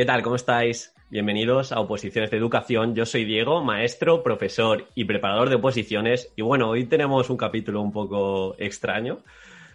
¿Qué 0.00 0.06
tal? 0.06 0.22
¿Cómo 0.22 0.36
estáis? 0.36 0.94
Bienvenidos 1.10 1.72
a 1.72 1.80
Oposiciones 1.80 2.30
de 2.30 2.38
Educación. 2.38 2.94
Yo 2.94 3.04
soy 3.04 3.26
Diego, 3.26 3.62
maestro, 3.62 4.22
profesor 4.22 4.86
y 4.94 5.04
preparador 5.04 5.50
de 5.50 5.56
oposiciones. 5.56 6.32
Y 6.36 6.42
bueno, 6.42 6.70
hoy 6.70 6.84
tenemos 6.84 7.28
un 7.28 7.36
capítulo 7.36 7.82
un 7.82 7.92
poco 7.92 8.54
extraño. 8.58 9.18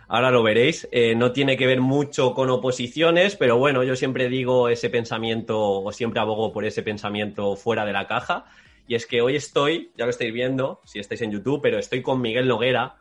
Ahora 0.08 0.32
lo 0.32 0.42
veréis. 0.42 0.88
Eh, 0.92 1.14
no 1.14 1.32
tiene 1.32 1.58
que 1.58 1.68
ver 1.68 1.82
mucho 1.82 2.34
con 2.34 2.50
oposiciones, 2.50 3.36
pero 3.36 3.58
bueno, 3.58 3.84
yo 3.84 3.96
siempre 3.96 4.28
digo 4.30 4.70
ese 4.70 4.90
pensamiento 4.90 5.60
o 5.62 5.92
siempre 5.92 6.22
abogo 6.22 6.52
por 6.52 6.66
ese 6.66 6.82
pensamiento 6.82 7.56
fuera 7.56 7.86
de 7.86 7.94
la 7.94 8.08
caja. 8.08 8.46
Y 8.88 8.96
es 8.96 9.06
que 9.06 9.22
hoy 9.22 9.36
estoy, 9.36 9.92
ya 9.98 10.06
lo 10.06 10.12
estáis 10.12 10.34
viendo, 10.34 10.82
si 10.86 11.00
estáis 11.00 11.22
en 11.22 11.32
YouTube, 11.32 11.62
pero 11.62 11.80
estoy 11.80 12.02
con 12.02 12.22
Miguel 12.22 12.48
Noguera. 12.48 12.98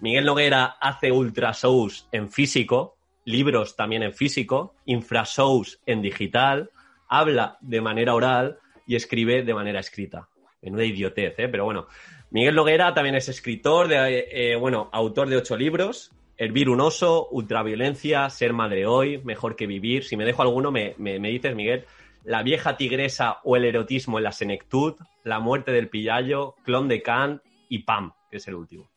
Miguel 0.00 0.24
Noguera 0.24 0.76
hace 0.80 1.12
ultra 1.12 1.52
shows 1.52 2.08
en 2.12 2.30
físico, 2.30 2.96
libros 3.24 3.76
también 3.76 4.02
en 4.02 4.12
físico, 4.12 4.74
infrashows 4.86 5.80
en 5.86 6.02
digital, 6.02 6.70
habla 7.08 7.58
de 7.60 7.80
manera 7.80 8.14
oral 8.14 8.58
y 8.86 8.96
escribe 8.96 9.42
de 9.42 9.54
manera 9.54 9.80
escrita. 9.80 10.28
Menuda 10.62 10.84
idiotez, 10.84 11.34
¿eh? 11.38 11.48
Pero 11.48 11.64
bueno. 11.64 11.86
Miguel 12.30 12.54
Noguera 12.54 12.92
también 12.92 13.14
es 13.14 13.28
escritor, 13.28 13.88
de, 13.88 14.28
eh, 14.30 14.56
bueno, 14.56 14.90
autor 14.92 15.28
de 15.28 15.36
ocho 15.36 15.56
libros. 15.56 16.12
Hervir 16.36 16.68
un 16.68 16.80
oso, 16.80 17.28
ultraviolencia, 17.30 18.28
ser 18.30 18.52
madre 18.52 18.86
hoy, 18.86 19.18
mejor 19.24 19.56
que 19.56 19.66
vivir. 19.66 20.04
Si 20.04 20.16
me 20.16 20.24
dejo 20.24 20.42
alguno, 20.42 20.70
me, 20.70 20.94
me, 20.98 21.18
dices, 21.18 21.54
Miguel. 21.54 21.84
La 22.24 22.42
vieja 22.42 22.76
tigresa 22.76 23.38
o 23.44 23.56
el 23.56 23.64
erotismo 23.64 24.18
en 24.18 24.24
la 24.24 24.32
senectud, 24.32 24.96
la 25.24 25.38
muerte 25.38 25.72
del 25.72 25.88
pillallo, 25.88 26.54
clon 26.64 26.88
de 26.88 27.02
Kant 27.02 27.42
y 27.68 27.80
Pam, 27.80 28.12
que 28.30 28.38
es 28.38 28.48
el 28.48 28.54
último. 28.54 28.90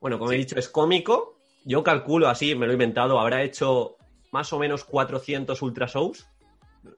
Bueno, 0.00 0.18
como 0.18 0.32
he 0.32 0.36
dicho, 0.36 0.58
es 0.58 0.68
cómico, 0.68 1.38
yo 1.64 1.82
calculo 1.82 2.28
así, 2.28 2.54
me 2.54 2.66
lo 2.66 2.72
he 2.72 2.74
inventado, 2.74 3.18
habrá 3.18 3.42
hecho 3.42 3.96
más 4.32 4.52
o 4.52 4.58
menos 4.58 4.84
400 4.84 5.60
ultra 5.62 5.86
shows. 5.86 6.26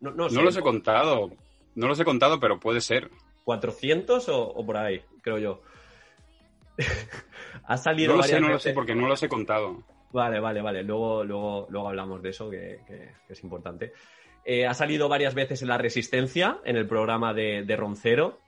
No, 0.00 0.11
no, 0.11 0.28
los 0.28 0.56
he 0.56 0.62
contado, 0.62 1.31
no 1.75 1.86
los 1.86 2.01
he 2.01 2.05
contado, 2.05 2.41
pero 2.41 2.58
puede 2.58 2.80
ser. 2.80 3.11
¿400 3.45 4.25
o, 4.28 4.67
por 4.67 4.77
ahí, 4.77 5.03
creo 5.23 5.39
yo? 5.39 5.62
ha 7.64 7.77
salido 7.77 8.12
No 8.12 8.19
lo 8.19 8.23
sé, 8.25 8.41
no 8.41 8.48
lo 8.48 8.58
sé, 8.58 8.73
porque 8.73 8.95
no 8.95 9.06
los 9.06 9.23
he 9.23 9.28
contado. 9.28 9.84
Vale, 10.12 10.41
vale, 10.41 10.62
vale. 10.62 10.83
Luego, 10.83 11.25
luego, 11.25 11.67
luego 11.69 11.89
hablamos 11.89 12.23
de 12.23 12.30
eso, 12.30 12.51
que, 12.51 12.80
es 13.28 13.42
importante. 13.45 13.92
Eh, 14.48 14.64
ha 14.64 14.75
salido 14.75 15.08
varias 15.08 15.34
veces 15.34 15.61
en 15.62 15.69
La 15.69 15.77
Resistencia, 15.77 16.58
en 16.64 16.77
el 16.77 16.86
programa 16.86 17.34
de, 17.34 17.64
de 17.64 17.77
Roncero. 17.77 18.39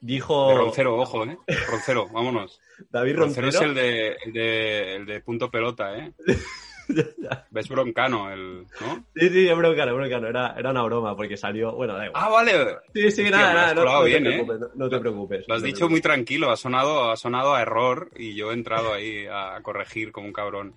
Dijo. 0.00 0.48
De 0.48 0.54
Roncero, 0.54 0.96
ojo, 0.96 1.24
¿eh? 1.26 1.36
Roncero, 1.70 2.08
vámonos. 2.08 2.58
David 2.90 3.16
Roncero. 3.16 3.48
es 3.48 3.60
el 3.60 3.74
de, 3.74 4.16
el 4.24 5.04
de, 5.04 5.20
punto 5.20 5.50
pelota, 5.50 5.98
¿eh? 5.98 6.14
¿Ves 7.50 7.68
broncano? 7.68 8.32
El, 8.32 8.62
¿no? 8.80 9.04
Sí, 9.14 9.28
sí, 9.28 9.46
es 9.46 9.56
broncano, 9.56 9.94
broncano. 9.94 10.28
Era, 10.28 10.54
era 10.56 10.70
una 10.70 10.82
broma 10.82 11.14
porque 11.14 11.36
salió. 11.36 11.72
Bueno, 11.72 11.92
da 11.92 12.06
igual. 12.06 12.22
Ah, 12.24 12.30
vale. 12.30 12.52
Sí, 12.94 13.10
sí, 13.10 13.24
nada, 13.24 13.52
nada. 13.52 13.74
No, 13.74 14.02
te 14.02 14.20
preocupes, 14.20 14.62
¿eh? 14.62 14.70
no, 14.74 14.88
te 14.88 14.98
preocupes. 14.98 15.44
Lo 15.46 15.54
has 15.56 15.62
dicho 15.62 15.90
muy 15.90 16.00
tranquilo, 16.00 16.50
ha 16.50 16.56
sonado, 16.56 17.10
ha 17.10 17.16
sonado 17.18 17.54
a 17.54 17.60
error 17.60 18.10
y 18.16 18.34
yo 18.34 18.50
he 18.50 18.54
entrado 18.54 18.94
ahí 18.94 19.26
a 19.30 19.58
corregir 19.62 20.10
como 20.10 20.26
un 20.26 20.32
cabrón. 20.32 20.74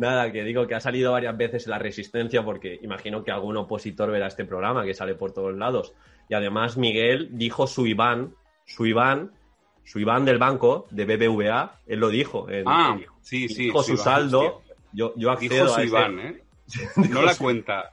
Nada, 0.00 0.32
que 0.32 0.44
digo 0.44 0.66
que 0.66 0.74
ha 0.74 0.80
salido 0.80 1.12
varias 1.12 1.36
veces 1.36 1.66
la 1.66 1.78
resistencia 1.78 2.42
porque 2.42 2.78
imagino 2.82 3.22
que 3.22 3.30
algún 3.30 3.58
opositor 3.58 4.10
verá 4.10 4.28
este 4.28 4.46
programa 4.46 4.84
que 4.84 4.94
sale 4.94 5.14
por 5.14 5.32
todos 5.32 5.54
lados. 5.54 5.92
Y 6.30 6.34
además 6.34 6.78
Miguel 6.78 7.28
dijo 7.32 7.66
su 7.66 7.86
Iván, 7.86 8.34
su 8.64 8.86
Iván, 8.86 9.32
su 9.84 9.98
Iván 9.98 10.24
del 10.24 10.38
banco 10.38 10.86
de 10.90 11.04
BBVA, 11.04 11.80
él 11.86 11.98
lo 12.00 12.08
dijo. 12.08 12.46
ah, 12.64 12.98
sí, 13.20 13.48
sí. 13.50 13.64
Dijo 13.64 13.82
su 13.82 13.98
saldo. 13.98 14.62
Yo, 14.92 15.12
yo 15.16 15.30
accedo 15.30 15.66
dijo 15.66 15.74
su 15.74 15.82
Iván, 15.82 16.18
¿eh? 16.18 16.42
No 17.10 17.20
la 17.20 17.34
cuenta. 17.34 17.90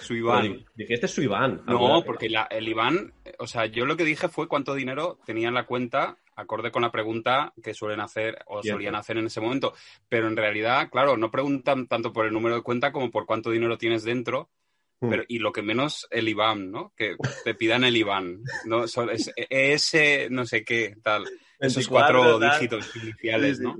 Su 0.00 0.14
Iván. 0.14 0.64
Dijiste 0.74 1.06
su 1.06 1.22
Iván. 1.22 1.62
No, 1.64 2.02
porque 2.04 2.26
el 2.50 2.68
Iván, 2.68 3.12
o 3.38 3.46
sea, 3.46 3.66
yo 3.66 3.86
lo 3.86 3.96
que 3.96 4.04
dije 4.04 4.28
fue 4.28 4.48
cuánto 4.48 4.74
dinero 4.74 5.18
tenía 5.24 5.46
en 5.46 5.54
la 5.54 5.66
cuenta 5.66 6.16
acorde 6.40 6.70
con 6.70 6.82
la 6.82 6.90
pregunta 6.90 7.52
que 7.62 7.74
suelen 7.74 8.00
hacer 8.00 8.38
o 8.46 8.62
solían 8.62 8.94
hacer 8.94 9.18
en 9.18 9.26
ese 9.26 9.40
momento. 9.40 9.74
Pero 10.08 10.28
en 10.28 10.36
realidad, 10.36 10.88
claro, 10.90 11.16
no 11.16 11.30
preguntan 11.30 11.86
tanto 11.86 12.12
por 12.12 12.26
el 12.26 12.32
número 12.32 12.56
de 12.56 12.62
cuenta 12.62 12.92
como 12.92 13.10
por 13.10 13.26
cuánto 13.26 13.50
dinero 13.50 13.78
tienes 13.78 14.04
dentro. 14.04 14.50
Hmm. 15.00 15.10
Pero, 15.10 15.24
y 15.28 15.38
lo 15.38 15.52
que 15.52 15.62
menos 15.62 16.06
el 16.10 16.28
IBAN, 16.28 16.70
¿no? 16.70 16.92
Que 16.96 17.16
te 17.44 17.54
pidan 17.54 17.84
el 17.84 17.96
IBAN, 17.96 18.42
¿no? 18.66 18.84
Es, 18.84 19.32
ese 19.36 20.28
no 20.30 20.44
sé 20.44 20.64
qué, 20.64 20.96
tal. 21.02 21.24
Esos 21.58 21.88
cuatro 21.88 22.38
dígitos 22.38 22.94
iniciales, 22.96 23.60
¿no? 23.60 23.76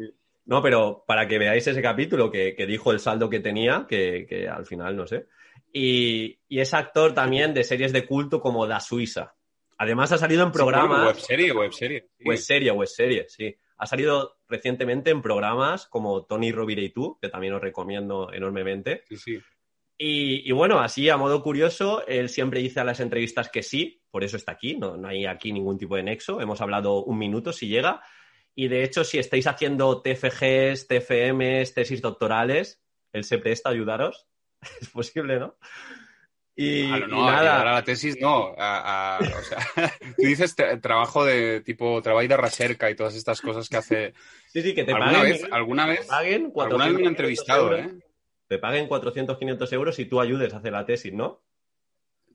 No, 0.47 0.62
pero 0.62 1.04
para 1.06 1.28
que 1.28 1.38
veáis 1.38 1.66
ese 1.66 1.81
capítulo 1.81 2.31
que, 2.31 2.54
dijo 2.66 2.93
el 2.93 3.00
saldo 3.00 3.31
que 3.31 3.41
tenía, 3.41 3.87
que, 3.88 4.49
al 4.53 4.66
final 4.66 4.97
no 4.97 5.06
sé. 5.06 5.26
Y, 5.72 6.41
y, 6.49 6.59
es 6.59 6.75
actor 6.75 7.15
también 7.15 7.54
de 7.54 7.62
series 7.62 7.93
de 7.93 8.04
culto 8.04 8.41
como 8.41 8.66
La 8.66 8.81
Suiza. 8.81 9.34
Además 9.80 10.12
ha 10.12 10.18
salido 10.18 10.44
en 10.44 10.52
programas... 10.52 11.06
web 11.06 11.16
serie, 11.16 11.52
web 11.52 11.72
serie. 11.72 12.10
Web 12.22 12.36
serie, 12.36 12.70
web 12.70 12.86
serie, 12.86 13.24
sí. 13.30 13.56
Ha 13.78 13.86
salido 13.86 14.36
recientemente 14.46 15.10
en 15.10 15.22
programas 15.22 15.86
como 15.86 16.26
Tony 16.26 16.52
Rovira 16.52 16.82
y 16.82 16.91
tú, 16.91 17.18
que 17.18 17.30
también 17.30 17.54
os 17.54 17.62
recomiendo 17.62 18.30
enormemente. 18.30 19.04
Sí, 19.08 19.16
sí. 19.16 19.40
Y, 19.96 20.52
bueno, 20.52 20.80
así 20.80 21.08
a 21.08 21.16
modo 21.16 21.42
curioso, 21.42 22.06
él 22.06 22.28
siempre 22.28 22.60
dice 22.60 22.80
a 22.80 22.84
las 22.84 23.00
entrevistas 23.00 23.48
que 23.48 23.62
sí, 23.62 24.02
por 24.10 24.22
eso 24.22 24.36
está 24.36 24.52
aquí, 24.52 24.76
no, 24.76 24.98
no 24.98 25.08
hay 25.08 25.24
aquí 25.24 25.50
ningún 25.50 25.78
tipo 25.78 25.96
de 25.96 26.02
nexo. 26.02 26.42
Hemos 26.42 26.60
hablado 26.60 27.02
un 27.02 27.16
minuto 27.16 27.50
si 27.50 27.66
llega. 27.66 28.02
Y 28.54 28.69
de 28.69 28.84
hecho, 28.84 29.02
si 29.02 29.19
estáis 29.19 29.46
haciendo 29.46 30.02
TFGs, 30.02 30.88
TFMs, 30.88 31.72
tesis 31.72 32.02
doctorales, 32.02 32.82
él 33.14 33.24
se 33.24 33.38
presta 33.38 33.70
a 33.70 33.72
ayudaros. 33.72 34.26
es 34.82 34.90
posible, 34.90 35.38
¿no? 35.38 35.56
Y, 36.62 36.82
no, 37.09 37.25
nada. 37.25 37.62
A 37.62 37.65
la 37.65 37.84
tesis 37.84 38.19
no. 38.21 38.50
o 38.50 38.54
sea, 38.54 39.19
tú 40.16 40.26
dices 40.26 40.54
trabajo 40.82 41.25
de 41.25 41.62
tipo 41.62 42.03
trabajo 42.03 42.28
de 42.28 42.37
recerca 42.37 42.91
y 42.91 42.94
todas 42.94 43.15
estas 43.15 43.41
cosas 43.41 43.66
que 43.66 43.78
hace. 43.78 44.12
Sí, 44.47 44.60
sí, 44.60 44.75
que 44.75 44.84
te 44.84 44.93
¿Alguna 44.93 45.12
paguen. 45.12 45.32
Vez, 45.32 45.49
¿Alguna 45.50 45.87
vez? 45.87 46.06
Paguen 46.06 46.53
alguna 46.54 46.84
vez 46.84 46.94
me 46.94 47.00
han 47.00 47.06
entrevistado, 47.06 47.75
¿eh? 47.75 47.91
Te 48.47 48.59
paguen 48.59 48.88
400, 48.88 49.38
500 49.38 49.72
euros 49.72 49.99
y 50.00 50.04
tú 50.04 50.20
ayudes 50.20 50.53
a 50.53 50.59
hacer 50.59 50.72
la 50.72 50.84
tesis, 50.84 51.15
¿no? 51.15 51.41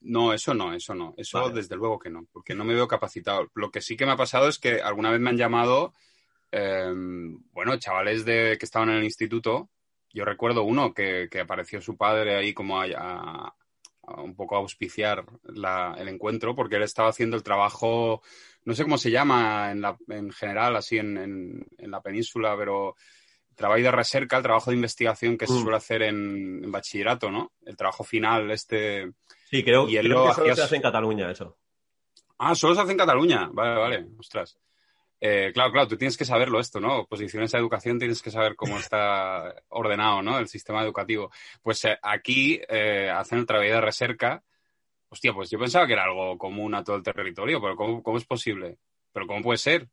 No, 0.02 0.34
eso 0.34 0.56
no, 0.56 0.74
eso 0.74 0.96
no. 0.96 1.14
Eso 1.18 1.52
desde 1.52 1.76
luego 1.76 2.00
que 2.00 2.10
no, 2.10 2.26
porque 2.32 2.56
no 2.56 2.64
me 2.64 2.74
veo 2.74 2.88
capacitado. 2.88 3.52
Lo 3.54 3.70
que 3.70 3.82
sí 3.82 3.96
que 3.96 4.08
me 4.08 4.14
ha 4.14 4.18
pasado 4.18 4.48
es 4.48 4.58
que 4.58 4.82
alguna 4.82 5.12
vez 5.12 5.20
me 5.20 5.30
han 5.30 5.38
llamado, 5.38 5.94
em, 6.50 7.44
bueno, 7.52 7.78
chavales 7.78 8.26
de, 8.26 8.58
que 8.58 8.66
estaban 8.66 8.90
en 8.90 8.96
el 8.96 9.04
instituto. 9.04 9.70
Yo 10.12 10.26
recuerdo 10.26 10.64
uno 10.64 10.96
que, 10.96 11.28
que 11.30 11.42
apareció 11.42 11.80
su 11.80 11.96
padre 11.96 12.38
ahí 12.38 12.56
como 12.56 12.82
a, 12.82 13.54
un 14.18 14.36
poco 14.36 14.56
auspiciar 14.56 15.26
el 15.98 16.08
encuentro, 16.08 16.56
porque 16.56 16.76
él 16.76 16.84
estaba 16.84 17.10
haciendo 17.10 17.36
el 17.36 17.44
trabajo, 17.44 18.22
no 18.64 18.74
sé 18.74 18.84
cómo 18.84 18.98
se 18.98 19.12
llama 19.12 19.72
en, 19.72 19.82
la, 19.82 19.98
en 20.10 20.32
general, 20.32 20.76
así 20.76 20.98
en, 20.98 21.18
en, 21.78 21.92
la 21.92 22.02
península, 22.02 22.56
pero 22.58 22.96
trabajo 23.56 23.82
de 23.82 23.92
recerca, 23.92 24.38
el 24.38 24.44
trabajo 24.44 24.70
de 24.70 24.76
investigación 24.76 25.38
que 25.38 25.48
se 25.48 25.54
mm. 25.54 25.62
suele 25.62 25.78
hacer 25.78 26.02
en, 26.04 26.72
bachillerato, 26.72 27.32
¿no? 27.32 27.54
El 27.66 27.76
trabajo 27.78 28.04
final, 28.04 28.52
este... 28.52 29.12
Sí, 29.50 29.64
creo, 29.64 29.88
y 29.88 29.98
él 29.98 30.08
que 30.08 30.14
solo 30.34 30.56
se 30.56 30.62
hace 30.62 30.76
en 30.76 30.82
Cataluña 30.82 31.32
eso. 31.32 31.58
Ah, 32.38 32.54
solo 32.54 32.76
se 32.76 32.82
hace 32.82 32.92
en 32.92 32.98
Cataluña. 32.98 33.50
Vale, 33.52 33.80
vale, 33.80 34.08
ostras. 34.20 34.58
Eh, 35.20 35.52
claro, 35.54 35.72
claro, 35.72 35.88
tú 35.88 35.98
tienes 35.98 36.18
que 36.18 36.26
saberlo 36.26 36.60
esto, 36.60 36.80
¿no? 36.80 37.06
Posiciones 37.06 37.54
a 37.56 37.58
educación 37.58 37.98
tienes 37.98 38.22
que 38.22 38.32
saber 38.32 38.56
cómo 38.56 38.78
está 38.78 39.56
ordenado, 39.70 40.22
¿no? 40.22 40.38
El 40.38 40.48
sistema 40.48 40.84
educativo. 40.84 41.32
Pues 41.62 41.84
eh, 41.86 41.98
aquí 42.02 42.62
eh, 42.68 43.10
hacen 43.10 43.40
el 43.40 43.46
trabajo 43.46 43.70
de 43.70 43.82
recerca. 43.82 44.44
Hostia, 45.10 45.34
pues 45.34 45.50
yo 45.50 45.58
pensaba 45.60 45.88
que 45.88 45.94
era 45.94 46.04
algo 46.04 46.38
común 46.38 46.76
a 46.76 46.84
todo 46.84 46.98
el 46.98 47.04
territorio, 47.04 47.62
pero 47.62 47.76
¿cómo, 47.76 48.18
es 48.18 48.26
posible? 48.26 48.78
¿Pero 49.14 49.28
cómo 49.28 49.42
puede 49.42 49.58
ser? 49.58 49.88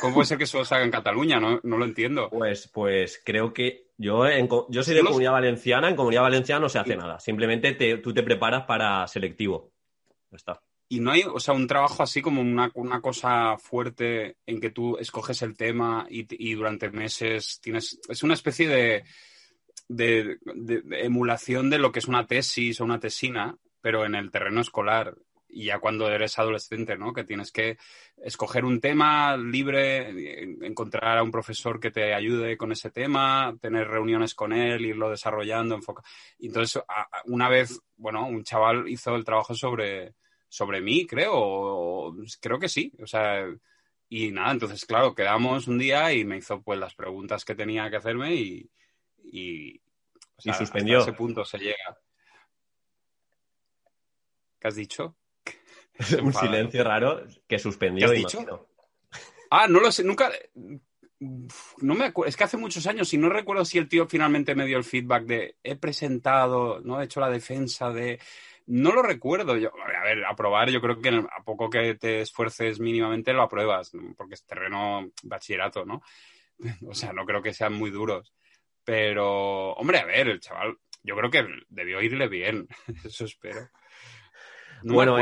¿Cómo 0.00 0.14
puede 0.14 0.26
ser 0.26 0.38
que 0.38 0.46
solo 0.46 0.64
se 0.64 0.74
haga 0.74 0.84
en 0.84 0.90
Cataluña? 0.90 1.40
No, 1.40 1.60
no 1.62 1.78
lo 1.78 1.84
entiendo. 1.84 2.30
Pues, 2.30 2.68
pues 2.68 3.20
creo 3.24 3.52
que 3.52 3.90
yo, 3.96 4.24
yo 4.68 4.82
soy 4.82 4.94
de 4.94 5.02
Comunidad 5.02 5.32
Valenciana, 5.32 5.88
en 5.88 5.96
Comunidad 5.96 6.22
Valenciana 6.22 6.60
no 6.60 6.68
se 6.68 6.78
hace 6.78 6.96
nada. 6.96 7.20
Simplemente 7.20 7.72
tú 7.98 8.14
te 8.14 8.22
preparas 8.22 8.64
para 8.64 9.06
selectivo. 9.06 9.72
Ya 10.30 10.36
está. 10.36 10.62
Y 10.92 11.00
no 11.00 11.10
hay, 11.10 11.22
o 11.22 11.40
sea, 11.40 11.54
un 11.54 11.66
trabajo 11.66 12.02
así 12.02 12.20
como 12.20 12.42
una, 12.42 13.00
cosa 13.00 13.56
fuerte 13.56 14.36
en 14.44 14.60
que 14.60 14.68
tú 14.68 14.98
escoges 14.98 15.40
el 15.40 15.56
tema 15.56 16.06
y, 16.10 16.52
durante 16.52 16.90
meses 16.90 17.60
tienes. 17.62 17.98
Es 18.10 18.22
una 18.22 18.34
especie 18.34 18.68
de, 18.68 19.04
de, 19.88 20.36
emulación 20.90 21.70
de 21.70 21.78
lo 21.78 21.92
que 21.92 22.00
es 22.00 22.08
una 22.08 22.26
tesis 22.26 22.78
o 22.78 22.84
una 22.84 23.00
tesina, 23.00 23.56
pero 23.80 24.04
en 24.04 24.14
el 24.14 24.30
terreno 24.30 24.60
escolar. 24.60 25.16
Y 25.48 25.64
ya 25.64 25.78
cuando 25.78 26.10
eres 26.10 26.38
adolescente, 26.38 26.98
¿no? 26.98 27.14
Que 27.14 27.24
tienes 27.24 27.52
que 27.52 27.78
escoger 28.18 28.66
un 28.66 28.78
tema 28.78 29.34
libre, 29.38 30.10
encontrar 30.60 31.16
a 31.16 31.22
un 31.22 31.30
profesor 31.30 31.80
que 31.80 31.90
te 31.90 32.12
ayude 32.12 32.58
con 32.58 32.70
ese 32.70 32.90
tema, 32.90 33.56
tener 33.62 33.88
reuniones 33.88 34.34
con 34.34 34.52
él, 34.52 34.84
irlo 34.84 35.08
desarrollando, 35.08 35.74
enfocar. 35.74 36.04
Entonces, 36.38 36.82
una 37.24 37.48
vez, 37.48 37.80
bueno, 37.96 38.26
un 38.26 38.44
chaval 38.44 38.90
hizo 38.90 39.16
el 39.16 39.24
trabajo 39.24 39.54
sobre 39.54 40.16
sobre 40.52 40.82
mí, 40.82 41.06
creo, 41.06 42.14
creo 42.38 42.58
que 42.58 42.68
sí. 42.68 42.92
O 43.02 43.06
sea, 43.06 43.46
Y 44.10 44.30
nada, 44.30 44.52
entonces, 44.52 44.84
claro, 44.84 45.14
quedamos 45.14 45.66
un 45.66 45.78
día 45.78 46.12
y 46.12 46.26
me 46.26 46.36
hizo 46.36 46.60
pues 46.60 46.78
las 46.78 46.94
preguntas 46.94 47.46
que 47.46 47.54
tenía 47.54 47.88
que 47.88 47.96
hacerme 47.96 48.34
y, 48.34 48.70
y, 49.24 49.80
suspendió. 50.36 51.00
ese 51.00 51.14
punto 51.14 51.42
se 51.46 51.56
llega. 51.56 51.98
¿Qué 54.60 54.68
has 54.68 54.74
dicho? 54.74 55.16
un 56.22 56.34
silencio 56.34 56.84
raro 56.84 57.24
que 57.48 57.58
suspendió. 57.58 58.10
¿Qué 58.10 58.12
has 58.12 58.18
dicho? 58.18 58.68
Ah, 59.48 59.66
no 59.66 59.80
lo 59.80 59.90
sé, 59.90 60.04
nunca. 60.04 60.30
No 61.18 61.94
me 61.94 62.04
acuerdo, 62.04 62.28
es 62.28 62.36
que 62.36 62.44
hace 62.44 62.58
muchos 62.58 62.86
años 62.86 63.14
y 63.14 63.16
no 63.16 63.30
recuerdo 63.30 63.64
si 63.64 63.78
el 63.78 63.88
tío 63.88 64.06
finalmente 64.06 64.54
me 64.54 64.66
dio 64.66 64.76
el 64.76 64.84
feedback 64.84 65.24
de 65.24 65.56
he 65.62 65.76
presentado, 65.76 66.80
no 66.80 67.00
he 67.00 67.06
hecho 67.06 67.20
la 67.20 67.30
defensa 67.30 67.88
de. 67.88 68.20
No 68.66 68.92
lo 68.92 69.02
recuerdo. 69.02 69.56
Yo, 69.56 69.70
a 69.78 70.04
ver, 70.04 70.24
aprobar, 70.24 70.70
yo 70.70 70.80
creo 70.80 71.00
que 71.00 71.08
a 71.08 71.42
poco 71.44 71.70
que 71.70 71.94
te 71.94 72.20
esfuerces 72.20 72.80
mínimamente 72.80 73.32
lo 73.32 73.42
apruebas, 73.42 73.92
porque 74.16 74.34
es 74.34 74.44
terreno 74.44 75.10
bachillerato, 75.22 75.84
¿no? 75.84 76.02
O 76.88 76.94
sea, 76.94 77.12
no 77.12 77.24
creo 77.24 77.42
que 77.42 77.54
sean 77.54 77.72
muy 77.72 77.90
duros. 77.90 78.32
Pero, 78.84 79.72
hombre, 79.74 79.98
a 79.98 80.04
ver, 80.04 80.28
el 80.28 80.40
chaval, 80.40 80.76
yo 81.02 81.16
creo 81.16 81.30
que 81.30 81.46
debió 81.68 82.00
irle 82.00 82.28
bien, 82.28 82.68
eso 83.04 83.24
espero. 83.24 83.68
bueno, 84.82 85.16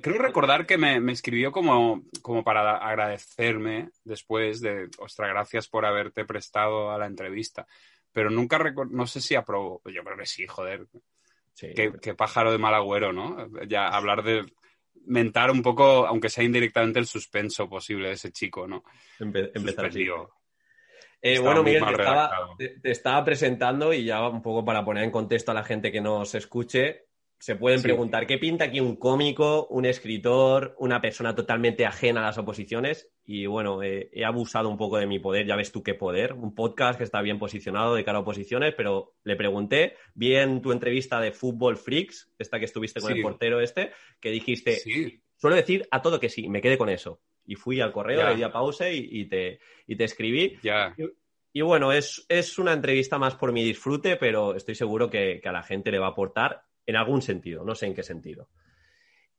creo 0.00 0.18
recordar 0.18 0.66
que 0.66 0.78
me, 0.78 1.12
escribió 1.12 1.52
como, 1.52 2.02
como 2.22 2.44
para 2.44 2.76
agradecerme 2.76 3.90
después 4.04 4.60
de, 4.60 4.88
ostras, 4.98 5.30
gracias 5.30 5.68
por 5.68 5.86
haberte 5.86 6.24
prestado 6.24 6.90
a 6.90 6.98
la 6.98 7.06
entrevista. 7.06 7.66
Pero 8.12 8.30
nunca 8.30 8.56
recuerdo, 8.56 8.92
no 8.94 9.06
sé 9.06 9.20
si 9.20 9.34
aprobó, 9.34 9.82
yo 9.84 10.02
creo 10.02 10.16
que 10.16 10.26
sí, 10.26 10.46
joder. 10.46 10.86
Qué, 11.58 12.14
pájaro 12.14 12.52
de 12.52 12.58
mal 12.58 12.74
agüero, 12.74 13.12
¿no? 13.12 13.48
Ya 13.66 13.88
hablar 13.88 14.22
de 14.22 14.44
mentar 15.06 15.50
un 15.50 15.62
poco, 15.62 16.06
aunque 16.06 16.28
sea 16.28 16.44
indirectamente, 16.44 16.98
el 16.98 17.06
suspenso 17.06 17.68
posible 17.68 18.08
de 18.08 18.14
ese 18.14 18.32
chico, 18.32 18.66
¿no? 18.66 18.82
empezar 19.18 19.90
eh, 21.22 21.38
bueno, 21.38 21.62
Miguel, 21.62 21.82
te 22.82 22.90
estaba, 22.90 23.24
presentando 23.24 23.92
y 23.92 24.04
ya 24.04 24.28
un 24.28 24.42
poco 24.42 24.64
para 24.64 24.84
poner 24.84 25.02
en 25.02 25.10
contexto 25.10 25.50
a 25.50 25.54
la 25.54 25.64
gente 25.64 25.90
que 25.90 26.00
nos 26.00 26.34
escuche, 26.34 27.06
se 27.38 27.56
pueden 27.56 27.82
preguntar 27.82 28.26
qué 28.26 28.38
pinta 28.38 28.66
aquí 28.66 28.80
un 28.80 28.96
cómico, 28.96 29.66
un 29.68 29.86
escritor, 29.86 30.76
una 30.78 31.00
persona 31.00 31.34
totalmente 31.34 31.84
ajena 31.84 32.20
a 32.20 32.26
las 32.26 32.38
oposiciones. 32.38 33.10
Y 33.28 33.46
bueno, 33.46 33.82
eh, 33.82 34.08
he 34.12 34.24
abusado 34.24 34.68
un 34.68 34.76
poco 34.76 34.98
de 34.98 35.06
mi 35.06 35.18
poder, 35.18 35.46
ya 35.46 35.56
ves 35.56 35.72
tú 35.72 35.82
qué 35.82 35.94
poder. 35.94 36.32
Un 36.32 36.54
podcast 36.54 36.96
que 36.96 37.02
está 37.02 37.20
bien 37.22 37.40
posicionado 37.40 37.96
de 37.96 38.04
cara 38.04 38.18
a 38.18 38.20
oposiciones, 38.20 38.72
pero 38.76 39.16
le 39.24 39.34
pregunté, 39.34 39.96
vi 40.14 40.36
en 40.36 40.62
tu 40.62 40.70
entrevista 40.70 41.20
de 41.20 41.32
Fútbol 41.32 41.76
Freaks, 41.76 42.32
esta 42.38 42.60
que 42.60 42.66
estuviste 42.66 43.00
con 43.00 43.12
el 43.12 43.22
portero 43.22 43.60
este, 43.60 43.90
que 44.20 44.30
dijiste, 44.30 44.78
suelo 45.36 45.56
decir 45.56 45.88
a 45.90 46.02
todo 46.02 46.20
que 46.20 46.28
sí, 46.28 46.48
me 46.48 46.62
quedé 46.62 46.78
con 46.78 46.88
eso. 46.88 47.20
Y 47.44 47.56
fui 47.56 47.80
al 47.80 47.92
correo, 47.92 48.28
le 48.28 48.36
di 48.36 48.44
a 48.44 48.52
pausa 48.52 48.90
y, 48.90 49.24
te, 49.24 49.58
te 49.86 50.04
escribí. 50.04 50.56
Y, 51.52 51.62
bueno, 51.62 51.90
es, 51.90 52.24
es, 52.28 52.58
una 52.58 52.74
entrevista 52.74 53.18
más 53.18 53.34
por 53.34 53.50
mi 53.50 53.64
disfrute, 53.64 54.16
pero 54.16 54.54
estoy 54.54 54.76
seguro 54.76 55.10
que, 55.10 55.40
que 55.42 55.48
a 55.48 55.52
la 55.52 55.62
gente 55.62 55.90
le 55.90 55.98
va 55.98 56.06
a 56.06 56.10
aportar 56.10 56.62
en 56.84 56.94
algún 56.94 57.22
sentido, 57.22 57.64
no 57.64 57.74
sé 57.74 57.86
en 57.86 57.94
qué 57.94 58.02
sentido. 58.04 58.48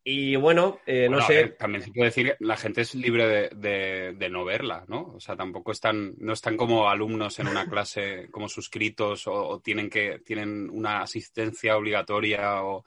Y 0.09 0.37
bueno, 0.37 0.79
eh, 0.85 1.09
no 1.09 1.21
sé. 1.21 1.49
también 1.59 1.83
se 1.83 1.91
puede 1.91 2.05
decir 2.05 2.27
que 2.27 2.37
la 2.39 2.55
gente 2.55 2.79
es 2.79 2.95
libre 2.95 3.49
de, 3.49 4.29
no 4.31 4.45
verla, 4.45 4.85
¿no? 4.87 5.11
O 5.15 5.19
sea, 5.19 5.35
tampoco 5.35 5.73
están, 5.73 6.15
no 6.19 6.31
están 6.31 6.55
como 6.55 6.87
alumnos 6.87 7.39
en 7.39 7.49
una 7.49 7.67
clase 7.69 8.29
como 8.31 8.47
suscritos 8.47 9.27
o, 9.27 9.59
tienen 9.59 9.89
que, 9.89 10.19
tienen 10.19 10.69
una 10.69 11.01
asistencia 11.01 11.75
obligatoria 11.75 12.63
o 12.63 12.85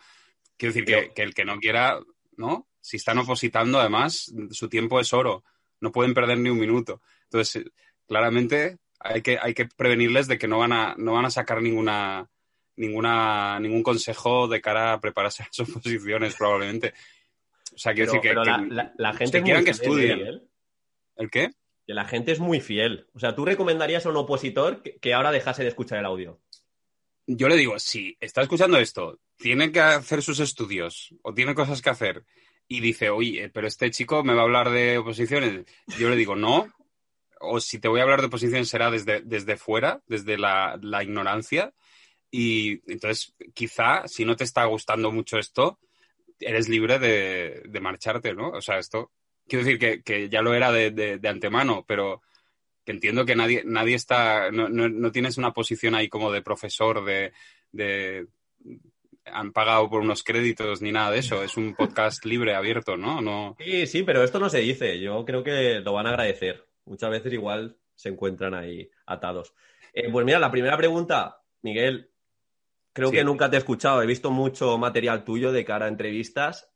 quiero 0.56 0.72
decir 0.72 0.86
que, 0.86 1.12
que, 1.14 1.20
el 1.20 1.34
que 1.34 1.44
no 1.44 1.58
quiera, 1.58 2.00
¿no? 2.38 2.68
Si 2.80 2.96
están 2.96 3.18
opositando, 3.18 3.78
además, 3.78 4.32
su 4.52 4.70
tiempo 4.70 4.98
es 4.98 5.12
oro. 5.12 5.44
No 5.78 5.92
pueden 5.92 6.14
perder 6.14 6.38
ni 6.38 6.48
un 6.48 6.58
minuto. 6.58 7.02
Entonces, 7.24 7.70
claramente 8.08 8.78
hay 8.98 9.20
que, 9.20 9.38
hay 9.38 9.52
que 9.52 9.66
prevenirles 9.66 10.26
de 10.26 10.38
que 10.38 10.48
no 10.48 10.60
van 10.60 10.72
a, 10.72 10.94
no 10.96 11.12
van 11.12 11.26
a 11.26 11.30
sacar 11.30 11.60
ninguna 11.60 12.30
ninguna, 12.80 13.60
ningún 13.60 13.82
consejo 13.82 14.48
de 14.48 14.60
cara 14.60 14.94
a 14.94 15.00
prepararse 15.00 15.42
a 15.42 15.46
las 15.46 15.60
oposiciones, 15.68 16.34
probablemente. 16.34 16.94
O 17.74 17.78
sea, 17.78 17.94
quiero 17.94 18.12
decir 18.12 18.20
que, 18.20 18.34
la, 18.34 19.12
gente 19.12 19.38
es 19.38 19.44
muy 19.44 19.64
que 19.64 19.70
estudien. 19.70 20.42
¿El 21.16 21.30
qué? 21.30 21.50
Que 21.86 21.94
la 21.94 22.04
gente 22.04 22.32
es 22.32 22.40
muy 22.40 22.60
fiel. 22.60 23.06
O 23.14 23.20
sea, 23.20 23.34
¿tú 23.34 23.44
recomendarías 23.44 24.04
a 24.06 24.10
un 24.10 24.16
opositor 24.16 24.82
que, 24.82 25.14
ahora 25.14 25.30
dejase 25.30 25.62
de 25.62 25.68
escuchar 25.68 25.98
el 25.98 26.06
audio? 26.06 26.40
Yo 27.26 27.48
le 27.48 27.56
digo, 27.56 27.78
si 27.78 28.16
está 28.18 28.42
escuchando 28.42 28.78
esto, 28.78 29.20
tiene 29.36 29.70
que 29.70 29.80
hacer 29.80 30.22
sus 30.22 30.40
estudios 30.40 31.14
o 31.22 31.32
tiene 31.32 31.54
cosas 31.54 31.80
que 31.80 31.90
hacer 31.90 32.24
y 32.66 32.80
dice, 32.80 33.10
oye, 33.10 33.50
pero 33.50 33.68
este 33.68 33.90
chico 33.90 34.24
me 34.24 34.34
va 34.34 34.40
a 34.40 34.44
hablar 34.44 34.70
de 34.70 34.98
oposiciones, 34.98 35.64
yo 35.98 36.08
le 36.08 36.16
digo, 36.16 36.34
no. 36.34 36.72
O 37.40 37.60
si 37.60 37.78
te 37.78 37.88
voy 37.88 38.00
a 38.00 38.02
hablar 38.02 38.20
de 38.20 38.26
oposiciones 38.26 38.68
será 38.68 38.90
desde, 38.90 39.20
desde 39.20 39.56
fuera, 39.56 40.02
desde 40.06 40.38
la, 40.38 40.78
la 40.82 41.02
ignorancia 41.02 41.72
y 42.30 42.80
entonces, 42.90 43.34
quizá, 43.54 44.06
si 44.06 44.24
no 44.24 44.36
te 44.36 44.44
está 44.44 44.64
gustando 44.64 45.10
mucho 45.10 45.38
esto, 45.38 45.78
eres 46.38 46.68
libre 46.68 46.98
de, 46.98 47.80
marcharte, 47.80 48.34
¿no? 48.34 48.50
O 48.50 48.60
sea, 48.60 48.78
esto, 48.78 49.10
quiero 49.48 49.64
decir 49.64 50.02
que, 50.02 50.28
ya 50.28 50.42
lo 50.42 50.54
era 50.54 50.72
de, 50.72 51.20
antemano, 51.24 51.84
pero 51.86 52.22
que 52.84 52.92
entiendo 52.92 53.26
que 53.26 53.36
nadie, 53.36 53.62
nadie 53.64 53.96
está, 53.96 54.50
no, 54.50 54.68
no, 54.68 55.12
tienes 55.12 55.38
una 55.38 55.52
posición 55.52 55.94
ahí 55.94 56.08
como 56.08 56.32
de 56.32 56.42
profesor, 56.42 57.04
de, 57.04 57.32
de, 57.72 58.26
han 59.26 59.52
pagado 59.52 59.88
por 59.88 60.00
unos 60.00 60.22
créditos 60.22 60.80
ni 60.82 60.92
nada 60.92 61.10
de 61.10 61.18
eso. 61.18 61.42
Es 61.42 61.56
un 61.56 61.74
podcast 61.74 62.24
libre, 62.24 62.54
abierto, 62.54 62.96
¿no? 62.96 63.20
no... 63.20 63.56
Sí, 63.58 63.86
sí, 63.86 64.02
pero 64.02 64.22
esto 64.22 64.38
no 64.38 64.48
se 64.48 64.60
dice. 64.60 64.98
Yo 65.00 65.24
creo 65.24 65.42
que 65.42 65.80
lo 65.80 65.92
van 65.92 66.06
a 66.06 66.10
agradecer. 66.10 66.66
Muchas 66.84 67.10
veces 67.10 67.32
igual 67.32 67.76
se 67.94 68.08
encuentran 68.08 68.54
ahí 68.54 68.90
atados. 69.06 69.54
Eh, 69.92 70.10
pues 70.10 70.24
mira, 70.24 70.38
la 70.38 70.50
primera 70.50 70.76
pregunta, 70.76 71.42
Miguel, 71.62 72.09
Creo 72.92 73.10
que 73.10 73.24
nunca 73.24 73.48
te 73.48 73.56
he 73.56 73.58
escuchado, 73.58 74.02
he 74.02 74.06
visto 74.06 74.30
mucho 74.30 74.76
material 74.76 75.24
tuyo 75.24 75.52
de 75.52 75.64
cara 75.64 75.86
a 75.86 75.88
entrevistas. 75.88 76.70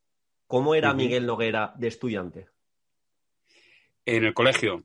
¿Cómo 0.46 0.74
era 0.74 0.94
Miguel 0.94 1.26
Noguera 1.26 1.72
de 1.76 1.88
estudiante? 1.88 2.48
En 4.04 4.24
el 4.24 4.34
colegio 4.34 4.84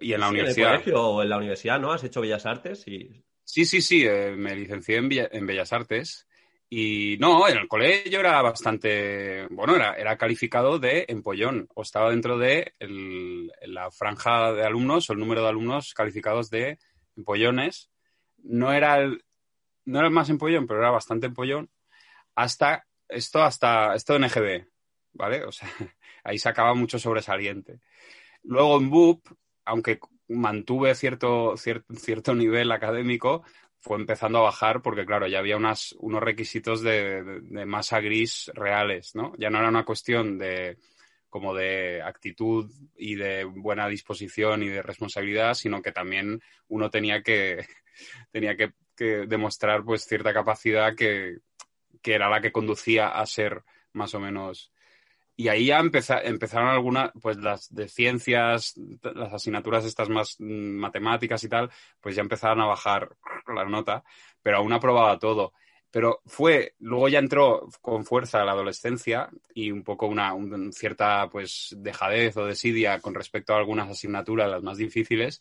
y 0.00 0.12
en 0.12 0.20
la 0.20 0.28
universidad. 0.28 0.68
En 0.68 0.74
el 0.74 0.80
colegio 0.80 1.06
o 1.06 1.22
en 1.22 1.28
la 1.28 1.36
universidad, 1.36 1.80
¿no? 1.80 1.92
¿Has 1.92 2.04
hecho 2.04 2.20
Bellas 2.20 2.46
Artes? 2.46 2.86
Y... 2.88 3.22
Sí, 3.44 3.64
sí, 3.64 3.82
sí, 3.82 4.04
eh, 4.06 4.34
me 4.36 4.54
licencié 4.54 4.96
en, 4.96 5.46
Bellas 5.46 5.72
Artes. 5.72 6.26
Y 6.68 7.16
no, 7.20 7.46
en 7.48 7.58
el 7.58 7.68
colegio 7.68 8.20
era 8.20 8.40
bastante, 8.42 9.46
bueno, 9.50 9.76
era, 9.76 9.94
era 9.94 10.16
calificado 10.16 10.78
de 10.78 11.04
empollón, 11.08 11.68
o 11.74 11.82
estaba 11.82 12.10
dentro 12.10 12.38
de 12.38 12.74
la 13.66 13.90
franja 13.90 14.52
de 14.52 14.64
alumnos 14.64 15.08
o 15.08 15.12
el 15.12 15.20
número 15.20 15.42
de 15.42 15.48
alumnos 15.48 15.94
calificados 15.94 16.50
de 16.50 16.78
empollones. 17.16 17.90
No 18.42 18.72
era 18.72 18.98
el, 18.98 19.25
no 19.86 19.98
era 19.98 20.10
más 20.10 20.28
empollón, 20.28 20.66
pero 20.66 20.80
era 20.80 20.90
bastante 20.90 21.26
empollón, 21.26 21.70
hasta 22.34 22.86
esto, 23.08 23.42
hasta 23.42 23.94
esto 23.94 24.12
de 24.12 24.18
NGB, 24.20 24.68
¿vale? 25.14 25.44
O 25.44 25.52
sea, 25.52 25.68
ahí 26.24 26.38
sacaba 26.38 26.74
mucho 26.74 26.98
sobresaliente. 26.98 27.80
Luego 28.42 28.78
en 28.78 28.90
BUP, 28.90 29.26
aunque 29.64 29.98
mantuve 30.28 30.94
cierto, 30.94 31.56
cierto, 31.56 31.94
cierto 31.94 32.34
nivel 32.34 32.70
académico, 32.72 33.44
fue 33.78 33.96
empezando 33.98 34.38
a 34.38 34.42
bajar 34.42 34.82
porque, 34.82 35.06
claro, 35.06 35.28
ya 35.28 35.38
había 35.38 35.56
unos 35.56 35.94
requisitos 36.00 36.82
de, 36.82 37.22
de, 37.42 37.66
masa 37.66 38.00
gris 38.00 38.50
reales, 38.54 39.14
¿no? 39.14 39.32
Ya 39.38 39.50
no 39.50 39.58
era 39.58 39.68
una 39.68 39.84
cuestión 39.84 40.38
de 40.38 40.78
como 41.28 41.54
de 41.54 42.02
actitud 42.02 42.70
y 42.96 43.14
de 43.14 43.44
buena 43.44 43.88
disposición 43.88 44.62
y 44.62 44.68
de 44.68 44.82
responsabilidad, 44.82 45.54
sino 45.54 45.82
que 45.82 45.92
también 45.92 46.40
uno 46.68 46.90
tenía 46.90 47.22
que, 47.22 47.66
tenía 48.32 48.56
que 48.56 48.72
que 48.96 49.26
demostrar 49.26 49.84
pues 49.84 50.06
cierta 50.06 50.32
capacidad 50.32 50.94
que, 50.94 51.38
era 52.02 52.30
la 52.30 52.40
que 52.40 52.52
conducía 52.52 53.08
a 53.08 53.26
ser 53.26 53.64
más 53.92 54.14
o 54.14 54.20
menos. 54.20 54.72
Y 55.36 55.48
ahí 55.48 55.66
ya 55.66 55.80
empezaron 55.80 56.68
algunas, 56.68 57.10
pues 57.20 57.36
las 57.36 57.72
de 57.74 57.88
ciencias, 57.88 58.74
las 59.02 59.34
asignaturas 59.34 59.84
estas 59.84 60.08
más 60.08 60.36
mm, 60.38 60.78
matemáticas 60.78 61.44
y 61.44 61.48
tal, 61.48 61.70
pues 62.00 62.16
ya 62.16 62.22
empezaron 62.22 62.60
a 62.60 62.66
bajar 62.66 63.16
la 63.54 63.64
nota, 63.66 64.02
pero 64.42 64.58
aún 64.58 64.72
aprobaba 64.72 65.18
todo. 65.18 65.52
Pero 65.90 66.20
fue, 66.26 66.74
luego 66.80 67.08
ya 67.08 67.18
entró 67.18 67.68
con 67.80 68.04
fuerza 68.04 68.44
la 68.44 68.52
adolescencia 68.52 69.30
y 69.54 69.70
un 69.70 69.82
poco 69.82 70.06
una, 70.06 70.34
cierta 70.72 71.28
pues 71.30 71.74
dejadez 71.78 72.36
o 72.36 72.44
desidia 72.44 73.00
con 73.00 73.14
respecto 73.14 73.54
a 73.54 73.58
algunas 73.58 73.90
asignaturas, 73.90 74.50
las 74.50 74.62
más 74.62 74.78
difíciles, 74.78 75.40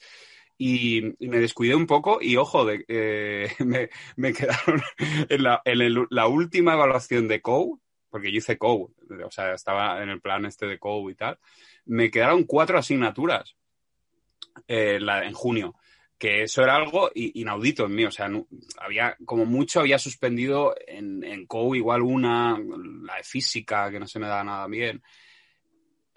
y, 0.57 1.15
me 1.19 1.39
descuidé 1.39 1.75
un 1.75 1.85
poco 1.85 2.19
y 2.21 2.37
ojo, 2.37 2.65
de, 2.65 2.85
eh, 2.87 3.49
me, 4.15 4.33
quedaron 4.33 4.81
en, 5.29 5.43
la, 5.43 5.61
la, 6.09 6.27
última 6.27 6.73
evaluación 6.73 7.27
de 7.27 7.41
COU, 7.41 7.81
porque 8.09 8.31
yo 8.31 8.37
hice 8.37 8.57
COU, 8.57 8.93
o 9.25 9.31
sea, 9.31 9.53
estaba 9.53 10.01
en 10.01 10.09
el 10.09 10.21
plan 10.21 10.45
este 10.45 10.65
de 10.65 10.79
COU 10.79 11.09
y 11.09 11.15
tal, 11.15 11.39
me 11.85 12.09
quedaron 12.09 12.43
cuatro 12.43 12.77
asignaturas 12.77 13.55
eh, 14.67 14.99
en 14.99 15.33
junio, 15.33 15.75
que 16.17 16.43
eso 16.43 16.63
era 16.63 16.75
algo 16.75 17.11
inaudito 17.13 17.85
en 17.85 17.95
mí, 17.95 18.05
o 18.05 18.11
sea, 18.11 18.29
había, 18.79 19.17
como 19.25 19.45
mucho 19.45 19.81
había 19.81 19.99
suspendido 19.99 20.73
en, 20.87 21.23
en 21.25 21.45
COU 21.45 21.75
igual 21.75 22.01
una, 22.01 22.57
la 22.57 23.17
de 23.17 23.23
física, 23.23 23.91
que 23.91 23.99
no 23.99 24.07
se 24.07 24.19
me 24.19 24.27
da 24.27 24.43
nada 24.43 24.67
bien, 24.67 25.03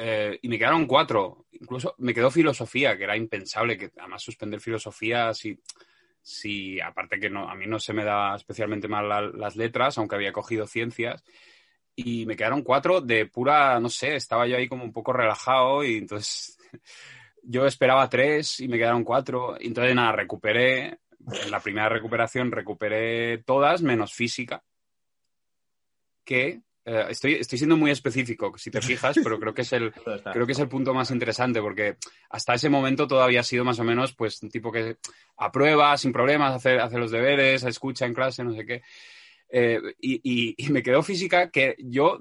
eh, 0.01 0.39
y 0.41 0.49
me 0.49 0.59
quedaron 0.59 0.87
cuatro. 0.87 1.47
Incluso 1.51 1.95
me 1.99 2.15
quedó 2.15 2.31
filosofía, 2.31 2.97
que 2.97 3.05
era 3.05 3.17
impensable, 3.17 3.77
que 3.77 3.91
además 3.99 4.23
suspender 4.23 4.61
filosofía, 4.61 5.35
si, 5.35 5.61
si 6.23 6.81
aparte 6.81 7.19
que 7.19 7.29
no, 7.29 7.51
a 7.51 7.55
mí 7.57 7.67
no 7.67 7.81
se 7.81 7.93
me 7.93 8.05
da 8.05 8.37
especialmente 8.37 8.87
mal 8.87 9.33
las 9.37 9.57
letras, 9.57 9.99
aunque 9.99 10.15
había 10.15 10.33
cogido 10.33 10.67
ciencias. 10.69 11.25
Y 11.97 12.27
me 12.27 12.37
quedaron 12.37 12.63
cuatro 12.63 13.01
de 13.01 13.27
pura, 13.27 13.81
no 13.81 13.89
sé, 13.89 14.15
estaba 14.15 14.47
yo 14.47 14.57
ahí 14.57 14.69
como 14.69 14.85
un 14.85 14.93
poco 14.93 15.13
relajado 15.13 15.83
y 15.83 15.97
entonces 15.97 16.57
yo 17.43 17.67
esperaba 17.67 18.09
tres 18.09 18.61
y 18.61 18.69
me 18.69 18.79
quedaron 18.79 19.03
cuatro. 19.03 19.57
Y 19.59 19.67
entonces 19.67 19.95
nada, 19.97 20.13
recuperé. 20.13 21.01
En 21.45 21.51
la 21.51 21.61
primera 21.61 21.89
recuperación 21.89 22.53
recuperé 22.53 23.39
todas 23.39 23.83
menos 23.83 24.15
física. 24.15 24.63
Que 26.25 26.61
eh, 26.89 27.07
estoy, 27.11 27.35
estoy 27.35 27.59
siendo 27.59 27.77
muy 27.77 27.91
específico, 27.91 28.57
si 28.57 28.71
te 28.71 28.81
fijas, 28.81 29.19
pero 29.23 29.39
creo 29.39 29.53
que 29.53 29.61
es 29.61 29.73
el, 29.75 29.93
creo 30.33 30.47
que 30.47 30.53
es 30.53 30.59
el 30.59 30.69
punto 30.69 30.95
más 30.95 31.11
interesante, 31.11 31.61
porque 31.61 31.97
hasta 32.31 32.55
ese 32.55 32.71
momento 32.71 33.07
todavía 33.07 33.41
ha 33.41 33.45
sido 33.45 33.63
más 33.63 33.79
o 33.79 33.85
menos 33.85 34.15
pues 34.15 34.43
un 34.43 34.49
tipo 34.49 34.73
que 34.73 34.97
aprueba 35.37 35.95
sin 35.99 36.13
problemas, 36.13 36.55
hace, 36.55 36.79
hace 36.79 36.97
los 36.97 37.11
deberes, 37.11 37.63
escucha 37.65 38.07
en 38.07 38.15
clase, 38.15 38.43
no 38.43 38.55
sé 38.55 38.65
qué. 38.65 38.83
Eh, 39.51 39.81
y, 40.01 40.57
me 40.71 40.83
quedó 40.83 41.03
física 41.03 41.51
que 41.51 41.77
yo 41.79 42.21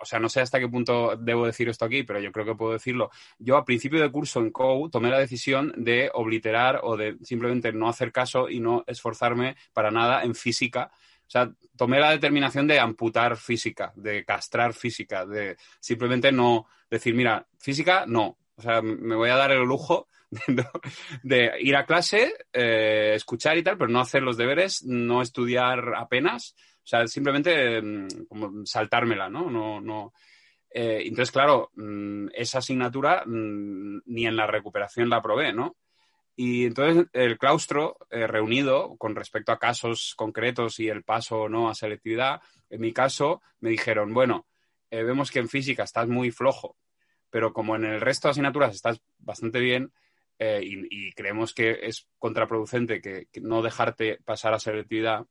o 0.00 0.04
sea, 0.04 0.20
no 0.20 0.28
sé 0.28 0.40
hasta 0.40 0.60
qué 0.60 0.68
punto 0.68 1.16
debo 1.16 1.46
decir 1.46 1.68
esto 1.68 1.84
aquí, 1.84 2.04
pero 2.04 2.20
yo 2.20 2.30
creo 2.30 2.46
que 2.46 2.54
puedo 2.54 2.72
decirlo. 2.72 3.10
Yo 3.38 3.56
a 3.56 3.64
principio 3.64 4.00
de 4.00 4.10
curso 4.10 4.40
en 4.40 4.50
COU 4.50 4.88
tomé 4.88 5.10
la 5.10 5.18
decisión 5.18 5.72
de 5.76 6.10
obliterar 6.14 6.80
o 6.84 6.96
de 6.96 7.16
simplemente 7.22 7.72
no 7.72 7.88
hacer 7.88 8.12
caso 8.12 8.48
y 8.48 8.60
no 8.60 8.84
esforzarme 8.86 9.56
para 9.72 9.90
nada 9.90 10.22
en 10.22 10.36
física. 10.36 10.92
O 11.28 11.30
sea, 11.30 11.52
tomé 11.76 12.00
la 12.00 12.10
determinación 12.10 12.66
de 12.66 12.80
amputar 12.80 13.36
física, 13.36 13.92
de 13.94 14.24
castrar 14.24 14.72
física, 14.72 15.26
de 15.26 15.56
simplemente 15.78 16.32
no 16.32 16.66
decir, 16.90 17.14
mira, 17.14 17.46
física 17.58 18.06
no. 18.06 18.38
O 18.56 18.62
sea, 18.62 18.82
me 18.82 19.14
voy 19.14 19.30
a 19.30 19.36
dar 19.36 19.52
el 19.52 19.60
lujo 19.60 20.08
de, 21.22 21.50
ir 21.60 21.76
a 21.76 21.86
clase, 21.86 22.34
eh, 22.52 23.12
escuchar 23.14 23.56
y 23.56 23.62
tal, 23.62 23.78
pero 23.78 23.90
no 23.90 24.00
hacer 24.00 24.22
los 24.22 24.36
deberes, 24.36 24.82
no 24.84 25.22
estudiar 25.22 25.94
apenas 25.96 26.56
o 26.88 26.90
sea, 26.90 27.06
simplemente 27.06 27.82
mm, 27.82 28.24
como 28.26 28.64
saltármela, 28.64 29.28
¿no? 29.28 29.50
No, 29.50 29.78
no. 29.78 30.14
Eh, 30.70 31.02
entonces, 31.04 31.30
claro, 31.30 31.70
mm, 31.74 32.28
esa 32.32 32.60
asignatura 32.60 33.24
mm, 33.26 34.00
ni 34.06 34.26
en 34.26 34.34
la 34.34 34.46
recuperación 34.46 35.10
la 35.10 35.20
probé, 35.20 35.52
¿no? 35.52 35.76
Y 36.40 36.66
entonces 36.66 37.08
el 37.14 37.36
claustro 37.36 37.96
eh, 38.10 38.28
reunido 38.28 38.96
con 38.96 39.16
respecto 39.16 39.50
a 39.50 39.58
casos 39.58 40.14
concretos 40.16 40.78
y 40.78 40.88
el 40.88 41.02
paso 41.02 41.40
o 41.40 41.48
no 41.48 41.68
a 41.68 41.74
selectividad, 41.74 42.40
en 42.70 42.80
mi 42.80 42.92
caso 42.92 43.42
me 43.58 43.70
dijeron, 43.70 44.14
bueno, 44.14 44.46
eh, 44.88 45.02
vemos 45.02 45.32
que 45.32 45.40
en 45.40 45.48
física 45.48 45.82
estás 45.82 46.06
muy 46.06 46.30
flojo, 46.30 46.76
pero 47.28 47.52
como 47.52 47.74
en 47.74 47.86
el 47.86 48.00
resto 48.00 48.28
de 48.28 48.30
asignaturas 48.30 48.72
estás 48.72 49.02
bastante 49.18 49.58
bien 49.58 49.92
y, 50.38 51.10
creemos 51.14 51.52
que 51.52 51.80
es 51.82 52.06
contraproducente 52.20 53.00
que 53.00 53.26
no 53.42 53.60
dejarte 53.60 54.20
pasar 54.24 54.54
a 54.54 54.60
selectividad, 54.60 55.26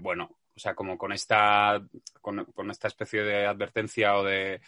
bueno, 0.00 0.38
o 0.56 0.60
sea, 0.60 0.74
como 0.74 0.96
con 0.96 1.12
esta, 1.12 1.84
con, 2.20 2.70
esta 2.70 2.88
especie 2.88 3.22
de 3.22 3.44
advertencia 3.44 4.16
o 4.16 4.24
de, 4.24 4.60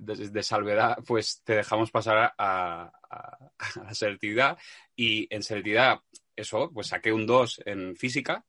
de, 0.00 0.42
salvedad, 0.42 0.98
pues 1.06 1.42
te 1.44 1.54
dejamos 1.54 1.90
pasar 1.90 2.34
a, 2.36 2.92
la 3.76 3.94
selectividad. 3.94 4.58
Y 4.96 5.32
en 5.34 5.42
selectividad, 5.42 6.00
eso, 6.34 6.70
pues 6.72 6.88
saqué 6.88 7.12
un 7.12 7.26
2 7.26 7.62
en 7.66 7.96
física 7.96 8.44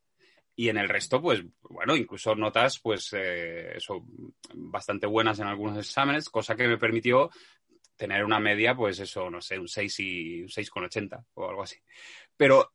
y 0.55 0.70
en 0.70 0.77
el 0.77 0.89
resto, 0.89 1.22
pues 1.22 1.43
bueno, 1.62 1.96
incluso 1.96 2.36
notas, 2.36 2.79
pues 2.79 3.10
eh, 3.13 3.77
eso, 3.77 4.05
bastante 4.53 5.08
buenas 5.08 5.39
en 5.39 5.48
algunos 5.48 5.77
exámenes, 5.77 6.29
cosa 6.29 6.55
que 6.55 6.67
me 6.67 6.77
permitió 6.77 7.29
tener 7.96 8.24
una 8.25 8.39
media, 8.39 8.75
pues 8.75 9.00
eso, 9.00 9.29
no 9.29 9.41
sé, 9.41 9.60
un 9.60 9.67
6 9.67 10.00
y 10.00 10.41
un 10.41 10.50
6,80 10.50 11.24
o 11.36 11.50
algo 11.50 11.63
así. 11.63 11.77
Pero 12.36 12.74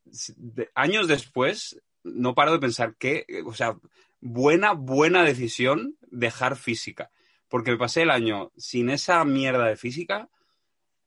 años 0.74 1.08
después, 1.08 1.80
no 2.04 2.34
paro 2.34 2.52
de 2.52 2.60
pensar 2.60 2.94
que, 2.96 3.26
o 3.44 3.52
sea, 3.52 3.76
buena, 4.20 4.72
buena 4.72 5.24
decisión 5.24 5.96
dejar 6.02 6.56
física. 6.56 7.10
Porque 7.48 7.70
me 7.70 7.76
pasé 7.76 8.02
el 8.02 8.10
año 8.10 8.50
sin 8.56 8.90
esa 8.90 9.24
mierda 9.24 9.66
de 9.66 9.76
física 9.76 10.28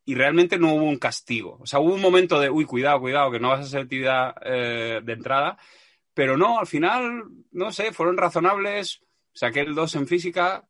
y 0.05 0.15
realmente 0.15 0.57
no 0.57 0.73
hubo 0.73 0.85
un 0.85 0.97
castigo. 0.97 1.57
O 1.61 1.67
sea, 1.67 1.79
hubo 1.79 1.93
un 1.93 2.01
momento 2.01 2.39
de, 2.39 2.49
uy, 2.49 2.65
cuidado, 2.65 2.99
cuidado, 2.99 3.29
que 3.31 3.39
no 3.39 3.49
vas 3.49 3.59
a 3.59 3.63
hacer 3.63 3.81
actividad 3.81 4.35
eh, 4.43 5.01
de 5.03 5.13
entrada. 5.13 5.57
Pero 6.13 6.35
no, 6.35 6.59
al 6.59 6.67
final, 6.67 7.25
no 7.51 7.71
sé, 7.71 7.93
fueron 7.93 8.17
razonables. 8.17 9.01
Saqué 9.33 9.61
el 9.61 9.75
2 9.75 9.95
en 9.95 10.07
física. 10.07 10.67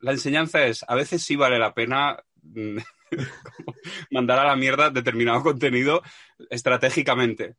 La 0.00 0.12
enseñanza 0.12 0.64
es, 0.64 0.84
a 0.88 0.94
veces 0.94 1.22
sí 1.22 1.36
vale 1.36 1.58
la 1.58 1.74
pena 1.74 2.24
mm, 2.42 2.78
mandar 4.10 4.38
a 4.38 4.46
la 4.46 4.56
mierda 4.56 4.90
determinado 4.90 5.42
contenido 5.42 6.02
estratégicamente. 6.48 7.56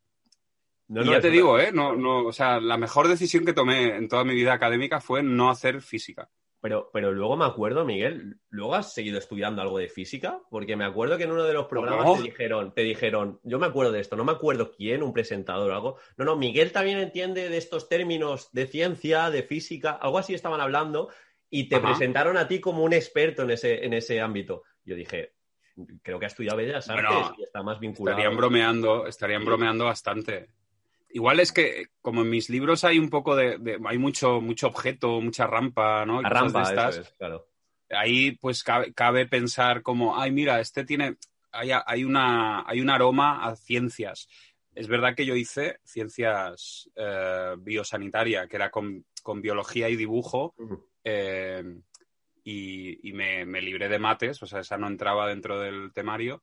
No, 0.88 1.04
ya 1.04 1.22
te 1.22 1.30
digo, 1.30 1.58
¿eh? 1.58 1.72
No, 1.72 1.96
no, 1.96 2.26
o 2.26 2.34
sea, 2.34 2.60
la 2.60 2.78
mejor 2.78 3.08
decisión 3.08 3.46
que 3.46 3.54
tomé 3.54 3.96
en 3.96 4.10
toda 4.10 4.26
mi 4.26 4.34
vida 4.34 4.54
académica 4.54 5.00
fue 5.00 5.24
no 5.24 5.50
hacer 5.50 5.82
física. 5.82 6.30
Pero, 6.62 6.92
pero 6.94 7.12
luego 7.12 7.36
me 7.36 7.46
acuerdo, 7.46 7.84
Miguel, 7.86 8.38
¿luego 8.50 8.76
has 8.76 8.94
seguido 8.94 9.18
estudiando 9.18 9.64
algo 9.64 9.80
de 9.80 9.90
física? 9.90 10.40
Porque 10.52 10.76
me 10.76 10.86
acuerdo 10.86 11.18
que 11.18 11.24
en 11.24 11.32
uno 11.32 11.44
de 11.44 11.54
los 11.54 11.66
programas 11.66 12.18
te 12.18 12.24
dijeron, 12.24 12.74
te 12.76 12.82
dijeron, 12.84 13.40
yo 13.44 13.58
me 13.58 13.66
acuerdo 13.66 13.92
de 13.92 14.00
esto, 14.00 14.16
no 14.16 14.24
me 14.24 14.32
acuerdo 14.32 14.72
quién, 14.72 15.02
un 15.02 15.12
presentador 15.12 15.72
o 15.72 15.74
algo. 15.74 15.98
No, 16.18 16.26
no, 16.26 16.36
Miguel 16.36 16.72
también 16.72 17.00
entiende 17.00 17.50
de 17.50 17.58
estos 17.58 17.90
términos 17.90 18.50
de 18.52 18.68
ciencia, 18.68 19.32
de 19.32 19.42
física, 19.42 19.92
algo 19.92 20.20
así 20.20 20.36
estaban 20.36 20.62
hablando, 20.62 21.10
y 21.50 21.68
te 21.68 21.80
presentaron 21.80 22.38
a 22.38 22.48
ti 22.48 22.62
como 22.62 22.84
un 22.84 22.94
experto 22.94 23.42
en 23.42 23.52
ese, 23.52 23.84
en 23.84 23.94
ese 23.94 24.22
ámbito. 24.22 24.62
Yo 24.86 24.96
dije, 24.96 25.34
creo 26.04 26.20
que 26.20 26.26
ha 26.26 26.28
estudiado 26.28 26.58
Bellas 26.58 26.88
Artes 26.90 27.38
y 27.40 27.44
está 27.44 27.64
más 27.64 27.80
vinculado. 27.80 28.18
Estarían 28.18 28.38
bromeando, 28.38 29.08
estarían 29.08 29.44
bromeando 29.44 29.86
bastante. 29.86 30.50
Igual 31.14 31.40
es 31.40 31.52
que, 31.52 31.88
como 32.02 32.22
en 32.22 32.30
mis 32.30 32.50
libros 32.50 32.84
hay 32.84 33.00
un 33.00 33.10
poco 33.10 33.36
de. 33.36 33.80
hay 33.86 33.98
mucho, 33.98 34.42
mucho 34.42 34.68
objeto, 34.68 35.22
mucha 35.22 35.48
rampa, 35.48 36.06
¿no? 36.06 36.22
La 36.22 36.30
rampa, 36.30 36.64
estas, 36.64 37.14
claro. 37.18 37.48
Ahí, 37.90 38.32
pues, 38.38 38.64
cabe, 38.64 39.26
pensar 39.28 39.82
como, 39.82 40.20
ay, 40.20 40.32
mira, 40.32 40.60
este 40.60 40.86
tiene. 40.86 41.18
Hay, 41.52 41.72
hay, 41.72 42.04
una, 42.06 42.64
hay 42.66 42.80
un 42.80 42.90
aroma 42.90 43.46
a 43.46 43.56
ciencias. 43.56 44.30
Es 44.74 44.88
verdad 44.88 45.16
que 45.16 45.26
yo 45.26 45.36
hice 45.36 45.80
ciencias 45.84 46.90
eh, 46.96 47.56
biosanitaria, 47.60 48.48
que 48.48 48.56
era 48.56 48.70
con, 48.72 49.06
biología 49.36 49.90
y 49.90 49.98
dibujo, 49.98 50.56
eh, 51.04 51.64
y, 52.46 53.10
y 53.10 53.12
me, 53.12 53.46
me, 53.46 53.62
libré 53.62 53.90
de 53.90 54.00
mates, 54.00 54.42
o 54.42 54.46
sea, 54.46 54.62
esa 54.62 54.78
no 54.78 54.88
entraba 54.88 55.28
dentro 55.28 55.60
del 55.60 55.92
temario. 55.92 56.42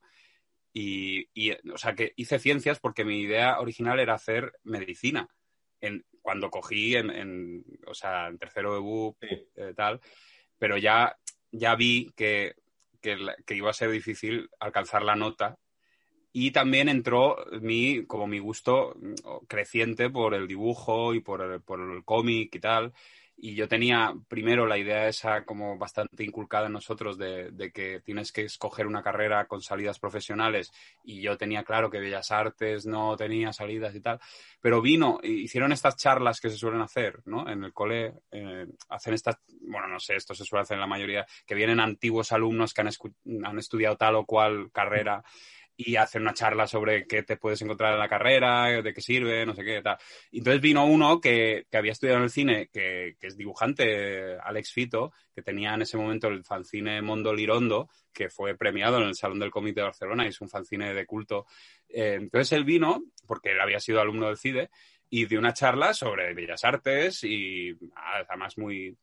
Y, 0.81 1.51
o 1.73 1.77
sea, 1.77 1.93
que 1.93 2.13
hice 2.15 2.39
ciencias 2.39 2.79
porque 2.79 3.03
mi 3.03 3.19
idea 3.19 3.59
original 3.59 3.99
era 3.99 4.13
hacer 4.13 4.53
medicina. 4.63 5.27
En, 5.81 6.05
cuando 6.21 6.49
cogí 6.49 6.95
en, 6.95 7.65
o 7.85 7.93
sea, 7.93 8.27
en 8.27 8.37
tercero 8.37 8.73
de 8.73 8.79
BUP, 8.79 9.17
eh, 9.23 9.73
tal, 9.75 9.99
pero 10.57 10.77
ya, 10.77 11.17
ya 11.51 11.75
vi 11.75 12.11
que, 12.15 12.55
que, 13.01 13.55
iba 13.55 13.69
a 13.69 13.73
ser 13.73 13.91
difícil 13.91 14.49
alcanzar 14.59 15.03
la 15.03 15.15
nota 15.15 15.57
y 16.31 16.51
también 16.51 16.89
entró 16.89 17.45
mi, 17.61 18.05
como 18.05 18.27
mi 18.27 18.39
gusto 18.39 18.95
mm, 18.95 19.45
creciente 19.47 20.09
por 20.09 20.33
el 20.33 20.47
dibujo 20.47 21.13
y 21.13 21.21
por 21.21 21.41
el, 21.41 21.61
por 21.61 21.79
el 21.79 22.03
cómic 22.03 22.55
y 22.55 22.59
tal 22.59 22.93
y 23.41 23.55
yo 23.55 23.67
tenía 23.67 24.13
primero 24.27 24.67
la 24.67 24.77
idea 24.77 25.07
esa 25.07 25.45
como 25.45 25.77
bastante 25.77 26.23
inculcada 26.23 26.67
en 26.67 26.73
nosotros 26.73 27.17
de, 27.17 27.71
que 27.73 28.01
tienes 28.01 28.31
que 28.31 28.43
escoger 28.43 28.85
una 28.87 29.01
carrera 29.01 29.45
con 29.45 29.61
salidas 29.61 29.99
profesionales 29.99 30.71
y 31.03 31.21
yo 31.21 31.37
tenía 31.37 31.63
claro 31.63 31.89
que 31.89 31.99
Bellas 31.99 32.31
Artes 32.31 32.85
no 32.85 33.15
tenía 33.15 33.53
salidas 33.53 33.95
y 33.95 34.01
tal, 34.01 34.19
pero 34.61 34.81
vino, 34.81 35.19
hicieron 35.23 35.71
estas 35.71 35.95
charlas 35.95 36.39
que 36.39 36.49
se 36.49 36.57
suelen 36.57 36.81
hacer, 36.81 37.21
¿no? 37.25 37.49
En 37.49 37.63
el 37.63 37.73
cole, 37.73 38.13
eh, 38.31 38.65
hacen 38.89 39.13
estas, 39.13 39.37
bueno, 39.61 39.87
no 39.87 39.99
sé, 39.99 40.15
esto 40.15 40.33
se 40.33 40.43
suele 40.43 40.63
hacer 40.63 40.75
en 40.75 40.81
la 40.81 40.87
mayoría, 40.87 41.25
que 41.45 41.55
vienen 41.55 41.79
antiguos 41.79 42.31
alumnos 42.31 42.73
que 42.73 42.81
han, 42.81 42.89
han 43.45 43.59
estudiado 43.59 43.95
tal 43.95 44.15
o 44.15 44.25
cual 44.25 44.69
carrera 44.71 45.23
y 45.81 45.95
hacer 45.95 46.21
una 46.21 46.33
charla 46.33 46.67
sobre 46.67 47.07
qué 47.07 47.23
te 47.23 47.37
puedes 47.37 47.61
encontrar 47.61 47.93
en 47.93 47.99
la 47.99 48.09
carrera, 48.09 48.81
de 48.81 48.93
qué 48.93 48.99
sirve, 48.99 49.45
no 49.45 49.55
sé 49.55 49.63
qué, 49.63 49.81
tal. 49.81 49.97
entonces 50.29 50.61
vino 50.61 50.85
uno 50.85 51.21
que, 51.21 51.67
que 51.71 51.77
había 51.77 51.93
estudiado 51.93 52.17
en 52.17 52.25
el 52.25 52.29
cine, 52.29 52.67
que, 52.67 53.15
que, 53.17 53.27
es 53.27 53.37
dibujante, 53.37 54.37
Alex 54.43 54.73
Fito, 54.73 55.13
que 55.33 55.41
tenía 55.41 55.73
en 55.73 55.83
ese 55.83 55.95
momento 55.95 56.27
el 56.27 56.43
fanzine 56.43 57.01
Mondo 57.01 57.33
Lirondo, 57.33 57.89
que 58.11 58.29
fue 58.29 58.57
premiado 58.57 58.97
en 58.97 59.07
el 59.07 59.15
Salón 59.15 59.39
del 59.39 59.51
Cómic 59.51 59.73
de 59.73 59.83
Barcelona 59.83 60.25
y 60.25 60.29
es 60.29 60.41
un 60.41 60.49
fanzine 60.49 60.93
de 60.93 61.05
culto. 61.05 61.45
Eh, 61.87 62.15
entonces 62.15 62.51
él 62.51 62.65
vino, 62.65 63.01
porque 63.25 63.51
él 63.51 63.61
había 63.61 63.79
sido 63.79 64.01
alumno 64.01 64.27
del 64.27 64.37
CIDE, 64.37 64.69
y 65.09 65.27
dio 65.27 65.39
una 65.39 65.53
charla 65.53 65.93
sobre 65.93 66.33
bellas 66.33 66.65
artes 66.65 67.23
y 67.23 67.73
además 67.95 68.57
muy, 68.57 68.97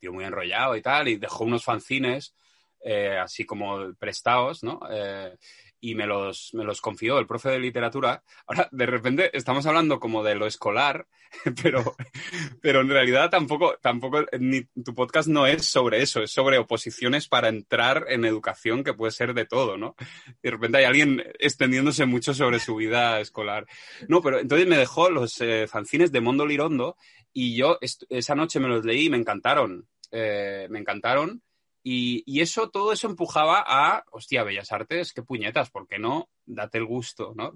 tío 0.00 0.14
muy 0.14 0.24
enrollado 0.24 0.76
y 0.76 0.80
tal, 0.80 1.08
y 1.08 1.16
dejó 1.16 1.44
unos 1.44 1.62
fanzines 1.62 2.34
eh, 2.82 3.18
así 3.18 3.44
como 3.44 3.92
prestados, 3.94 4.62
¿no? 4.62 4.80
Eh, 4.90 5.36
y 5.80 5.94
me 5.94 6.06
los, 6.06 6.52
me 6.54 6.64
los 6.64 6.80
confió 6.80 7.18
el 7.18 7.26
profe 7.26 7.50
de 7.50 7.58
literatura. 7.58 8.22
Ahora, 8.46 8.68
de 8.70 8.86
repente, 8.86 9.36
estamos 9.36 9.64
hablando 9.66 9.98
como 9.98 10.22
de 10.22 10.34
lo 10.34 10.46
escolar, 10.46 11.06
pero, 11.62 11.96
pero 12.60 12.80
en 12.80 12.88
realidad 12.88 13.30
tampoco, 13.30 13.76
tampoco, 13.80 14.24
ni, 14.38 14.62
tu 14.84 14.94
podcast 14.94 15.28
no 15.28 15.46
es 15.46 15.64
sobre 15.64 16.02
eso, 16.02 16.22
es 16.22 16.30
sobre 16.30 16.58
oposiciones 16.58 17.28
para 17.28 17.48
entrar 17.48 18.06
en 18.08 18.24
educación, 18.24 18.84
que 18.84 18.94
puede 18.94 19.12
ser 19.12 19.34
de 19.34 19.46
todo, 19.46 19.76
¿no? 19.76 19.96
De 20.42 20.50
repente 20.50 20.78
hay 20.78 20.84
alguien 20.84 21.22
extendiéndose 21.38 22.04
mucho 22.04 22.34
sobre 22.34 22.60
su 22.60 22.76
vida 22.76 23.20
escolar. 23.20 23.66
No, 24.08 24.20
pero 24.20 24.38
entonces 24.38 24.68
me 24.68 24.76
dejó 24.76 25.10
los 25.10 25.40
eh, 25.40 25.66
fanzines 25.66 26.12
de 26.12 26.20
Mondo 26.20 26.46
Lirondo 26.46 26.96
y 27.32 27.56
yo 27.56 27.78
esa 27.80 28.34
noche 28.34 28.60
me 28.60 28.68
los 28.68 28.84
leí 28.84 29.06
y 29.06 29.10
me 29.10 29.16
encantaron. 29.16 29.88
Eh, 30.12 30.66
me 30.70 30.80
encantaron 30.80 31.42
y, 31.82 32.40
eso, 32.40 32.70
todo 32.70 32.92
eso 32.92 33.08
empujaba 33.08 33.64
a, 33.66 34.04
hostia, 34.12 34.44
Bellas 34.44 34.72
Artes, 34.72 35.12
qué 35.12 35.22
puñetas, 35.22 35.70
¿por 35.70 35.86
qué 35.86 35.98
no? 35.98 36.28
Date 36.44 36.78
el 36.78 36.84
gusto, 36.84 37.32
¿no? 37.34 37.52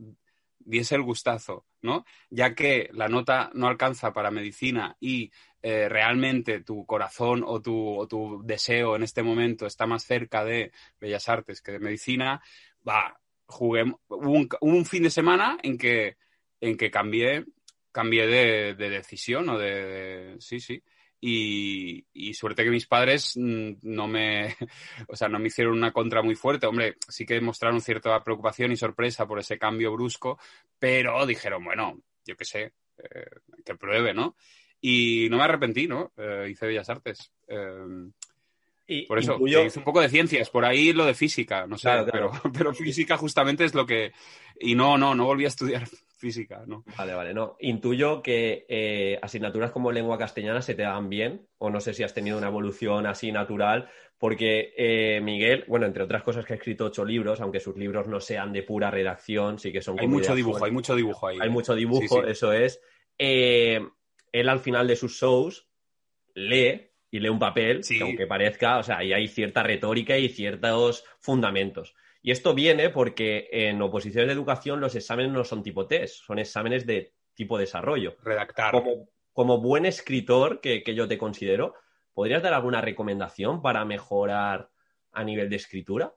Diese 0.58 0.94
el 0.94 1.02
gustazo, 1.02 1.66
¿no? 1.82 2.04
Ya 2.30 2.54
que 2.54 2.88
la 2.92 3.08
nota 3.08 3.50
no 3.54 3.66
alcanza 3.68 4.12
para 4.14 4.30
medicina 4.30 4.96
y 4.98 5.30
eh, 5.62 5.88
realmente 5.88 6.60
tu 6.60 6.86
corazón 6.86 7.44
o 7.46 7.60
tu, 7.60 8.06
tu, 8.08 8.42
deseo 8.44 8.96
en 8.96 9.02
este 9.02 9.22
momento 9.22 9.66
está 9.66 9.86
más 9.86 10.04
cerca 10.04 10.44
de 10.44 10.72
Bellas 10.98 11.28
Artes 11.28 11.60
que 11.60 11.72
de 11.72 11.80
medicina, 11.80 12.42
va, 12.86 13.20
jugué, 13.46 13.84
un, 14.08 14.48
un 14.60 14.84
fin 14.86 15.02
de 15.02 15.10
semana 15.10 15.58
en 15.62 15.76
que, 15.76 16.16
en 16.60 16.76
que 16.76 16.90
cambié, 16.90 17.44
cambié 17.92 18.26
de, 18.26 18.74
decisión 18.74 19.48
o 19.48 19.58
de, 19.58 20.36
sí, 20.40 20.60
sí. 20.60 20.82
Y, 21.26 22.34
suerte 22.34 22.64
que 22.64 22.70
mis 22.70 22.86
padres 22.86 23.32
mm, 23.36 23.76
no 23.82 24.06
me, 24.06 24.54
o 25.08 25.16
sea, 25.16 25.28
no 25.28 25.38
me 25.38 25.46
hicieron 25.46 25.72
una 25.72 25.90
contra 25.90 26.22
muy 26.22 26.34
fuerte. 26.34 26.66
Hombre, 26.66 26.96
sí 27.08 27.24
que 27.24 27.40
mostraron 27.40 27.80
cierta 27.80 28.22
preocupación 28.22 28.72
y 28.72 28.76
sorpresa 28.76 29.26
por 29.26 29.38
ese 29.38 29.58
cambio 29.58 29.92
brusco, 29.92 30.38
pero 30.78 31.24
dijeron, 31.24 31.64
bueno, 31.64 31.98
yo 32.26 32.36
qué 32.36 32.44
sé, 32.44 32.72
eh, 32.98 33.24
que 33.64 33.74
pruebe, 33.74 34.12
¿no? 34.12 34.36
Y 34.82 35.28
no 35.30 35.38
me 35.38 35.44
arrepentí, 35.44 35.88
¿no? 35.88 36.12
Eh, 36.18 36.48
hice 36.50 36.66
Bellas 36.66 36.90
Artes. 36.90 37.32
Eh, 37.48 38.10
y, 38.86 39.06
por 39.06 39.18
eso, 39.18 39.38
hice 39.46 39.78
un 39.78 39.84
poco 39.84 40.02
de 40.02 40.10
ciencias, 40.10 40.50
por 40.50 40.66
ahí 40.66 40.92
lo 40.92 41.06
de 41.06 41.14
física, 41.14 41.66
no 41.66 41.78
sé, 41.78 41.88
Pero, 42.12 42.32
pero 42.52 42.74
física 42.74 43.16
justamente 43.16 43.64
es 43.64 43.74
lo 43.74 43.86
que... 43.86 44.12
Y 44.60 44.74
no, 44.74 44.98
no, 44.98 45.14
no 45.14 45.24
volví 45.24 45.46
a 45.46 45.48
estudiar 45.48 45.88
física, 46.24 46.64
¿no? 46.66 46.84
Vale, 46.96 47.12
vale, 47.12 47.34
no. 47.34 47.56
Intuyo 47.60 48.22
que 48.22 48.64
eh, 48.66 49.18
asignaturas 49.20 49.72
como 49.72 49.92
lengua 49.92 50.16
castellana 50.16 50.62
se 50.62 50.74
te 50.74 50.80
dan 50.80 51.10
bien, 51.10 51.46
o 51.58 51.68
no 51.68 51.80
sé 51.80 51.92
si 51.92 52.02
has 52.02 52.14
tenido 52.14 52.38
una 52.38 52.46
evolución 52.46 53.04
así 53.06 53.30
natural, 53.30 53.90
porque 54.16 54.72
eh, 54.78 55.20
Miguel, 55.20 55.64
bueno, 55.68 55.84
entre 55.84 56.02
otras 56.02 56.22
cosas 56.22 56.46
que 56.46 56.54
ha 56.54 56.56
escrito 56.56 56.86
ocho 56.86 57.04
libros, 57.04 57.42
aunque 57.42 57.60
sus 57.60 57.76
libros 57.76 58.08
no 58.08 58.20
sean 58.20 58.54
de 58.54 58.62
pura 58.62 58.90
redacción, 58.90 59.58
sí 59.58 59.70
que 59.70 59.82
son... 59.82 60.00
Hay 60.00 60.08
mucho 60.08 60.34
dibujo, 60.34 60.64
hay 60.64 60.70
mucho 60.70 60.96
dibujo 60.96 61.26
ahí. 61.26 61.36
Hay 61.42 61.50
mucho 61.50 61.74
dibujo, 61.74 62.24
eso 62.24 62.54
es. 62.54 62.80
Eh, 63.18 63.86
él 64.32 64.48
al 64.48 64.60
final 64.60 64.88
de 64.88 64.96
sus 64.96 65.20
shows 65.20 65.68
lee 66.34 66.90
y 67.10 67.20
lee 67.20 67.28
un 67.28 67.38
papel, 67.38 67.82
aunque 68.00 68.26
parezca, 68.26 68.78
o 68.78 68.82
sea, 68.82 68.96
ahí 68.96 69.12
hay 69.12 69.28
cierta 69.28 69.62
retórica 69.62 70.16
y 70.16 70.30
ciertos 70.30 71.04
fundamentos. 71.20 71.94
Y 72.26 72.30
esto 72.30 72.54
viene 72.54 72.88
porque 72.88 73.50
en 73.52 73.82
oposiciones 73.82 74.28
de 74.28 74.32
educación 74.32 74.80
los 74.80 74.94
exámenes 74.94 75.30
no 75.30 75.44
son 75.44 75.62
tipo 75.62 75.86
test, 75.86 76.24
son 76.24 76.38
exámenes 76.38 76.86
de 76.86 77.12
tipo 77.34 77.58
desarrollo. 77.58 78.16
Redactar. 78.22 78.72
Como, 79.34 79.60
buen 79.60 79.84
escritor 79.84 80.62
que, 80.62 80.82
yo 80.94 81.06
te 81.06 81.18
considero, 81.18 81.74
¿podrías 82.14 82.42
dar 82.42 82.54
alguna 82.54 82.80
recomendación 82.80 83.60
para 83.60 83.84
mejorar 83.84 84.70
a 85.12 85.22
nivel 85.22 85.50
de 85.50 85.56
escritura? 85.56 86.14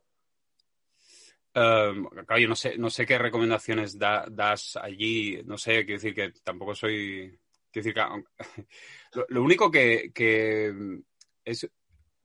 Um, 1.53 2.05
claro, 2.25 2.39
yo 2.39 2.47
no 2.47 2.55
sé, 2.55 2.77
no 2.77 2.89
sé 2.89 3.05
qué 3.05 3.17
recomendaciones 3.17 3.99
das 3.99 4.77
allí, 4.81 5.41
no 5.43 5.57
sé, 5.57 5.83
quiero 5.83 6.01
decir 6.01 6.15
que 6.15 6.31
tampoco 6.41 6.73
soy. 6.73 7.37
Quiero 7.69 7.83
decir 7.83 7.93
que. 7.93 8.23
Lo, 9.27 9.43
único 9.43 9.69
que, 9.69 10.09
es 11.43 11.69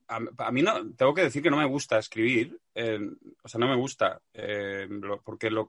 a, 0.07 0.51
mí 0.51 0.61
no, 0.61 0.93
tengo 0.95 1.13
que 1.13 1.23
decir 1.23 1.41
que 1.41 1.49
no 1.49 1.57
me 1.57 1.65
gusta 1.65 1.97
escribir, 1.97 2.59
eh, 2.75 2.99
o 3.41 3.47
sea, 3.47 3.59
no 3.59 3.67
me 3.67 3.75
gusta, 3.75 4.21
eh, 4.33 4.87
porque 5.23 5.49
lo 5.49 5.67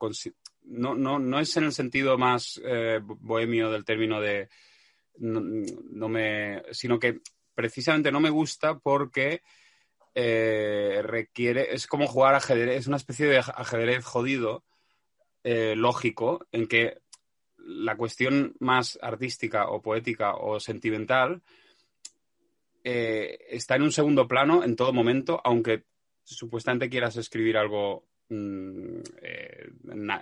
no, 0.65 0.95
no, 0.95 1.19
no 1.19 1.39
es 1.39 1.57
en 1.57 1.65
el 1.65 1.73
sentido 1.73 2.19
más 2.19 2.61
eh, 2.65 3.01
bohemio 3.03 3.71
del 3.71 3.85
término 3.85 4.21
de 4.21 4.49
no, 5.19 6.09
me, 6.09 6.63
sino 6.73 6.99
que 6.99 7.21
precisamente 7.55 8.11
no 8.11 8.21
me 8.21 8.31
gusta 8.31 8.79
porque 8.79 9.43
requiere, 10.15 11.75
es 11.75 11.87
como 11.87 12.07
jugar 12.07 12.35
ajedrez, 12.35 12.81
es 12.81 12.87
una 12.87 12.97
especie 12.97 13.27
de 13.27 13.39
ajedrez 13.39 14.05
jodido, 14.05 14.65
lógico, 15.43 16.47
en 16.53 16.67
que 16.67 17.03
la 17.59 17.97
cuestión 17.97 18.55
más 18.61 18.99
artística 19.03 19.69
o 19.69 19.81
poética 19.81 20.35
o 20.35 20.61
sentimental 20.61 21.43
eh, 22.87 23.47
está 23.49 23.77
en 23.77 23.83
un 23.83 23.93
segundo 23.93 24.29
plano 24.29 24.63
en 24.63 24.77
todo 24.77 24.93
momento, 24.93 25.41
aunque 25.43 25.85
supuestamente 26.23 26.91
quieras 26.91 27.17
escribir 27.17 27.57
algo, 27.57 28.07
mm, 28.29 28.99
eh, 29.23 29.71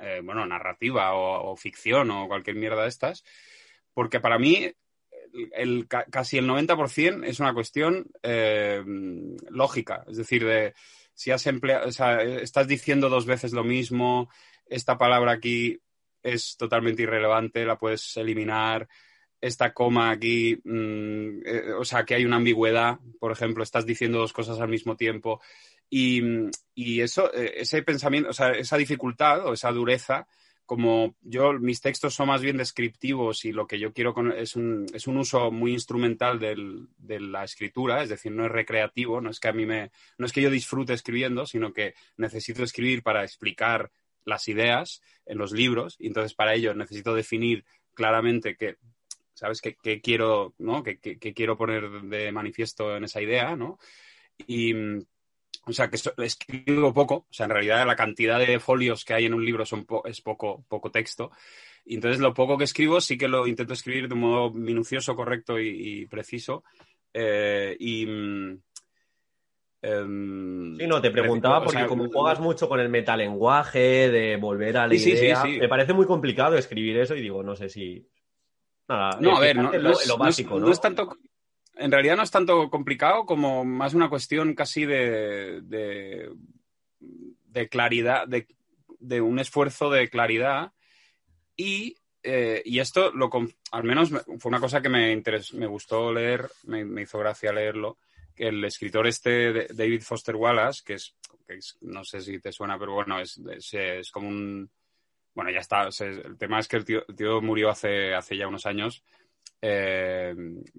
eh, 0.03 0.21
bueno, 0.23 0.47
narrativa 0.47 1.15
o, 1.15 1.57
ficción 1.57 2.13
o 2.13 2.29
cualquier 2.29 2.55
mierda 2.55 2.85
de 2.85 2.89
estas, 2.89 3.25
porque 3.93 4.21
para 4.21 4.39
mí 4.39 4.73
el, 5.53 5.89
casi 5.89 6.39
el 6.39 6.47
90% 6.47 7.25
es 7.25 7.41
una 7.41 7.53
cuestión 7.53 8.07
lógica, 9.51 10.05
es 10.07 10.19
decir, 10.19 10.45
de 10.45 10.75
si 11.15 11.33
has 11.33 11.47
empleado, 11.49 11.89
o 11.89 11.93
sea, 11.93 12.23
estás 12.23 12.69
diciendo 12.69 13.09
dos 13.09 13.27
veces 13.27 13.53
lo 13.53 13.65
mismo, 13.65 14.31
esta 14.67 14.97
palabra 14.99 15.33
aquí 15.33 15.81
es 16.23 16.57
totalmente 16.57 17.03
irrelevante, 17.03 17.67
la 17.67 17.77
puedes 17.77 18.17
eliminar 18.17 18.89
esta 19.43 19.75
coma 19.75 20.11
aquí, 20.11 20.57
mm, 20.65 21.41
eh, 21.45 21.73
o 21.77 21.85
sea, 21.85 22.05
que 22.05 22.15
hay 22.15 22.25
una 22.25 22.37
ambigüedad, 22.37 22.99
por 23.19 23.33
ejemplo, 23.33 23.65
estás 23.65 23.85
diciendo 23.85 24.19
dos 24.19 24.33
cosas 24.33 24.61
al 24.61 24.69
mismo 24.69 24.97
tiempo. 24.97 25.41
Y, 25.91 26.23
eso, 27.01 27.31
eh, 27.35 27.55
ese 27.57 27.83
pensamiento, 27.83 28.31
o 28.31 28.33
sea, 28.33 28.53
esa 28.53 28.79
dificultad 28.79 29.45
o 29.47 29.53
esa 29.53 29.71
dureza, 29.73 30.27
como 30.65 31.17
yo, 31.21 31.53
mis 31.55 31.81
textos 31.81 32.15
son 32.15 32.29
más 32.29 32.41
bien 32.41 32.57
descriptivos 32.57 33.45
y 33.45 33.53
lo 33.53 33.67
que 33.67 33.79
yo 33.79 33.93
quiero 33.93 34.15
es, 34.33 34.57
un, 34.57 34.87
es 34.95 35.07
un 35.07 35.19
uso 35.19 35.51
muy 35.51 35.73
instrumental 35.73 36.39
de 36.39 37.21
la 37.21 37.45
escritura, 37.45 38.03
es 38.03 38.09
decir, 38.09 38.33
no 38.33 38.47
es 38.47 38.53
recreativo, 38.53 39.21
no 39.21 39.29
es 39.31 39.41
que 39.41 39.49
a 39.49 39.53
mí 39.53 39.67
me, 39.67 39.91
no 40.17 40.25
es 40.25 40.33
que 40.33 40.41
yo 40.41 40.51
disfrute 40.51 40.95
escribiendo, 40.95 41.45
sino 41.47 41.73
que 41.73 41.95
necesito 42.17 42.63
escribir 42.63 43.03
para 43.03 43.25
explicar 43.25 43.91
las 44.25 44.49
ideas 44.49 45.03
en 45.27 45.37
los 45.37 45.53
libros 45.53 45.97
y 45.99 46.07
entonces 46.07 46.33
para 46.33 46.55
ello 46.55 46.75
necesito 46.75 47.13
definir 47.13 47.65
claramente 47.93 48.57
que 48.57 48.77
¿sabes? 49.43 49.61
¿Qué, 49.61 50.01
quiero, 50.01 50.55
¿no? 50.59 50.85
¿Qué, 50.85 50.99
quiero 51.35 51.57
poner 51.57 51.91
de 52.03 52.31
manifiesto 52.31 52.97
en 52.97 53.03
esa 53.03 53.21
idea, 53.21 53.57
¿no? 53.57 53.77
Y, 54.47 54.73
o 54.73 55.73
sea, 55.73 55.91
que 55.91 55.99
escribo 56.19 56.95
poco, 56.95 57.15
o 57.29 57.33
sea, 57.33 57.47
en 57.47 57.51
realidad 57.51 57.85
la 57.85 57.97
cantidad 57.97 58.39
de 58.39 58.61
folios 58.61 59.05
que 59.05 59.15
hay 59.15 59.25
en 59.25 59.35
un 59.35 59.45
libro 59.45 59.67
son 59.67 59.85
es 60.05 60.21
poco, 60.21 60.65
poco 60.69 60.93
texto. 60.93 61.33
Y 61.85 61.97
entonces 61.97 62.21
lo 62.21 62.33
poco 62.33 62.57
que 62.57 62.63
escribo 62.65 63.01
sí 63.01 63.19
que 63.19 63.27
lo 63.27 63.49
intento 63.49 63.73
escribir 63.73 64.07
de 64.07 64.15
un 64.15 64.21
modo 64.21 64.53
minucioso, 64.53 65.17
correcto 65.17 65.59
y, 65.59 66.07
preciso. 66.07 66.63
Eh, 67.13 67.77
y... 67.81 68.05
Em, 69.85 70.77
sí, 70.77 70.87
no, 70.87 71.03
te 71.03 71.11
preguntaba 71.11 71.65
porque 71.65 71.89
como 71.89 72.09
juegas 72.09 72.39
mucho 72.39 72.69
con 72.69 72.79
el 72.79 72.89
metalenguaje, 72.89 74.09
de 74.09 74.37
volver 74.37 74.77
a 74.77 74.87
la 74.87 74.95
idea, 74.95 75.43
me 75.43 75.69
parece 75.69 75.93
muy 75.95 76.07
complicado 76.07 76.57
escribir 76.57 76.99
eso 76.99 77.17
y 77.17 77.21
digo, 77.21 77.43
no 77.43 77.57
sé 77.57 77.69
si 77.69 78.07
no, 79.21 79.37
a 79.37 79.41
ver, 79.41 79.57
no, 79.57 79.73
lo, 79.73 80.19
básico, 80.19 80.59
no, 80.59 80.71
es 80.71 80.81
tanto. 80.81 81.17
En 81.77 81.91
realidad 81.91 82.17
no 82.17 82.23
es 82.23 82.31
tanto 82.31 82.69
complicado 82.71 83.25
como 83.25 83.65
más 83.65 83.95
una 83.95 84.09
cuestión 84.09 84.55
casi 84.55 84.85
de, 84.85 85.61
de, 85.63 87.69
claridad, 87.69 88.27
de, 88.27 89.21
un 89.21 89.39
esfuerzo 89.39 89.91
de 89.91 90.09
claridad. 90.09 90.73
Y, 91.57 91.97
eh, 92.23 92.63
y 92.65 92.79
esto, 92.79 93.13
lo, 93.13 93.31
al 93.71 93.85
menos 93.85 94.11
fue 94.11 94.49
una 94.49 94.61
cosa 94.61 94.81
que 94.81 94.89
me, 94.89 95.23
me 95.55 95.67
gustó 95.67 96.13
leer, 96.13 96.49
me, 96.65 97.03
hizo 97.03 97.19
gracia 97.19 97.53
leerlo, 97.53 97.99
que 98.35 98.49
el 98.49 98.65
escritor 98.65 99.07
este, 99.07 99.69
David 99.69 100.03
Foster 100.03 100.37
Wallace, 100.37 100.83
que 100.85 100.95
es, 100.95 101.15
no 101.81 102.05
sé 102.05 102.21
si 102.21 102.39
te 102.39 102.53
suena, 102.53 102.79
pero 102.79 102.95
bueno, 102.95 103.21
es, 103.21 103.41
es 103.73 104.11
como 104.11 104.29
un 104.29 104.71
bueno, 105.35 105.51
ya 105.51 105.61
está. 105.61 105.89
el 106.01 106.37
tema 106.39 106.59
es 106.59 106.69
que 106.69 106.77
el 106.77 106.85
tío, 106.85 107.41
murió 107.41 107.71
hace, 107.71 108.15
hace 108.15 108.37
ya 108.37 108.49
unos 108.49 108.67
años. 108.67 109.05
Eh, 109.61 110.35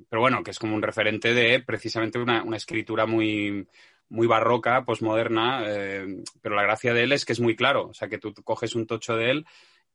pero 0.10 0.22
bueno, 0.22 0.44
que 0.44 0.52
es 0.52 0.60
como 0.60 0.76
un 0.76 0.82
referente 0.82 1.34
de 1.34 1.62
precisamente 1.62 2.20
una, 2.20 2.44
escritura 2.56 3.06
muy, 3.06 3.68
muy 4.10 4.28
barroca, 4.28 4.84
posmoderna, 4.86 5.64
eh, 5.68 6.06
pero 6.42 6.56
la 6.56 6.64
gracia 6.64 6.94
de 6.94 7.04
él 7.04 7.14
es 7.14 7.26
que 7.26 7.34
es 7.34 7.40
muy 7.40 7.56
claro, 7.56 7.88
o 7.88 7.94
sea, 7.94 8.10
que 8.10 8.18
tú 8.18 8.34
coges 8.44 8.76
un 8.76 8.86
tocho 8.86 9.16
de 9.16 9.32
él 9.32 9.46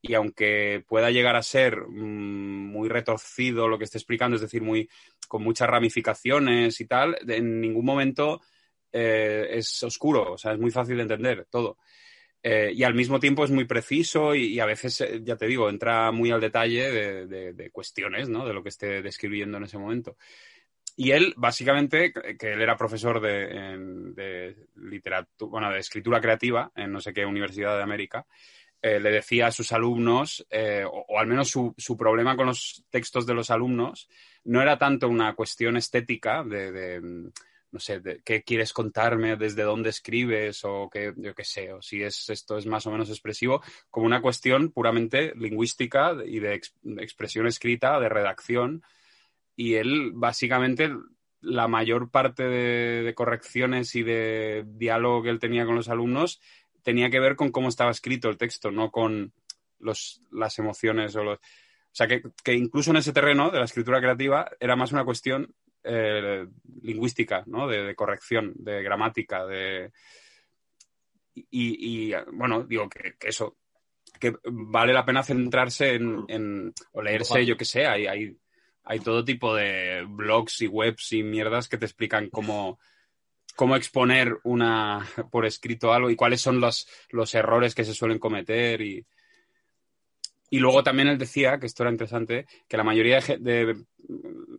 y 0.00 0.14
aunque 0.14 0.84
pueda 0.86 1.10
llegar 1.10 1.36
a 1.36 1.42
ser 1.42 1.86
mm, 1.88 2.70
muy 2.70 2.88
retorcido 2.88 3.68
lo 3.68 3.78
que 3.78 3.84
esté 3.84 3.98
explicando, 3.98 4.36
es 4.36 4.42
decir, 4.42 4.62
muy, 4.62 4.88
con 5.28 5.42
muchas 5.42 5.68
ramificaciones 5.68 6.80
y 6.80 6.86
tal, 6.86 7.16
en 7.28 7.60
ningún 7.60 7.84
momento 7.84 8.40
eh, 8.92 9.48
es 9.52 9.82
oscuro, 9.82 10.32
o 10.32 10.38
sea, 10.38 10.52
es 10.52 10.58
muy 10.58 10.70
fácil 10.70 10.96
de 10.96 11.02
entender 11.02 11.46
todo. 11.50 11.78
Eh, 12.42 12.72
y 12.74 12.84
al 12.84 12.94
mismo 12.94 13.18
tiempo 13.18 13.44
es 13.44 13.50
muy 13.50 13.64
preciso 13.64 14.34
y, 14.34 14.60
a 14.60 14.66
veces, 14.66 15.00
eh, 15.00 15.20
ya 15.22 15.36
te 15.36 15.46
digo, 15.46 15.68
entra 15.68 16.12
muy 16.12 16.30
al 16.30 16.40
detalle 16.40 17.26
de, 17.26 17.70
cuestiones, 17.70 18.28
¿no? 18.28 18.46
De 18.46 18.54
lo 18.54 18.62
que 18.62 18.68
esté 18.68 19.02
describiendo 19.02 19.58
en 19.58 19.64
ese 19.64 19.78
momento. 19.78 20.16
Y 20.96 21.12
él, 21.12 21.34
básicamente, 21.36 22.12
que 22.12 22.52
él 22.52 22.60
era 22.60 22.76
profesor 22.76 23.20
de, 23.20 24.56
literatura, 24.76 25.50
bueno, 25.50 25.70
de 25.72 25.78
escritura 25.78 26.20
creativa 26.20 26.72
en 26.74 26.92
no 26.92 27.00
sé 27.00 27.12
qué 27.12 27.24
universidad 27.24 27.76
de 27.76 27.82
América, 27.82 28.26
eh, 28.80 29.00
le 29.00 29.10
decía 29.10 29.48
a 29.48 29.52
sus 29.52 29.72
alumnos, 29.72 30.46
o, 30.90 31.18
al 31.18 31.26
menos 31.26 31.50
su, 31.50 31.74
su, 31.76 31.96
problema 31.96 32.36
con 32.36 32.46
los 32.46 32.84
textos 32.90 33.26
de 33.26 33.34
los 33.34 33.50
alumnos, 33.50 34.08
no 34.44 34.62
era 34.62 34.78
tanto 34.78 35.08
una 35.08 35.34
cuestión 35.34 35.76
estética 35.76 36.44
de 36.44 37.30
no 37.70 37.80
sé, 37.80 38.00
qué 38.24 38.42
quieres 38.42 38.72
contarme, 38.72 39.36
desde 39.36 39.62
dónde 39.62 39.90
escribes 39.90 40.64
o 40.64 40.88
qué, 40.90 41.12
yo 41.16 41.34
qué 41.34 41.44
sé, 41.44 41.72
o 41.72 41.82
si 41.82 42.02
es, 42.02 42.30
esto 42.30 42.56
es 42.56 42.66
más 42.66 42.86
o 42.86 42.90
menos 42.90 43.10
expresivo, 43.10 43.62
como 43.90 44.06
una 44.06 44.22
cuestión 44.22 44.70
puramente 44.70 45.34
lingüística 45.36 46.16
y 46.24 46.40
de, 46.40 46.60
expresión 46.98 47.46
escrita, 47.46 48.00
de 48.00 48.08
redacción. 48.08 48.82
Y 49.54 49.74
él, 49.74 50.12
básicamente, 50.14 50.90
la 51.40 51.68
mayor 51.68 52.10
parte 52.10 52.44
de, 52.44 53.14
correcciones 53.14 53.94
y 53.94 54.02
de 54.02 54.64
diálogo 54.66 55.22
que 55.22 55.30
él 55.30 55.38
tenía 55.38 55.66
con 55.66 55.76
los 55.76 55.88
alumnos 55.88 56.40
tenía 56.82 57.10
que 57.10 57.20
ver 57.20 57.36
con 57.36 57.50
cómo 57.50 57.68
estaba 57.68 57.90
escrito 57.90 58.30
el 58.30 58.38
texto, 58.38 58.70
no 58.70 58.90
con 58.90 59.32
los, 59.78 60.22
las 60.30 60.58
emociones 60.58 61.14
o 61.16 61.24
los... 61.24 61.38
O 61.38 61.98
sea, 61.98 62.06
que, 62.06 62.22
que, 62.44 62.54
incluso 62.54 62.92
en 62.92 62.98
ese 62.98 63.12
terreno 63.12 63.50
de 63.50 63.58
la 63.58 63.64
escritura 63.64 64.00
creativa 64.00 64.48
era 64.60 64.76
más 64.76 64.92
una 64.92 65.04
cuestión 65.04 65.54
eh, 65.84 66.46
lingüística, 66.82 67.44
¿no? 67.46 67.66
De, 67.68 67.94
corrección, 67.94 68.52
de 68.56 68.82
gramática, 68.82 69.46
de... 69.46 69.92
Y, 71.34 72.12
bueno, 72.32 72.64
digo 72.64 72.88
que, 72.88 73.14
eso, 73.20 73.58
que 74.18 74.34
vale 74.44 74.92
la 74.92 75.04
pena 75.04 75.22
centrarse 75.22 75.94
en, 75.94 76.74
o 76.92 77.00
leerse, 77.00 77.46
yo 77.46 77.56
que 77.56 77.64
sé, 77.64 77.86
hay, 77.86 78.08
hay, 78.08 78.36
hay, 78.82 78.98
todo 78.98 79.24
tipo 79.24 79.54
de 79.54 80.04
blogs 80.08 80.62
y 80.62 80.66
webs 80.66 81.12
y 81.12 81.22
mierdas 81.22 81.68
que 81.68 81.78
te 81.78 81.84
explican 81.84 82.28
cómo, 82.28 82.80
cómo 83.54 83.76
exponer 83.76 84.36
una 84.42 85.06
por 85.30 85.46
escrito 85.46 85.92
algo 85.92 86.10
y 86.10 86.16
cuáles 86.16 86.40
son 86.40 86.60
los, 86.60 86.88
los 87.10 87.32
errores 87.36 87.76
que 87.76 87.84
se 87.84 87.94
suelen 87.94 88.18
cometer 88.18 88.80
y, 88.80 89.06
y 90.50 90.58
luego 90.58 90.82
también 90.82 91.08
él 91.08 91.18
decía, 91.18 91.58
que 91.58 91.66
esto 91.66 91.82
era 91.82 91.92
interesante, 91.92 92.46
que 92.66 92.76
la 92.76 92.84
mayoría 92.84 93.20
de, 93.20 93.76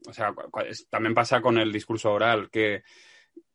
o 0.07 0.13
sea, 0.13 0.33
también 0.89 1.13
pasa 1.13 1.41
con 1.41 1.57
el 1.57 1.71
discurso 1.71 2.11
oral, 2.11 2.49
que, 2.49 2.83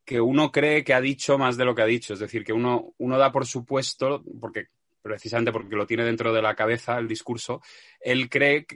que 0.05 0.21
uno 0.21 0.51
cree 0.51 0.85
que 0.85 0.95
ha 0.95 1.01
dicho 1.01 1.39
más 1.39 1.57
de 1.57 1.65
lo 1.65 1.75
que 1.75 1.83
ha 1.83 1.87
dicho, 1.87 2.15
es 2.15 2.21
decir, 2.21 2.45
que 2.45 2.53
uno, 2.53 2.95
uno 2.99 3.19
da 3.19 3.31
por 3.31 3.47
supuesto, 3.47 4.25
porque 4.41 4.67
precisamente 5.01 5.53
porque 5.53 5.77
lo 5.77 5.87
tiene 5.87 6.05
dentro 6.05 6.33
de 6.33 6.43
la 6.43 6.55
cabeza 6.55 6.99
el 6.99 7.07
discurso, 7.07 7.61
él 8.01 8.29
cree 8.29 8.67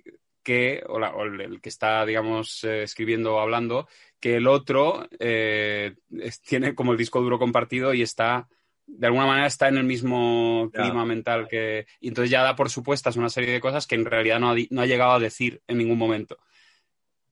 que, 0.43 0.83
o, 0.87 0.99
el, 1.25 1.61
que 1.61 1.69
está, 1.69 2.07
digamos, 2.07 2.65
eh, 2.65 2.83
escribiendo 2.83 3.35
o 3.35 3.41
hablando, 3.41 3.89
que 4.21 4.37
el 4.37 4.47
otro 4.47 5.09
eh, 5.19 5.97
tiene 6.47 6.75
como 6.75 6.93
el 6.93 6.99
disco 6.99 7.21
duro 7.21 7.39
compartido 7.39 7.93
y 7.93 8.03
está 8.03 8.49
de 8.89 9.07
alguna 9.07 9.27
manera 9.27 9.47
está 9.47 9.69
en 9.69 9.77
el 9.77 9.85
mismo 9.85 10.71
clima 10.73 11.05
mental 11.05 11.47
que... 11.47 11.87
Y 12.01 12.09
entonces 12.09 12.31
ya 12.31 12.43
da 12.43 12.57
por 12.57 12.71
supuestas 12.71 13.17
una 13.17 13.29
serie 13.29 13.53
de 13.53 13.61
cosas 13.61 13.87
que 13.87 13.95
en 13.95 14.05
realidad 14.05 14.41
no 14.41 14.51
ha, 14.51 14.87
llegado 14.87 15.13
a 15.13 15.19
decir 15.19 15.63
en 15.69 15.79
ningún 15.79 15.99
momento. 15.99 16.39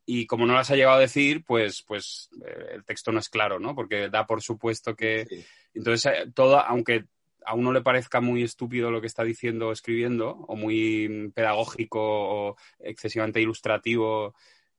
Y 0.04 0.26
como 0.26 0.46
no 0.46 0.54
las 0.54 0.70
ha 0.70 0.76
llegado 0.76 0.96
a 0.96 1.00
decir, 1.00 1.44
pues, 1.44 1.82
pues 1.82 2.28
eh, 2.46 2.74
el 2.74 2.84
texto 2.84 3.10
no 3.10 3.18
es 3.18 3.28
claro, 3.28 3.58
¿no? 3.58 3.74
Porque 3.74 4.08
da 4.08 4.26
por 4.26 4.42
supuesto 4.42 4.94
que... 4.94 5.26
Entonces, 5.74 6.12
eh, 6.12 6.30
todo, 6.32 6.60
aunque 6.60 7.06
a 7.44 7.54
uno 7.54 7.72
le 7.72 7.82
parezca 7.82 8.20
muy 8.20 8.42
estúpido 8.42 8.90
lo 8.90 9.00
que 9.00 9.06
está 9.06 9.24
diciendo 9.24 9.68
o 9.68 9.72
escribiendo, 9.72 10.30
o 10.30 10.56
muy 10.56 11.32
pedagógico 11.34 12.00
o 12.00 12.56
excesivamente 12.78 13.40
ilustrativo, 13.40 14.34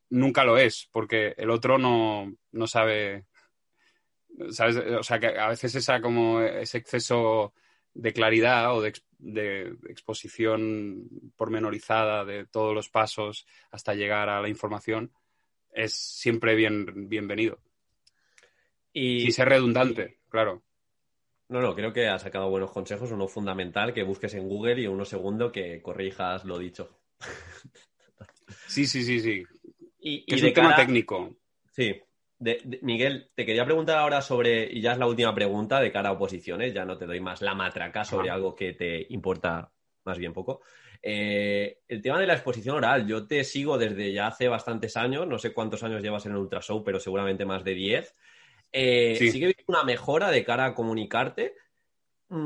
nunca 0.09 0.43
lo 0.43 0.57
es, 0.57 0.87
porque 0.91 1.33
el 1.37 1.49
otro 1.49 1.77
no, 1.77 2.33
no 2.51 2.67
sabe 2.67 3.25
¿sabes? 4.51 4.77
O 4.77 5.03
sea, 5.03 5.19
que 5.19 5.27
a 5.27 5.49
veces 5.49 5.75
esa 5.75 6.01
como 6.01 6.41
ese 6.41 6.77
exceso 6.77 7.53
de 7.93 8.13
claridad 8.13 8.75
o 8.75 8.81
de, 8.81 8.93
exposición 9.89 11.09
pormenorizada 11.35 12.23
de 12.23 12.45
todos 12.45 12.75
los 12.75 12.89
pasos 12.89 13.47
hasta 13.71 13.95
llegar 13.95 14.29
a 14.29 14.41
la 14.41 14.49
información 14.49 15.11
es 15.71 15.93
siempre 15.93 16.55
bien, 16.55 17.09
bienvenido. 17.09 17.59
Y, 18.93 19.31
ser 19.31 19.49
redundante, 19.49 20.19
claro. 20.29 20.63
No, 21.49 21.61
no, 21.61 21.75
creo 21.75 21.93
que 21.93 22.07
ha 22.07 22.19
sacado 22.19 22.49
buenos 22.49 22.71
consejos. 22.71 23.11
Uno 23.11 23.27
fundamental, 23.27 23.93
que 23.93 24.03
busques 24.03 24.33
en 24.33 24.47
Google 24.47 24.81
y 24.81 24.87
uno 24.87 25.05
segundo, 25.05 25.51
que 25.51 25.81
corrijas 25.81 26.45
lo 26.45 26.57
dicho. 26.57 26.99
Sí, 28.67 28.85
sí, 28.85 29.03
sí, 29.03 29.19
sí. 29.19 29.43
Y, 29.99 30.23
es 30.27 30.43
un 30.43 30.53
tema 30.53 30.75
técnico. 30.75 31.35
Sí, 31.71 32.01
Miguel, 32.39 33.31
te 33.33 33.45
quería 33.45 33.65
preguntar 33.65 33.97
ahora 33.97 34.21
sobre, 34.21 34.71
y 34.71 34.81
ya 34.81 34.91
es 34.91 34.99
la 34.99 35.07
última 35.07 35.33
pregunta 35.33 35.79
de 35.79 35.91
cara 35.91 36.09
a 36.09 36.11
oposiciones, 36.13 36.73
ya 36.73 36.85
no 36.85 36.97
te 36.97 37.07
doy 37.07 37.19
más 37.19 37.41
la 37.41 37.55
matraca 37.55 38.03
sobre 38.03 38.29
algo 38.29 38.55
que 38.55 38.73
te 38.73 39.07
importa 39.09 39.71
más 40.03 40.17
bien 40.17 40.33
poco. 40.33 40.61
Eh, 41.01 41.79
el 41.87 42.01
tema 42.01 42.19
de 42.19 42.27
la 42.27 42.33
exposición 42.33 42.75
oral, 42.75 43.07
yo 43.07 43.25
te 43.27 43.43
sigo 43.43 43.77
desde 43.77 44.11
ya 44.13 44.27
hace 44.27 44.47
bastantes 44.47 44.97
años, 44.97 45.27
no 45.27 45.39
sé 45.39 45.53
cuántos 45.53 45.83
años 45.83 46.01
llevas 46.01 46.25
en 46.25 46.33
el 46.33 46.37
Ultra 46.37 46.61
Show, 46.61 46.83
pero 46.83 46.99
seguramente 46.99 47.45
más 47.45 47.63
de 47.63 47.73
10. 47.73 48.15
Eh, 48.71 49.15
sí. 49.17 49.39
que 49.39 49.55
una 49.67 49.83
mejora 49.83 50.29
de 50.29 50.43
cara 50.43 50.65
a 50.65 50.75
comunicarte. 50.75 51.55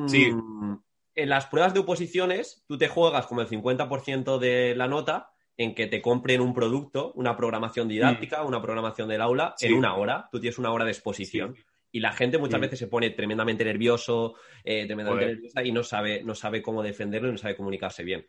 Sí. 0.08 0.32
Mm, 0.32 0.78
en 1.16 1.30
las 1.30 1.48
pruebas 1.48 1.74
de 1.74 1.82
oposiciones, 1.82 2.64
tú 2.68 2.78
te 2.78 2.88
juegas 2.88 3.26
como 3.26 3.42
el 3.42 3.48
50% 3.48 4.38
de 4.40 4.76
la 4.76 4.88
nota 4.88 5.31
en 5.58 5.76
que 5.76 5.88
te 5.88 6.02
compren 6.02 6.42
un 6.42 6.54
producto, 6.54 7.12
una 7.14 7.36
programación 7.36 7.88
didáctica, 7.88 8.44
mm. 8.44 8.48
una 8.48 8.62
programación 8.62 9.10
del 9.10 9.22
aula, 9.22 9.56
en 9.60 9.74
una 9.74 9.96
hora. 9.96 10.28
Tú 10.32 10.40
tienes 10.40 10.58
una 10.58 10.72
hora 10.72 10.86
de 10.86 10.92
exposición. 10.92 11.56
Y 11.92 12.00
la 12.00 12.14
gente 12.14 12.38
muchas 12.38 12.60
mm. 12.60 12.62
veces 12.62 12.80
se 12.80 12.88
pone 12.88 13.10
tremendamente 13.10 13.66
nervioso, 13.66 14.36
eh, 14.64 14.86
tremendamente 14.86 15.34
nerviosa 15.34 15.64
y 15.64 15.72
no 15.72 15.84
sabe, 15.84 16.24
no 16.24 16.36
sabe 16.36 16.62
cómo 16.62 16.82
defenderlo 16.82 17.28
y 17.28 17.32
no 17.34 17.38
sabe 17.38 17.56
comunicarse 17.56 18.04
bien. 18.04 18.26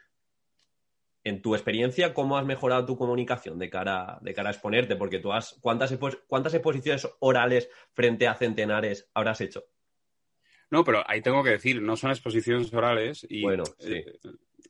En 1.25 1.41
tu 1.41 1.55
experiencia, 1.55 2.13
¿cómo 2.13 2.37
has 2.37 2.45
mejorado 2.45 2.85
tu 2.85 2.97
comunicación 2.97 3.57
de 3.61 3.71
cara, 3.71 4.19
de 4.21 4.35
cara 4.35 4.49
a 4.49 4.53
exponerte? 4.53 4.97
Porque 4.97 5.21
tú 5.21 5.33
has, 5.33 5.57
¿cuántas, 5.61 5.97
¿cuántas 6.27 6.55
exposiciones 6.55 7.09
orales 7.21 7.71
frente 7.93 8.27
a 8.27 8.35
centenares 8.35 9.09
habrás 9.15 9.41
hecho? 9.41 9.65
No, 10.73 10.83
pero 10.83 11.05
ahí 11.07 11.21
tengo 11.21 11.45
que 11.45 11.51
decir, 11.51 11.81
no 11.81 11.97
son 11.97 12.11
exposiciones 12.11 12.73
orales 12.73 13.25
y 13.29 13.43
bueno, 13.43 13.63
sí. 13.79 13.93
Eh, 13.93 14.19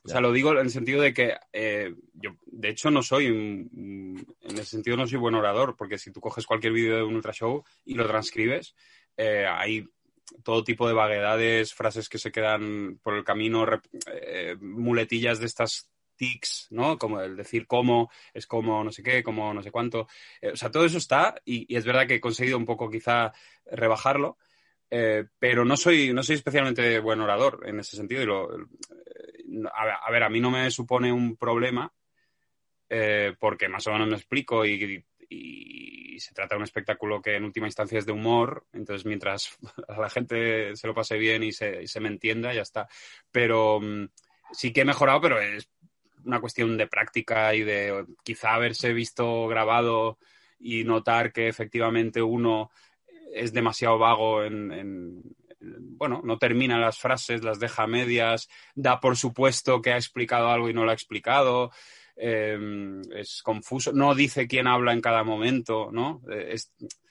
o 0.04 0.08
sea, 0.08 0.20
lo 0.20 0.32
digo 0.32 0.50
en 0.52 0.58
el 0.58 0.70
sentido 0.70 1.00
de 1.00 1.14
que 1.14 1.36
eh, 1.52 1.94
yo, 2.14 2.32
de 2.46 2.68
hecho, 2.68 2.90
no 2.90 3.02
soy, 3.02 3.26
en 3.26 4.26
ese 4.42 4.64
sentido 4.64 4.96
no 4.96 5.06
soy 5.06 5.18
buen 5.18 5.36
orador, 5.36 5.76
porque 5.76 5.96
si 5.96 6.10
tú 6.10 6.20
coges 6.20 6.44
cualquier 6.44 6.72
vídeo 6.72 6.96
de 6.96 7.02
un 7.04 7.14
ultra 7.14 7.32
show 7.32 7.62
y 7.84 7.94
lo 7.94 8.06
transcribes, 8.06 8.74
eh, 9.16 9.46
hay 9.48 9.86
todo 10.42 10.64
tipo 10.64 10.88
de 10.88 10.94
vaguedades, 10.94 11.72
frases 11.72 12.08
que 12.08 12.18
se 12.18 12.32
quedan 12.32 12.98
por 13.00 13.14
el 13.14 13.22
camino, 13.22 13.64
eh, 14.12 14.56
muletillas 14.60 15.38
de 15.38 15.46
estas 15.46 15.88
tics, 16.16 16.66
¿no? 16.70 16.98
Como 16.98 17.20
el 17.20 17.36
decir 17.36 17.68
cómo, 17.68 18.10
es 18.34 18.48
como 18.48 18.82
no 18.82 18.90
sé 18.90 19.04
qué, 19.04 19.22
como 19.22 19.54
no 19.54 19.62
sé 19.62 19.70
cuánto. 19.70 20.08
o 20.52 20.56
sea, 20.56 20.70
todo 20.72 20.84
eso 20.84 20.98
está 20.98 21.36
y, 21.44 21.72
es 21.76 21.84
verdad 21.84 22.08
que 22.08 22.16
he 22.16 22.20
conseguido 22.20 22.58
un 22.58 22.66
poco 22.66 22.90
quizá 22.90 23.32
rebajarlo, 23.66 24.36
pero 25.38 25.64
no 25.64 25.76
soy, 25.76 26.12
no 26.12 26.22
soy 26.22 26.36
especialmente 26.36 26.98
buen 26.98 27.20
orador 27.20 27.62
en 27.66 27.80
ese 27.80 27.96
sentido 27.96 28.22
y 28.22 28.26
lo, 28.26 28.50
a 29.72 30.10
ver, 30.10 30.22
a 30.22 30.28
mí 30.28 30.40
no 30.40 30.50
me 30.50 30.70
supone 30.70 31.12
un 31.12 31.36
problema 31.36 31.92
eh, 32.94 33.34
porque 33.38 33.70
más 33.70 33.86
o 33.86 33.92
menos 33.92 34.06
me 34.06 34.16
explico 34.16 34.66
y, 34.66 35.02
se 36.18 36.34
trata 36.34 36.54
de 36.54 36.58
un 36.58 36.64
espectáculo 36.64 37.22
que 37.22 37.36
en 37.36 37.44
última 37.44 37.66
instancia 37.66 37.98
es 37.98 38.04
de 38.04 38.12
humor, 38.12 38.66
entonces 38.74 39.06
mientras 39.06 39.56
a 39.88 39.96
la 39.98 40.10
gente 40.10 40.76
se 40.76 40.86
lo 40.86 40.94
pase 40.94 41.16
bien 41.16 41.42
y 41.42 41.52
se, 41.52 41.88
me 42.00 42.08
entienda, 42.08 42.52
ya 42.52 42.60
está. 42.60 42.86
Pero 43.30 43.80
mm, 43.80 44.08
sí 44.52 44.74
que 44.74 44.82
he 44.82 44.84
mejorado, 44.84 45.22
pero 45.22 45.40
es 45.40 45.70
una 46.26 46.38
cuestión 46.38 46.76
de 46.76 46.86
práctica 46.86 47.54
y 47.54 47.62
de 47.62 48.04
quizá 48.22 48.52
haberse 48.52 48.92
visto 48.92 49.48
grabado 49.48 50.18
y 50.60 50.84
notar 50.84 51.32
que 51.32 51.48
efectivamente 51.48 52.20
uno 52.20 52.70
es 53.32 53.54
demasiado 53.54 53.98
vago 53.98 54.44
en, 54.44 55.22
bueno, 55.62 56.20
no 56.24 56.38
termina 56.38 56.78
las 56.78 56.98
frases, 56.98 57.42
las 57.42 57.58
deja 57.58 57.86
medias, 57.86 58.48
da 58.74 59.00
por 59.00 59.16
supuesto 59.16 59.80
que 59.80 59.92
ha 59.92 59.96
explicado 59.96 60.48
algo 60.48 60.68
y 60.68 60.74
no 60.74 60.84
lo 60.84 60.90
ha 60.90 60.94
explicado, 60.94 61.70
em, 62.16 63.00
es 63.14 63.42
confuso, 63.42 63.92
no 63.92 64.14
dice 64.14 64.46
quién 64.46 64.66
habla 64.66 64.92
en 64.92 65.00
cada 65.00 65.24
momento, 65.24 65.90
¿no? 65.92 66.22
Eh, 66.30 66.56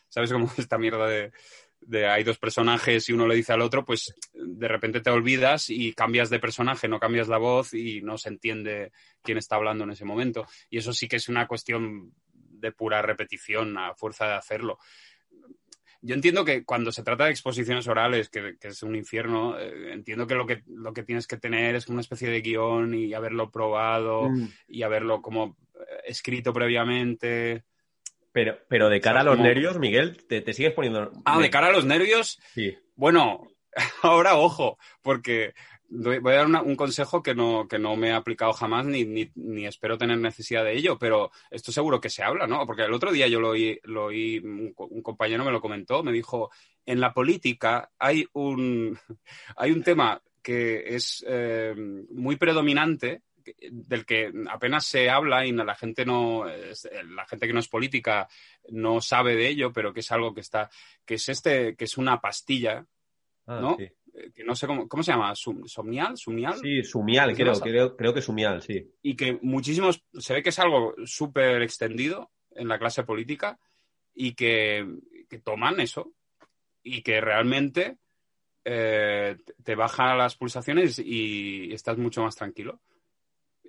¿Sabes 0.08 0.32
cómo 0.32 0.46
esta 0.58 0.78
mierda 0.78 1.08
de, 1.08 1.32
de, 1.80 2.08
hay 2.08 2.24
dos 2.24 2.38
personajes 2.38 3.08
y 3.10 3.14
uno 3.14 3.28
le 3.28 3.36
dice 3.36 3.54
al 3.54 3.62
otro, 3.62 3.86
pues 3.86 4.14
de 4.34 4.68
repente 4.68 5.02
te 5.02 5.10
olvidas 5.10 5.70
y 5.70 5.94
cambias 5.94 6.30
de 6.30 6.40
personaje, 6.40 6.88
no 6.88 7.00
cambias 7.00 7.28
la 7.28 7.38
voz 7.38 7.74
y 7.74 8.02
no 8.02 8.18
se 8.18 8.30
entiende 8.30 8.92
quién 9.22 9.38
está 9.38 9.56
hablando 9.56 9.86
en 9.86 9.92
ese 9.92 10.06
momento. 10.06 10.46
Y 10.70 10.78
eso 10.78 10.94
sí 10.94 11.08
que 11.08 11.16
es 11.16 11.30
una 11.30 11.48
cuestión 11.48 12.14
de 12.34 12.72
pura 12.72 13.02
repetición 13.02 13.78
a 13.78 13.96
fuerza 13.96 14.28
de 14.28 14.34
hacerlo 14.36 14.78
yo 16.02 16.16
entiendo 16.16 16.44
que 16.44 16.66
cuando 16.66 16.92
se 16.92 17.04
trata 17.04 17.26
de 17.26 17.32
exposiciones 17.32 17.88
orales, 17.88 18.30
que, 18.30 18.58
es 18.60 18.84
un 18.84 18.96
infierno, 18.96 19.58
eh, 19.60 19.94
entiendo 19.94 20.26
que 20.26 20.36
lo, 20.36 20.48
que 20.48 20.64
lo 20.68 20.94
que 20.94 21.04
tienes 21.04 21.28
que 21.28 21.38
tener 21.38 21.76
es 21.76 21.88
una 21.88 22.02
especie 22.02 22.30
de 22.30 22.42
guion 22.42 22.94
y 22.96 23.14
haberlo 23.14 23.52
probado 23.52 24.30
mm. 24.30 24.50
y 24.68 24.84
haberlo 24.84 25.22
como 25.22 25.58
eh, 25.76 25.84
escrito 26.06 26.54
previamente. 26.54 27.64
Pero, 28.32 28.58
pero 28.68 28.90
de 28.90 29.02
cara 29.02 29.22
a 29.22 29.24
los 29.24 29.38
nervios, 29.38 29.78
Miguel, 29.78 30.26
¿te, 30.26 30.54
sigues 30.54 30.74
poniendo. 30.74 31.12
Ah, 31.26 31.40
de 31.40 31.50
cara 31.50 31.68
a 31.68 31.72
los 31.72 31.86
nervios. 31.86 32.40
Sí. 32.54 32.76
Bueno, 32.96 33.48
ahora 34.02 34.38
ojo, 34.38 34.78
porque 35.02 35.54
voy 35.92 36.34
a 36.34 36.46
dar 36.46 36.64
un 36.64 36.76
consejo 36.76 37.22
que 37.22 37.36
no, 37.36 37.68
que 37.68 37.78
no 37.78 37.96
me 37.96 38.10
he 38.10 38.14
aplicado 38.14 38.54
jamás 38.54 38.86
ni, 38.86 39.04
ni, 39.36 39.66
espero 39.66 39.98
tener 39.98 40.18
necesidad 40.18 40.64
de 40.64 40.74
ello, 40.74 40.98
pero 40.98 41.32
esto 41.50 41.72
seguro 41.72 42.00
que 42.00 42.10
se 42.10 42.24
habla, 42.24 42.48
¿no? 42.48 42.66
Porque 42.66 42.84
el 42.84 42.94
otro 42.94 43.12
día 43.12 43.28
yo 43.28 43.42
lo 43.42 43.50
oí, 43.50 43.80
lo 43.84 44.06
oí 44.06 44.40
un, 44.40 44.74
compañero 45.04 45.44
me 45.44 45.52
lo 45.52 45.60
comentó, 45.60 46.02
me 46.02 46.14
dijo, 46.14 46.50
en 46.86 47.02
la 47.02 47.14
política 47.14 47.92
hay 48.00 48.26
un, 48.34 48.98
hay 49.58 49.72
un 49.72 49.84
tema 49.84 50.22
que 50.42 50.96
es 50.96 51.24
eh, 51.28 51.76
muy 52.10 52.38
predominante 52.38 53.24
del 53.70 54.06
que 54.06 54.32
apenas 54.50 54.86
se 54.86 55.10
habla 55.10 55.46
y 55.46 55.52
la 55.52 55.76
gente 55.76 56.06
no 56.06 56.46
la 56.46 57.26
gente 57.26 57.48
que 57.48 57.54
no 57.54 57.60
es 57.60 57.68
política 57.68 58.28
no 58.70 59.02
sabe 59.02 59.36
de 59.36 59.48
ello 59.48 59.74
pero 59.74 59.92
que 59.92 60.02
es 60.02 60.12
algo 60.12 60.32
que 60.32 60.42
está 60.42 60.70
que 61.06 61.16
es 61.16 61.28
este 61.28 61.76
que 61.76 61.86
es 61.86 61.98
una 61.98 62.22
pastilla 62.22 62.86
ah, 63.48 63.60
¿no? 63.60 63.78
Eh, 63.80 63.96
que 64.34 64.44
no 64.44 64.56
sé 64.56 64.68
cómo, 64.68 64.88
¿cómo 64.88 65.04
se 65.04 65.12
llama? 65.12 65.34
¿Somnial? 65.36 66.18
¿Sumnial? 66.18 66.56
Sí, 66.62 66.84
Sumial, 66.84 67.36
creo, 67.36 67.54
creo, 67.60 67.96
creo 67.96 68.14
que 68.14 68.22
Sumial, 68.22 68.62
sí. 68.62 68.92
Y 69.02 69.16
que 69.16 69.40
muchísimos, 69.42 70.04
se 70.18 70.34
ve 70.34 70.44
que 70.44 70.50
es 70.50 70.60
algo 70.60 70.94
súper 71.06 71.62
extendido 71.62 72.32
en 72.52 72.68
la 72.68 72.80
clase 72.80 73.04
política 73.04 73.60
y 74.14 74.34
que, 74.34 74.86
toman 75.44 75.80
eso 75.80 76.12
y 76.84 77.02
que 77.04 77.22
realmente 77.22 77.98
eh, 78.66 79.38
te 79.64 79.76
baja 79.76 80.16
las 80.16 80.36
pulsaciones 80.36 81.00
y 81.00 81.74
estás 81.74 81.98
mucho 81.98 82.22
más 82.24 82.36
tranquilo 82.36 82.82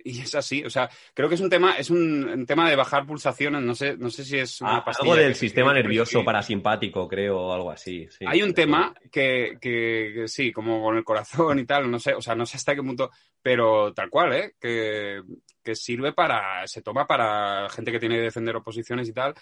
y 0.05 0.21
es 0.21 0.35
así. 0.35 0.65
O 0.65 0.71
sea, 0.71 0.89
creo 1.15 1.29
que 1.29 1.37
es 1.37 1.41
un 1.41 1.51
tema, 1.51 1.73
es 1.73 1.91
un, 1.91 2.45
tema 2.47 2.69
de 2.69 2.77
bajar 2.77 3.07
pulsaciones. 3.07 3.63
No 3.63 3.75
sé, 3.75 3.97
no 3.97 4.11
sé 4.11 4.25
si 4.25 4.39
es 4.39 4.61
una 4.61 4.79
ah, 4.79 4.93
Algo 5.01 5.17
del 5.17 5.35
sistema 5.35 5.73
nervioso 5.73 6.25
parasimpático, 6.25 7.09
creo, 7.09 7.41
o 7.41 7.53
algo 7.53 7.71
así. 7.71 8.09
Hay 8.27 8.43
un 8.43 8.55
tema 8.55 8.95
que, 9.11 9.59
que, 9.61 10.25
sí, 10.27 10.53
como 10.53 10.83
con 10.83 10.97
el 10.97 11.05
corazón 11.05 11.59
y 11.59 11.65
tal, 11.65 11.91
no 11.91 11.99
sé, 11.99 12.15
o 12.15 12.23
sea, 12.23 12.35
no 12.35 12.47
sé 12.47 12.57
hasta 12.57 12.75
qué 12.75 12.83
punto, 12.83 13.11
pero 13.43 13.93
tal 13.93 14.11
cual, 14.11 14.33
¿eh? 14.33 14.55
Que, 14.61 15.23
que 15.63 15.75
sirve 15.75 16.13
para, 16.13 16.67
se 16.67 16.83
toma 16.83 17.07
para 17.07 17.69
gente 17.71 17.93
que 17.93 18.01
tiene 18.01 18.17
que 18.17 18.23
defender 18.23 18.57
oposiciones 18.57 19.09
y 19.09 19.13
tal 19.13 19.35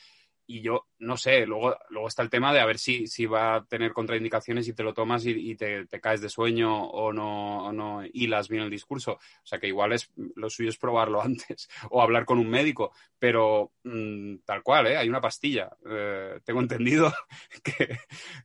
y 0.50 0.62
yo 0.62 0.88
no 0.98 1.16
sé, 1.16 1.46
luego, 1.46 1.78
luego 1.90 2.08
está 2.08 2.22
el 2.22 2.28
tema 2.28 2.52
de 2.52 2.58
a 2.58 2.66
ver 2.66 2.76
si, 2.76 3.06
si 3.06 3.24
va 3.24 3.54
a 3.54 3.64
tener 3.64 3.92
contraindicaciones 3.92 4.66
y 4.66 4.72
te 4.72 4.82
lo 4.82 4.92
tomas 4.92 5.24
y, 5.24 5.54
te, 5.54 5.86
caes 6.00 6.20
de 6.20 6.28
sueño 6.28 6.86
o 6.86 7.12
no, 7.12 7.66
o 7.66 7.72
no 7.72 8.02
hilas 8.12 8.48
bien 8.48 8.64
el 8.64 8.70
discurso. 8.70 9.12
O 9.12 9.46
sea 9.46 9.60
que 9.60 9.68
igual 9.68 9.92
es 9.92 10.10
lo 10.34 10.50
suyo 10.50 10.70
es 10.70 10.76
probarlo 10.76 11.22
antes 11.22 11.68
o 11.90 12.02
hablar 12.02 12.24
con 12.24 12.40
un 12.40 12.50
médico, 12.50 12.92
pero 13.16 13.70
mm, 13.84 14.38
tal 14.44 14.64
cual, 14.64 14.88
¿eh? 14.88 14.96
hay 14.96 15.08
una 15.08 15.20
pastilla. 15.20 15.70
Eh, 15.88 16.40
tengo 16.44 16.60
entendido 16.60 17.12
que, 17.62 17.98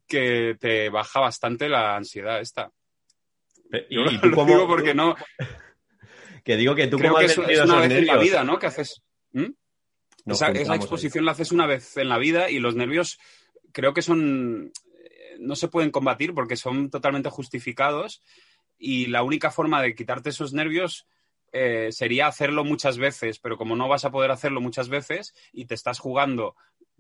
que, 0.08 0.58
te 0.60 0.90
baja 0.90 1.22
bastante 1.22 1.68
la 1.68 1.96
ansiedad 1.96 2.40
esta. 2.40 2.72
¿Y, 3.90 4.00
y 4.00 4.18
tú 4.20 4.30
lo 4.30 4.46
digo 4.46 4.68
porque 4.68 4.94
no... 4.94 5.16
que 6.44 6.56
digo 6.56 6.76
que 6.76 6.86
tú 6.86 7.00
Creo 7.00 7.16
que 7.16 7.26
es, 7.26 7.38
una 7.38 7.80
vez 7.80 7.92
en 7.92 8.06
la 8.06 8.18
vida, 8.18 8.44
¿no? 8.44 8.60
Que 8.60 8.68
haces... 8.68 9.02
¿Mm? 9.32 9.54
Esa, 10.26 10.76
exposición 10.76 11.26
la 11.26 11.32
haces 11.32 11.52
una 11.52 11.68
vez 11.68 11.98
en 11.98 12.10
la 12.10 12.18
vida 12.18 12.50
y 12.50 12.60
los 12.60 12.76
nervios 12.76 13.20
creo 13.72 13.94
que 13.94 14.02
son 14.02 14.72
no 15.40 15.56
se 15.56 15.68
pueden 15.68 15.92
combatir 15.92 16.34
porque 16.34 16.56
son 16.56 16.90
totalmente 16.90 17.30
justificados 17.30 18.22
y 18.78 19.08
la 19.08 19.24
única 19.24 19.52
forma 19.52 19.82
de 19.82 19.96
quitarte 19.96 20.30
esos 20.30 20.54
nervios 20.54 21.08
eh, 21.52 21.92
sería 21.92 22.28
hacerlo 22.28 22.66
muchas 22.66 22.98
veces, 22.98 23.40
pero 23.40 23.58
como 23.58 23.76
no 23.76 23.88
vas 23.88 24.04
a 24.04 24.12
poder 24.12 24.32
hacerlo 24.32 24.60
muchas 24.60 24.90
veces 24.90 25.34
y 25.54 25.66
te 25.66 25.74
estás 25.74 26.00
jugando 26.00 26.56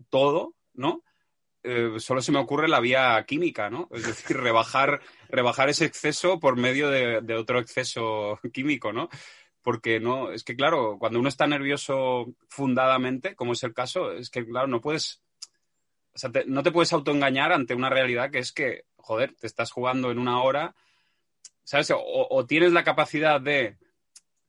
todo, 0.10 0.54
¿no? 0.74 1.04
Eh, 1.64 1.96
solo 1.98 2.22
se 2.22 2.32
me 2.32 2.40
ocurre 2.40 2.68
la 2.68 2.80
vía 2.80 3.24
química, 3.28 3.70
¿no? 3.70 3.90
Es 3.92 4.06
decir, 4.06 4.38
rebajar, 4.38 5.02
rebajar 5.30 5.68
ese 5.68 5.86
exceso 5.86 6.40
por 6.40 6.56
medio 6.58 6.90
de, 6.90 7.22
de 7.22 7.36
otro 7.36 7.60
exceso 7.60 8.40
químico, 8.54 8.94
¿no? 8.94 9.10
Porque 9.65 9.99
no, 9.99 10.32
es 10.32 10.43
que 10.43 10.56
claro, 10.56 10.97
cuando 10.99 11.17
uno 11.17 11.28
está 11.28 11.47
nervioso 11.47 12.36
fundadamente, 12.49 13.36
como 13.36 13.54
es 13.54 13.63
el 13.63 13.73
caso, 13.73 14.12
es 14.12 14.30
que 14.30 14.45
claro, 14.45 14.67
no 14.67 14.80
puedes, 14.80 15.23
o 16.13 16.19
sea, 16.19 16.30
no 16.45 16.62
te 16.62 16.71
puedes 16.71 16.93
autoengañar 16.93 17.51
ante 17.51 17.73
una 17.73 17.89
realidad 17.89 18.30
que 18.30 18.38
es 18.38 18.51
que, 18.51 18.84
joder, 18.97 19.34
te 19.34 19.47
estás 19.47 19.71
jugando 19.71 20.12
en 20.12 20.19
una 20.19 20.39
hora, 20.43 20.75
¿sabes? 21.63 21.91
O, 21.95 22.45
tienes 22.45 22.73
la 22.73 22.84
capacidad 22.84 23.41
de, 23.41 23.75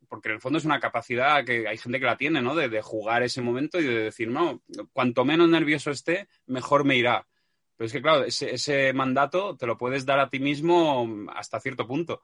porque 0.06 0.28
en 0.28 0.34
el 0.34 0.40
fondo 0.42 0.58
es 0.58 0.66
una 0.66 0.80
capacidad 0.80 1.46
que 1.46 1.66
hay 1.66 1.78
gente 1.78 1.98
que 1.98 2.04
la 2.04 2.18
tiene, 2.18 2.42
¿no? 2.42 2.54
De, 2.54 2.68
de, 2.68 2.82
jugar 2.82 3.22
ese 3.22 3.40
momento 3.40 3.80
y 3.80 3.84
de 3.84 3.98
decir, 3.98 4.28
no, 4.28 4.60
cuanto 4.92 5.24
menos 5.24 5.48
nervioso 5.48 5.90
esté, 5.90 6.28
mejor 6.44 6.84
me 6.84 6.96
irá. 6.96 7.26
Pero 7.78 7.86
es 7.86 7.92
que, 7.94 8.02
claro, 8.02 8.22
ese, 8.22 8.54
ese 8.54 8.92
mandato 8.92 9.56
te 9.56 9.66
lo 9.66 9.78
puedes 9.78 10.04
dar 10.04 10.18
a 10.20 10.28
ti 10.28 10.40
mismo 10.40 11.08
hasta 11.34 11.58
cierto 11.58 11.86
punto 11.86 12.20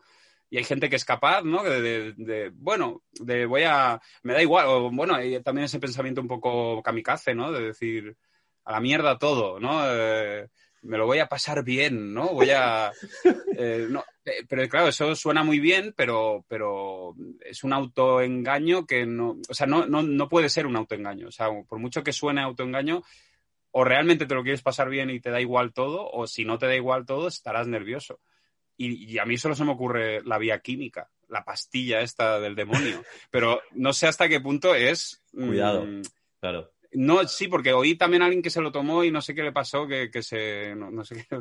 y 0.53 0.59
hay 0.59 0.65
gente 0.65 0.91
que 0.91 0.97
es 0.97 1.07
capaz, 1.07 1.43
¿no? 1.45 1.63
De, 1.63 2.53
bueno, 2.55 3.03
de 3.13 3.47
voy 3.47 3.63
a, 3.63 3.99
me 4.23 4.35
da 4.35 4.43
igual, 4.43 4.67
o 4.69 4.91
bueno, 4.91 5.15
hay 5.15 5.43
también 5.43 5.65
ese 5.65 5.81
pensamiento 5.81 6.21
un 6.21 6.29
poco 6.29 6.83
kamikaze, 6.83 7.35
¿no? 7.35 7.51
De 7.51 7.69
decir, 7.69 8.15
a 8.67 8.73
la 8.73 8.81
mierda 8.81 9.17
todo, 9.17 9.59
¿no? 9.59 9.81
Eh, 9.87 10.47
me 10.83 10.99
lo 10.99 11.07
voy 11.07 11.21
a 11.21 11.27
pasar 11.27 11.65
bien, 11.65 12.13
¿no? 12.13 12.35
Voy 12.35 12.51
a... 12.51 12.93
Eh, 13.57 13.87
no, 13.89 14.03
eh, 14.25 14.45
pero 14.49 14.67
claro, 14.69 14.89
eso 14.89 15.15
suena 15.15 15.43
muy 15.43 15.61
bien, 15.61 15.95
pero, 15.97 16.45
pero 16.49 17.15
es 17.41 17.65
un 17.65 17.73
autoengaño 17.73 18.87
que 18.87 19.07
no... 19.07 19.39
O 19.49 19.55
sea, 19.55 19.67
no, 19.67 19.87
no, 19.87 20.03
no 20.03 20.29
puede 20.29 20.49
ser 20.49 20.67
un 20.67 20.77
autoengaño. 20.77 21.29
O 21.29 21.31
sea, 21.31 21.49
por 21.69 21.79
mucho 21.79 22.03
que 22.03 22.13
suene 22.13 22.43
autoengaño, 22.43 23.03
o 23.71 23.85
realmente 23.85 24.27
te 24.27 24.35
lo 24.35 24.43
quieres 24.43 24.63
pasar 24.63 24.89
bien 24.91 25.11
y 25.11 25.21
te 25.21 25.31
da 25.31 25.41
igual 25.41 25.73
todo, 25.73 26.11
o 26.11 26.27
si 26.27 26.45
no 26.45 26.59
te 26.59 26.67
da 26.67 26.75
igual 26.75 27.07
todo, 27.07 27.29
estarás 27.29 27.69
nervioso. 27.69 28.21
Y, 28.85 29.19
a 29.19 29.25
mí 29.25 29.37
solo 29.39 29.55
se 29.55 29.65
me 29.65 29.73
ocurre 29.73 30.23
la 30.25 30.39
vía 30.39 30.59
química, 30.59 31.09
la 31.29 31.45
pastilla 31.45 32.01
esta 32.01 32.41
del 32.41 32.57
demonio. 32.57 33.05
Pero 33.31 33.61
no 33.73 33.93
sé 33.93 34.09
hasta 34.09 34.29
qué 34.29 34.41
punto 34.41 34.75
es. 34.75 35.23
Cuidado, 35.33 35.85
mm, 35.85 36.03
claro. 36.41 36.73
No, 36.95 37.27
sí, 37.27 37.49
porque 37.49 37.73
oí 37.73 37.95
también 37.95 38.21
a 38.23 38.27
alguien 38.27 38.43
que 38.43 38.51
se 38.51 38.61
lo 38.61 38.71
tomó 38.71 39.03
y 39.03 39.11
no 39.11 39.23
sé 39.23 39.35
qué 39.35 39.43
le 39.43 39.53
pasó, 39.53 39.87
que, 39.87 40.11
que 40.11 40.23
se. 40.23 40.75
No, 40.75 41.05
sé 41.05 41.27
qué, 41.27 41.39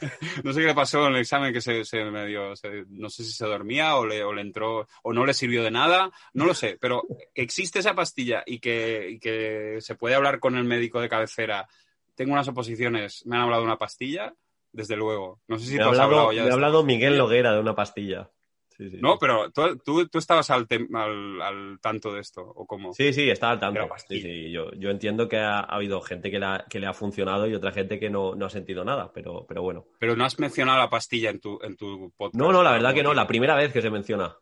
no 0.44 0.52
sé 0.54 0.60
qué 0.60 0.66
le 0.66 0.74
pasó 0.74 1.06
en 1.06 1.14
el 1.14 1.20
examen, 1.20 1.52
que 1.52 1.60
se, 1.60 1.84
se 1.84 2.02
medio. 2.04 2.54
no 2.88 3.10
sé 3.10 3.24
si 3.24 3.32
se 3.32 3.44
dormía 3.44 3.96
o 3.96 4.06
le, 4.06 4.24
o 4.24 4.32
le 4.32 4.40
entró. 4.40 4.88
o 5.02 5.12
no 5.12 5.26
le 5.26 5.34
sirvió 5.34 5.62
de 5.62 5.70
nada, 5.70 6.10
no 6.32 6.46
lo 6.46 6.54
sé. 6.54 6.78
Pero 6.80 7.02
existe 7.34 7.80
esa 7.80 7.94
pastilla 7.94 8.42
y 8.46 8.58
que, 8.58 9.10
y 9.10 9.18
que 9.18 9.78
se 9.80 9.96
puede 9.96 10.14
hablar 10.14 10.38
con 10.38 10.56
el 10.56 10.64
médico 10.64 11.00
de 11.00 11.10
cabecera. 11.10 11.68
Tengo 12.14 12.32
unas 12.32 12.48
oposiciones, 12.48 13.26
me 13.26 13.36
han 13.36 13.42
hablado 13.42 13.62
de 13.62 13.66
una 13.66 13.78
pastilla 13.78 14.34
desde 14.76 14.96
luego. 14.96 15.40
No 15.48 15.58
sé 15.58 15.66
si 15.66 15.76
te 15.76 15.82
has 15.82 15.98
hablado 15.98 16.32
ya. 16.32 16.44
Me 16.44 16.50
ha 16.50 16.54
hablado 16.54 16.84
Miguel 16.84 17.16
Loguera 17.16 17.52
de 17.52 17.60
una 17.60 17.74
pastilla. 17.74 18.30
no, 18.78 19.18
pero 19.18 19.50
tú, 19.50 20.08
estabas 20.12 20.50
al, 20.50 20.66
al, 20.94 21.78
tanto 21.80 22.12
de 22.12 22.20
esto, 22.20 22.42
¿o 22.42 22.66
cómo? 22.66 22.92
Sí, 22.92 23.12
sí, 23.14 23.28
estaba 23.30 23.52
al 23.52 23.60
tanto. 23.60 23.88
Yo, 24.10 24.70
yo, 24.72 24.90
entiendo 24.90 25.28
que 25.28 25.38
ha, 25.38 25.60
habido 25.60 26.02
gente 26.02 26.30
que, 26.30 26.40
que, 26.68 26.78
le 26.78 26.86
ha 26.86 26.92
funcionado 26.92 27.48
y 27.48 27.54
otra 27.54 27.72
gente 27.72 27.98
que 27.98 28.10
no, 28.10 28.34
ha 28.34 28.50
sentido 28.50 28.84
nada, 28.84 29.10
pero, 29.12 29.46
pero 29.48 29.62
bueno. 29.62 29.86
Pero 29.98 30.14
no 30.14 30.24
has 30.24 30.38
mencionado 30.38 30.78
la 30.78 30.90
pastilla 30.90 31.30
en 31.30 31.40
tu, 31.40 31.58
en 31.62 31.74
tu 31.76 32.12
podcast. 32.16 32.38
No, 32.38 32.52
no, 32.52 32.62
la 32.62 32.72
verdad 32.72 32.92
que 32.92 33.02
no, 33.02 33.14
la 33.14 33.26
primera 33.26 33.56
vez 33.56 33.72
que 33.72 33.80
se 33.80 33.90
menciona 33.90 34.36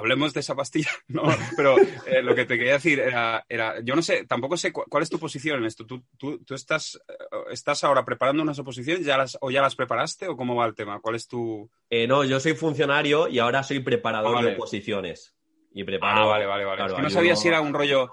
hablemos 0.00 0.34
de 0.34 0.40
esa 0.40 0.54
pastilla. 0.54 0.90
No, 1.08 1.24
pero 1.56 1.76
eh, 2.06 2.22
lo 2.22 2.34
que 2.34 2.44
te 2.44 2.56
quería 2.56 2.74
decir 2.74 3.00
era, 3.00 3.44
yo 3.82 3.96
no 3.96 4.02
sé, 4.02 4.26
tampoco 4.26 4.56
sé 4.56 4.72
cuál, 4.72 5.02
es 5.02 5.10
tu 5.10 5.18
posición 5.18 5.58
en 5.58 5.64
esto. 5.64 5.84
¿Tú, 5.84 6.02
tú, 6.16 6.54
estás, 6.54 7.00
eh, 7.08 7.14
estás 7.50 7.82
ahora 7.82 8.04
preparando 8.04 8.42
unas 8.42 8.58
oposiciones 8.60 9.04
ya 9.04 9.18
las, 9.18 9.36
o 9.40 9.50
ya 9.50 9.60
las 9.60 9.74
preparaste 9.74 10.28
o 10.28 10.36
cómo 10.36 10.54
va 10.54 10.66
el 10.66 10.74
tema? 10.74 11.00
¿Cuál 11.00 11.16
es 11.16 11.26
tu...? 11.26 11.68
Eh, 11.90 12.06
no, 12.06 12.24
yo 12.24 12.38
soy 12.38 12.54
funcionario 12.54 13.28
y 13.28 13.40
ahora 13.40 13.62
soy 13.62 13.80
preparador 13.80 14.38
ah, 14.38 14.42
de 14.42 14.54
oposiciones. 14.54 15.34
Y 15.72 15.84
preparo... 15.84 16.22
Ah, 16.22 16.26
vale, 16.26 16.46
vale, 16.46 16.64
vale. 16.64 17.02
no 17.02 17.10
sabía 17.10 17.34
si 17.34 17.48
era 17.48 17.60
un 17.60 17.74
rollo 17.74 18.10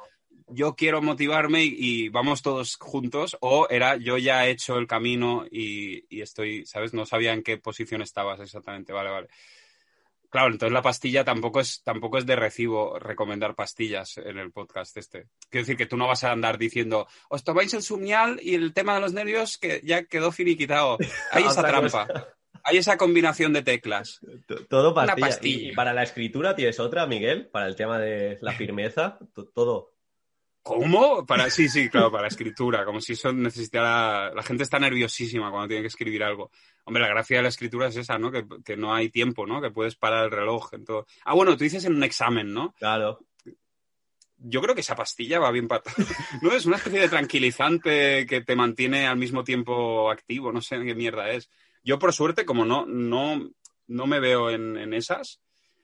yo 0.50 0.76
quiero 0.76 1.02
motivarme 1.02 1.64
y, 1.66 2.10
vamos 2.10 2.42
todos 2.42 2.78
juntos, 2.78 3.38
o 3.42 3.68
era 3.70 3.98
yo 3.98 4.18
ya 4.18 4.48
he 4.48 4.52
hecho 4.52 4.78
el 4.78 4.88
camino 4.88 5.46
y, 5.52 6.06
y, 6.10 6.22
estoy, 6.22 6.66
¿sabes? 6.66 6.94
No 6.94 7.06
sabía 7.06 7.34
en 7.34 7.44
qué 7.44 7.58
posición 7.58 8.02
estabas 8.02 8.40
exactamente, 8.40 8.94
vale, 8.94 9.10
vale. 9.10 9.28
Claro, 10.30 10.52
entonces 10.52 10.74
la 10.74 10.82
pastilla 10.82 11.24
tampoco 11.24 11.62
es, 11.62 11.82
tampoco 11.84 12.18
es 12.18 12.26
de 12.26 12.36
recibo 12.36 13.00
recomendar 13.00 13.56
pastillas 13.56 14.18
en 14.18 14.38
el 14.38 14.52
podcast 14.52 14.98
este. 14.98 15.28
Quiero 15.50 15.64
decir 15.64 15.78
que 15.78 15.86
tú 15.86 15.96
no 15.96 16.08
vas 16.08 16.24
a 16.24 16.32
andar 16.32 16.58
diciendo, 16.58 17.08
os 17.30 17.44
tomáis 17.44 17.74
el 17.74 17.82
sumial 17.82 18.40
y 18.42 18.56
el 18.56 18.74
tema 18.74 18.96
de 18.96 19.02
los 19.02 19.14
nervios 19.14 19.58
que 19.58 19.82
ya 19.84 20.04
quedó 20.04 20.32
finiquitado. 20.32 20.98
Hay 21.32 21.44
esa 21.44 21.64
trampa. 21.64 22.08
Hay 22.64 22.78
esa 22.78 22.98
combinación 22.98 23.54
de 23.54 23.62
teclas. 23.62 24.20
Todo 24.70 24.94
pastilla. 24.94 25.72
¿Y 25.72 25.74
para 25.74 25.94
la 25.94 26.04
escritura 26.04 26.56
tienes 26.56 26.80
otra, 26.82 27.08
Miguel? 27.08 27.48
Para 27.48 27.68
el 27.68 27.78
tema 27.78 27.98
de 27.98 28.38
la 28.42 28.52
firmeza, 28.58 29.18
todo. 29.54 29.94
¿Cómo? 30.68 31.26
Para, 31.26 31.50
sí, 31.50 31.70
sí, 31.70 31.88
claro, 31.88 32.12
para 32.12 32.24
la 32.24 32.28
escritura, 32.28 32.84
como 32.84 33.00
si 33.00 33.14
eso 33.14 33.32
necesitara... 33.32 34.34
La 34.34 34.44
gente 34.44 34.64
está 34.64 34.78
nerviosísima 34.78 35.50
cuando 35.50 35.70
tiene 35.70 35.84
que 35.84 35.88
escribir 35.88 36.24
algo. 36.24 36.52
Hombre, 36.84 37.04
la 37.04 37.08
gracia 37.08 37.38
de 37.38 37.44
la 37.44 37.50
escritura 37.50 37.88
es 37.88 37.96
esa, 37.96 38.20
¿no? 38.20 38.32
Que, 38.32 38.76
no 38.76 38.94
hay 38.94 39.08
tiempo, 39.10 39.48
¿no? 39.48 39.62
Que 39.62 39.72
puedes 39.72 39.96
parar 39.96 40.26
el 40.26 40.32
reloj. 40.32 40.74
En 40.74 40.84
todo. 40.84 41.08
Ah, 41.24 41.36
bueno, 41.36 41.56
tú 41.56 41.64
dices 41.64 41.86
en 41.86 41.96
un 41.96 42.04
examen, 42.04 42.54
¿no? 42.54 42.74
Claro. 42.78 43.20
Yo 44.40 44.62
creo 44.62 44.76
que 44.76 44.82
esa 44.82 44.98
pastilla 44.98 45.40
va 45.40 45.52
bien 45.52 45.70
para... 45.70 45.84
¿No? 46.42 46.52
Es 46.52 46.66
una 46.66 46.76
especie 46.76 47.00
de 47.00 47.10
tranquilizante 47.10 48.26
que 48.26 48.42
te 48.42 48.56
mantiene 48.58 49.08
al 49.08 49.18
mismo 49.18 49.46
tiempo 49.46 50.12
activo, 50.12 50.52
no 50.52 50.62
sé 50.62 50.84
qué 50.84 50.96
mierda 50.96 51.32
es. 51.32 51.50
Yo, 51.82 51.98
por 51.98 52.12
suerte, 52.12 52.44
como 52.44 52.66
no, 52.66 52.86
no, 52.86 53.52
no 53.88 54.06
me 54.06 54.20
veo 54.20 54.50
en, 54.50 54.76
en 54.76 54.94
esas, 54.94 55.40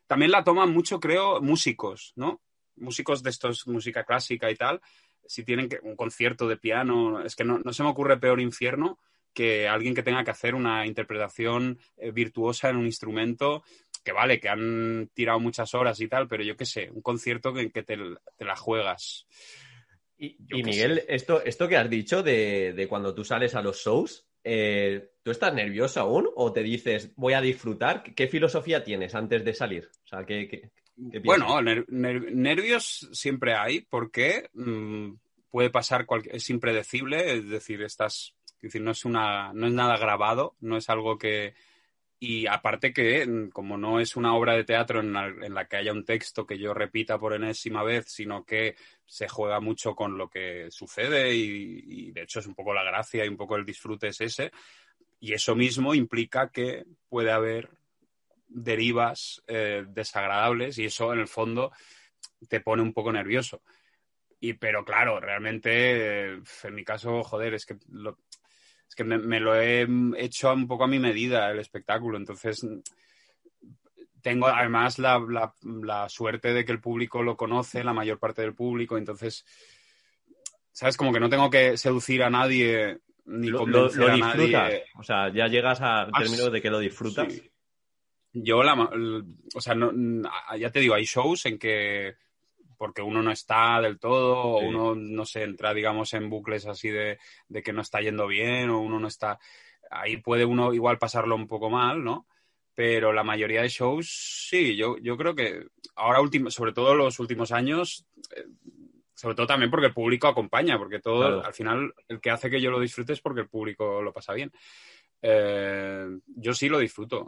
también 0.08 0.32
la 0.32 0.43
toman 0.43 0.74
mucho, 0.74 1.00
creo, 1.00 1.39
músicos, 1.41 2.12
¿no? 2.17 2.41
Músicos 2.76 3.24
de 3.24 3.30
estos, 3.30 3.68
música 3.68 4.04
clásica 4.04 4.50
y 4.52 4.56
tal, 4.56 4.82
si 5.26 5.44
tienen 5.44 5.70
que, 5.70 5.80
un 5.84 5.96
concierto 5.96 6.48
de 6.48 6.58
piano, 6.58 7.24
es 7.24 7.36
que 7.36 7.44
no, 7.44 7.62
se 7.72 7.84
me 7.84 7.90
ocurre 7.90 8.20
peor 8.20 8.40
infierno 8.42 9.00
que 9.34 9.68
alguien 9.68 9.96
que 9.96 10.04
tenga 10.04 10.24
que 10.24 10.32
hacer 10.32 10.54
una 10.54 10.86
interpretación 10.86 11.80
eh, 11.98 12.12
virtuosa 12.12 12.70
en 12.70 12.78
un 12.78 12.86
instrumento, 12.86 13.64
que 14.04 14.12
vale, 14.12 14.40
que 14.40 14.50
han 14.50 15.10
tirado 15.14 15.40
muchas 15.40 15.74
horas 15.74 16.00
y 16.02 16.08
tal, 16.08 16.28
pero 16.28 16.44
yo 16.44 16.56
qué 16.56 16.66
sé, 16.66 16.92
un 16.92 17.02
concierto 17.02 17.58
en 17.58 17.72
que 17.72 17.84
te, 17.84 17.98
la 17.98 18.56
juegas. 18.56 19.26
Y, 20.18 20.38
Miguel, 20.64 21.04
esto, 21.08 21.44
esto 21.44 21.68
que 21.68 21.78
has 21.78 21.90
dicho 21.90 22.22
de, 22.22 22.86
cuando 22.88 23.16
tú 23.16 23.26
sales 23.26 23.56
a 23.56 23.62
los 23.62 23.84
shows, 23.84 24.28
eh, 24.44 25.10
¿tú 25.24 25.32
estás 25.32 25.54
nervioso 25.54 26.00
aún 26.00 26.30
o 26.36 26.54
te 26.54 26.62
dices 26.62 27.12
voy 27.16 27.34
a 27.34 27.42
disfrutar? 27.42 28.04
¿Qué 28.04 28.28
filosofía 28.28 28.84
tienes 28.84 29.16
antes 29.16 29.44
de 29.44 29.54
salir? 29.54 29.90
O 30.04 30.08
sea, 30.08 30.26
¿qué, 30.26 30.72
bueno, 30.95 31.62
nervios 31.62 33.10
siempre 33.12 33.56
hay 33.56 33.82
porque 33.82 34.49
mm, 34.53 35.13
puede 35.49 35.69
pasar, 35.69 36.06
es 36.25 36.49
impredecible, 36.49 37.34
es 37.34 37.49
decir, 37.49 37.82
estás, 37.82 38.34
decir, 38.62 38.82
no 38.82 38.91
es 38.91 39.06
una, 39.06 39.53
no 39.53 39.67
es 39.67 39.73
nada 39.73 39.97
grabado, 39.97 40.56
no 40.62 40.77
es 40.77 40.89
algo 40.89 41.17
que 41.17 41.53
y 42.25 42.47
aparte 42.47 42.93
que, 42.93 43.27
mm, 43.27 43.49
como 43.49 43.77
no 43.77 43.99
es 43.99 44.15
una 44.15 44.34
obra 44.34 44.53
de 44.56 44.63
teatro 44.63 45.01
en 45.01 45.12
la, 45.12 45.67
que 45.67 45.75
haya 45.75 45.91
un 45.91 46.06
texto 46.06 46.45
que 46.45 46.58
yo 46.58 46.73
repita 46.73 47.19
por 47.19 47.34
enésima 47.34 47.84
vez, 47.84 48.06
sino 48.08 48.45
que 48.45 48.77
se 49.06 49.27
juega 49.27 49.60
mucho 49.60 49.93
con 49.93 50.17
lo 50.17 50.29
que 50.29 50.71
sucede 50.71 51.36
y, 51.36 51.84
y, 51.86 52.12
de 52.13 52.21
hecho 52.21 52.39
es 52.39 52.47
un 52.47 52.56
poco 52.56 52.73
la 52.73 52.84
gracia 52.84 53.25
y 53.25 53.27
un 53.27 53.36
poco 53.36 53.58
el 53.58 53.65
disfrute 53.65 54.08
es 54.08 54.21
ese. 54.21 54.53
Y 55.19 55.34
eso 55.34 55.53
mismo 55.53 55.93
implica 55.93 56.49
que 56.49 56.86
puede 57.10 57.29
haber 57.29 57.69
derivas 58.54 59.42
eh, 59.48 59.84
desagradables 59.88 60.78
y 60.78 60.86
eso 60.86 61.13
en 61.13 61.20
el 61.20 61.28
fondo 61.28 61.72
te 62.48 62.62
pone 62.62 62.82
un 62.82 62.94
poco 62.94 63.12
nervioso. 63.12 63.62
Y, 64.39 64.54
pero 64.54 64.84
claro, 64.84 65.20
realmente, 65.20 66.34
en 66.34 66.76
mi 66.76 66.84
caso, 66.84 67.24
joder, 67.24 67.54
es 67.54 67.66
que, 67.66 67.76
es 67.76 68.96
que 68.96 69.04
me, 69.06 69.39
lo 69.39 69.56
he 69.56 69.88
hecho 70.18 70.54
un 70.54 70.68
poco 70.68 70.84
a 70.84 70.88
mi 70.88 71.00
medida 71.00 71.50
el 71.50 71.60
espectáculo. 71.60 72.18
Entonces, 72.18 72.66
tengo 74.22 74.48
además 74.48 75.00
la, 75.00 75.54
la, 75.63 76.10
suerte 76.10 76.54
de 76.54 76.66
que 76.66 76.74
el 76.74 76.82
público 76.82 77.24
lo 77.24 77.38
conoce, 77.38 77.84
la 77.86 77.94
mayor 77.94 78.20
parte 78.20 78.42
del 78.42 78.54
público. 78.54 78.98
Entonces, 78.98 79.46
¿sabes? 80.74 80.98
Como 80.98 81.13
que 81.13 81.22
no 81.22 81.30
tengo 81.30 81.50
que 81.50 81.78
seducir 81.78 82.22
a 82.24 82.30
nadie 82.30 83.00
ni 83.26 83.50
convencer 83.50 84.10
a 84.10 84.18
nadie. 84.18 84.84
O 84.98 85.04
sea, 85.04 85.32
ya 85.34 85.48
llegas 85.48 85.80
al 85.80 86.12
término 86.12 86.50
de 86.50 86.62
que 86.62 86.70
lo 86.70 86.80
disfrutas. 86.80 87.34
Yo, 88.34 88.63
la, 88.63 88.74
o 89.56 89.62
sea, 89.62 89.76
no, 89.76 89.91
ya 90.58 90.72
te 90.72 90.80
digo, 90.80 90.96
hay 90.96 91.06
shows 91.06 91.46
en 91.46 91.60
que 91.60 92.15
porque 92.84 93.02
uno 93.02 93.22
no 93.24 93.32
está 93.32 93.80
del 93.80 93.98
todo, 93.98 94.36
o 94.36 94.60
uno 94.60 94.93
no 94.93 95.26
se 95.26 95.43
entra, 95.43 95.74
digamos, 95.74 96.13
en 96.13 96.30
bucles 96.30 96.65
así 96.65 96.89
de, 96.89 97.17
que 97.63 97.72
no 97.72 97.82
está 97.82 98.02
yendo 98.02 98.28
bien, 98.28 98.69
o 98.69 98.82
uno 98.82 99.00
no 99.00 99.08
está. 99.08 99.39
Ahí 99.89 100.17
puede 100.17 100.43
uno 100.43 100.74
igual 100.74 100.98
pasarlo 100.98 101.36
un 101.36 101.48
poco 101.48 101.69
mal, 101.69 102.04
¿no? 102.04 102.28
Pero 102.76 103.13
la 103.13 103.24
mayoría 103.24 103.62
de 103.62 103.69
shows, 103.69 104.10
sí, 104.50 104.76
yo, 104.76 104.98
yo 104.98 105.15
creo 105.15 105.34
que 105.34 105.67
ahora, 105.96 106.19
último, 106.19 106.50
sobre 106.50 106.74
todo 106.74 106.93
los 106.93 107.19
últimos 107.19 107.54
años, 107.54 108.06
eh, 108.36 108.43
sobre 109.13 109.36
todo 109.36 109.48
también 109.48 109.72
porque 109.72 109.88
el 109.88 109.93
público 109.93 110.28
acompaña, 110.28 110.78
porque 110.78 111.00
todo, 111.00 111.41
al 111.41 111.54
final, 111.54 111.93
el 112.10 112.19
que 112.19 112.32
hace 112.32 112.50
que 112.50 112.60
yo 112.60 112.69
lo 112.69 112.82
disfrute 112.82 113.13
es 113.13 113.22
porque 113.22 113.41
el 113.41 113.48
público 113.48 114.02
lo 114.02 114.12
pasa 114.12 114.34
bien. 114.34 114.52
Eh, 115.22 116.08
yo 116.36 116.54
sí 116.54 116.67
lo 116.67 116.80
disfruto. 116.80 117.28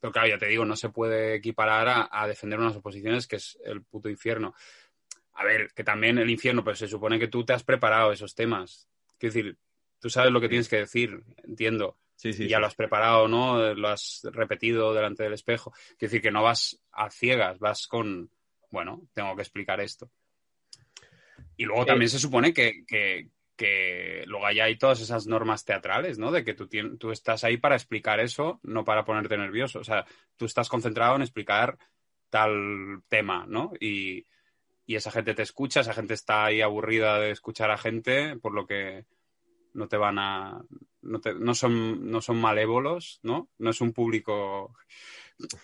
Pero 0.00 0.12
claro, 0.12 0.28
ya 0.28 0.38
te 0.38 0.46
digo, 0.46 0.64
no 0.64 0.76
se 0.76 0.88
puede 0.88 1.34
equiparar 1.34 2.08
a, 2.10 2.26
defender 2.26 2.58
unas 2.58 2.76
oposiciones 2.76 3.26
que 3.26 3.36
es 3.36 3.58
el 3.64 3.82
puto 3.82 4.08
infierno. 4.08 4.54
A 5.34 5.44
ver, 5.44 5.72
que 5.74 5.84
también 5.84 6.18
el 6.18 6.30
infierno, 6.30 6.64
pues 6.64 6.78
se 6.78 6.88
supone 6.88 7.18
que 7.18 7.28
tú 7.28 7.44
te 7.44 7.52
has 7.52 7.62
preparado 7.62 8.10
esos 8.10 8.34
temas. 8.34 8.88
Quiero 9.18 9.34
decir, 9.34 9.58
tú 9.98 10.08
sabes 10.08 10.32
lo 10.32 10.40
que 10.40 10.48
tienes 10.48 10.68
que 10.68 10.76
decir, 10.76 11.22
entiendo. 11.44 11.98
Sí, 12.16 12.32
sí, 12.32 12.48
ya 12.48 12.58
lo 12.58 12.66
has 12.66 12.74
preparado, 12.74 13.28
¿no? 13.28 13.74
Lo 13.74 13.88
has 13.88 14.20
repetido 14.32 14.92
delante 14.92 15.22
del 15.22 15.32
espejo. 15.32 15.72
Quiero 15.98 16.10
decir 16.10 16.22
que 16.22 16.30
no 16.30 16.42
vas 16.42 16.82
a 16.92 17.10
ciegas, 17.10 17.58
vas 17.58 17.86
con, 17.86 18.30
bueno, 18.70 19.08
tengo 19.14 19.34
que 19.36 19.42
explicar 19.42 19.80
esto. 19.80 20.10
Y 21.56 21.64
luego 21.64 21.86
también 21.86 22.10
se 22.10 22.18
supone 22.18 22.52
que, 22.52 22.84
que 22.86 23.28
luego 24.26 24.46
hay 24.46 24.76
todas 24.76 25.00
esas 25.00 25.26
normas 25.26 25.64
teatrales, 25.64 26.18
¿no? 26.18 26.30
De 26.30 26.44
que 26.44 26.54
tú, 26.54 26.68
tú 26.98 27.10
estás 27.10 27.44
ahí 27.44 27.56
para 27.56 27.76
explicar 27.76 28.20
eso, 28.20 28.60
no 28.62 28.84
para 28.84 29.04
ponerte 29.04 29.36
nervioso. 29.36 29.80
O 29.80 29.84
sea, 29.84 30.06
tú 30.36 30.46
estás 30.46 30.68
concentrado 30.68 31.16
en 31.16 31.22
explicar 31.22 31.78
tal 32.30 33.02
tema, 33.08 33.44
¿no? 33.46 33.72
Y, 33.78 34.26
esa 34.86 35.12
gente 35.12 35.34
te 35.34 35.42
escucha, 35.42 35.82
esa 35.82 35.94
gente 35.94 36.14
está 36.14 36.46
ahí 36.46 36.62
aburrida 36.62 37.20
de 37.20 37.30
escuchar 37.30 37.70
a 37.70 37.78
gente, 37.78 38.36
por 38.38 38.52
lo 38.52 38.66
que 38.66 39.06
no 39.72 39.86
te 39.86 39.96
van 39.96 40.18
a... 40.18 40.64
No, 41.02 41.20
no, 41.38 41.54
son, 41.54 42.10
no 42.10 42.20
son 42.20 42.40
malévolos, 42.40 43.20
¿no? 43.22 43.48
No 43.58 43.70
es 43.70 43.80
un 43.80 43.92
público 43.92 44.74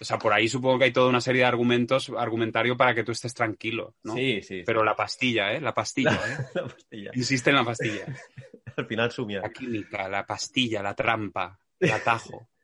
o 0.01 0.05
sea, 0.05 0.19
por 0.19 0.33
ahí 0.33 0.49
supongo 0.49 0.79
que 0.79 0.85
hay 0.87 0.93
toda 0.93 1.09
una 1.09 1.21
serie 1.21 1.43
de 1.43 1.47
argumentos, 1.47 2.11
argumentario 2.17 2.77
para 2.77 2.95
que 2.95 3.05
tú 3.05 3.13
estés 3.13 3.35
tranquilo, 3.35 3.95
¿no? 4.03 4.15
Sí, 4.15 4.43
sí. 4.43 4.63
Pero 4.65 4.85
la 4.85 4.95
pastilla, 4.95 5.53
¿eh? 5.53 5.61
La 5.61 5.75
pastilla, 5.75 6.13
¿eh? 6.13 6.47
la 6.55 6.67
pastilla. 6.67 7.11
Insiste 7.15 7.51
en 7.51 7.57
la 7.57 7.65
pastilla. 7.65 8.07
Al 8.77 8.87
final 8.87 9.11
sumia. 9.11 9.41
La 9.41 9.51
química, 9.51 10.09
la 10.09 10.27
pastilla, 10.27 10.83
la 10.83 10.95
trampa, 10.95 11.59
el 11.81 11.91
atajo. 11.93 12.49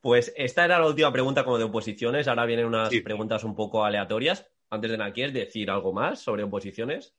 Pues 0.00 0.34
esta 0.36 0.66
era 0.66 0.78
la 0.78 0.86
última 0.86 1.10
pregunta 1.10 1.44
como 1.44 1.56
de 1.56 1.64
oposiciones. 1.64 2.28
Ahora 2.28 2.44
vienen 2.44 2.66
unas 2.66 2.90
preguntas 3.02 3.42
un 3.42 3.54
poco 3.54 3.86
aleatorias. 3.86 4.46
Antes 4.68 4.90
de 4.90 4.98
nada, 4.98 5.12
¿quieres 5.14 5.32
decir 5.32 5.70
algo 5.70 5.94
más 5.94 6.20
sobre 6.20 6.42
oposiciones? 6.42 7.14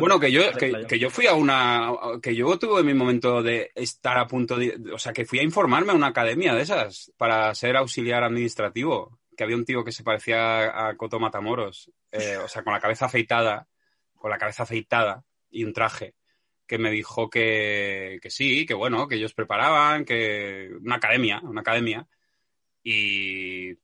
Bueno, 0.00 0.18
que 0.18 0.32
yo, 0.32 0.42
que, 0.52 0.98
yo 0.98 1.08
fui 1.08 1.26
a 1.26 1.34
una. 1.34 1.92
que 2.20 2.34
yo 2.34 2.58
tuve 2.58 2.82
mi 2.82 2.94
momento 2.94 3.42
de 3.44 3.70
estar 3.76 4.18
a 4.18 4.26
punto 4.26 4.56
de. 4.56 4.76
O 4.92 4.98
sea, 4.98 5.12
que 5.12 5.24
fui 5.24 5.38
a 5.38 5.44
informarme 5.44 5.92
a 5.92 5.94
una 5.94 6.08
academia 6.08 6.52
de 6.52 6.62
esas 6.62 7.12
para 7.16 7.54
ser 7.54 7.76
auxiliar 7.76 8.24
administrativo. 8.24 9.20
Que 9.36 9.44
había 9.44 9.56
un 9.56 9.64
tío 9.64 9.84
que 9.84 9.92
se 9.92 10.02
parecía 10.02 10.88
a 10.88 10.96
Coto 10.96 11.20
Matamoros. 11.20 11.92
Eh, 12.10 12.36
o 12.38 12.48
sea, 12.48 12.64
con 12.64 12.72
la 12.72 12.80
cabeza 12.80 13.06
afeitada. 13.06 13.68
Con 14.16 14.30
la 14.30 14.38
cabeza 14.38 14.64
afeitada 14.64 15.24
y 15.48 15.62
un 15.62 15.72
traje. 15.72 16.14
Que 16.66 16.78
me 16.78 16.90
dijo 16.90 17.30
que, 17.30 18.18
que 18.20 18.30
sí, 18.30 18.66
que 18.66 18.74
bueno, 18.74 19.06
que 19.06 19.14
ellos 19.14 19.32
preparaban, 19.32 20.04
que. 20.04 20.70
Una 20.82 20.96
academia, 20.96 21.40
una 21.44 21.60
academia. 21.60 22.04
Y. 22.82 23.74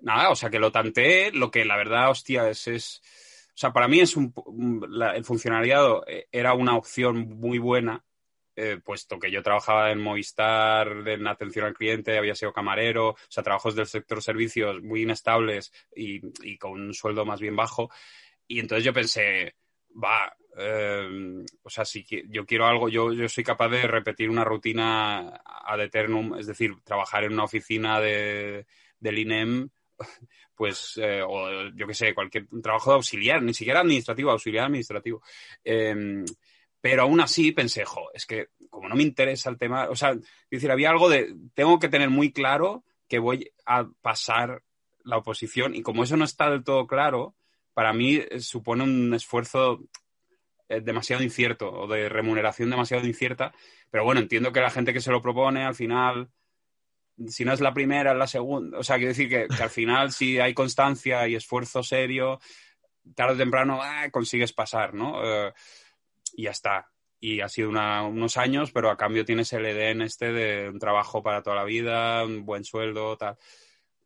Nada, 0.00 0.30
o 0.30 0.34
sea, 0.34 0.50
que 0.50 0.58
lo 0.58 0.72
tanteé. 0.72 1.30
Lo 1.30 1.52
que 1.52 1.64
la 1.64 1.76
verdad, 1.76 2.10
hostia, 2.10 2.48
es. 2.50 2.66
es 2.66 3.02
sea, 3.60 3.72
para 3.72 3.88
mí 3.88 3.98
es 3.98 4.16
un, 4.16 4.32
el 5.14 5.24
funcionariado 5.24 6.04
eh, 6.06 6.28
era 6.30 6.54
una 6.54 6.76
opción 6.76 7.28
muy 7.40 7.58
buena, 7.58 8.04
eh, 8.54 8.78
puesto 8.84 9.18
que 9.18 9.32
yo 9.32 9.42
trabajaba 9.42 9.90
en 9.90 10.00
Movistar, 10.00 11.02
en 11.08 11.26
atención 11.26 11.66
al 11.66 11.74
cliente, 11.74 12.16
había 12.16 12.36
sido 12.36 12.52
camarero, 12.52 13.08
o 13.10 13.16
sea, 13.28 13.42
trabajos 13.42 13.74
del 13.74 13.86
sector 13.86 14.22
servicios 14.22 14.80
muy 14.80 15.02
inestables 15.02 15.72
y, 15.92 16.56
con 16.58 16.72
un 16.72 16.94
sueldo 16.94 17.26
más 17.26 17.40
bien 17.40 17.56
bajo. 17.56 17.90
Y 18.46 18.60
entonces 18.60 18.84
yo 18.84 18.92
pensé, 18.92 19.56
va, 19.92 20.36
eh, 20.56 21.44
o 21.60 21.68
sea, 21.68 21.84
si 21.84 22.06
yo 22.28 22.46
quiero 22.46 22.66
algo, 22.66 22.88
yo, 22.88 23.12
yo 23.12 23.28
soy 23.28 23.42
capaz 23.42 23.70
de 23.70 23.82
repetir 23.88 24.30
una 24.30 24.44
rutina 24.44 25.40
ad 25.44 25.80
eternum, 25.80 26.38
es 26.38 26.46
decir, 26.46 26.76
trabajar 26.84 27.24
en 27.24 27.32
una 27.32 27.44
oficina 27.44 28.00
de, 28.00 28.66
del 29.00 29.18
INEM 29.18 29.70
pues, 30.54 30.98
eh, 31.02 31.22
o 31.26 31.68
yo 31.70 31.86
qué 31.86 31.94
sé, 31.94 32.14
cualquier 32.14 32.46
trabajo 32.62 32.90
de 32.90 32.96
auxiliar, 32.96 33.42
ni 33.42 33.54
siquiera 33.54 33.80
administrativo, 33.80 34.30
auxiliar 34.30 34.66
administrativo. 34.66 35.22
Em, 35.64 36.24
pero 36.80 37.02
aún 37.02 37.20
así 37.20 37.52
pensé, 37.52 37.84
jo, 37.84 38.10
es 38.14 38.26
que 38.26 38.48
como 38.70 38.88
no 38.88 38.94
me 38.94 39.02
interesa 39.02 39.50
el 39.50 39.58
tema, 39.58 39.88
o 39.88 39.96
sea, 39.96 40.16
decir, 40.50 40.70
había 40.70 40.90
algo 40.90 41.08
de, 41.08 41.34
tengo 41.54 41.78
que 41.78 41.88
tener 41.88 42.10
muy 42.10 42.32
claro 42.32 42.84
que 43.08 43.18
voy 43.18 43.50
a 43.66 43.88
pasar 44.00 44.62
la 45.04 45.16
oposición 45.16 45.74
y 45.74 45.82
como 45.82 46.04
eso 46.04 46.16
no 46.16 46.24
está 46.24 46.50
del 46.50 46.64
todo 46.64 46.86
claro, 46.86 47.34
para 47.74 47.92
mí 47.92 48.16
eh, 48.16 48.40
supone 48.40 48.84
un 48.84 49.14
esfuerzo 49.14 49.80
eh, 50.68 50.80
demasiado 50.80 51.22
incierto 51.22 51.72
o 51.72 51.86
de 51.86 52.08
remuneración 52.08 52.70
demasiado 52.70 53.06
incierta, 53.06 53.52
pero 53.90 54.04
bueno, 54.04 54.20
entiendo 54.20 54.52
que 54.52 54.60
la 54.60 54.70
gente 54.70 54.92
que 54.92 55.00
se 55.00 55.10
lo 55.10 55.22
propone 55.22 55.64
al 55.64 55.74
final 55.74 56.30
si 57.26 57.44
no 57.44 57.52
es 57.52 57.60
la 57.60 57.74
primera, 57.74 58.12
es 58.12 58.18
la 58.18 58.26
segunda. 58.26 58.78
O 58.78 58.82
sea, 58.82 58.96
quiero 58.96 59.10
decir 59.10 59.28
que, 59.28 59.46
al 59.62 59.70
final, 59.70 60.12
si 60.12 60.38
hay 60.38 60.54
constancia 60.54 61.26
y 61.26 61.34
esfuerzo 61.34 61.82
serio, 61.82 62.40
tarde 63.14 63.34
o 63.34 63.38
temprano 63.38 63.80
ah, 63.82 64.08
consigues 64.10 64.52
pasar, 64.52 64.94
¿no? 64.94 65.20
Eh, 65.24 65.52
y 66.34 66.44
ya 66.44 66.50
está. 66.50 66.90
Y 67.20 67.40
ha 67.40 67.48
sido 67.48 67.70
unos 67.70 68.36
años, 68.36 68.70
pero 68.70 68.90
a 68.90 68.96
cambio 68.96 69.24
tienes 69.24 69.52
el 69.52 69.66
EDN 69.66 70.02
este 70.02 70.32
de 70.32 70.68
un 70.68 70.78
trabajo 70.78 71.22
para 71.22 71.42
toda 71.42 71.56
la 71.56 71.64
vida, 71.64 72.24
un 72.24 72.44
buen 72.46 72.64
sueldo, 72.64 73.16
tal. 73.16 73.36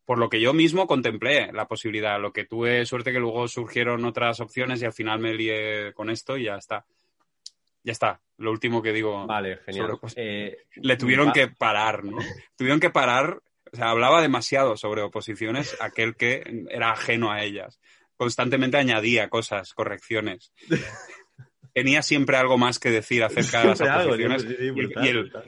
Por 0.07 0.19
lo 0.19 0.31
que 0.31 0.41
yo 0.41 0.55
mismo 0.55 0.87
contemplé 0.87 1.53
la 1.53 1.69
posibilidad. 1.69 2.19
Lo 2.19 2.33
que 2.33 2.47
tuve 2.47 2.87
suerte 2.87 3.13
que 3.13 3.21
luego 3.21 3.47
surgieron 3.49 4.05
otras 4.07 4.41
opciones 4.41 4.81
y 4.81 4.87
al 4.87 4.95
final 4.95 5.21
me 5.21 5.35
lié 5.35 5.93
con 5.93 6.09
esto 6.09 6.39
y 6.39 6.45
ya 6.45 6.57
está. 6.57 6.87
Ya 7.85 7.93
está. 7.93 8.21
Lo 8.39 8.51
último 8.51 8.83
que 8.83 8.93
digo. 8.93 9.27
Vale, 9.27 9.59
genial. 9.67 9.99
Eh, 10.17 10.57
le 10.77 10.97
tuvieron 10.97 11.33
que 11.33 11.49
parar, 11.49 12.05
¿no? 12.05 12.19
tuvieron 12.57 12.81
que 12.81 12.91
parar. 12.91 13.43
O 13.73 13.77
sea, 13.77 13.91
hablaba 13.91 14.21
demasiado 14.21 14.77
sobre 14.77 15.01
oposiciones 15.03 15.77
aquel 15.81 16.15
que 16.15 16.65
era 16.71 16.93
ajeno 16.93 17.33
a 17.33 17.43
ellas 17.43 17.81
constantemente 18.23 18.77
añadía 18.77 19.29
cosas, 19.29 19.75
correcciones. 19.75 20.53
Tenía 21.75 22.03
siempre 22.03 22.37
algo 22.37 22.57
más 22.57 22.79
que 22.79 22.91
decir 22.91 23.25
acerca 23.25 23.63
de 23.63 23.69
las 23.69 23.81
oposiciones 23.81 24.47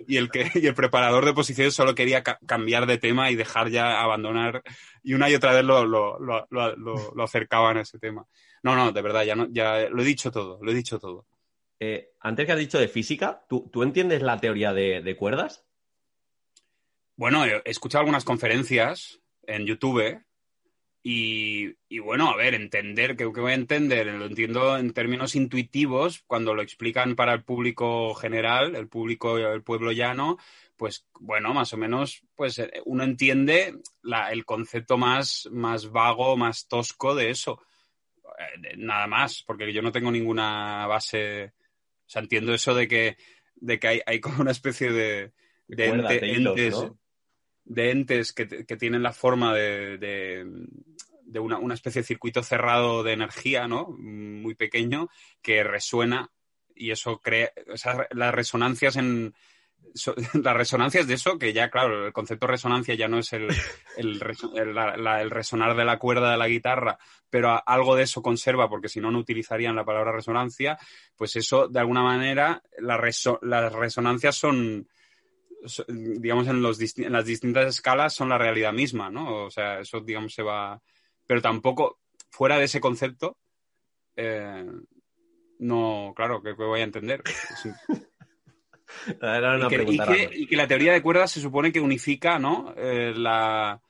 y, 0.08 0.16
el, 0.16 0.30
que, 0.30 0.50
el 0.54 0.74
preparador 0.74 1.24
de 1.24 1.34
posiciones 1.34 1.72
solo 1.72 1.94
quería 1.94 2.24
cambiar 2.24 2.86
de 2.86 2.98
tema 2.98 3.30
y 3.30 3.36
dejar 3.36 3.68
ya 3.68 4.00
abandonar 4.00 4.62
y 5.04 5.14
una 5.14 5.30
y 5.30 5.36
otra 5.36 5.52
vez 5.52 5.62
lo, 5.64 5.84
lo, 5.84 6.18
lo, 6.18 7.22
acercaban 7.22 7.76
a 7.76 7.82
ese 7.82 8.00
tema. 8.00 8.26
No, 8.64 8.74
no, 8.74 8.90
de 8.90 9.02
verdad, 9.02 9.22
ya, 9.22 9.36
no, 9.36 9.46
ya 9.50 9.88
lo 9.88 10.02
he 10.02 10.06
dicho 10.06 10.32
todo, 10.32 10.58
lo 10.60 10.72
he 10.72 10.74
dicho 10.74 10.98
todo. 10.98 11.26
Eh, 11.80 12.12
antes 12.20 12.46
que 12.46 12.52
has 12.52 12.58
dicho 12.58 12.78
de 12.78 12.88
física, 12.88 13.44
¿tú, 13.48 13.82
entiendes 13.82 14.22
la 14.22 14.38
teoría 14.38 14.72
de, 14.72 15.16
cuerdas? 15.18 15.64
Bueno, 17.16 17.44
he 17.44 17.62
escuchado 17.64 18.00
algunas 18.00 18.24
conferencias 18.24 19.20
en 19.42 19.66
YouTube 19.66 20.22
y, 21.06 21.98
bueno, 21.98 22.30
a 22.30 22.36
ver, 22.36 22.54
entender, 22.54 23.14
¿qué, 23.14 23.26
voy 23.26 23.52
a 23.52 23.54
entender? 23.54 24.06
Lo 24.06 24.24
entiendo 24.24 24.78
en 24.78 24.94
términos 24.94 25.34
intuitivos, 25.34 26.24
cuando 26.26 26.54
lo 26.54 26.62
explican 26.62 27.14
para 27.14 27.34
el 27.34 27.44
público 27.44 28.14
general, 28.14 28.74
el 28.74 28.88
público, 28.88 29.36
el 29.36 29.62
pueblo 29.62 29.92
llano, 29.92 30.38
pues 30.76 31.06
bueno, 31.20 31.52
más 31.52 31.72
o 31.74 31.76
menos, 31.76 32.22
pues 32.34 32.58
eh, 32.58 32.80
uno 32.86 33.04
entiende 33.04 33.74
el 34.30 34.44
concepto 34.46 34.96
más, 34.96 35.46
más 35.52 35.90
vago, 35.90 36.38
más 36.38 36.66
tosco 36.66 37.14
de 37.14 37.30
eso. 37.30 37.60
Eh, 38.38 38.76
nada 38.78 39.06
más, 39.06 39.42
porque 39.46 39.72
yo 39.72 39.82
no 39.82 39.92
tengo 39.92 40.10
ninguna 40.10 40.86
base. 40.86 41.52
O 42.06 42.10
sea, 42.10 42.22
entiendo 42.22 42.54
eso 42.54 42.74
de 42.74 42.88
que, 42.88 43.16
de 43.56 43.78
que 43.78 43.88
hay, 43.88 44.00
hay 44.06 44.20
como 44.20 44.40
una 44.40 44.50
especie 44.50 44.92
de, 44.92 45.32
de, 45.68 45.86
entes, 45.86 46.74
de 47.64 47.90
entes 47.90 48.32
que, 48.32 48.46
tienen 48.76 49.02
la 49.02 49.12
forma 49.12 49.54
de, 49.54 50.46
una, 51.38 51.74
especie 51.74 52.02
de 52.02 52.06
circuito 52.06 52.42
cerrado 52.42 53.02
de 53.02 53.12
energía, 53.12 53.66
¿no? 53.66 53.88
Muy 53.88 54.54
pequeño, 54.54 55.08
que 55.42 55.64
resuena 55.64 56.30
y 56.76 56.90
eso 56.90 57.20
crea, 57.20 57.52
las 58.10 58.34
resonancias 58.34 58.96
en, 58.96 59.34
las 60.34 60.56
resonancias 60.56 61.06
de 61.06 61.14
eso, 61.14 61.38
que 61.38 61.52
ya, 61.52 61.70
claro, 61.70 62.06
el 62.06 62.12
concepto 62.12 62.46
resonancia 62.46 62.94
ya 62.94 63.08
no 63.08 63.18
es 63.18 63.32
el, 63.32 63.48
el, 63.96 64.20
resonar 65.30 65.76
de 65.76 65.84
la 65.84 65.98
cuerda 65.98 66.30
de 66.30 66.36
la 66.36 66.48
guitarra, 66.48 66.98
pero 67.30 67.62
algo 67.66 67.96
de 67.96 68.04
eso 68.04 68.22
conserva, 68.22 68.68
porque 68.68 68.88
si 68.88 69.00
no, 69.00 69.10
no 69.10 69.18
utilizarían 69.18 69.76
la 69.76 69.84
palabra 69.84 70.12
resonancia, 70.12 70.78
pues 71.16 71.36
eso, 71.36 71.68
de 71.68 71.80
alguna 71.80 72.02
manera, 72.02 72.62
las 72.78 73.72
resonancias 73.72 74.36
son, 74.36 74.88
digamos, 75.88 76.48
en, 76.48 76.62
los, 76.62 76.98
en 76.98 77.12
las 77.12 77.24
distintas 77.24 77.66
escalas 77.66 78.14
son 78.14 78.28
la 78.28 78.38
realidad 78.38 78.72
misma, 78.72 79.10
¿no? 79.10 79.44
O 79.44 79.50
sea, 79.50 79.80
eso, 79.80 80.00
digamos, 80.00 80.34
se 80.34 80.42
va... 80.42 80.80
Pero 81.26 81.40
tampoco, 81.40 82.00
fuera 82.30 82.58
de 82.58 82.64
ese 82.64 82.80
concepto, 82.80 83.38
eh, 84.16 84.66
no, 85.58 86.12
claro, 86.14 86.42
que, 86.42 86.52
voy 86.52 86.80
a 86.80 86.84
entender. 86.84 87.22
Y, 90.32 90.46
que, 90.46 90.56
la 90.56 90.66
teoría 90.66 90.92
de 90.92 91.02
cuerdas 91.02 91.32
se 91.32 91.40
supone 91.40 91.72
que 91.72 91.80
unifica, 91.80 92.38
¿no? 92.38 92.74
Eh, 92.76 93.12
la, 93.16 93.80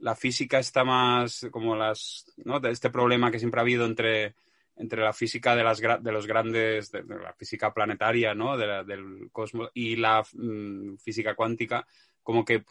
la, 0.00 0.16
física 0.16 0.58
está 0.58 0.84
más 0.84 1.46
como 1.50 1.76
las, 1.76 2.26
¿no? 2.44 2.60
De 2.60 2.70
este 2.70 2.90
problema 2.90 3.30
que 3.30 3.38
siempre 3.38 3.60
ha 3.60 3.62
habido 3.62 3.86
entre 3.86 4.34
entre 4.78 5.02
la 5.02 5.12
física 5.12 5.56
de, 5.56 5.64
las, 5.64 5.80
de 5.80 6.12
los 6.12 6.26
grandes, 6.26 6.92
de, 6.92 7.02
la 7.02 7.32
física 7.32 7.72
planetaria, 7.72 8.34
¿no? 8.34 8.56
De 8.56 8.84
del 8.84 9.30
cosmos 9.32 9.70
y 9.74 9.96
la 9.96 10.22
mm, 10.34 10.96
física 10.98 11.34
cuántica, 11.34 11.86
como 12.22 12.44
que 12.44 12.62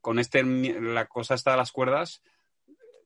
con 0.00 0.18
este, 0.18 0.42
la 0.42 1.06
cosa 1.06 1.34
está 1.34 1.52
de 1.52 1.58
las 1.58 1.70
cuerdas, 1.70 2.22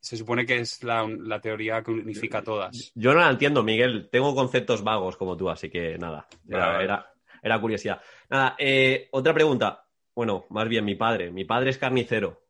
se 0.00 0.16
supone 0.16 0.46
que 0.46 0.58
es 0.58 0.82
la, 0.82 1.06
teoría 1.42 1.82
que 1.82 1.90
unifica 1.90 2.42
todas. 2.42 2.92
Yo 2.94 3.12
no 3.12 3.20
la 3.20 3.30
entiendo, 3.30 3.62
Miguel. 3.62 4.08
Tengo 4.10 4.34
conceptos 4.34 4.82
vagos 4.82 5.16
como 5.16 5.36
tú, 5.36 5.50
así 5.50 5.68
que 5.68 5.98
nada, 5.98 6.26
era, 6.48 6.82
era, 6.82 7.12
curiosidad. 7.60 8.00
Nada, 8.28 8.56
eh, 8.58 9.08
otra 9.12 9.34
pregunta. 9.34 9.86
Bueno, 10.14 10.46
más 10.50 10.68
bien 10.68 10.84
mi 10.84 10.94
padre. 10.94 11.30
Mi 11.30 11.44
padre 11.44 11.70
es 11.70 11.78
carnicero. 11.78 12.42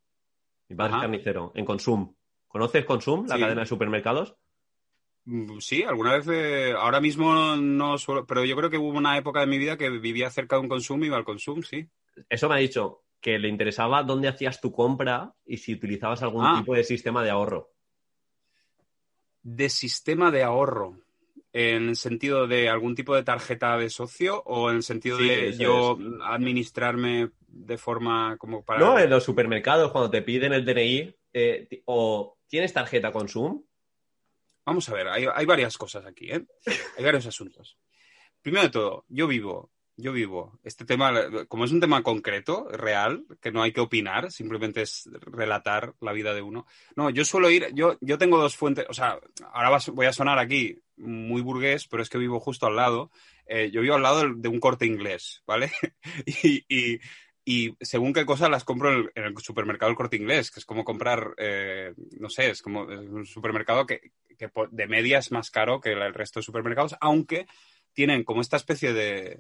Mi 0.69 0.77
padre 0.77 0.95
es 0.95 1.01
carnicero, 1.01 1.53
en 1.55 1.65
Consum. 1.65 2.15
¿Conoces 2.49 2.85
Consum, 2.85 3.27
la 3.27 3.39
cadena 3.39 3.61
de 3.61 3.67
supermercados? 3.67 4.37
Mm, 5.25 5.59
sí, 5.59 5.83
alguna 5.83 6.15
vez, 6.15 6.29
eh, 6.29 6.73
ahora 6.73 7.01
mismo 7.01 7.57
no 7.57 7.99
suelo, 7.99 8.25
pero 8.27 8.45
yo 8.45 8.57
creo 8.57 8.71
que 8.71 8.79
hubo 8.79 8.97
una 8.97 9.19
época 9.19 9.41
de 9.41 9.47
mi 9.47 9.59
vida 9.59 9.77
que 9.77 9.91
vivía 9.91 10.31
cerca 10.31 10.57
de 10.57 10.63
un 10.63 10.69
consumo 10.69 11.05
y 11.05 11.09
iba 11.09 11.17
al 11.17 11.25
consumo, 11.25 11.63
sí. 11.63 11.89
Eso 12.29 12.49
me 12.49 12.55
ha 12.55 12.59
dicho 12.59 13.03
que 13.21 13.39
le 13.39 13.49
interesaba 13.49 14.05
dónde 14.05 14.29
hacías 14.29 14.61
tu 14.61 14.73
compra 14.73 15.35
y 15.45 15.57
si 15.57 15.75
utilizabas 15.75 16.23
algún 16.23 16.45
ah. 16.47 16.55
tipo 16.59 16.75
de 16.75 16.85
sistema 16.85 17.25
de 17.25 17.31
ahorro. 17.31 17.73
De 19.43 19.69
sistema 19.69 20.31
de 20.31 20.45
ahorro, 20.45 21.01
en 21.59 21.89
el 21.89 21.97
sentido 21.97 22.47
de 22.47 22.69
algún 22.69 22.95
tipo 22.95 23.15
de 23.15 23.23
tarjeta 23.23 23.79
de 23.79 23.89
socio 23.89 24.43
o 24.45 24.69
en 24.69 24.77
el 24.77 24.83
sentido 24.83 25.17
de 25.17 25.57
yo 25.57 25.99
administrarme 26.23 27.31
de 27.49 27.79
forma 27.79 28.37
como 28.37 28.63
para... 28.63 28.79
No, 28.79 28.99
en 28.99 29.09
los 29.09 29.25
supermercados 29.25 29.91
cuando 29.91 30.11
te 30.11 30.21
piden 30.21 30.53
el 30.53 30.67
DNI 30.67 31.15
eh, 31.33 31.83
o 31.87 32.37
tienes 32.47 32.75
tarjeta 32.75 33.11
Consum 33.11 33.63
Vamos 34.67 34.87
a 34.91 34.95
ver, 34.95 35.09
hay, 35.09 35.47
varias 35.47 35.79
cosas 35.79 36.05
aquí, 36.05 36.31
¿eh? 36.31 36.45
Hay 36.99 37.05
varios 37.05 37.25
asuntos. 37.25 37.79
Primero 38.43 38.65
de 38.65 38.71
todo, 38.71 39.05
yo 39.09 39.27
vivo, 39.27 39.71
yo 39.97 40.13
vivo. 40.13 40.59
Este 40.63 40.85
tema, 40.85 41.15
como 41.49 41.65
es 41.65 41.71
un 41.71 41.81
tema 41.81 42.03
concreto, 42.03 42.69
real, 42.71 43.25
que 43.41 43.53
no 43.53 43.63
hay 43.63 43.73
que 43.73 43.81
opinar, 43.81 44.31
simplemente 44.33 44.83
es 44.83 45.09
relatar 45.23 45.95
la 46.01 46.13
vida 46.13 46.35
de 46.35 46.43
uno. 46.43 46.67
No, 46.97 47.11
yo 47.11 47.25
suelo 47.25 47.49
ir, 47.49 47.73
yo, 47.75 47.97
yo 48.01 48.19
tengo 48.19 48.39
dos 48.39 48.57
fuentes, 48.57 48.85
o 48.89 48.93
sea, 48.93 49.21
ahora 49.53 49.79
voy 49.93 50.07
a 50.07 50.13
sonar 50.13 50.41
aquí 50.41 50.83
muy 50.97 51.43
burgués, 51.43 51.87
pero 51.89 52.03
es 52.03 52.09
que 52.09 52.19
vivo 52.19 52.41
justo 52.41 52.67
al 52.67 52.77
lado. 52.77 53.11
Eh, 53.47 53.71
yo 53.71 53.81
vivo 53.81 53.95
al 53.95 54.03
lado 54.03 54.35
de 54.35 54.49
un 54.49 54.61
corte 54.61 54.87
inglés, 54.87 55.43
¿vale? 55.47 55.71
y, 56.27 57.01
y 57.49 57.77
según 57.81 58.13
qué 58.13 58.27
cosas 58.27 58.51
las 58.51 58.65
compro 58.65 58.93
en 58.93 59.25
el, 59.25 59.39
supermercado 59.39 59.89
del 59.89 59.97
corte 59.97 60.17
inglés, 60.17 60.51
que 60.51 60.59
es 60.59 60.67
como 60.67 60.85
comprar, 60.85 61.33
eh, 61.39 61.95
no 62.19 62.29
sé, 62.29 62.51
es 62.51 62.61
como 62.61 62.83
un 62.83 63.25
supermercado 63.25 63.87
que, 63.87 64.11
de 64.73 64.87
media 64.89 65.19
es 65.19 65.31
más 65.31 65.53
caro 65.53 65.81
que 65.81 65.93
el 65.93 66.13
resto 66.13 66.41
de 66.41 66.45
supermercados, 66.45 66.97
aunque 67.01 67.47
tienen 67.93 68.25
como 68.25 68.41
esta 68.41 68.57
especie 68.57 68.93
de, 68.93 69.39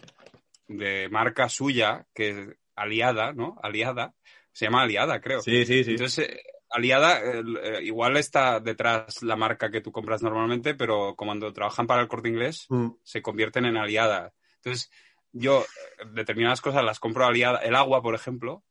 marca 1.10 1.48
suya, 1.48 2.06
que 2.14 2.30
es 2.30 2.36
aliada, 2.76 3.32
¿no? 3.32 3.58
Aliada, 3.60 4.14
se 4.52 4.66
llama 4.66 4.82
aliada, 4.82 5.20
creo. 5.20 5.40
Sí, 5.40 5.66
sí, 5.66 5.82
sí. 5.82 5.90
Entonces, 5.90 6.28
eh, 6.28 6.42
aliada, 6.70 7.20
eh, 7.20 7.80
igual 7.82 8.16
está 8.16 8.60
detrás 8.60 9.22
la 9.22 9.36
marca 9.36 9.70
que 9.70 9.80
tú 9.80 9.92
compras 9.92 10.22
normalmente, 10.22 10.74
pero 10.74 11.14
cuando 11.16 11.52
trabajan 11.52 11.86
para 11.86 12.02
el 12.02 12.08
corte 12.08 12.28
inglés, 12.28 12.66
mm. 12.68 12.88
se 13.02 13.22
convierten 13.22 13.64
en 13.64 13.76
aliada. 13.76 14.32
Entonces, 14.56 14.90
yo 15.32 15.64
determinadas 16.12 16.60
cosas 16.60 16.84
las 16.84 16.98
compro 16.98 17.26
aliada. 17.26 17.58
El 17.58 17.76
agua, 17.76 18.02
por 18.02 18.14
ejemplo, 18.14 18.64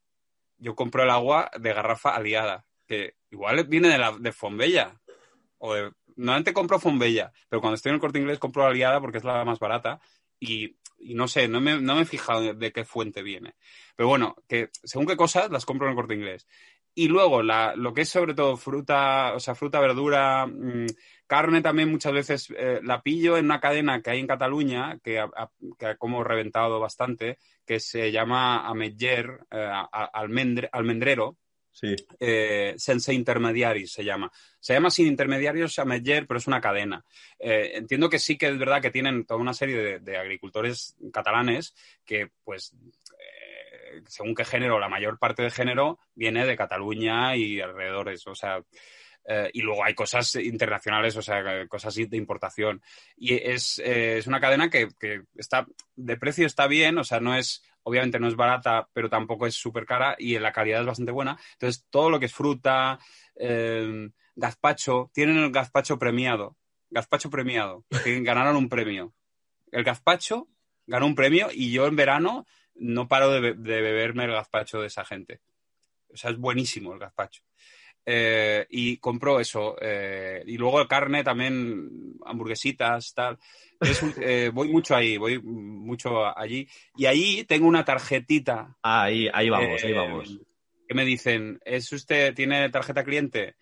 yo 0.58 0.76
compro 0.76 1.04
el 1.04 1.10
agua 1.10 1.52
de 1.60 1.74
garrafa 1.74 2.16
aliada, 2.16 2.66
que 2.88 3.16
igual 3.30 3.66
viene 3.66 3.89
de, 3.89 3.98
la, 3.98 4.12
de 4.12 4.32
Fombella. 4.32 5.00
O 5.58 5.74
de, 5.74 5.91
normalmente 6.16 6.54
compro 6.54 6.80
Fombella, 6.80 7.32
pero 7.50 7.62
cuando 7.62 7.76
estoy 7.76 7.91
en 7.91 7.96
el 7.96 8.02
corte 8.02 8.20
inglés 8.20 8.39
compro 8.39 8.66
aliada 8.66 9.02
porque 9.02 9.18
es 9.18 9.24
la 9.24 9.43
más 9.46 9.60
barata. 9.60 10.00
Y, 10.39 10.78
no 11.00 11.28
sé, 11.28 11.48
no 11.48 11.62
me, 11.62 11.80
no 11.80 11.96
me 11.96 12.02
he 12.02 12.06
fijado 12.06 12.54
de, 12.54 12.72
qué 12.72 12.84
fuente 12.84 13.22
viene. 13.22 13.56
Pero 13.96 14.10
bueno, 14.10 14.36
que 14.48 14.70
según 14.84 15.08
qué 15.08 15.16
cosas 15.16 15.50
las 15.52 15.66
compro 15.66 15.88
en 15.88 15.91
el 15.91 15.96
corte 15.96 16.16
inglés. 16.16 16.48
Y 16.98 17.10
luego 17.10 17.43
la, 17.43 17.76
lo 17.76 17.93
que 17.93 18.02
es 18.02 18.10
sobre 18.10 18.34
todo 18.34 18.56
fruta, 18.56 19.34
o 19.36 19.39
sea, 19.39 19.54
fruta, 19.54 19.82
verdura, 19.82 20.48
mm, 20.48 20.88
Carne 21.28 21.62
también 21.62 21.89
muchas 21.89 22.14
veces 22.14 22.54
eh, 22.56 22.80
la 22.84 23.02
pillo 23.02 23.38
en 23.38 23.46
una 23.46 23.60
cadena 23.60 24.02
que 24.02 24.12
hay 24.12 24.20
en 24.20 24.28
Cataluña, 24.28 25.00
que 25.04 25.20
ha, 25.20 25.30
como 25.98 26.24
reventado 26.24 26.80
bastante, 26.80 27.39
que 27.66 27.80
se 27.80 28.12
llama 28.12 28.68
Ametller, 28.68 29.39
eh, 29.52 29.72
almendrero. 30.72 31.38
Sí. 31.72 31.93
Eh, 32.18 32.76
Sense 32.78 33.14
Intermediaris 33.14 33.91
se 33.91 34.06
llama. 34.06 34.32
Se 34.62 34.74
llama 34.74 34.89
sin 34.89 35.08
intermediarios 35.08 35.78
Ametller, 35.78 36.26
pero 36.26 36.38
es 36.38 36.48
una 36.48 36.62
cadena. 36.62 37.04
entiendo 37.38 38.10
que 38.10 38.20
sí 38.20 38.38
que 38.38 38.48
es 38.48 38.58
verdad 38.58 38.82
que 38.82 38.91
tienen 38.91 39.26
toda 39.26 39.41
una 39.41 39.54
serie 39.54 40.00
de, 40.00 40.18
agricultores 40.18 40.96
catalanes 41.12 41.76
que, 42.06 42.30
pues, 42.46 42.74
según 44.08 44.36
qué 44.36 44.46
género, 44.46 44.80
la 44.80 44.89
mayor 44.89 45.18
parte 45.18 45.43
de 45.43 45.52
género 45.52 46.00
viene 46.16 46.46
de 46.46 46.58
Cataluña 46.58 47.36
y 47.36 47.62
alrededores. 47.62 48.26
O 48.28 48.36
sea, 48.36 48.62
Eh, 49.28 49.50
y 49.54 49.62
luego 49.62 49.84
hay 49.84 49.96
cosas 49.96 50.36
internacionales, 50.36 51.18
o 51.18 51.22
sea, 51.22 51.68
cosas 51.68 51.96
de 51.96 52.16
importación. 52.16 52.82
Y 53.18 53.34
es, 53.34 53.80
eh, 53.80 54.20
es 54.20 54.28
una 54.28 54.39
cadena 54.39 54.70
que, 54.70 54.89
que, 55.00 55.24
está, 55.36 55.66
de 55.96 56.16
precio 56.18 56.46
está 56.46 56.68
bien, 56.68 56.98
o 57.00 57.04
sea, 57.04 57.20
no 57.20 57.34
es, 57.36 57.64
obviamente 57.82 58.20
no 58.20 58.28
es 58.28 58.36
barata, 58.36 58.88
pero 58.93 59.10
tampoco 59.10 59.48
es 59.48 59.56
súper 59.56 59.86
cara 59.88 60.16
y 60.20 60.38
la 60.38 60.52
calidad 60.52 60.82
es 60.82 60.86
bastante 60.86 61.12
buena. 61.12 61.39
Entonces, 61.54 61.88
todo 61.89 62.12
lo 62.12 62.20
que 62.20 62.28
es 62.28 62.34
fruta, 62.34 63.00
eh, 63.36 64.10
gazpacho, 64.36 65.10
tienen 65.12 65.38
el 65.38 65.52
gazpacho 65.52 65.98
premiado. 65.98 66.56
Gazpacho 66.91 67.32
premiado, 67.32 67.84
que 68.04 68.22
ganaron 68.22 68.56
un 68.56 68.70
premio. 68.70 69.12
El 69.72 69.84
gazpacho 69.84 70.48
ganó 70.86 71.08
un 71.08 71.16
premio 71.16 71.48
y 71.52 71.72
yo 71.72 71.88
en 71.88 71.96
verano 71.96 72.46
no 72.76 73.07
paro 73.07 73.32
de, 73.32 73.53
de 73.53 73.82
beberme 73.82 74.26
el 74.26 74.32
gazpacho 74.32 74.82
de 74.82 74.88
esa 74.88 75.05
gente. 75.05 75.41
O 76.13 76.17
sea, 76.17 76.32
es 76.32 76.38
buenísimo 76.38 76.93
el 76.93 76.99
gazpacho. 76.99 77.43
Eh, 78.05 78.67
y 78.69 78.97
compró 78.97 79.39
eso. 79.39 79.76
Eh, 79.82 80.43
y 80.45 80.57
luego 80.57 80.88
carne 80.88 81.23
también, 81.23 82.15
hamburguesitas, 82.26 83.13
tal. 83.13 83.38
Eh, 84.21 84.51
voy 84.53 84.69
mucho 84.69 84.95
ahí, 84.95 85.17
voy 85.17 85.41
mucho 85.41 86.26
allí. 86.38 86.67
Y 86.95 87.05
ahí 87.07 87.43
tengo 87.43 87.67
una 87.67 87.84
tarjetita. 87.84 88.78
Ah, 88.82 89.03
ahí, 89.03 89.28
ahí 89.34 89.49
vamos, 89.49 89.84
ahí 89.84 89.93
vamos. 89.93 90.39
Que 90.88 90.93
me 90.93 91.03
dicen, 91.03 91.59
¿es 91.65 91.91
usted, 91.91 92.34
tiene 92.34 92.69
tarjeta 92.69 93.03
cliente? 93.03 93.55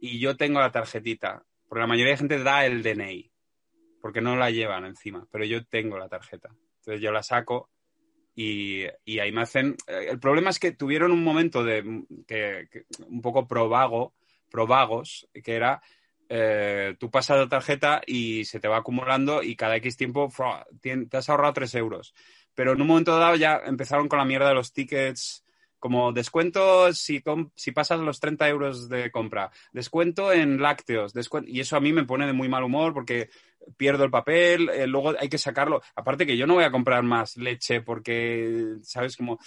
Y 0.00 0.18
yo 0.18 0.36
tengo 0.36 0.58
la 0.60 0.72
tarjetita. 0.72 1.44
Porque 1.68 1.80
la 1.80 1.86
mayoría 1.86 2.12
de 2.12 2.18
gente 2.18 2.42
da 2.42 2.66
el 2.66 2.82
DNI. 2.82 3.30
Porque 4.00 4.20
no 4.20 4.34
la 4.36 4.50
llevan 4.50 4.86
encima. 4.86 5.26
Pero 5.30 5.44
yo 5.44 5.64
tengo 5.66 5.98
la 5.98 6.08
tarjeta. 6.08 6.50
Entonces 6.78 7.00
yo 7.00 7.12
la 7.12 7.22
saco 7.22 7.70
y, 8.42 9.18
ahí 9.18 9.32
me 9.32 9.42
hacen... 9.42 9.76
Eh, 9.86 10.06
el 10.10 10.18
problema 10.18 10.50
es 10.50 10.58
que 10.58 10.72
tuvieron 10.72 11.12
un 11.12 11.22
momento 11.22 11.62
de 11.62 12.04
que, 12.26 12.68
un 13.06 13.20
poco 13.20 13.46
provago, 13.46 14.14
provagos, 14.50 15.28
que 15.44 15.54
era 15.54 15.82
eh, 16.28 16.94
tú 16.98 17.10
pasas 17.10 17.38
la 17.38 17.48
tarjeta 17.48 18.00
y 18.06 18.44
se 18.44 18.60
te 18.60 18.68
va 18.68 18.78
acumulando 18.78 19.42
y 19.42 19.56
cada 19.56 19.76
X 19.76 19.96
tiempo 19.96 20.32
te 20.80 21.16
has 21.16 21.28
ahorrado 21.28 21.52
3 21.52 21.74
euros. 21.74 22.14
Pero 22.54 22.72
en 22.72 22.80
un 22.80 22.86
momento 22.86 23.18
dado 23.18 23.36
ya 23.36 23.60
empezaron 23.66 24.08
con 24.08 24.18
la 24.18 24.24
mierda 24.24 24.48
de 24.48 24.54
los 24.54 24.72
tickets 24.72 25.44
como 25.80 26.12
descuento 26.12 26.92
si, 26.92 27.22
si 27.56 27.72
pasas 27.72 27.98
los 27.98 28.20
30 28.20 28.48
euros 28.48 28.88
de 28.88 29.10
compra, 29.10 29.50
descuento 29.72 30.32
en 30.32 30.60
lácteos, 30.60 31.12
descuento, 31.12 31.50
y 31.50 31.58
eso 31.58 31.76
a 31.76 31.80
mí 31.80 31.92
me 31.92 32.04
pone 32.04 32.26
de 32.26 32.32
muy 32.32 32.48
mal 32.48 32.62
humor 32.62 32.94
porque 32.94 33.30
pierdo 33.76 34.04
el 34.04 34.10
papel, 34.10 34.68
eh, 34.68 34.86
luego 34.86 35.14
hay 35.18 35.28
que 35.28 35.38
sacarlo. 35.38 35.82
Aparte 35.96 36.26
que 36.26 36.36
yo 36.36 36.46
no 36.46 36.54
voy 36.54 36.64
a 36.64 36.70
comprar 36.70 37.02
más 37.02 37.36
leche 37.36 37.80
porque, 37.80 38.76
¿sabes? 38.82 39.16
Como, 39.16 39.38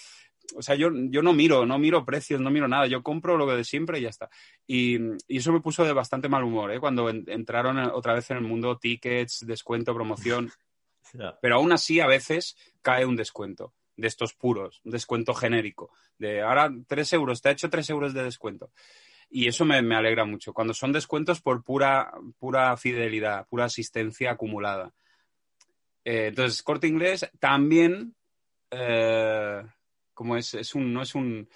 o 0.55 0.61
sea, 0.61 0.75
yo, 0.75 0.89
yo 1.09 1.21
no 1.21 1.33
miro, 1.33 1.65
no 1.65 1.77
miro 1.77 2.05
precios, 2.05 2.41
no 2.41 2.49
miro 2.49 2.67
nada, 2.67 2.87
yo 2.87 3.03
compro 3.03 3.37
lo 3.37 3.45
de 3.45 3.63
siempre 3.63 3.99
y 3.99 4.03
ya 4.03 4.09
está. 4.09 4.29
Y, 4.67 4.99
eso 5.27 5.53
me 5.53 5.61
puso 5.61 5.83
de 5.85 5.93
bastante 5.93 6.29
mal 6.29 6.43
humor, 6.43 6.71
¿eh? 6.71 6.79
Cuando 6.79 7.09
entraron 7.09 7.77
otra 7.77 8.13
vez 8.13 8.29
en 8.31 8.37
el 8.37 8.43
mundo 8.43 8.77
tickets, 8.77 9.45
descuento, 9.45 9.93
promoción. 9.93 10.51
Pero 11.41 11.55
aún 11.55 11.71
así, 11.71 11.99
a 11.99 12.07
veces 12.07 12.55
cae 12.81 13.05
un 13.05 13.15
descuento 13.15 13.73
de 13.95 14.07
estos 14.07 14.33
puros, 14.33 14.81
un 14.83 14.91
descuento 14.91 15.33
genérico, 15.33 15.91
de 16.17 16.41
ahora 16.41 16.71
tres 16.87 17.13
euros, 17.13 17.41
te 17.41 17.49
ha 17.49 17.51
hecho 17.51 17.69
tres 17.69 17.89
euros 17.89 18.13
de 18.13 18.23
descuento. 18.23 18.71
Y 19.29 19.47
eso 19.47 19.65
me, 19.65 19.77
alegra 19.77 20.25
mucho, 20.25 20.53
cuando 20.53 20.73
son 20.73 20.91
descuentos 20.91 21.41
por 21.41 21.63
pura, 21.63 22.13
pura 22.37 22.77
fidelidad, 22.77 23.47
pura 23.47 23.65
asistencia 23.65 24.31
acumulada. 24.31 24.93
Eh, 26.05 26.27
entonces, 26.27 26.61
corte 26.61 26.87
inglés 26.87 27.27
también, 27.39 28.13
eh, 28.69 29.63
como 30.13 30.37
es, 30.37 30.53
es 30.53 30.75
un, 30.75 30.93
no 30.93 31.01
es 31.01 31.15
un, 31.15 31.49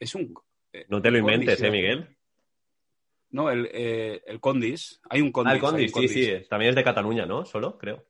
es 0.00 0.14
un... 0.16 0.34
Eh, 0.72 0.86
no 0.88 1.00
te 1.00 1.10
lo 1.12 1.18
inventes, 1.18 1.62
¿eh, 1.62 1.70
Miguel? 1.70 2.16
No, 3.30 3.48
el, 3.48 3.66
el 3.72 4.40
Condis. 4.40 5.00
Hay 5.08 5.20
un 5.20 5.30
Condis. 5.30 5.52
Ah, 5.52 5.54
el 5.54 5.60
Condis, 5.60 5.92
sí, 5.92 6.08
sí. 6.08 6.46
También 6.48 6.70
es 6.70 6.76
de 6.76 6.84
Cataluña, 6.84 7.26
¿no? 7.26 7.44
Solo, 7.44 7.78
creo. 7.78 8.06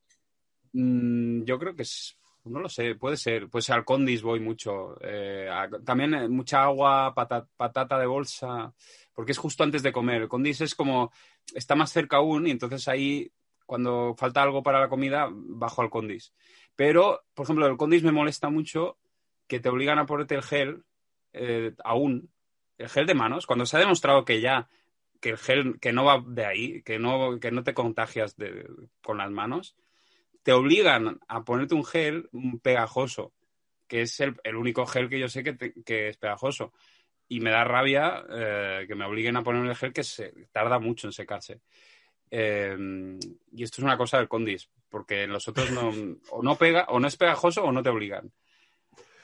Mm, 0.72 1.44
yo 1.44 1.58
creo 1.58 1.74
que 1.76 1.82
es 1.82 2.18
no 2.44 2.60
lo 2.60 2.68
sé, 2.68 2.94
puede 2.94 3.16
ser. 3.16 3.48
Pues 3.48 3.70
al 3.70 3.84
Condis 3.84 4.22
voy 4.22 4.40
mucho. 4.40 4.96
Eh, 5.00 5.48
también 5.84 6.14
eh, 6.14 6.28
mucha 6.28 6.62
agua, 6.64 7.14
patata 7.14 7.98
de 7.98 8.06
bolsa, 8.06 8.72
porque 9.12 9.32
es 9.32 9.38
justo 9.38 9.64
antes 9.64 9.82
de 9.82 9.92
comer. 9.92 10.22
El 10.22 10.28
Condis 10.28 10.60
es 10.60 10.74
como, 10.74 11.12
está 11.54 11.74
más 11.74 11.92
cerca 11.92 12.18
aún 12.18 12.46
y 12.46 12.50
entonces 12.50 12.86
ahí, 12.88 13.30
cuando 13.66 14.14
falta 14.16 14.42
algo 14.42 14.62
para 14.62 14.80
la 14.80 14.88
comida, 14.88 15.28
bajo 15.30 15.82
al 15.82 15.90
Condis. 15.90 16.32
Pero, 16.76 17.24
por 17.34 17.44
ejemplo, 17.44 17.66
el 17.66 17.76
Condis 17.76 18.02
me 18.02 18.12
molesta 18.12 18.50
mucho 18.50 18.98
que 19.46 19.60
te 19.60 19.68
obligan 19.68 19.98
a 19.98 20.06
ponerte 20.06 20.34
el 20.34 20.42
gel, 20.42 20.84
eh, 21.32 21.74
aún, 21.84 22.30
el 22.78 22.88
gel 22.88 23.06
de 23.06 23.14
manos, 23.14 23.46
cuando 23.46 23.66
se 23.66 23.76
ha 23.76 23.80
demostrado 23.80 24.24
que 24.24 24.40
ya, 24.40 24.68
que 25.20 25.30
el 25.30 25.38
gel, 25.38 25.78
que 25.80 25.92
no 25.92 26.04
va 26.04 26.22
de 26.26 26.44
ahí, 26.44 26.82
que 26.82 26.98
no, 26.98 27.38
que 27.40 27.50
no 27.50 27.62
te 27.62 27.74
contagias 27.74 28.36
con 29.02 29.18
las 29.18 29.30
manos, 29.30 29.76
te 30.44 30.52
obligan 30.52 31.18
a 31.26 31.42
ponerte 31.42 31.74
un 31.74 31.84
gel 31.84 32.28
pegajoso, 32.62 33.32
que 33.88 34.02
es 34.02 34.20
el, 34.20 34.36
único 34.54 34.86
gel 34.86 35.08
que 35.08 35.18
yo 35.18 35.28
sé 35.28 35.42
que, 35.42 36.08
es 36.08 36.16
pegajoso. 36.18 36.72
Y 37.26 37.40
me 37.40 37.50
da 37.50 37.64
rabia 37.64 38.22
eh, 38.30 38.84
que 38.86 38.94
me 38.94 39.06
obliguen 39.06 39.36
a 39.38 39.42
poner 39.42 39.64
el 39.64 39.74
gel 39.74 39.94
que 39.94 40.04
se 40.04 40.48
tarda 40.52 40.78
mucho 40.78 41.08
en 41.08 41.14
secarse. 41.14 41.62
Eh, 42.30 42.76
y 43.52 43.62
esto 43.62 43.80
es 43.80 43.84
una 43.84 43.96
cosa 43.96 44.18
del 44.18 44.28
Condis, 44.28 44.68
porque 44.90 45.26
los 45.26 45.48
otros 45.48 45.70
no, 45.70 45.90
o 46.30 46.42
no 46.42 46.56
pega, 46.56 46.84
o 46.90 47.00
no 47.00 47.08
es 47.08 47.16
pegajoso 47.16 47.64
o 47.64 47.72
no 47.72 47.82
te 47.82 47.88
obligan. 47.88 48.30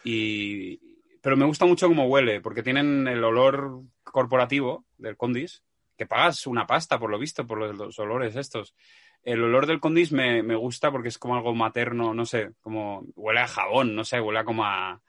Y, 0.03 0.79
pero 1.21 1.37
me 1.37 1.45
gusta 1.45 1.67
mucho 1.67 1.87
cómo 1.87 2.07
huele, 2.07 2.41
porque 2.41 2.63
tienen 2.63 3.07
el 3.07 3.23
olor 3.23 3.83
corporativo 4.03 4.87
del 4.97 5.19
Condis, 5.19 5.63
que 5.99 6.07
pagas 6.07 6.47
una 6.47 6.67
pasta, 6.67 6.99
por 6.99 7.11
lo 7.11 7.19
visto, 7.19 7.47
por 7.47 7.59
los 7.77 7.99
olores 7.99 8.37
estos. 8.37 8.75
El 9.23 9.43
olor 9.43 9.67
del 9.67 9.81
condis 9.81 10.13
me, 10.13 10.43
gusta 10.55 10.91
porque 10.91 11.09
es 11.09 11.19
como 11.19 11.37
algo 11.37 11.55
materno, 11.55 12.15
no 12.15 12.25
sé, 12.25 12.53
como 12.61 13.05
huele 13.17 13.41
a 13.41 13.49
jabón, 13.49 13.95
no 13.95 14.05
sé, 14.05 14.21
huele 14.21 14.41
a 14.41 14.45
como 14.45 14.65
a, 14.65 15.01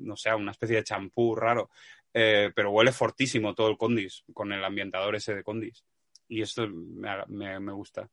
no 0.00 0.16
sé, 0.16 0.30
a 0.30 0.36
una 0.36 0.52
especie 0.52 0.76
de 0.76 0.84
champú 0.84 1.34
raro. 1.34 1.70
Eh, 2.12 2.50
pero 2.54 2.70
huele 2.70 2.92
fortísimo 2.92 3.54
todo 3.54 3.68
el 3.68 3.76
condis, 3.76 4.24
con 4.32 4.52
el 4.52 4.64
ambientador 4.64 5.14
ese 5.14 5.34
de 5.34 5.44
condis. 5.44 5.84
Y 6.28 6.42
esto 6.42 6.68
me, 6.68 7.72
gusta. 7.72 8.08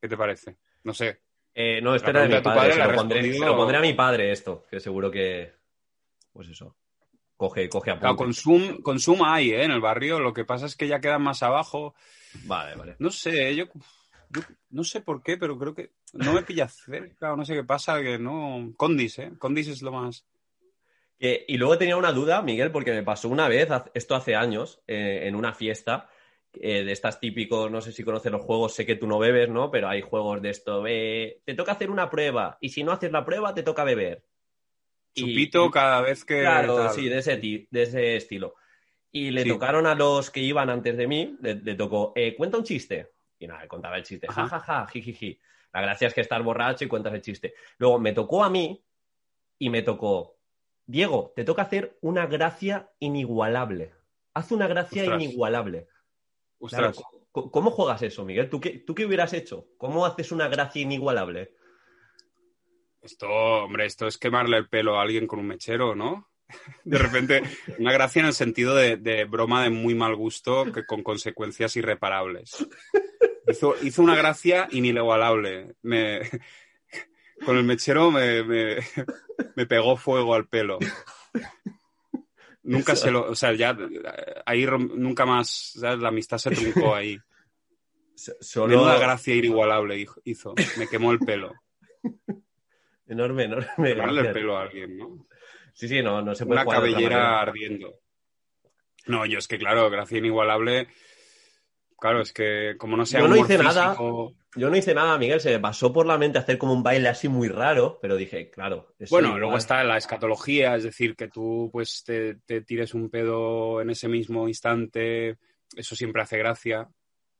¿Qué 0.00 0.08
te 0.08 0.16
parece? 0.16 0.56
No 0.84 0.94
sé. 0.94 1.22
Eh, 1.54 1.80
no, 1.82 1.94
este 1.94 2.10
era 2.10 2.22
de 2.22 2.36
mi 2.36 2.40
padre, 2.40 2.72
se, 2.72 2.78
lo 2.78 3.56
pondré, 3.56 3.76
a 3.76 3.80
mi 3.80 3.92
padre 3.92 4.32
esto, 4.32 4.64
que 4.70 4.80
seguro 4.80 5.10
que, 5.10 5.52
pues 6.32 6.48
eso, 6.48 6.76
coge, 7.42 7.68
coge 7.68 7.90
a 7.90 7.98
claro, 7.98 8.14
consum, 8.14 8.80
consuma 8.82 9.34
hay, 9.34 9.50
¿eh? 9.50 9.64
En 9.64 9.72
el 9.72 9.80
barrio, 9.80 10.20
lo 10.20 10.32
que 10.32 10.44
pasa 10.44 10.66
es 10.66 10.76
que 10.76 10.86
ya 10.86 11.00
quedan 11.00 11.22
más 11.22 11.42
abajo. 11.42 11.92
Vale, 12.44 12.76
vale. 12.76 12.94
No 13.00 13.10
sé, 13.10 13.56
yo, 13.56 13.64
no 14.70 14.84
sé 14.84 15.00
por 15.00 15.24
qué, 15.24 15.36
pero 15.36 15.58
creo 15.58 15.74
que 15.74 15.90
no 16.12 16.34
me 16.34 16.42
pilla 16.42 16.68
cerca 16.68 17.32
o 17.32 17.36
no 17.36 17.44
sé 17.44 17.54
qué 17.54 17.64
pasa, 17.64 18.00
que 18.00 18.16
no. 18.16 18.72
Condis, 18.76 19.18
¿eh? 19.18 19.32
Condis 19.38 19.66
es 19.66 19.82
lo 19.82 19.90
más. 19.90 20.24
y 21.18 21.56
luego 21.56 21.78
tenía 21.78 21.96
una 21.96 22.12
duda, 22.12 22.42
Miguel, 22.42 22.70
porque 22.70 22.92
me 22.92 23.02
pasó 23.02 23.28
una 23.28 23.48
vez, 23.48 23.68
esto 23.92 24.14
hace 24.14 24.36
años, 24.36 24.80
eh, 24.86 25.22
en 25.24 25.34
una 25.34 25.52
fiesta. 25.52 26.08
Eh, 26.54 26.84
de 26.84 26.92
estas 26.92 27.18
típicos, 27.18 27.70
no 27.70 27.80
sé 27.80 27.92
si 27.92 28.04
conoces 28.04 28.30
los 28.30 28.42
juegos, 28.42 28.74
sé 28.74 28.84
que 28.84 28.94
tú 28.94 29.06
no 29.06 29.18
bebes, 29.18 29.48
¿no? 29.48 29.70
Pero 29.70 29.88
hay 29.88 30.02
juegos 30.02 30.42
de 30.42 30.50
esto, 30.50 30.84
te 30.84 31.54
toca 31.56 31.72
hacer 31.72 31.90
una 31.90 32.10
prueba 32.10 32.58
y 32.60 32.68
si 32.68 32.84
no 32.84 32.92
haces 32.92 33.10
la 33.10 33.24
prueba 33.24 33.54
te 33.54 33.62
toca 33.62 33.84
beber. 33.84 34.22
Chupito 35.14 35.70
cada 35.70 36.00
vez 36.00 36.24
que... 36.24 36.40
Claro, 36.40 36.90
sí, 36.92 37.08
de 37.08 37.18
ese, 37.18 37.36
de 37.36 37.82
ese 37.82 38.16
estilo. 38.16 38.54
Y 39.10 39.30
le 39.30 39.44
tocaron 39.44 39.86
a 39.86 39.94
los 39.94 40.30
que 40.30 40.40
iban 40.40 40.70
antes 40.70 40.96
de 40.96 41.06
mí, 41.06 41.36
le, 41.40 41.74
tocó, 41.74 42.12
eh, 42.16 42.34
cuenta 42.34 42.56
un 42.56 42.64
chiste. 42.64 43.12
Y 43.38 43.46
nada, 43.46 43.66
contaba 43.68 43.96
el 43.96 44.04
chiste, 44.04 44.26
ja, 44.28 44.48
ja, 44.48 44.60
ja, 44.60 44.86
jijiji. 44.86 45.38
La 45.72 45.82
gracia 45.82 46.08
es 46.08 46.14
que 46.14 46.20
estás 46.20 46.42
borracho 46.42 46.84
y 46.84 46.88
cuentas 46.88 47.12
el 47.12 47.22
chiste. 47.22 47.54
Luego 47.78 47.98
me 47.98 48.12
tocó 48.12 48.44
a 48.44 48.50
mí 48.50 48.82
y 49.58 49.70
me 49.70 49.82
tocó, 49.82 50.36
Diego, 50.86 51.32
te 51.36 51.44
toca 51.44 51.62
hacer 51.62 51.98
una 52.00 52.26
gracia 52.26 52.90
inigualable. 52.98 53.92
Haz 54.34 54.52
una 54.52 54.66
gracia 54.66 55.04
inigualable. 55.04 55.88
¿cómo, 57.32 57.70
juegas 57.70 58.02
eso, 58.02 58.24
Miguel? 58.24 58.48
¿Tú 58.48 58.60
qué, 58.60 58.78
¿Tú 58.78 58.94
qué 58.94 59.04
hubieras 59.04 59.32
hecho? 59.32 59.68
¿Cómo 59.76 60.06
haces 60.06 60.32
una 60.32 60.48
gracia 60.48 60.82
inigualable? 60.82 61.54
Esto, 63.02 63.28
hombre, 63.28 63.86
esto 63.86 64.06
es 64.06 64.16
quemarle 64.16 64.56
el 64.56 64.68
pelo 64.68 64.98
a 64.98 65.02
alguien 65.02 65.26
con 65.26 65.40
un 65.40 65.48
mechero, 65.48 65.94
¿no? 65.94 66.30
de 66.84 66.98
repente, 66.98 67.42
una 67.78 67.92
gracia 67.92 68.20
en 68.20 68.26
el 68.26 68.34
sentido 68.34 68.74
de, 68.74 69.24
broma 69.24 69.64
de 69.64 69.70
muy 69.70 69.94
mal 69.94 70.14
gusto 70.14 70.72
que 70.72 70.84
con 70.84 71.02
consecuencias 71.02 71.76
irreparables. 71.76 72.66
Hizo, 73.48 73.74
hizo 73.82 74.02
una 74.02 74.14
gracia 74.14 74.68
inigualable. 74.70 75.74
Me, 75.82 76.20
con 77.44 77.56
el 77.56 77.64
mechero 77.64 78.10
me, 78.10 78.44
me, 78.44 79.66
pegó 79.66 79.96
fuego 79.96 80.34
al 80.34 80.46
pelo. 80.46 80.78
Nunca 82.62 82.94
se 82.94 83.10
lo, 83.10 83.28
o 83.28 83.34
sea, 83.34 83.52
ya 83.54 83.76
ahí 84.46 84.64
nunca 84.64 85.26
más, 85.26 85.74
la 85.76 86.08
amistad 86.08 86.38
se 86.38 86.50
truncó 86.50 86.94
ahí. 86.94 87.18
Solo 88.14 88.82
una 88.82 88.98
gracia 88.98 89.34
inigualable 89.34 90.06
hizo, 90.24 90.54
me 90.78 90.86
quemó 90.86 91.10
el 91.10 91.18
pelo. 91.18 91.52
Enorme, 93.12 93.44
enorme. 93.44 93.66
Darle 93.96 94.20
el 94.22 94.32
pelo 94.32 94.56
a 94.56 94.62
alguien, 94.62 94.96
¿no? 94.98 95.26
Sí, 95.74 95.88
sí, 95.88 96.02
no, 96.02 96.22
no 96.22 96.34
se 96.34 96.46
puede 96.46 96.62
Una 96.62 96.70
cabellera 96.70 97.40
ardiendo. 97.40 97.94
No, 99.06 99.26
yo 99.26 99.38
es 99.38 99.48
que, 99.48 99.58
claro, 99.58 99.90
gracia 99.90 100.18
inigualable. 100.18 100.88
Claro, 101.98 102.20
es 102.20 102.32
que 102.32 102.74
como 102.78 102.96
no 102.96 103.06
sea 103.06 103.20
Yo 103.20 103.28
no 103.28 103.36
hice 103.36 103.58
nada. 103.58 103.96
Yo 104.54 104.68
no 104.68 104.76
hice 104.76 104.94
nada, 104.94 105.16
Miguel, 105.16 105.40
se 105.40 105.50
me 105.50 105.60
pasó 105.60 105.92
por 105.92 106.04
la 106.04 106.18
mente 106.18 106.38
hacer 106.38 106.58
como 106.58 106.74
un 106.74 106.82
baile 106.82 107.08
así 107.08 107.26
muy 107.26 107.48
raro, 107.48 107.98
pero 108.02 108.16
dije, 108.16 108.50
claro. 108.50 108.94
Bueno, 109.08 109.28
igual- 109.28 109.40
luego 109.40 109.56
está 109.56 109.82
la 109.82 109.96
escatología, 109.96 110.76
es 110.76 110.82
decir, 110.84 111.16
que 111.16 111.28
tú 111.28 111.70
pues 111.72 112.02
te, 112.04 112.34
te 112.44 112.60
tires 112.60 112.92
un 112.92 113.08
pedo 113.08 113.80
en 113.80 113.88
ese 113.90 114.08
mismo 114.08 114.48
instante, 114.48 115.38
eso 115.74 115.96
siempre 115.96 116.20
hace 116.20 116.36
gracia, 116.36 116.86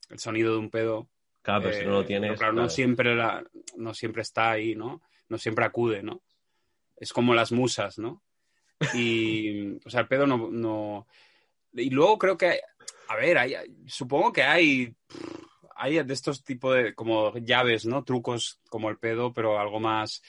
el 0.09 0.19
sonido 0.19 0.53
de 0.53 0.59
un 0.59 0.71
pedo. 0.71 1.11
Claro, 1.43 1.65
pero 1.65 1.75
si 1.79 1.85
no 1.85 1.91
lo 1.93 2.01
Eh, 2.03 2.05
tienes. 2.07 2.39
claro, 2.39 2.53
claro. 2.55 2.63
No, 2.63 2.69
siempre 2.71 3.15
la- 3.15 3.45
no 3.77 3.93
siempre 3.93 4.23
está 4.23 4.53
ahí, 4.53 4.75
¿no? 4.75 5.03
No 5.33 5.39
siempre 5.39 5.65
acude, 5.65 6.03
¿no? 6.03 6.21
Es 6.97 7.11
como 7.15 7.33
las 7.33 7.53
musas, 7.53 7.99
¿no? 7.99 8.23
Y, 8.95 9.79
o 9.85 9.89
sea, 9.89 10.01
el 10.03 10.09
pedo 10.09 10.27
no... 10.27 10.51
no... 10.51 11.07
Y 11.73 11.89
luego 11.89 12.19
creo 12.19 12.37
que, 12.37 12.61
a 13.09 13.17
ver, 13.17 13.39
hay- 13.39 13.55
supongo 13.87 14.31
que 14.31 14.43
hay, 14.43 14.95
hay 15.75 16.03
de 16.03 16.13
estos 16.13 16.45
tipos 16.45 16.77
de, 16.77 16.95
como 16.95 17.35
llaves, 17.39 17.87
¿no? 17.87 18.05
Trucos 18.05 18.61
como 18.69 18.91
el 18.91 18.99
pedo, 18.99 19.33
pero 19.33 19.59
algo 19.59 19.81
más 19.81 20.23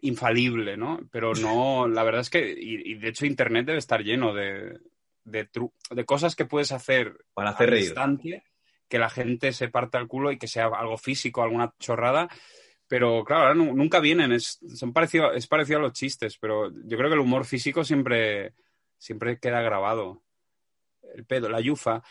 infalible, 0.00 0.76
¿no? 0.76 0.98
Pero 1.12 1.34
no, 1.34 1.86
la 1.86 2.02
verdad 2.02 2.22
es 2.22 2.30
que, 2.30 2.50
y, 2.50 2.92
y 2.92 2.94
de 2.94 3.08
hecho 3.10 3.26
Internet 3.26 3.66
debe 3.66 3.78
estar 3.78 4.02
lleno 4.02 4.34
de, 4.34 4.80
de, 5.22 5.48
tru- 5.48 5.72
de 5.90 6.04
cosas 6.04 6.34
que 6.34 6.46
puedes 6.46 6.72
hacer 6.72 7.16
Para 7.32 7.50
hacer 7.50 7.66
al 7.68 7.70
reír. 7.74 7.84
instante, 7.84 8.44
que 8.88 8.98
la 8.98 9.08
gente 9.08 9.52
se 9.52 9.68
parta 9.68 9.98
el 9.98 10.08
culo 10.08 10.32
y 10.32 10.38
que 10.38 10.48
sea 10.48 10.66
algo 10.66 10.98
físico, 10.98 11.42
alguna 11.44 11.72
chorrada. 11.78 12.28
Pero 12.92 13.24
claro, 13.24 13.42
ahora 13.44 13.54
nu- 13.54 13.74
nunca 13.74 14.00
vienen, 14.00 14.32
es, 14.32 14.60
son 14.76 14.92
parecido, 14.92 15.32
es 15.32 15.46
parecido 15.46 15.78
a 15.78 15.82
los 15.82 15.94
chistes, 15.94 16.36
pero 16.36 16.70
yo 16.70 16.98
creo 16.98 17.08
que 17.08 17.14
el 17.14 17.20
humor 17.22 17.46
físico 17.46 17.84
siempre, 17.84 18.52
siempre 18.98 19.38
queda 19.38 19.62
grabado. 19.62 20.20
El 21.14 21.24
pedo, 21.24 21.48
la 21.48 21.62
yufa, 21.62 22.02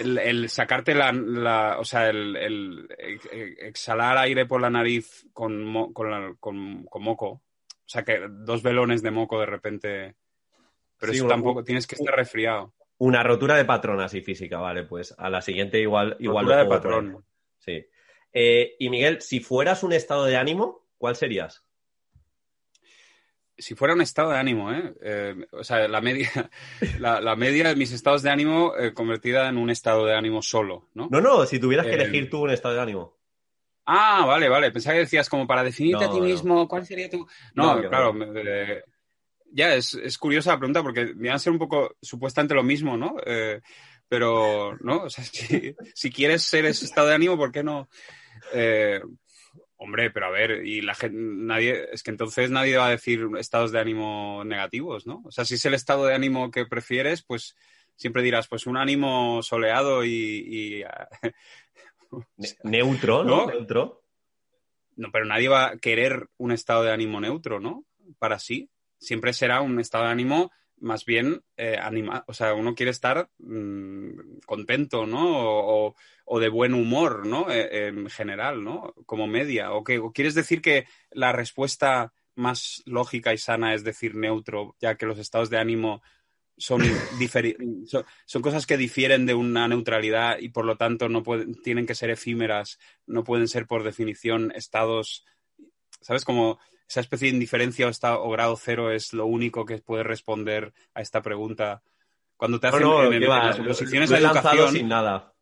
el, 0.00 0.18
el 0.18 0.48
sacarte 0.48 0.96
la, 0.96 1.12
la- 1.12 1.76
o 1.78 1.84
sea, 1.84 2.08
el, 2.10 2.34
el 2.34 2.88
ex- 2.98 3.28
exhalar 3.60 4.18
aire 4.18 4.46
por 4.46 4.60
la 4.60 4.68
nariz 4.68 5.28
con, 5.32 5.64
mo- 5.64 5.92
con, 5.92 6.10
la- 6.10 6.34
con- 6.40 6.82
con 6.86 7.02
moco. 7.04 7.28
O 7.28 7.42
sea, 7.86 8.02
que 8.02 8.18
dos 8.28 8.64
velones 8.64 9.00
de 9.00 9.12
moco 9.12 9.38
de 9.38 9.46
repente. 9.46 10.16
Pero 10.98 11.12
Sí, 11.12 11.18
eso 11.18 11.26
un- 11.26 11.30
tampoco, 11.30 11.62
tienes 11.62 11.86
que 11.86 11.94
estar 11.94 12.16
resfriado. 12.16 12.74
Una 12.98 13.22
rotura 13.22 13.54
de 13.54 13.64
patrón 13.64 14.00
así 14.00 14.22
física, 14.22 14.58
vale, 14.58 14.82
pues 14.82 15.14
a 15.16 15.30
la 15.30 15.40
siguiente 15.40 15.78
igual, 15.78 16.16
igual 16.18 16.46
Rotura 16.46 16.64
de 16.64 16.68
patrón. 16.68 17.24
Sí. 17.58 17.86
Eh, 18.34 18.74
y 18.78 18.90
Miguel, 18.90 19.22
si 19.22 19.40
fueras 19.40 19.82
un 19.84 19.92
estado 19.92 20.24
de 20.26 20.36
ánimo, 20.36 20.86
¿cuál 20.98 21.16
serías? 21.16 21.64
si 23.56 23.74
fuera 23.74 23.94
un 23.94 24.00
estado 24.00 24.30
de 24.30 24.38
ánimo, 24.38 24.72
¿eh? 24.72 24.94
Eh, 25.00 25.46
o 25.52 25.62
sea, 25.62 25.86
la 25.88 26.00
media, 26.00 26.28
la, 26.98 27.20
la 27.20 27.36
media 27.36 27.68
de 27.68 27.76
mis 27.76 27.92
estados 27.92 28.22
de 28.22 28.30
ánimo 28.30 28.76
eh, 28.76 28.92
convertida 28.92 29.48
en 29.48 29.58
un 29.58 29.70
estado 29.70 30.06
de 30.06 30.14
ánimo 30.16 30.42
solo, 30.42 30.88
¿no? 30.94 31.08
No, 31.10 31.20
no, 31.20 31.46
si 31.46 31.58
tuvieras 31.58 31.86
que 31.86 31.94
elegir 31.94 32.28
tú 32.28 32.42
un 32.42 32.50
estado 32.50 32.74
de 32.74 32.80
ánimo. 32.80 33.16
Ah, 33.86 34.24
vale, 34.26 34.48
vale. 34.48 34.72
Pensaba 34.72 34.94
que 34.94 35.00
decías 35.00 35.28
como 35.28 35.46
para 35.46 35.62
definirte 35.62 36.04
No, 36.04 36.10
a 36.10 36.12
ti 36.12 36.20
no. 36.20 36.24
mismo, 36.24 36.66
¿cuál 36.66 36.86
sería 36.86 37.08
tu...? 37.10 37.26
No, 37.54 37.80
claro. 37.88 38.14
ya, 39.52 39.74
es, 39.74 39.94
es 39.94 40.18
curiosa 40.18 40.52
la 40.52 40.58
pregunta 40.58 40.82
porque 40.82 41.12
me 41.14 41.28
va 41.28 41.34
a 41.34 41.38
ser 41.38 41.52
un 41.52 41.58
poco 41.58 41.94
supuestamente 42.00 42.54
lo 42.54 42.62
mismo, 42.62 42.96
¿no? 42.96 43.14
Pero, 44.08 44.76
¿no? 44.80 45.04
O 45.04 45.10
sea, 45.10 45.22
si, 45.32 45.76
si 45.94 46.10
quieres 46.10 46.42
ser 46.42 46.64
ese 46.64 46.86
estado 46.86 47.08
de 47.08 47.14
ánimo, 47.14 47.36
¿por 47.36 47.52
qué 47.52 47.62
no? 47.62 47.88
Eh, 48.52 49.00
hombre, 49.76 50.10
pero 50.10 50.26
a 50.26 50.30
ver, 50.30 50.66
y 50.66 50.80
la 50.80 50.94
gente, 50.94 51.16
nadie, 51.18 51.88
es 51.92 52.02
que 52.02 52.10
entonces 52.10 52.50
nadie 52.50 52.76
va 52.76 52.86
a 52.86 52.90
decir 52.90 53.26
estados 53.38 53.72
de 53.72 53.80
ánimo 53.80 54.42
negativos, 54.44 55.06
¿no? 55.06 55.22
O 55.24 55.30
sea, 55.30 55.44
si 55.44 55.54
es 55.54 55.64
el 55.64 55.74
estado 55.74 56.06
de 56.06 56.14
ánimo 56.14 56.50
que 56.50 56.66
prefieres, 56.66 57.22
pues 57.22 57.56
siempre 57.96 58.22
dirás, 58.22 58.48
pues 58.48 58.66
un 58.66 58.76
ánimo 58.76 59.42
soleado 59.42 60.04
y... 60.04 60.10
y, 60.10 60.84
Ne- 62.36 62.56
neutro, 62.62 63.24
¿no? 63.24 63.46
¿no? 63.46 63.46
Neutro. 63.46 64.04
No, 64.96 65.10
pero 65.10 65.24
nadie 65.24 65.48
va 65.48 65.66
a 65.66 65.78
querer 65.78 66.28
un 66.36 66.52
estado 66.52 66.84
de 66.84 66.92
ánimo 66.92 67.20
neutro, 67.20 67.58
¿no? 67.58 67.84
Para 68.18 68.38
sí. 68.38 68.70
Siempre 68.98 69.32
será 69.32 69.60
un 69.60 69.80
estado 69.80 70.04
de 70.04 70.10
ánimo 70.10 70.52
más 70.78 71.04
bien 71.04 71.42
eh, 71.56 71.78
o 72.26 72.34
sea, 72.34 72.54
uno 72.54 72.74
quiere 72.74 72.90
estar 72.90 73.30
mm, 73.38 74.38
contento, 74.46 75.06
¿no? 75.06 75.94
O, 76.26 76.40
de 76.40 76.48
buen 76.48 76.74
humor, 76.74 77.26
¿no? 77.26 77.50
Eh, 77.50 77.88
en 77.88 78.08
general, 78.10 78.64
¿no? 78.64 78.94
Como 79.06 79.26
media. 79.26 79.72
O 79.72 79.84
que 79.84 80.00
quieres 80.12 80.34
decir 80.34 80.60
que 80.60 80.86
la 81.10 81.32
respuesta 81.32 82.12
más 82.34 82.82
lógica 82.86 83.32
y 83.32 83.38
sana 83.38 83.74
es 83.74 83.84
decir 83.84 84.14
neutro, 84.14 84.76
ya 84.80 84.96
que 84.96 85.06
los 85.06 85.18
estados 85.18 85.50
de 85.50 85.58
ánimo 85.58 86.02
son, 86.56 86.82
son 88.26 88.42
cosas 88.42 88.66
que 88.66 88.76
difieren 88.76 89.26
de 89.26 89.34
una 89.34 89.68
neutralidad 89.68 90.38
y 90.38 90.48
por 90.48 90.64
lo 90.64 90.76
tanto 90.76 91.08
no 91.08 91.22
pueden, 91.22 91.54
tienen 91.62 91.86
que 91.86 91.94
ser 91.94 92.10
efímeras, 92.10 92.78
no 93.06 93.24
pueden 93.24 93.48
ser 93.48 93.66
por 93.66 93.82
definición 93.82 94.52
estados, 94.54 95.24
¿sabes? 96.00 96.24
Como 96.24 96.58
esa 96.88 97.00
especie 97.00 97.28
de 97.28 97.34
indiferencia 97.34 97.86
o, 97.86 97.90
estado, 97.90 98.22
o 98.22 98.30
grado 98.30 98.56
cero 98.56 98.90
es 98.90 99.12
lo 99.12 99.26
único 99.26 99.64
que 99.64 99.78
puede 99.78 100.02
responder 100.02 100.72
a 100.94 101.00
esta 101.00 101.22
pregunta. 101.22 101.82
Cuando 102.36 102.60
te 102.60 102.66
hacen 102.66 102.82
no, 102.82 103.04
en, 103.04 103.10
¿qué 103.10 103.16
en 103.24 103.30
va? 103.30 103.46
las 103.46 103.58
oposiciones 103.58 104.10
de 104.10 104.18
educación, 104.18 104.72
sin 104.72 104.88
nada. 104.88 105.34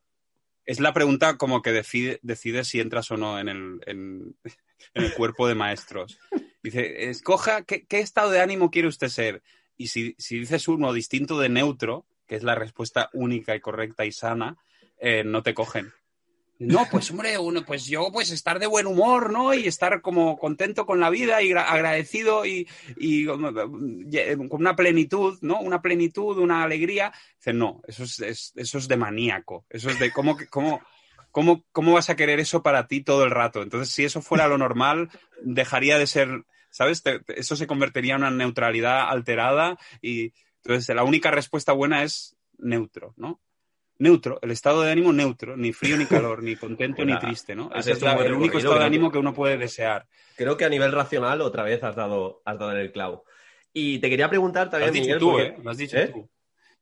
es 0.64 0.80
la 0.80 0.92
pregunta 0.92 1.36
como 1.36 1.62
que 1.62 1.72
decide, 1.72 2.20
decide 2.22 2.64
si 2.64 2.80
entras 2.80 3.10
o 3.10 3.16
no 3.16 3.38
en 3.38 3.48
el, 3.48 3.80
en, 3.86 4.36
en 4.94 5.04
el 5.04 5.14
cuerpo 5.14 5.48
de 5.48 5.54
maestros. 5.54 6.18
Dice, 6.62 7.10
escoja 7.10 7.62
qué, 7.62 7.86
qué 7.86 8.00
estado 8.00 8.30
de 8.30 8.40
ánimo 8.40 8.70
quiere 8.70 8.88
usted 8.88 9.08
ser. 9.08 9.42
Y 9.76 9.88
si, 9.88 10.14
si 10.18 10.38
dices 10.38 10.68
uno 10.68 10.92
distinto 10.92 11.40
de 11.40 11.48
neutro, 11.48 12.06
que 12.26 12.36
es 12.36 12.44
la 12.44 12.54
respuesta 12.54 13.10
única 13.12 13.56
y 13.56 13.60
correcta 13.60 14.04
y 14.04 14.12
sana, 14.12 14.56
eh, 14.98 15.24
no 15.24 15.42
te 15.42 15.54
cogen. 15.54 15.92
No, 16.66 16.86
pues 16.90 17.10
hombre, 17.10 17.38
uno, 17.38 17.64
pues 17.64 17.86
yo 17.86 18.10
pues 18.12 18.30
estar 18.30 18.58
de 18.58 18.66
buen 18.66 18.86
humor, 18.86 19.32
¿no? 19.32 19.52
Y 19.54 19.66
estar 19.66 20.00
como 20.00 20.38
contento 20.38 20.86
con 20.86 21.00
la 21.00 21.10
vida 21.10 21.42
y 21.42 21.50
gra- 21.50 21.66
agradecido 21.66 22.44
y, 22.46 22.68
um, 23.28 24.08
ye- 24.08 24.36
con 24.48 24.60
una 24.60 24.76
plenitud, 24.76 25.38
¿no? 25.42 25.60
Una 25.60 25.82
plenitud, 25.82 26.38
una 26.38 26.62
alegría. 26.62 27.12
Dice, 27.36 27.52
no, 27.52 27.80
eso 27.86 28.04
es, 28.04 28.20
es- 28.20 28.52
eso 28.56 28.78
es 28.78 28.88
de 28.88 28.96
maníaco. 28.96 29.64
Eso 29.70 29.90
es 29.90 29.98
de 29.98 30.12
cómo, 30.12 30.36
cómo, 30.50 30.80
cómo, 31.30 31.64
cómo 31.72 31.92
vas 31.94 32.10
a 32.10 32.16
querer 32.16 32.38
eso 32.40 32.62
para 32.62 32.86
ti 32.86 33.02
todo 33.02 33.24
el 33.24 33.30
rato. 33.30 33.62
Entonces, 33.62 33.92
si 33.92 34.04
eso 34.04 34.22
fuera 34.22 34.48
lo 34.48 34.58
normal, 34.58 35.10
dejaría 35.42 35.98
de 35.98 36.06
ser, 36.06 36.44
¿sabes? 36.70 37.02
Eso 37.28 37.56
se 37.56 37.66
convertiría 37.66 38.14
en 38.14 38.20
una 38.22 38.30
neutralidad 38.30 39.08
alterada 39.10 39.78
y 40.00 40.32
entonces 40.64 40.94
la 40.94 41.02
única 41.02 41.30
respuesta 41.30 41.72
buena 41.72 42.04
es 42.04 42.36
neutro, 42.58 43.14
¿no? 43.16 43.40
Neutro, 44.02 44.40
el 44.42 44.50
estado 44.50 44.82
de 44.82 44.90
ánimo 44.90 45.12
neutro, 45.12 45.56
ni 45.56 45.72
frío 45.72 45.96
ni 45.96 46.06
calor, 46.06 46.42
ni 46.42 46.56
contento 46.56 47.04
ni 47.04 47.16
triste, 47.20 47.54
¿no? 47.54 47.70
Ese 47.72 47.92
es 47.92 48.02
el 48.02 48.32
único 48.32 48.58
estado 48.58 48.80
de 48.80 48.84
ánimo 48.84 49.12
que 49.12 49.18
uno 49.18 49.32
puede 49.32 49.56
desear. 49.56 50.08
Creo 50.36 50.56
que 50.56 50.64
a 50.64 50.68
nivel 50.68 50.90
racional 50.90 51.40
otra 51.40 51.62
vez 51.62 51.84
has 51.84 51.94
dado, 51.94 52.42
has 52.44 52.58
dado 52.58 52.72
en 52.72 52.78
el 52.78 52.90
clavo. 52.90 53.24
Y 53.72 54.00
te 54.00 54.10
quería 54.10 54.28
preguntar 54.28 54.66
Lo 54.66 54.70
también, 54.72 54.88
has 54.88 54.92
dicho 54.94 55.04
Miguel, 55.04 55.18
tú, 55.20 55.30
porque- 55.30 55.44
¿eh? 55.44 55.56
Lo 55.62 55.70
has 55.70 55.78
dicho 55.78 55.96
¿Eh? 55.98 56.08
tú. 56.08 56.28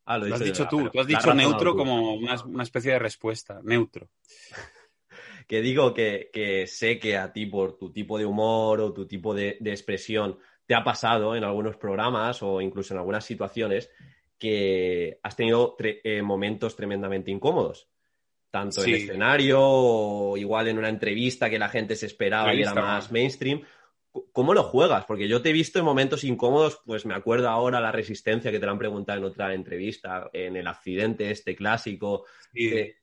Ah, 0.07 0.16
Lo 0.16 0.35
has 0.35 0.41
dicho 0.41 0.62
ya, 0.62 0.68
tú. 0.71 0.89
Tú 0.89 0.99
has 1.01 1.07
dicho 1.07 1.35
neutro 1.35 1.77
como 1.77 2.14
una, 2.14 2.43
una 2.43 2.62
especie 2.62 2.93
de 2.93 2.99
respuesta. 2.99 3.61
Neutro. 3.62 4.09
que 5.47 5.61
digo 5.61 5.93
que, 5.93 6.31
que 6.33 6.66
sé 6.66 6.99
que 6.99 7.18
a 7.18 7.35
ti 7.35 7.45
por 7.45 7.77
tu 7.77 7.93
tipo 7.93 8.16
de 8.16 8.25
humor 8.25 8.81
o 8.81 8.95
tu 8.95 9.07
tipo 9.07 9.35
de, 9.35 9.59
de 9.61 9.71
expresión 9.73 10.39
te 10.64 10.75
ha 10.75 10.83
pasado 10.83 11.37
en 11.37 11.45
algunos 11.45 11.77
programas 11.77 12.43
o 12.43 12.62
incluso 12.62 12.95
en 12.95 12.99
algunas 13.01 13.27
situaciones 13.27 13.91
que 14.41 15.20
has 15.22 15.36
tenido 15.36 15.76
tre- 15.76 16.01
eh, 16.03 16.22
momentos 16.22 16.74
tremendamente 16.74 17.30
incómodos. 17.30 17.88
Tanto 18.51 18.80
en 18.82 18.86
Sí. 18.86 18.95
escenario 18.95 19.61
o 19.62 20.36
igual 20.36 20.66
en 20.66 20.78
una 20.78 20.88
entrevista 20.88 21.49
que 21.49 21.61
la 21.61 21.68
gente 21.68 21.95
se 21.95 22.07
esperaba 22.07 22.53
y 22.53 22.62
era 22.62 22.74
más 22.74 23.12
mainstream. 23.12 23.62
¿Cómo 24.32 24.55
lo 24.55 24.64
juegas? 24.64 25.05
Porque 25.05 25.28
yo 25.28 25.41
te 25.41 25.51
he 25.51 25.53
visto 25.53 25.78
en 25.78 25.84
momentos 25.84 26.24
incómodos, 26.24 26.80
pues 26.84 27.07
me 27.07 27.14
acuerdo 27.14 27.49
ahora 27.49 27.80
la 27.80 27.93
resistencia 27.93 28.51
que 28.51 28.59
te 28.59 28.66
la 28.66 28.72
han 28.72 28.78
preguntado 28.80 29.18
en 29.20 29.24
otra 29.26 29.55
entrevista, 29.55 30.28
en 30.32 30.57
el 30.57 30.66
accidente 30.66 31.30
este 31.30 31.55
clásico, 31.55 32.24
Sí. 32.53 32.68
eh, 32.74 32.97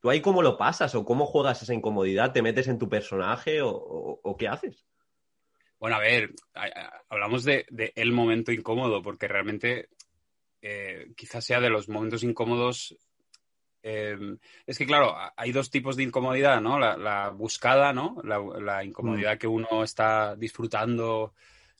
¿Tú 0.00 0.08
ahí 0.10 0.20
cómo 0.20 0.42
lo 0.42 0.56
pasas 0.56 0.94
o 0.94 1.04
cómo 1.04 1.26
juegas 1.26 1.60
esa 1.60 1.74
incomodidad? 1.74 2.32
¿Te 2.32 2.40
metes 2.40 2.68
en 2.68 2.78
tu 2.78 2.88
personaje 2.88 3.60
o, 3.62 3.70
o- 3.70 4.20
o 4.22 4.36
qué 4.36 4.46
haces? 4.46 4.86
Bueno, 5.80 5.96
a 5.96 5.98
ver, 5.98 6.30
hablamos 7.08 7.42
de, 7.44 7.66
de 7.68 7.92
el 7.96 8.12
momento 8.12 8.52
incómodo, 8.52 9.02
porque 9.02 9.26
realmente 9.26 9.88
eh, 10.62 11.12
quizás 11.16 11.44
sea 11.44 11.60
de 11.60 11.70
los 11.70 11.88
momentos 11.88 12.22
incómodos. 12.22 12.96
eh, 13.82 14.16
es 14.66 14.78
que, 14.78 14.86
claro, 14.86 15.14
hay 15.36 15.52
dos 15.52 15.70
tipos 15.70 15.96
de 15.96 16.02
incomodidad, 16.02 16.60
¿no? 16.60 16.78
La, 16.78 16.96
la 16.96 17.30
buscada, 17.30 17.92
¿no? 17.92 18.16
La, 18.24 18.38
la 18.60 18.84
incomodidad 18.84 19.38
que 19.38 19.46
uno 19.46 19.82
está 19.84 20.36
disfrutando, 20.36 21.34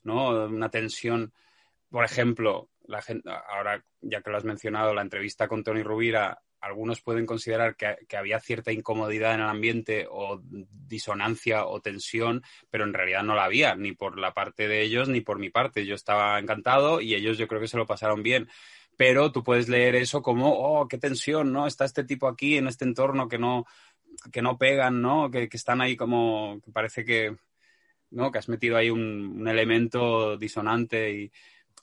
¿no? 0.04 0.46
Una 0.46 0.70
tensión. 0.70 1.32
Por 1.90 2.04
ejemplo, 2.04 2.68
la 2.86 3.02
gente, 3.02 3.28
ahora 3.30 3.84
ya 4.00 4.22
que 4.22 4.30
lo 4.30 4.36
has 4.36 4.44
mencionado, 4.44 4.94
la 4.94 5.02
entrevista 5.02 5.48
con 5.48 5.62
Tony 5.62 5.82
Rubira, 5.82 6.40
algunos 6.60 7.00
pueden 7.00 7.26
considerar 7.26 7.76
que, 7.76 7.96
que 8.08 8.16
había 8.16 8.40
cierta 8.40 8.72
incomodidad 8.72 9.34
en 9.34 9.40
el 9.40 9.48
ambiente 9.48 10.06
o 10.10 10.40
disonancia 10.42 11.66
o 11.66 11.80
tensión, 11.80 12.42
pero 12.70 12.84
en 12.84 12.94
realidad 12.94 13.22
no 13.22 13.34
la 13.34 13.44
había, 13.44 13.74
ni 13.74 13.92
por 13.92 14.18
la 14.18 14.34
parte 14.34 14.68
de 14.68 14.82
ellos 14.82 15.08
ni 15.08 15.20
por 15.20 15.38
mi 15.38 15.50
parte. 15.50 15.86
Yo 15.86 15.94
estaba 15.94 16.38
encantado 16.38 17.00
y 17.00 17.14
ellos 17.14 17.38
yo 17.38 17.48
creo 17.48 17.60
que 17.60 17.68
se 17.68 17.76
lo 17.76 17.86
pasaron 17.86 18.22
bien. 18.22 18.48
pero 18.96 19.30
tú 19.30 19.44
puedes 19.44 19.68
leer 19.68 19.94
eso 19.94 20.22
como, 20.22 20.52
oh, 20.52 20.88
qué 20.88 20.98
tensión, 20.98 21.52
¿no? 21.52 21.66
Está 21.68 21.84
este 21.84 22.04
tipo 22.04 22.26
aquí 22.28 22.56
en 22.56 22.66
este 22.66 22.84
entorno 22.84 23.28
que 23.28 23.38
no, 23.38 23.64
que 24.32 24.42
no 24.42 24.58
pegan, 24.58 25.00
¿no? 25.02 25.30
Que, 25.30 25.48
están 25.52 25.80
ahí 25.80 25.96
como, 25.96 26.60
que 26.64 26.72
parece 26.72 27.04
que, 27.04 27.36
¿no? 28.10 28.30
Que 28.32 28.38
has 28.38 28.48
metido 28.48 28.76
ahí 28.76 28.90
un, 28.90 29.46
elemento 29.48 30.36
disonante 30.36 31.12
y, 31.12 31.32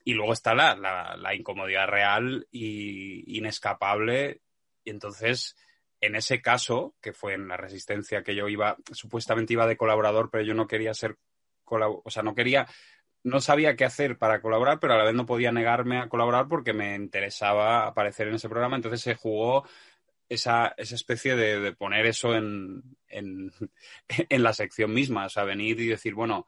y 0.04 0.14
luego 0.14 0.34
está 0.34 0.54
la, 0.54 0.76
la, 1.18 1.36
incomodidad 1.36 1.88
real 1.88 2.48
y 2.52 3.38
inescapable. 3.38 4.42
Y 4.86 4.92
entonces, 4.92 5.58
en 6.00 6.16
ese 6.16 6.42
caso, 6.42 6.96
que 7.02 7.12
fue 7.12 7.34
en 7.34 7.50
la 7.50 7.58
resistencia 7.58 8.24
que 8.24 8.36
yo 8.36 8.48
iba, 8.48 8.78
supuestamente 8.94 9.52
iba 9.52 9.68
de 9.68 9.76
colaborador, 9.76 10.30
pero 10.32 10.46
yo 10.46 10.54
no 10.54 10.68
quería 10.68 10.94
ser, 10.94 11.18
o 11.66 12.10
sea, 12.10 12.24
no 12.24 12.34
quería 12.34 12.68
no 13.26 13.42
sabía 13.42 13.76
qué 13.76 13.86
hacer 13.86 14.20
para 14.20 14.40
colaborar, 14.40 14.80
pero 14.80 14.94
a 14.94 14.98
la 14.98 15.04
vez 15.04 15.16
no 15.16 15.26
podía 15.26 15.52
negarme 15.52 15.98
a 15.98 16.08
colaborar 16.08 16.48
porque 16.48 16.74
me 16.74 16.96
interesaba 16.96 17.88
aparecer 17.88 18.28
en 18.28 18.36
ese 18.36 18.50
programa. 18.50 18.76
Entonces 18.76 19.02
se 19.02 19.16
jugó 19.16 19.68
esa, 20.30 20.76
esa 20.78 20.94
especie 20.94 21.36
de, 21.36 21.74
poner 21.74 22.06
eso 22.06 22.36
en, 22.36 22.84
en, 23.08 23.52
en, 24.30 24.44
la 24.44 24.54
sección 24.54 24.94
misma. 24.94 25.26
O 25.26 25.30
sea, 25.30 25.44
venir 25.44 25.80
y 25.80 25.88
decir, 25.88 26.14
bueno, 26.14 26.46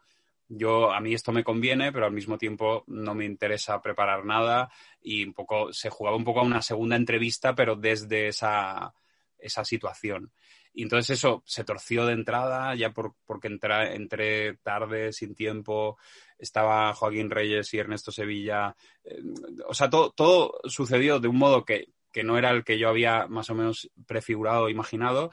yo 0.50 0.92
a 0.92 1.00
mí 1.00 1.14
esto 1.14 1.32
me 1.32 1.44
conviene, 1.44 1.92
pero 1.92 2.06
al 2.06 2.14
mismo 2.14 2.38
tiempo 2.38 2.84
no 2.88 3.14
me 3.14 3.26
interesa 3.26 3.82
preparar 3.82 4.26
nada. 4.26 4.70
Y 5.02 5.24
un 5.24 5.34
poco, 5.34 5.74
se 5.74 5.90
jugaba 5.90 6.18
un 6.18 6.24
poco 6.24 6.40
a 6.40 6.44
una 6.44 6.62
segunda 6.62 6.96
entrevista, 6.96 7.56
pero 7.56 7.76
desde 7.76 8.28
esa, 8.28 8.94
esa 9.38 9.66
situación. 9.66 10.32
Y 10.74 10.84
entonces 10.84 11.18
eso 11.18 11.42
se 11.46 11.64
torció 11.64 12.06
de 12.06 12.14
entrada, 12.14 12.76
ya 12.76 12.92
por, 12.92 13.16
porque 13.26 13.48
entré 13.48 14.58
tarde, 14.58 15.12
sin 15.12 15.34
tiempo, 15.34 15.98
estaba 16.38 16.94
Joaquín 16.94 17.32
Reyes 17.32 17.74
y 17.74 17.80
Ernesto 17.80 18.12
Sevilla. 18.12 18.76
Eh, 19.04 19.24
o 19.68 19.74
sea, 19.74 19.90
todo, 19.90 20.12
todo 20.12 20.60
sucedió 20.66 21.20
de 21.20 21.30
un 21.30 21.38
modo 21.38 21.66
que, 21.66 21.90
no 22.24 22.38
era 22.38 22.50
el 22.50 22.64
que 22.64 22.80
yo 22.80 22.90
había 22.90 23.28
más 23.28 23.50
o 23.52 23.56
menos 23.56 23.92
prefigurado 24.08 24.64
o 24.64 24.70
imaginado. 24.70 25.32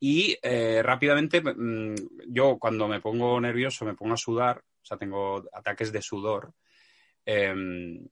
Y 0.00 0.36
eh, 0.42 0.80
rápidamente, 0.82 1.40
mm, 1.40 1.94
yo 2.28 2.58
cuando 2.58 2.86
me 2.86 3.00
pongo 3.00 3.40
nervioso, 3.40 3.84
me 3.84 3.94
pongo 3.94 4.14
a 4.14 4.18
sudar, 4.18 4.58
o 4.58 4.84
sea, 4.84 4.96
tengo 4.96 5.44
ataques 5.52 5.92
de 5.92 6.02
sudor. 6.02 6.52
Em, 7.24 8.06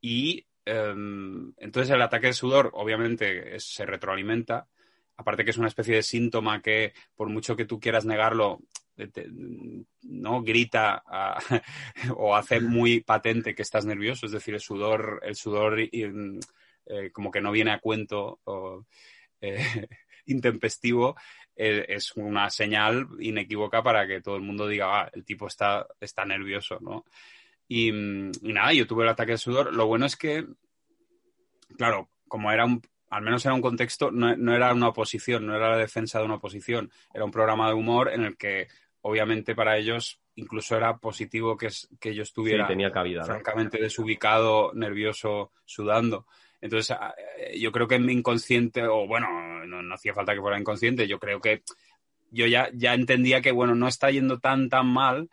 y 0.00 0.46
em, 0.64 1.52
entonces 1.56 1.90
el 1.90 2.02
ataque 2.02 2.28
de 2.28 2.32
sudor, 2.34 2.70
obviamente, 2.74 3.58
se 3.58 3.86
retroalimenta. 3.86 4.68
Aparte 5.16 5.44
que 5.44 5.50
es 5.50 5.58
una 5.58 5.68
especie 5.68 5.96
de 5.96 6.02
síntoma 6.02 6.62
que, 6.62 6.92
por 7.14 7.28
mucho 7.28 7.56
que 7.56 7.66
tú 7.66 7.80
quieras 7.80 8.04
negarlo, 8.04 8.60
no 10.02 10.42
grita 10.42 11.02
o 12.16 12.36
hace 12.36 12.60
muy 12.60 13.00
patente 13.00 13.54
que 13.54 13.62
estás 13.62 13.84
nervioso, 13.86 14.26
es 14.26 14.32
decir, 14.32 14.54
el 14.54 14.60
sudor, 14.60 15.20
el 15.24 15.34
sudor 15.34 15.78
eh, 15.80 17.10
como 17.12 17.30
que 17.30 17.40
no 17.40 17.52
viene 17.52 17.72
a 17.72 17.78
cuento 17.78 18.40
o, 18.44 18.84
eh, 19.40 19.86
intempestivo, 20.30 21.16
eh, 21.56 21.84
es 21.88 22.12
una 22.16 22.48
señal 22.50 23.06
inequívoca 23.18 23.82
para 23.82 24.06
que 24.06 24.20
todo 24.20 24.36
el 24.36 24.42
mundo 24.42 24.66
diga, 24.66 25.02
ah, 25.02 25.10
el 25.12 25.24
tipo 25.24 25.46
está, 25.46 25.86
está 26.00 26.24
nervioso, 26.24 26.78
¿no? 26.80 27.04
Y, 27.68 27.92
nada, 27.92 28.72
yo 28.72 28.86
tuve 28.86 29.04
el 29.04 29.10
ataque 29.10 29.32
de 29.32 29.38
sudor. 29.38 29.72
Lo 29.72 29.86
bueno 29.86 30.06
es 30.06 30.16
que, 30.16 30.44
claro, 31.76 32.08
como 32.26 32.50
era 32.50 32.64
un, 32.64 32.82
al 33.10 33.22
menos 33.22 33.44
era 33.44 33.54
un 33.54 33.60
contexto, 33.60 34.10
no, 34.10 34.34
no, 34.36 34.54
era 34.54 34.72
una 34.72 34.88
oposición, 34.88 35.46
no 35.46 35.54
era 35.54 35.70
la 35.70 35.76
defensa 35.76 36.18
de 36.18 36.24
una 36.24 36.34
oposición, 36.36 36.90
era 37.14 37.24
un 37.24 37.30
programa 37.30 37.68
de 37.68 37.74
humor 37.74 38.10
en 38.12 38.24
el 38.24 38.36
que 38.36 38.66
obviamente 39.02 39.54
para 39.54 39.78
ellos 39.78 40.20
incluso 40.34 40.76
era 40.76 40.98
positivo 40.98 41.56
que, 41.56 41.68
que 42.00 42.14
yo 42.14 42.22
estuviera 42.22 42.66
tenía 42.66 42.90
cabida, 42.90 43.24
francamente 43.24 43.78
desubicado, 43.80 44.72
nervioso, 44.74 45.52
sudando. 45.64 46.26
Entonces, 46.60 46.96
eh, 47.38 47.58
yo 47.58 47.72
creo 47.72 47.88
que 47.88 47.94
en 47.96 48.06
mi 48.06 48.12
inconsciente, 48.12 48.86
o 48.86 49.06
bueno, 49.06 49.64
no, 49.66 49.94
hacía 49.94 50.14
falta 50.14 50.34
que 50.34 50.40
fuera 50.40 50.58
inconsciente, 50.58 51.08
yo 51.08 51.18
creo 51.18 51.40
que 51.40 51.62
yo 52.30 52.46
ya, 52.46 52.70
ya 52.74 52.94
entendía 52.94 53.40
que, 53.40 53.52
bueno, 53.52 53.74
no 53.74 53.88
está 53.88 54.10
yendo 54.10 54.38
tan, 54.38 54.68
tan 54.68 54.86
mal 54.86 55.30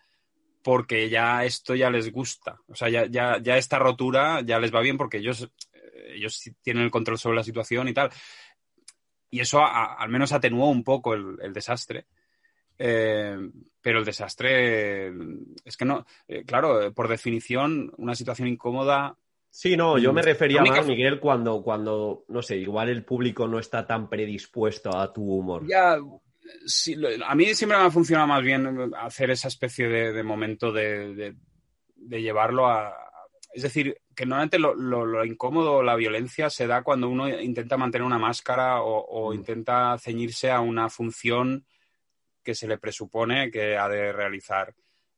porque 0.64 1.10
ya 1.10 1.46
esto 1.46 1.76
ya 1.76 1.90
les 1.90 2.12
gusta. 2.12 2.60
O 2.68 2.76
sea, 2.76 2.90
ya, 2.90 3.06
ya, 3.06 3.40
ya 3.42 3.58
esta 3.58 3.80
rotura 3.80 4.42
ya 4.42 4.60
les 4.60 4.74
va 4.74 4.82
bien 4.82 4.98
porque 4.98 5.18
ellos, 5.18 5.50
eh, 5.74 6.14
ellos 6.16 6.42
tienen 6.62 6.84
el 6.84 6.92
control 6.92 7.18
sobre 7.18 7.38
la 7.38 7.44
situación 7.44 7.88
y 7.88 7.94
tal. 7.94 8.10
Y 9.30 9.42
eso 9.42 9.64
al 9.66 10.10
menos 10.10 10.32
atenuó 10.32 10.70
un 10.70 10.84
poco 10.84 11.14
el 11.14 11.54
desastre. 11.54 12.08
Eh, 12.80 13.38
pero 13.82 14.00
el 14.00 14.06
desastre 14.06 15.08
es 15.66 15.78
que 15.78 15.86
no, 15.86 16.06
claro, 16.46 16.94
por 16.94 17.08
definición, 17.08 17.92
una 17.98 18.16
situación 18.16 18.48
incómoda. 18.48 19.18
Sí, 19.60 19.76
no, 19.76 19.98
yo 19.98 20.14
me 20.14 20.22
refería 20.22 20.62
más, 20.62 20.86
Miguel, 20.86 21.20
cuando, 21.20 21.64
cuando, 21.64 22.26
no 22.28 22.44
sé, 22.44 22.58
igual 22.58 22.90
el 22.90 23.04
público 23.04 23.48
no 23.48 23.58
está 23.58 23.88
tan 23.88 24.08
predispuesto 24.08 24.96
a 24.96 25.12
tu 25.12 25.24
humor. 25.24 25.66
Ya, 25.68 25.94
a 25.96 27.36
mí 27.36 27.56
siempre 27.56 27.76
me 27.76 27.86
ha 27.86 27.90
funcionado 27.90 28.28
más 28.28 28.44
bien 28.44 28.94
hacer 29.00 29.32
esa 29.32 29.48
especie 29.48 29.88
de, 29.88 30.22
momento 30.22 30.72
de, 30.72 31.34
llevarlo 32.08 32.68
a. 32.68 32.94
Es 33.52 33.64
decir, 33.64 33.98
que 34.16 34.28
normalmente 34.28 34.60
lo, 34.60 34.76
lo, 34.76 35.26
incómodo, 35.26 35.82
la 35.82 35.96
violencia 35.96 36.52
se 36.52 36.68
da 36.68 36.84
cuando 36.84 37.10
uno 37.10 37.28
intenta 37.28 37.78
mantener 37.78 38.06
una 38.06 38.20
máscara 38.20 38.84
o, 38.84 39.32
mm. 39.32 39.34
intenta 39.34 39.98
ceñirse 39.98 40.52
a 40.52 40.60
una 40.60 40.88
función 40.88 41.66
que 42.44 42.54
se 42.54 42.68
le 42.68 42.78
presupone 42.78 43.50
que 43.50 43.76
ha 43.76 43.90
de 43.90 44.12
realizar. 44.12 44.76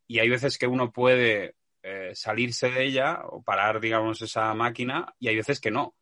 Y 0.07 0.19
hay 0.19 0.29
veces 0.29 0.57
que 0.57 0.65
uno 0.65 0.93
puede 0.93 1.55
eh, 1.83 2.11
salirse 2.13 2.69
de 2.69 2.85
ella 2.85 3.21
o 3.29 3.41
parar, 3.43 3.79
digamos, 3.79 4.21
esa 4.21 4.53
máquina 4.53 5.13
y 5.19 5.29
hay 5.29 5.35
veces 5.35 5.59
que 5.59 5.71
no, 5.71 5.95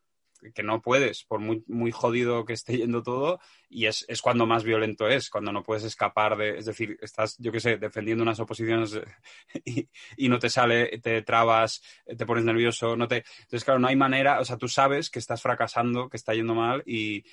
que 0.54 0.64
no 0.64 0.82
puedes, 0.82 1.24
por 1.24 1.40
muy, 1.40 1.92
jodido 1.92 2.46
que 2.46 2.54
esté 2.54 2.78
yendo 2.78 3.04
todo, 3.04 3.40
y 3.70 3.86
es, 3.86 4.06
es, 4.08 4.22
cuando 4.22 4.46
más 4.46 4.64
violento 4.64 5.08
es, 5.08 5.30
cuando 5.30 5.52
no 5.52 5.64
puedes 5.64 5.84
escapar 5.84 6.38
de, 6.38 6.58
es 6.58 6.66
decir, 6.66 6.98
estás, 7.02 7.38
yo 7.40 7.52
qué 7.52 7.60
sé, 7.60 7.78
defendiendo 7.78 8.24
unas 8.24 8.40
oposiciones 8.40 9.00
y, 9.66 9.90
y, 10.16 10.30
no 10.30 10.40
te 10.40 10.50
sale, 10.50 11.00
te 11.00 11.22
trabas, 11.22 11.82
te 12.06 12.26
pones 12.26 12.44
nervioso, 12.44 12.96
no 12.96 13.08
te... 13.08 13.24
Entonces, 13.40 13.64
claro, 13.64 13.80
no 13.80 13.88
hay 13.88 13.96
manera, 13.96 14.40
o 14.40 14.46
sea, 14.46 14.58
tú 14.58 14.68
sabes 14.68 15.10
que 15.10 15.20
estás 15.20 15.42
fracasando, 15.42 16.10
que 16.10 16.18
está 16.18 16.34
yendo 16.34 16.56
mal, 16.56 16.84
y, 16.86 17.24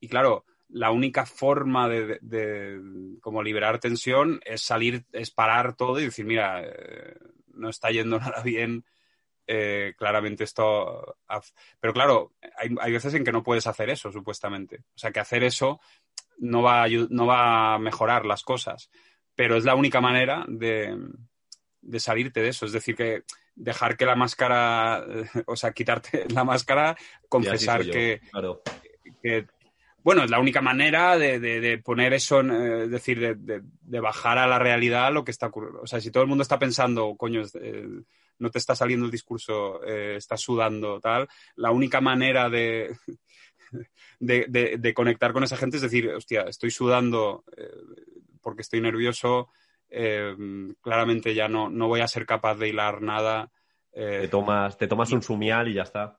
y 0.00 0.08
claro, 0.08 0.44
la 0.68 0.90
única 0.90 1.24
forma 1.24 1.88
de, 1.88 2.80
como 3.20 3.42
liberar 3.42 3.80
tensión 3.80 4.40
es 4.44 4.62
salir, 4.62 5.04
es 5.12 5.30
parar 5.30 5.74
todo 5.76 5.98
y 5.98 6.04
decir, 6.04 6.26
mira, 6.26 6.62
eh, 6.62 7.16
no 7.58 7.68
está 7.68 7.90
yendo 7.90 8.18
nada 8.20 8.42
bien, 8.42 8.84
eh, 9.46 9.94
claramente 9.96 10.44
esto... 10.44 11.16
Pero 11.80 11.92
claro, 11.92 12.32
hay, 12.56 12.74
hay, 12.80 12.92
veces 12.92 13.14
en 13.14 13.24
que 13.24 13.32
no 13.32 13.42
puedes 13.42 13.66
hacer 13.66 13.90
eso, 13.90 14.12
supuestamente. 14.12 14.80
O 14.94 14.98
sea, 14.98 15.10
que 15.10 15.20
hacer 15.20 15.42
eso 15.42 15.80
no 16.38 16.62
va, 16.62 16.84
a, 16.84 16.88
no 16.88 17.26
va 17.26 17.74
a 17.74 17.78
mejorar 17.78 18.24
las 18.24 18.42
cosas, 18.42 18.90
pero 19.34 19.56
es 19.56 19.64
la 19.64 19.74
única 19.74 20.00
manera 20.00 20.44
de, 20.48 20.96
de 21.80 22.00
salirte 22.00 22.42
de 22.42 22.48
eso. 22.48 22.66
Es 22.66 22.72
decir, 22.72 22.96
que 22.96 23.24
dejar 23.54 23.96
que 23.96 24.06
la 24.06 24.14
máscara, 24.14 25.04
o 25.46 25.56
sea, 25.56 25.72
quitarte 25.72 26.26
la 26.32 26.44
máscara, 26.44 26.96
confesar 27.28 27.84
que, 27.84 28.20
que 29.22 29.46
bueno, 30.02 30.24
es 30.24 30.30
la 30.30 30.40
única 30.40 30.60
manera 30.60 31.18
de, 31.18 31.80
poner 31.84 32.12
eso, 32.12 32.40
eh, 32.40 32.84
es 32.84 32.90
decir, 32.90 33.36
de, 33.36 34.00
bajar 34.00 34.38
a 34.38 34.46
la 34.46 34.58
realidad 34.58 35.12
lo 35.12 35.24
que 35.24 35.32
está 35.32 35.48
ocurriendo. 35.48 35.82
O 35.82 35.86
sea, 35.86 36.00
si 36.00 36.10
todo 36.10 36.22
el 36.22 36.28
mundo 36.28 36.42
está 36.42 36.58
pensando, 36.58 37.14
coño, 37.16 37.42
eh, 37.60 37.86
no 38.38 38.50
te 38.50 38.58
está 38.58 38.74
saliendo 38.74 39.06
el 39.06 39.12
discurso, 39.12 39.84
eh, 39.84 40.14
estás 40.16 40.40
sudando, 40.40 41.00
tal, 41.00 41.28
la 41.56 41.72
única 41.72 42.00
manera 42.00 42.48
de, 42.48 42.96
de, 44.20 44.94
conectar 44.94 45.32
con 45.32 45.42
esa 45.42 45.56
gente 45.56 45.76
es 45.76 45.82
decir, 45.82 46.08
hostia, 46.10 46.42
estoy 46.42 46.70
sudando 46.70 47.44
porque 48.40 48.62
estoy 48.62 48.80
nervioso, 48.80 49.50
claramente 50.80 51.34
ya 51.34 51.48
no, 51.48 51.68
no 51.68 51.88
voy 51.88 52.00
a 52.00 52.08
ser 52.08 52.24
capaz 52.24 52.54
de 52.54 52.68
hilar 52.68 53.02
nada. 53.02 53.50
te, 53.92 54.28
tomas, 54.28 54.78
te 54.78 54.86
tomas 54.86 55.10
un 55.10 55.22
sumial 55.22 55.68
y 55.68 55.74
ya 55.74 55.82
está. 55.82 56.17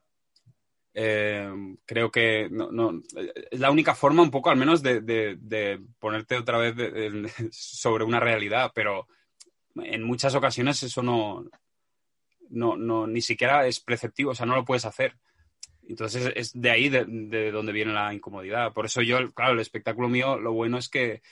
Eh, 0.92 1.48
creo 1.86 2.10
que 2.10 2.48
no, 2.50 2.90
es 3.50 3.60
la 3.60 3.70
única 3.70 3.94
forma 3.94 4.22
un 4.22 4.30
poco 4.30 4.50
al 4.50 4.56
menos 4.56 4.82
de, 4.82 5.80
ponerte 5.98 6.36
otra 6.36 6.58
vez 6.58 6.74
sobre 7.52 8.04
una 8.04 8.20
realidad, 8.20 8.72
pero 8.74 9.06
en 9.76 10.02
muchas 10.02 10.34
ocasiones 10.34 10.82
eso 10.82 11.02
no, 11.02 11.44
no, 12.50 13.06
ni 13.06 13.22
siquiera 13.22 13.66
es 13.66 13.80
preceptivo, 13.80 14.32
o 14.32 14.34
sea, 14.34 14.46
no 14.46 14.56
lo 14.56 14.64
puedes 14.64 14.84
hacer. 14.84 15.16
Entonces 15.88 16.32
es 16.36 16.60
de 16.60 16.70
ahí 16.70 16.88
de, 16.88 17.50
donde 17.50 17.72
viene 17.72 17.92
la 17.92 18.14
incomodidad. 18.14 18.72
Por 18.72 18.86
eso 18.86 19.02
yo, 19.02 19.32
claro, 19.32 19.54
el 19.54 19.60
espectáculo 19.60 20.08
mío, 20.08 20.38
lo 20.38 20.52
bueno 20.52 20.78
es 20.78 20.88
que 20.88 21.22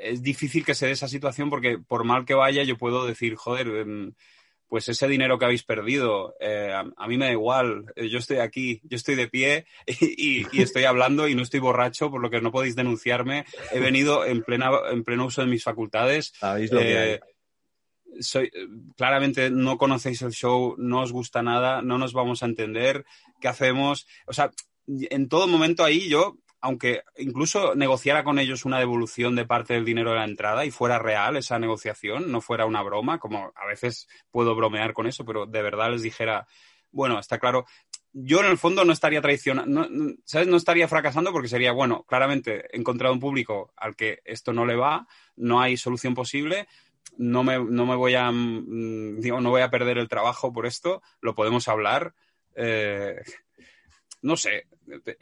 es 0.00 0.22
difícil 0.22 0.64
que 0.64 0.74
se 0.74 0.86
dé 0.86 0.92
esa 0.92 1.08
situación 1.08 1.50
porque 1.50 1.78
por 1.78 2.04
mal 2.04 2.24
que 2.24 2.34
vaya 2.34 2.62
yo 2.64 2.78
puedo 2.78 3.06
decir, 3.06 3.36
joder, 3.36 3.68
em, 3.68 4.14
pues 4.72 4.88
ese 4.88 5.06
dinero 5.06 5.38
que 5.38 5.44
habéis 5.44 5.64
perdido, 5.64 6.34
eh, 6.40 6.72
a, 6.72 7.06
mí 7.06 7.18
me 7.18 7.26
da 7.26 7.32
igual, 7.32 7.92
eh, 7.94 8.08
yo 8.08 8.16
estoy 8.16 8.38
aquí, 8.38 8.80
yo 8.84 8.96
estoy 8.96 9.16
de 9.16 9.28
pie 9.28 9.66
y, 9.86 10.46
estoy 10.62 10.84
hablando 10.84 11.28
y 11.28 11.34
no 11.34 11.42
estoy 11.42 11.60
borracho, 11.60 12.10
por 12.10 12.22
lo 12.22 12.30
que 12.30 12.40
no 12.40 12.50
podéis 12.50 12.74
denunciarme. 12.74 13.44
He 13.70 13.80
venido 13.80 14.24
en, 14.24 14.42
plena, 14.42 14.70
en 14.90 15.04
pleno 15.04 15.26
uso 15.26 15.42
de 15.42 15.48
mis 15.48 15.62
facultades. 15.62 16.32
Sabéis 16.38 16.72
lo 16.72 16.78
que 16.80 16.98
hay. 16.98 17.10
Eh, 17.10 17.20
soy, 18.20 18.50
claramente 18.96 19.50
no 19.50 19.76
conocéis 19.76 20.22
el 20.22 20.32
show, 20.32 20.74
no 20.78 21.02
os 21.02 21.12
gusta 21.12 21.42
nada, 21.42 21.82
no 21.82 21.98
nos 21.98 22.14
vamos 22.14 22.42
a 22.42 22.46
entender, 22.46 23.04
¿qué 23.42 23.48
hacemos? 23.48 24.06
O 24.26 24.32
sea, 24.32 24.52
en 24.86 25.28
todo 25.28 25.48
momento 25.48 25.84
ahí 25.84 26.08
yo, 26.08 26.38
aunque 26.62 27.02
incluso 27.18 27.74
negociara 27.74 28.22
con 28.22 28.38
ellos 28.38 28.64
una 28.64 28.78
devolución 28.78 29.34
de 29.34 29.44
parte 29.44 29.74
del 29.74 29.84
dinero 29.84 30.10
de 30.10 30.18
la 30.18 30.24
entrada 30.24 30.64
y 30.64 30.70
fuera 30.70 30.98
real 30.98 31.36
esa 31.36 31.58
negociación, 31.58 32.30
no 32.30 32.40
fuera 32.40 32.66
una 32.66 32.82
broma, 32.82 33.18
como 33.18 33.52
a 33.54 33.66
veces 33.66 34.08
puedo 34.30 34.54
bromear 34.54 34.92
con 34.92 35.08
eso, 35.08 35.24
pero 35.24 35.44
de 35.44 35.60
verdad 35.60 35.90
les 35.90 36.02
dijera, 36.02 36.46
bueno, 36.92 37.18
está 37.18 37.40
claro, 37.40 37.66
yo 38.12 38.40
en 38.40 38.46
el 38.46 38.58
fondo 38.58 38.84
no 38.84 38.92
estaría 38.92 39.20
traicionando, 39.20 39.88
no, 39.88 40.14
¿sabes? 40.24 40.46
No 40.46 40.56
estaría 40.56 40.86
fracasando 40.86 41.32
porque 41.32 41.48
sería, 41.48 41.72
bueno, 41.72 42.04
claramente 42.04 42.66
he 42.72 42.78
encontrado 42.78 43.12
un 43.12 43.20
público 43.20 43.72
al 43.76 43.96
que 43.96 44.20
esto 44.24 44.52
no 44.52 44.64
le 44.64 44.76
va, 44.76 45.08
no 45.34 45.60
hay 45.60 45.76
solución 45.76 46.14
posible, 46.14 46.68
no 47.16 47.42
me, 47.42 47.58
no 47.58 47.86
me 47.86 47.96
voy 47.96 48.14
a, 48.14 48.30
mm, 48.30 49.18
digo, 49.18 49.40
no 49.40 49.50
voy 49.50 49.62
a 49.62 49.70
perder 49.70 49.98
el 49.98 50.08
trabajo 50.08 50.52
por 50.52 50.66
esto, 50.66 51.02
lo 51.20 51.34
podemos 51.34 51.66
hablar. 51.66 52.14
Eh, 52.54 53.20
no 54.22 54.36
sé, 54.36 54.66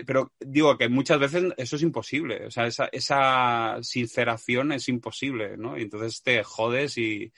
pero 0.06 0.32
digo 0.38 0.76
que 0.76 0.88
muchas 0.88 1.18
veces 1.18 1.52
eso 1.56 1.76
es 1.76 1.82
imposible, 1.82 2.46
o 2.46 2.50
sea, 2.50 2.66
esa, 2.66 2.88
esa 2.92 3.78
sinceración 3.82 4.72
es 4.72 4.88
imposible, 4.88 5.56
¿no? 5.56 5.78
Y 5.78 5.82
entonces 5.82 6.22
te 6.22 6.42
jodes 6.44 6.98
y 6.98 7.32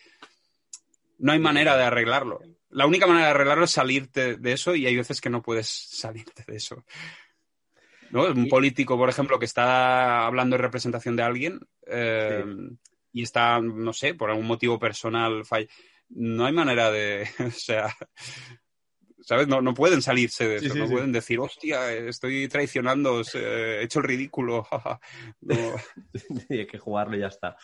no 1.19 1.33
hay 1.33 1.39
manera 1.39 1.77
de 1.77 1.85
arreglarlo. 1.85 2.41
La 2.71 2.87
única 2.87 3.07
manera 3.07 3.27
de 3.27 3.31
arreglarlo 3.33 3.65
es 3.65 3.71
salirte 3.71 4.37
de 4.37 4.53
eso 4.53 4.75
y 4.75 4.87
hay 4.87 4.97
veces 4.97 5.21
que 5.21 5.31
no 5.31 5.43
puedes 5.43 5.69
salirte 5.69 6.45
de 6.47 6.57
eso. 6.57 6.85
¿No? 8.11 8.25
Un 8.25 8.49
político, 8.49 8.99
por 8.99 9.09
ejemplo, 9.09 9.39
que 9.39 9.45
está 9.45 10.27
hablando 10.27 10.57
en 10.57 10.63
representación 10.63 11.17
de 11.17 11.23
alguien 11.23 11.61
eh, 11.87 12.45
y 13.13 13.23
está, 13.23 13.61
no 13.61 13.93
sé, 13.93 14.15
por 14.15 14.31
algún 14.31 14.47
motivo 14.47 14.79
personal, 14.79 15.45
no 16.11 16.45
hay 16.45 16.53
manera 16.53 16.91
de, 16.91 17.29
o 17.47 17.51
sea, 17.51 17.97
¿sabes? 19.23 19.49
No, 19.49 19.61
no 19.61 19.75
pueden 19.75 20.03
salirse 20.03 20.49
de 20.49 20.57
eso, 20.57 20.75
no 20.75 20.89
pueden 20.89 21.13
decir, 21.13 21.39
hostia, 21.39 21.93
estoy 21.93 22.49
traicionando, 22.49 23.23
he 23.35 23.83
hecho 23.83 24.01
el 24.01 24.05
ridículo. 24.05 24.67
hay 26.51 26.67
que 26.67 26.79
jugarlo 26.79 27.17
y 27.17 27.21
ya 27.21 27.29
está. 27.29 27.57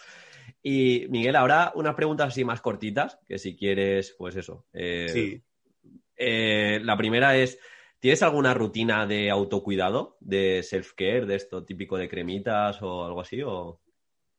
Y 0.63 1.07
Miguel, 1.09 1.37
ahora 1.37 1.73
unas 1.75 1.95
preguntas 1.95 2.29
así 2.29 2.45
más 2.45 2.61
cortitas, 2.61 3.19
que 3.27 3.39
si 3.39 3.57
quieres, 3.57 4.15
pues 4.17 4.37
eso. 4.37 4.67
Eh, 4.73 5.09
sí. 5.09 5.43
Eh, 6.17 6.81
la 6.83 6.97
primera 6.97 7.37
es, 7.37 7.59
¿tienes 8.01 8.23
alguna 8.23 8.55
rutina 8.55 9.07
de 9.07 9.31
autocuidado, 9.31 10.17
de 10.21 10.63
self-care, 10.63 11.27
de 11.27 11.37
esto 11.37 11.65
típico 11.65 11.97
de 11.97 12.09
cremitas 12.09 12.83
o 12.83 13.05
algo 13.05 13.21
así? 13.21 13.41
O... 13.43 13.81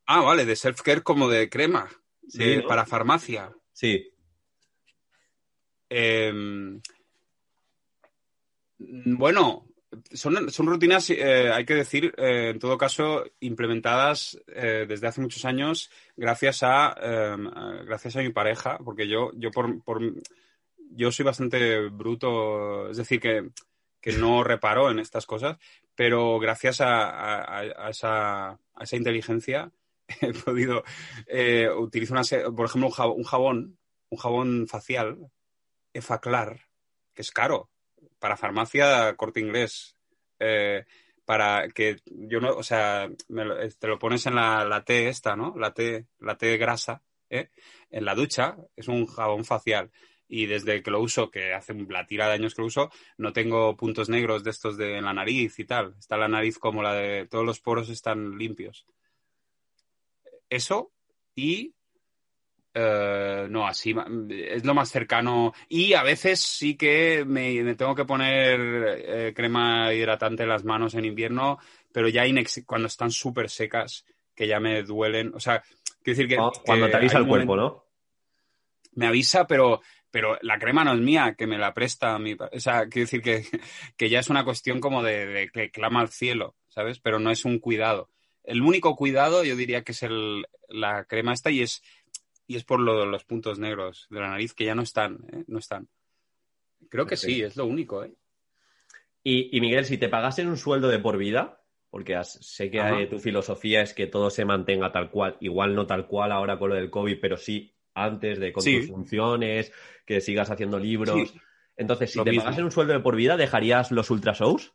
Ah, 0.05 0.21
vale, 0.21 0.45
de 0.45 0.55
self-care 0.55 1.03
como 1.03 1.29
de 1.29 1.49
crema, 1.49 1.89
sí, 2.27 2.61
para 2.67 2.85
farmacia. 2.85 3.51
Sí. 3.71 4.11
Em, 5.89 6.81
bueno, 8.79 9.69
son, 10.13 10.49
son 10.51 10.67
rutinas, 10.67 11.09
eh, 11.09 11.51
hay 11.51 11.65
que 11.65 11.75
decir, 11.75 12.13
eh, 12.17 12.51
en 12.51 12.59
todo 12.59 12.77
caso, 12.77 13.23
implementadas 13.39 14.39
eh, 14.47 14.85
desde 14.87 15.07
hace 15.07 15.21
muchos 15.21 15.45
años 15.45 15.89
gracias 16.15 16.63
a, 16.63 16.95
em, 17.01 17.49
gracias 17.85 18.15
a 18.15 18.19
mi 18.19 18.29
pareja, 18.29 18.77
porque 18.83 19.07
yo, 19.07 19.31
yo 19.35 19.51
por, 19.51 19.81
yo 20.91 21.11
soy 21.11 21.25
bastante 21.25 21.89
bruto, 21.89 22.89
es 22.89 22.97
decir, 22.97 23.19
que, 23.19 23.49
que 24.01 24.13
no 24.13 24.43
reparo 24.43 24.91
en 24.91 24.99
estas 24.99 25.25
cosas, 25.25 25.57
pero 25.95 26.39
gracias 26.39 26.81
a, 26.81 27.59
a, 27.59 27.89
esa, 27.89 28.49
a 28.51 28.83
esa, 28.83 28.95
inteligencia 28.95 29.71
he 30.21 30.33
podido 30.33 30.83
utilizar, 31.77 32.17
una, 32.17 32.55
por 32.55 32.65
ejemplo, 32.65 32.87
un 32.87 33.23
jabón, 33.23 33.77
un 34.09 34.17
jabón, 34.17 34.67
facial, 34.67 35.17
Efaclar, 35.93 36.61
que 37.13 37.23
es 37.23 37.31
caro, 37.31 37.69
para 38.19 38.37
farmacia 38.37 39.15
corte 39.15 39.39
inglés. 39.39 39.95
Eh, 40.39 40.85
para 41.25 41.69
que 41.69 41.97
yo 42.05 42.39
no, 42.39 42.53
o 42.53 42.63
sea, 42.63 43.07
te 43.07 43.87
lo 43.87 43.99
pones 43.99 44.25
en 44.25 44.35
la, 44.35 44.65
la 44.65 44.83
T 44.83 45.09
esta, 45.09 45.35
¿no? 45.35 45.53
La 45.57 45.73
T, 45.73 46.07
la 46.19 46.35
T 46.35 46.57
grasa, 46.57 47.03
¿eh? 47.29 47.49
En 47.91 48.03
la 48.03 48.15
ducha, 48.15 48.57
es 48.75 48.87
un 48.87 49.05
jabón 49.05 49.45
facial. 49.45 49.91
Y 50.27 50.47
desde 50.47 50.81
que 50.81 50.89
lo 50.89 50.99
uso, 50.99 51.29
que 51.29 51.53
hace 51.53 51.73
la 51.73 52.05
tira 52.05 52.27
de 52.27 52.33
años 52.33 52.55
que 52.55 52.61
lo 52.61 52.67
uso, 52.67 52.91
no 53.17 53.31
tengo 53.31 53.75
puntos 53.77 54.09
negros 54.09 54.43
de 54.43 54.49
estos 54.49 54.77
de 54.77 54.97
en 54.97 55.05
la 55.05 55.13
nariz 55.13 55.59
y 55.59 55.65
tal. 55.65 55.95
Está 55.99 56.17
la 56.17 56.27
nariz 56.27 56.57
como 56.57 56.81
la 56.81 56.93
de 56.93 57.27
todos 57.27 57.45
los 57.45 57.59
poros 57.59 57.89
están 57.89 58.37
limpios. 58.37 58.87
Eso 60.49 60.91
y 61.35 61.75
eh, 62.73 63.47
no, 63.49 63.67
así 63.67 63.95
es 64.29 64.65
lo 64.65 64.73
más 64.73 64.89
cercano. 64.89 65.53
Y 65.67 65.93
a 65.93 66.03
veces 66.03 66.39
sí 66.39 66.75
que 66.75 67.25
me, 67.25 67.75
tengo 67.75 67.95
que 67.95 68.05
poner 68.05 68.59
eh, 68.59 69.33
crema 69.35 69.93
hidratante 69.93 70.43
en 70.43 70.49
las 70.49 70.63
manos 70.63 70.93
en 70.93 71.05
invierno, 71.05 71.59
pero 71.91 72.07
ya 72.07 72.23
cuando 72.65 72.87
están 72.87 73.11
súper 73.11 73.49
secas, 73.49 74.05
que 74.35 74.47
ya 74.47 74.59
me 74.59 74.83
duelen. 74.83 75.33
O 75.35 75.39
sea, 75.39 75.61
quiero 76.03 76.17
decir 76.17 76.27
que. 76.27 76.37
cuando 76.65 76.89
te 76.89 76.97
avisa 76.97 77.17
el 77.17 77.27
cuerpo, 77.27 77.55
¿no? 77.55 77.85
Me 78.93 79.07
avisa, 79.07 79.47
pero, 79.47 79.81
pero 80.11 80.37
la 80.41 80.59
crema 80.59 80.83
no 80.83 80.93
es 80.93 80.99
mía, 80.99 81.35
que 81.37 81.47
me 81.47 81.57
la 81.57 81.73
presta 81.73 82.17
mi. 82.19 82.33
O 82.33 82.59
sea, 82.59 82.87
quiero 82.87 83.05
decir 83.05 83.21
que, 83.21 83.43
que 83.97 84.09
ya 84.09 84.19
es 84.19 84.29
una 84.29 84.43
cuestión 84.43 84.79
como 84.79 85.03
de, 85.03 85.25
de, 85.25 85.49
que 85.49 85.71
clama 85.71 86.01
al 86.01 86.09
cielo, 86.09 86.55
¿sabes? 86.67 86.99
Pero 86.99 87.19
no 87.19 87.31
es 87.31 87.45
un 87.45 87.59
cuidado. 87.59 88.09
El 88.43 88.61
único 88.61 88.95
cuidado, 88.95 89.43
yo 89.43 89.55
diría 89.55 89.83
que 89.83 89.91
es 89.91 90.03
el, 90.03 90.45
la 90.69 91.03
crema 91.05 91.33
esta 91.33 91.51
y 91.51 91.61
es 91.61 91.83
y 92.49 92.55
es 92.55 92.63
por 92.63 92.79
lo 92.79 93.05
los 93.05 93.25
puntos 93.25 93.59
negros 93.59 94.07
de 94.09 94.19
la 94.19 94.29
nariz 94.29 94.55
que 94.55 94.65
ya 94.65 94.73
no 94.73 94.81
están, 94.81 95.19
¿eh? 95.31 95.43
no 95.45 95.59
están. 95.59 95.87
Creo 96.89 97.05
que 97.05 97.15
sí, 97.15 97.43
es 97.43 97.55
lo 97.55 97.67
único, 97.67 98.03
¿eh? 98.03 98.11
Y, 99.23 99.61
Miguel, 99.61 99.85
si 99.85 99.99
te 99.99 100.09
pagasen 100.09 100.47
un 100.47 100.57
sueldo 100.57 100.87
de 100.87 100.97
por 100.97 101.17
vida, 101.17 101.61
porque 101.91 102.19
sé 102.23 102.71
que 102.71 103.07
tu 103.07 103.19
filosofía 103.19 103.83
es 103.83 103.93
que 103.93 104.07
todo 104.07 104.31
se 104.31 104.45
mantenga 104.45 104.91
tal 104.91 105.11
cual, 105.11 105.37
igual 105.41 105.75
no 105.75 105.85
tal 105.85 106.07
cual 106.07 106.31
ahora 106.31 106.57
con 106.57 106.69
lo 106.69 106.75
del 106.75 106.89
COVID, 106.89 107.19
pero 107.21 107.37
sí 107.37 107.75
antes 107.93 108.39
de 108.39 108.51
con 108.51 108.63
tus 108.63 108.87
funciones, 108.87 109.71
que 110.03 110.19
sigas 110.19 110.49
haciendo 110.49 110.79
libros. 110.79 111.35
Entonces, 111.77 112.11
si 112.11 112.23
te 112.23 112.33
pagasen 112.33 112.63
un 112.63 112.71
sueldo 112.71 112.93
de 112.93 112.99
por 112.99 113.15
vida, 113.15 113.37
¿dejarías 113.37 113.91
los 113.91 114.09
ultra 114.09 114.33
shows? 114.33 114.73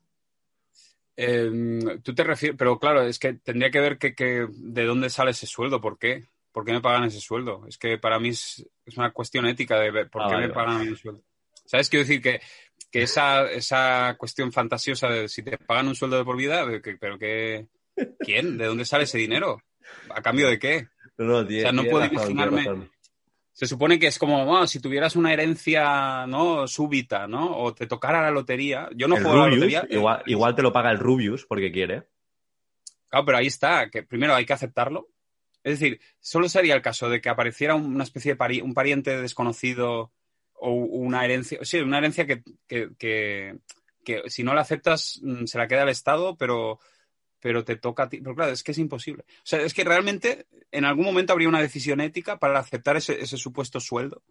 Em, 1.16 2.00
tú 2.02 2.14
te 2.14 2.22
refieres, 2.22 2.56
pero 2.56 2.78
claro, 2.78 3.02
es 3.02 3.18
que 3.18 3.32
tendría 3.32 3.72
que 3.72 3.80
ver 3.80 3.98
que, 3.98 4.46
de 4.48 4.84
dónde 4.84 5.10
sale 5.10 5.32
ese 5.32 5.48
sueldo, 5.48 5.80
¿por 5.80 5.98
qué? 5.98 6.28
¿Por 6.54 6.64
qué 6.64 6.72
me 6.72 6.80
pagan 6.80 7.04
ese 7.04 7.20
sueldo? 7.20 7.66
Es 7.68 7.76
que 7.76 7.98
para 7.98 8.20
mí 8.20 8.28
es, 8.28 8.64
una 8.96 9.10
cuestión 9.10 9.44
ética 9.44 9.76
de 9.80 9.90
ver 9.90 10.08
por 10.08 10.22
ah, 10.22 10.28
qué 10.30 10.36
me 10.36 10.48
pagan 10.50 10.82
ese 10.82 10.94
sueldo. 10.94 11.22
¿Sabes? 11.66 11.90
Quiero 11.90 12.06
decir 12.06 12.22
que, 12.22 12.40
esa, 12.92 13.50
esa 13.50 14.14
cuestión 14.16 14.52
fantasiosa 14.52 15.08
de 15.08 15.28
si 15.28 15.42
te 15.42 15.58
pagan 15.58 15.88
un 15.88 15.96
sueldo 15.96 16.16
de 16.16 16.24
por 16.24 16.36
vida, 16.36 16.64
pero 17.00 17.18
que, 17.18 17.66
¿quién? 18.20 18.56
¿De 18.56 18.66
dónde 18.66 18.84
sale 18.84 19.02
ese 19.02 19.18
dinero? 19.18 19.60
¿A 20.10 20.22
cambio 20.22 20.48
de 20.48 20.60
qué? 20.60 20.86
No, 21.18 21.38
o 21.38 21.46
sea, 21.46 21.72
no 21.72 21.84
puedo 21.86 22.04
imaginarme. 22.04 22.88
Se 23.50 23.66
supone 23.66 23.98
que 23.98 24.06
es 24.06 24.18
como, 24.18 24.64
si 24.68 24.78
tuvieras 24.78 25.16
una 25.16 25.32
herencia, 25.32 26.24
¿no? 26.28 26.68
Súbita, 26.68 27.26
¿no? 27.26 27.56
O 27.58 27.74
te 27.74 27.88
tocara 27.88 28.22
la 28.22 28.30
lotería. 28.30 28.88
Yo 28.94 29.08
no 29.08 29.16
juego 29.16 29.42
a 29.42 29.48
la 29.48 29.54
lotería. 29.54 29.86
Igual, 29.90 30.22
igual 30.26 30.54
te 30.54 30.62
lo 30.62 30.72
paga 30.72 30.92
el 30.92 31.00
Rubius 31.00 31.46
porque 31.46 31.72
quiere. 31.72 32.04
Claro, 33.08 33.26
pero 33.26 33.38
ahí 33.38 33.48
está, 33.48 33.90
que 33.90 34.04
primero 34.04 34.36
hay 34.36 34.46
que 34.46 34.52
aceptarlo 34.52 35.08
es 35.64 35.80
decir, 35.80 36.00
solo 36.20 36.48
sería 36.50 36.74
el 36.74 36.82
caso 36.82 37.08
de 37.08 37.22
que 37.22 37.30
apareciera 37.30 37.74
una 37.74 38.04
especie 38.04 38.34
de 38.34 38.62
un 38.62 38.74
pariente 38.74 39.20
desconocido 39.20 40.12
o 40.52 40.72
una 40.72 41.24
herencia, 41.24 41.58
sí, 41.62 41.78
una 41.80 41.98
herencia 41.98 42.26
que, 42.26 42.42
que, 42.68 43.58
si 44.26 44.42
no 44.42 44.54
la 44.54 44.60
aceptas 44.60 45.20
mm, 45.22 45.46
se 45.46 45.56
la 45.56 45.66
queda 45.66 45.84
el 45.84 45.88
Estado, 45.88 46.36
pero, 46.36 46.80
pero 47.40 47.64
te 47.64 47.76
toca 47.76 48.04
a 48.04 48.08
ti. 48.10 48.18
Pero 48.18 48.36
claro, 48.36 48.52
es 48.52 48.62
que 48.62 48.72
es 48.72 48.78
imposible. 48.78 49.24
O 49.38 49.46
sea, 49.46 49.62
es 49.62 49.72
que 49.72 49.84
realmente 49.84 50.46
en 50.70 50.84
algún 50.84 51.06
momento 51.06 51.32
habría 51.32 51.48
una 51.48 51.62
decisión 51.62 52.02
ética 52.02 52.38
para 52.38 52.58
aceptar 52.58 52.98
ese, 52.98 53.20
ese 53.22 53.38
supuesto 53.38 53.80
sueldo, 53.80 54.22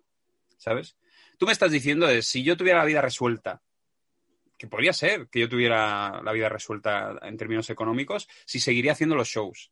¿sabes? 0.58 0.96
Tú 1.40 1.48
me 1.48 1.52
estás 1.52 1.72
diciendo 1.72 2.06
de 2.06 2.22
si 2.22 2.44
yo 2.44 2.56
tuviera 2.56 2.80
la 2.80 2.86
vida 2.86 3.02
resuelta, 3.02 3.64
que 4.56 4.68
podría 4.68 4.94
ser 4.94 5.30
que 5.30 5.40
yo 5.40 5.50
tuviera 5.50 6.22
la 6.22 6.32
vida 6.32 6.48
resuelta 6.48 7.18
en 7.24 7.38
términos 7.38 7.72
económicos, 7.72 8.30
si 8.46 8.60
seguiría 8.60 8.92
haciendo 8.92 9.16
los 9.16 9.28
shows. 9.28 9.72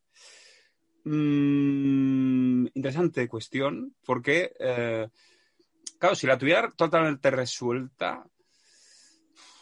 Mm, 1.04 2.68
interesante 2.74 3.28
cuestión, 3.28 3.96
porque, 4.06 4.54
eh, 4.60 5.08
claro, 5.98 6.16
si 6.16 6.28
la 6.28 6.38
tuviera 6.38 6.70
totalmente 6.72 7.32
resuelta, 7.32 8.24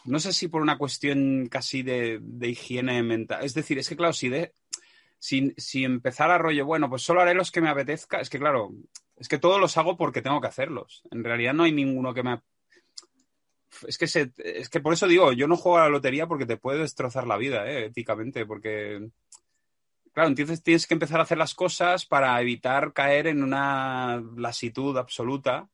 no 0.05 0.19
sé 0.19 0.33
si 0.33 0.47
por 0.47 0.61
una 0.61 0.77
cuestión 0.77 1.47
casi 1.49 1.83
de, 1.83 2.21
higiene 2.41 3.03
mental. 3.03 3.43
Es 3.43 3.53
decir, 3.53 3.77
es 3.79 3.87
que, 3.87 3.95
claro, 3.95 4.13
si, 4.13 4.29
de, 4.29 4.53
si, 5.17 5.53
si 5.57 5.83
empezara 5.85 6.37
rollo, 6.37 6.65
bueno, 6.65 6.89
pues 6.89 7.03
solo 7.03 7.21
haré 7.21 7.33
los 7.33 7.51
que 7.51 7.61
me 7.61 7.69
apetezca, 7.69 8.19
es 8.19 8.29
que, 8.29 8.39
claro, 8.39 8.73
es 9.17 9.27
que 9.27 9.37
todos 9.37 9.59
los 9.59 9.77
hago 9.77 9.97
porque 9.97 10.21
tengo 10.21 10.41
que 10.41 10.47
hacerlos. 10.47 11.03
En 11.11 11.23
realidad 11.23 11.53
no 11.53 11.63
hay 11.63 11.71
ninguno 11.71 12.13
que 12.13 12.23
me... 12.23 12.41
Es 13.87 13.97
que, 13.97 14.05
es 14.05 14.69
que 14.69 14.79
por 14.81 14.93
eso 14.93 15.07
digo, 15.07 15.31
yo 15.31 15.47
no 15.47 15.55
juego 15.55 15.77
a 15.77 15.83
la 15.83 15.89
lotería 15.89 16.27
porque 16.27 16.45
te 16.45 16.57
puede 16.57 16.79
destrozar 16.79 17.27
la 17.27 17.37
vida, 17.37 17.69
eh, 17.69 17.85
éticamente, 17.85 18.45
porque 18.45 19.09
claro, 20.13 20.29
entonces 20.29 20.63
tienes 20.63 20.87
que 20.87 20.93
empezar 20.93 21.19
a 21.19 21.23
hacer 21.23 21.37
las 21.37 21.53
cosas 21.53 22.05
para 22.05 22.39
evitar 22.41 22.93
caer 22.93 23.27
en 23.27 23.43
una 23.43 24.23
lasitud 24.35 24.97
absoluta, 24.97 25.69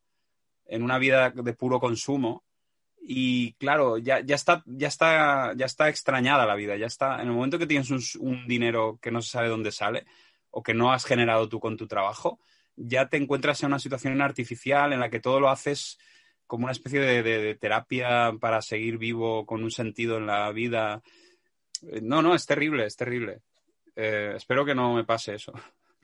en 0.66 0.84
una 0.84 0.98
vida 0.98 1.30
de 1.32 1.54
puro 1.54 1.80
consumo. 1.80 2.44
Y 3.08 3.54
claro, 3.54 3.98
ya, 3.98 4.22
ya, 4.22 4.36
está, 4.36 4.64
ya, 4.66 4.88
está, 4.88 5.54
ya 5.56 5.66
está 5.66 5.90
extrañada 5.90 6.46
la 6.46 6.56
vida, 6.56 6.76
ya 6.76 6.88
está. 6.88 7.22
En 7.22 7.28
el 7.28 7.34
momento 7.34 7.60
que 7.60 7.68
tienes 7.68 7.92
un, 7.92 8.48
dinero 8.48 8.98
que 9.02 9.12
no 9.12 9.22
se 9.22 9.30
sabe 9.30 9.48
dónde 9.48 9.72
sale 9.72 10.06
o 10.50 10.64
que 10.64 10.74
no 10.74 10.92
has 10.92 11.06
generado 11.06 11.48
tú 11.48 11.60
con 11.60 11.78
tu 11.78 11.88
trabajo, 11.88 12.40
ya 12.76 13.08
te 13.08 13.18
encuentras 13.18 13.62
en 13.62 13.68
una 13.68 13.80
situación 13.80 14.22
artificial 14.22 14.92
en 14.92 15.00
la 15.00 15.10
que 15.10 15.20
todo 15.20 15.40
lo 15.40 15.50
haces 15.50 16.00
como 16.48 16.66
una 16.66 16.72
especie 16.72 17.00
de, 17.00 17.56
terapia 17.56 18.34
para 18.40 18.62
seguir 18.62 18.98
vivo 18.98 19.46
con 19.46 19.64
un 19.64 19.72
sentido 19.72 20.18
en 20.18 20.26
la 20.26 20.52
vida. 20.52 21.02
Eh, 21.84 22.02
no, 22.02 22.22
no, 22.22 22.34
es 22.34 22.46
terrible, 22.46 22.86
es 22.86 22.96
terrible. 22.96 23.42
Eh, 23.96 24.34
espero 24.36 24.66
que 24.66 24.76
no 24.76 24.93
me 24.93 25.04
pase 25.04 25.36
eso. 25.36 25.54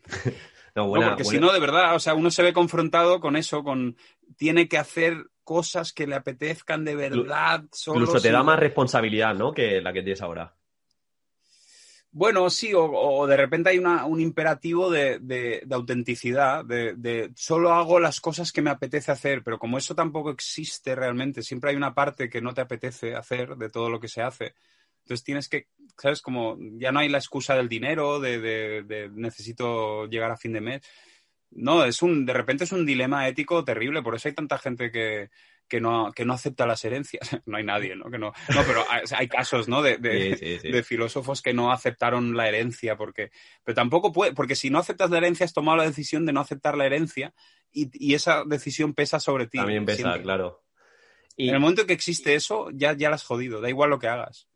no, 0.76 0.92
porque 0.92 1.24
si 1.24 1.39
no, 1.39 1.52
de 1.52 1.60
verdad, 1.60 1.96
o 1.96 2.00
sea, 2.00 2.14
uno 2.14 2.32
se 2.32 2.44
ve 2.44 2.54
confrontado 2.54 3.20
con 3.20 3.36
eso, 3.36 3.64
con 3.64 3.98
tiene 4.38 4.68
que 4.68 4.78
hacer 4.78 5.26
cosas 5.44 5.94
que 5.94 6.08
le 6.08 6.16
apetezcan 6.16 6.86
de 6.86 6.96
verdad. 6.96 7.64
Incluso 7.88 8.22
te 8.22 8.32
da 8.32 8.44
más 8.44 8.60
responsabilidad, 8.60 9.36
¿no? 9.36 9.54
Que 9.54 9.82
la 9.82 9.92
que 9.92 10.02
tienes 10.02 10.22
ahora. 10.22 10.56
Bueno, 12.14 12.50
sí, 12.50 12.74
o, 12.76 13.26
de 13.26 13.38
repente 13.38 13.70
hay 13.70 13.78
un 13.80 14.20
imperativo 14.20 14.92
de, 14.92 15.66
autenticidad, 15.72 16.66
de, 16.66 17.32
solo 17.36 17.72
hago 17.72 18.02
las 18.02 18.20
cosas 18.20 18.52
que 18.52 18.62
me 18.62 18.70
apetece 18.70 19.14
hacer, 19.14 19.44
pero 19.44 19.58
como 19.58 19.78
eso 19.78 19.96
tampoco 19.96 20.30
existe 20.30 20.94
realmente, 20.94 21.42
siempre 21.42 21.70
hay 21.70 21.78
una 21.78 21.94
parte 21.94 22.30
que 22.30 22.42
no 22.42 22.54
te 22.54 22.60
apetece 22.60 23.16
hacer 23.16 23.56
de 23.56 23.70
todo 23.70 23.89
lo 23.89 24.02
que 24.02 24.10
se 24.10 24.22
hace. 24.22 24.56
Entonces 25.04 25.24
tienes 25.24 25.49
que, 25.49 25.68
¿sabes? 25.97 26.22
Como 26.22 26.58
ya 26.78 26.91
no 26.91 26.99
hay 26.99 27.10
la 27.10 27.18
excusa 27.18 27.56
del 27.56 27.70
dinero, 27.70 28.20
de, 28.20 29.10
necesito 29.14 30.08
llegar 30.08 30.32
a 30.32 30.38
fin 30.38 30.54
de 30.54 30.62
mes. 30.62 30.82
No, 31.52 31.84
es 31.84 32.02
un, 32.02 32.26
de 32.26 32.34
repente 32.34 32.64
es 32.64 32.72
un 32.72 32.86
dilema 32.86 33.28
ético 33.28 33.64
terrible, 33.66 34.02
por 34.02 34.16
eso 34.16 34.30
hay 34.30 34.34
tanta 34.34 34.58
gente 34.58 34.89
que, 34.89 35.30
que 35.68 35.82
no, 35.82 36.12
que 36.14 36.24
no 36.24 36.34
acepta 36.34 36.66
las 36.66 36.84
herencias. 36.86 37.22
no 37.45 37.58
hay 37.58 37.64
nadie, 37.64 37.95
¿no? 37.95 38.10
Que 38.10 38.18
no, 38.18 38.34
no 38.54 38.64
pero 38.66 38.86
hay, 38.89 39.28
casos, 39.28 39.68
¿no? 39.68 39.82
De, 39.82 39.97
de, 39.97 40.84
filósofos 40.84 41.41
que 41.41 41.54
no 41.54 41.72
aceptaron 41.72 42.36
la 42.36 42.47
herencia, 42.47 42.95
porque, 42.95 43.32
pero 43.64 43.76
tampoco 43.76 44.12
puede, 44.12 44.34
porque 44.34 44.56
si 44.56 44.70
no 44.70 44.80
aceptas 44.80 45.10
la 45.10 45.18
herencia, 45.18 45.45
has 45.45 45.54
tomado 45.54 45.78
la 45.78 45.86
decisión 45.86 46.26
de 46.26 46.34
no 46.34 46.41
aceptar 46.41 46.78
la 46.78 46.86
herencia 46.86 47.34
y, 47.72 47.89
y 47.93 48.16
esa 48.16 48.43
decisión 48.45 48.93
pesa 48.93 49.20
sobre 49.20 49.47
ti. 49.47 49.58
También 49.58 49.86
pesa, 49.86 50.22
claro. 50.22 50.64
Y... 51.36 51.49
En 51.49 51.56
el 51.56 51.62
momento 51.62 51.86
que 51.86 51.93
existe 51.93 52.36
eso, 52.36 52.70
ya, 52.74 52.93
ya 52.93 53.10
la 53.10 53.16
has 53.16 53.24
jodido, 53.24 53.62
da 53.62 53.70
igual 53.70 53.89
lo 53.89 53.99
que 53.99 54.08
hagas. 54.08 54.47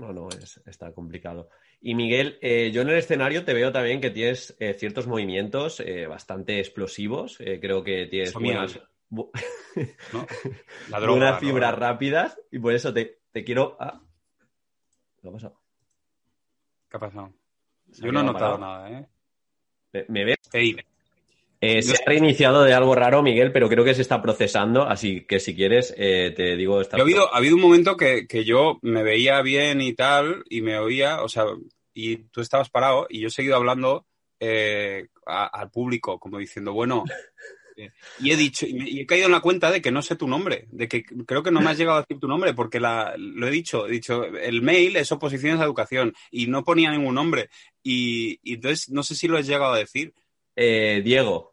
No, 0.00 0.14
no, 0.14 0.28
es, 0.30 0.60
está 0.66 0.92
complicado. 0.92 1.50
Y 1.82 1.94
Miguel, 1.94 2.38
eh, 2.40 2.70
yo 2.72 2.80
en 2.80 2.88
el 2.88 2.96
escenario 2.96 3.44
te 3.44 3.52
veo 3.52 3.70
también 3.70 4.00
que 4.00 4.10
tienes 4.10 4.56
eh, 4.58 4.74
ciertos 4.74 5.06
movimientos 5.06 5.80
eh, 5.80 6.06
bastante 6.06 6.58
explosivos. 6.58 7.36
creo 7.36 7.84
que 7.84 8.06
tienes 8.06 8.32
buenas, 8.32 8.80
La 10.88 11.00
droga, 11.00 11.16
unas 11.16 11.40
fibras 11.40 11.78
rápidas 11.78 12.40
y 12.50 12.58
por 12.58 12.72
eso 12.72 12.94
te, 12.94 13.20
quiero. 13.44 13.76
Ah. 13.78 14.00
¿Qué 15.20 15.28
ha 15.28 15.32
pasado? 15.32 15.60
¿Qué 16.88 16.96
ha 16.96 17.00
pasado? 17.00 17.32
Yo 17.88 18.12
no 18.12 18.20
he 18.20 18.24
notado 18.24 18.56
nada, 18.56 18.90
¿eh? 18.90 19.08
¿Me, 20.08 20.24
ves? 20.24 20.38
Eh, 21.60 21.82
se 21.82 21.94
ha 21.94 22.06
reiniciado 22.06 22.62
de 22.62 22.72
algo 22.72 22.94
raro, 22.94 23.22
Miguel, 23.22 23.52
pero 23.52 23.68
creo 23.68 23.84
que 23.84 23.94
se 23.94 24.02
está 24.02 24.22
procesando, 24.22 24.84
así 24.84 25.26
que 25.26 25.40
si 25.40 25.54
quieres, 25.54 25.94
eh, 25.96 26.32
te 26.34 26.56
digo... 26.56 26.80
Esta 26.80 26.96
ha, 26.96 27.00
habido, 27.00 27.32
ha 27.34 27.36
habido 27.36 27.56
un 27.56 27.60
momento 27.60 27.96
que, 27.96 28.26
yo 28.44 28.78
me 28.82 29.02
veía 29.02 29.42
bien 29.42 29.80
y 29.82 29.92
tal, 29.92 30.42
y 30.48 30.62
me 30.62 30.78
oía, 30.78 31.22
o 31.22 31.28
sea, 31.28 31.44
y 31.92 32.16
tú 32.28 32.40
estabas 32.40 32.70
parado, 32.70 33.06
y 33.10 33.20
yo 33.20 33.28
he 33.28 33.30
seguido 33.30 33.56
hablando 33.56 34.06
eh, 34.38 35.08
al 35.26 35.70
público, 35.70 36.18
como 36.18 36.38
diciendo, 36.38 36.72
bueno, 36.72 37.04
y 38.18 38.30
he 38.30 38.36
dicho, 38.36 38.66
y 38.66 39.00
he 39.00 39.06
caído 39.06 39.26
en 39.26 39.32
la 39.32 39.40
cuenta 39.40 39.70
de 39.70 39.80
que 39.80 39.90
no 39.90 40.02
sé 40.02 40.16
tu 40.16 40.28
nombre, 40.28 40.66
de 40.70 40.88
que 40.88 41.04
creo 41.04 41.42
que 41.42 41.50
no 41.50 41.60
me 41.60 41.70
has 41.70 41.78
llegado 41.78 41.98
a 41.98 42.02
decir 42.02 42.18
tu 42.18 42.28
nombre, 42.28 42.54
porque 42.54 42.80
la, 42.80 43.14
lo 43.16 43.46
he 43.46 43.50
dicho, 43.50 43.86
he 43.86 43.92
dicho, 43.92 44.24
el 44.24 44.62
mail 44.62 44.96
es 44.96 45.12
oposiciones 45.12 45.60
a 45.60 45.64
educación, 45.64 46.14
y 46.30 46.46
no 46.46 46.64
ponía 46.64 46.90
ningún 46.90 47.14
nombre. 47.14 47.48
Y, 47.82 48.40
entonces 48.44 48.90
no 48.90 49.02
sé 49.02 49.14
si 49.14 49.28
lo 49.28 49.38
has 49.38 49.46
llegado 49.46 49.72
a 49.72 49.78
decir. 49.78 50.14
Eh, 50.56 51.00
Diego. 51.04 51.49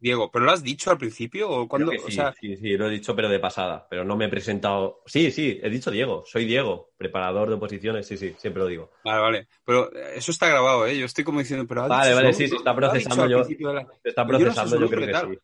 Diego, 0.00 0.30
¿pero 0.30 0.46
lo 0.46 0.52
has 0.52 0.62
dicho 0.62 0.90
al 0.90 0.96
principio 0.96 1.50
o 1.50 1.68
cuando? 1.68 1.92
Sí, 1.92 2.18
sí, 2.40 2.56
sí, 2.56 2.76
lo 2.76 2.86
he 2.86 2.90
dicho, 2.90 3.14
pero 3.14 3.28
de 3.28 3.38
pasada. 3.38 3.86
Pero 3.88 4.02
no 4.02 4.16
me 4.16 4.24
he 4.24 4.28
presentado. 4.28 5.02
Sí, 5.04 5.30
sí, 5.30 5.60
he 5.62 5.68
dicho 5.68 5.90
Diego. 5.90 6.24
Soy 6.26 6.46
Diego, 6.46 6.92
preparador 6.96 7.50
de 7.50 7.56
oposiciones. 7.56 8.06
Sí, 8.06 8.16
sí, 8.16 8.34
siempre 8.38 8.62
lo 8.62 8.68
digo. 8.68 8.92
Vale, 9.04 9.20
vale. 9.20 9.48
Pero 9.62 9.92
eso 9.92 10.30
está 10.30 10.48
grabado, 10.48 10.86
¿eh? 10.86 10.98
Yo 10.98 11.04
estoy 11.04 11.22
como 11.22 11.40
diciendo, 11.40 11.66
pero. 11.68 11.86
Vale, 11.86 12.14
vale, 12.14 12.32
sí, 12.32 12.48
se 12.48 12.56
está 12.56 12.74
procesando. 12.74 13.28
Yo, 13.28 13.44
se 13.44 13.58
está 14.04 14.26
procesando, 14.26 14.80
yo, 14.80 14.88
creo 14.88 15.06
que 15.06 15.14
sí. 15.14 15.38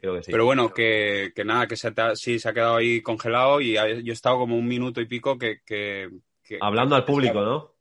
Creo 0.00 0.14
que 0.16 0.22
sí. 0.24 0.32
Pero 0.32 0.44
bueno, 0.44 0.72
que, 0.72 1.32
que 1.34 1.44
nada, 1.44 1.68
que 1.68 1.76
se 1.76 1.92
sí 2.14 2.40
se 2.40 2.48
ha 2.48 2.52
quedado 2.52 2.76
ahí 2.76 3.00
congelado 3.00 3.60
y 3.60 3.74
yo 3.74 3.80
he 3.80 4.10
estado 4.10 4.38
como 4.38 4.56
un 4.56 4.66
minuto 4.66 5.00
y 5.00 5.06
pico 5.06 5.38
que. 5.38 5.60
que, 5.64 6.10
Hablando 6.60 6.96
al 6.96 7.04
público, 7.04 7.40
¿no? 7.42 7.71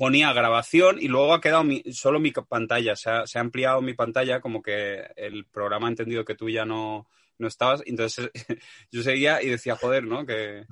Ponía 0.00 0.32
grabación 0.32 0.96
y 0.98 1.08
luego 1.08 1.34
ha 1.34 1.42
quedado 1.42 1.62
solo 1.92 2.20
mi 2.20 2.32
pantalla. 2.32 2.96
Se 2.96 3.10
ha, 3.10 3.26
ampliado 3.34 3.82
mi 3.82 3.92
pantalla 3.92 4.40
como 4.40 4.62
que 4.62 5.04
el 5.14 5.44
programa 5.44 5.88
ha 5.88 5.90
entendido 5.90 6.24
que 6.24 6.34
tú 6.34 6.48
ya 6.48 6.64
no, 6.64 7.06
no 7.36 7.46
estabas. 7.46 7.82
Entonces 7.84 8.30
yo 8.90 9.02
seguía 9.02 9.42
y 9.42 9.50
decía, 9.50 9.76
joder, 9.76 10.04
¿no? 10.04 10.24
Que, 10.24 10.64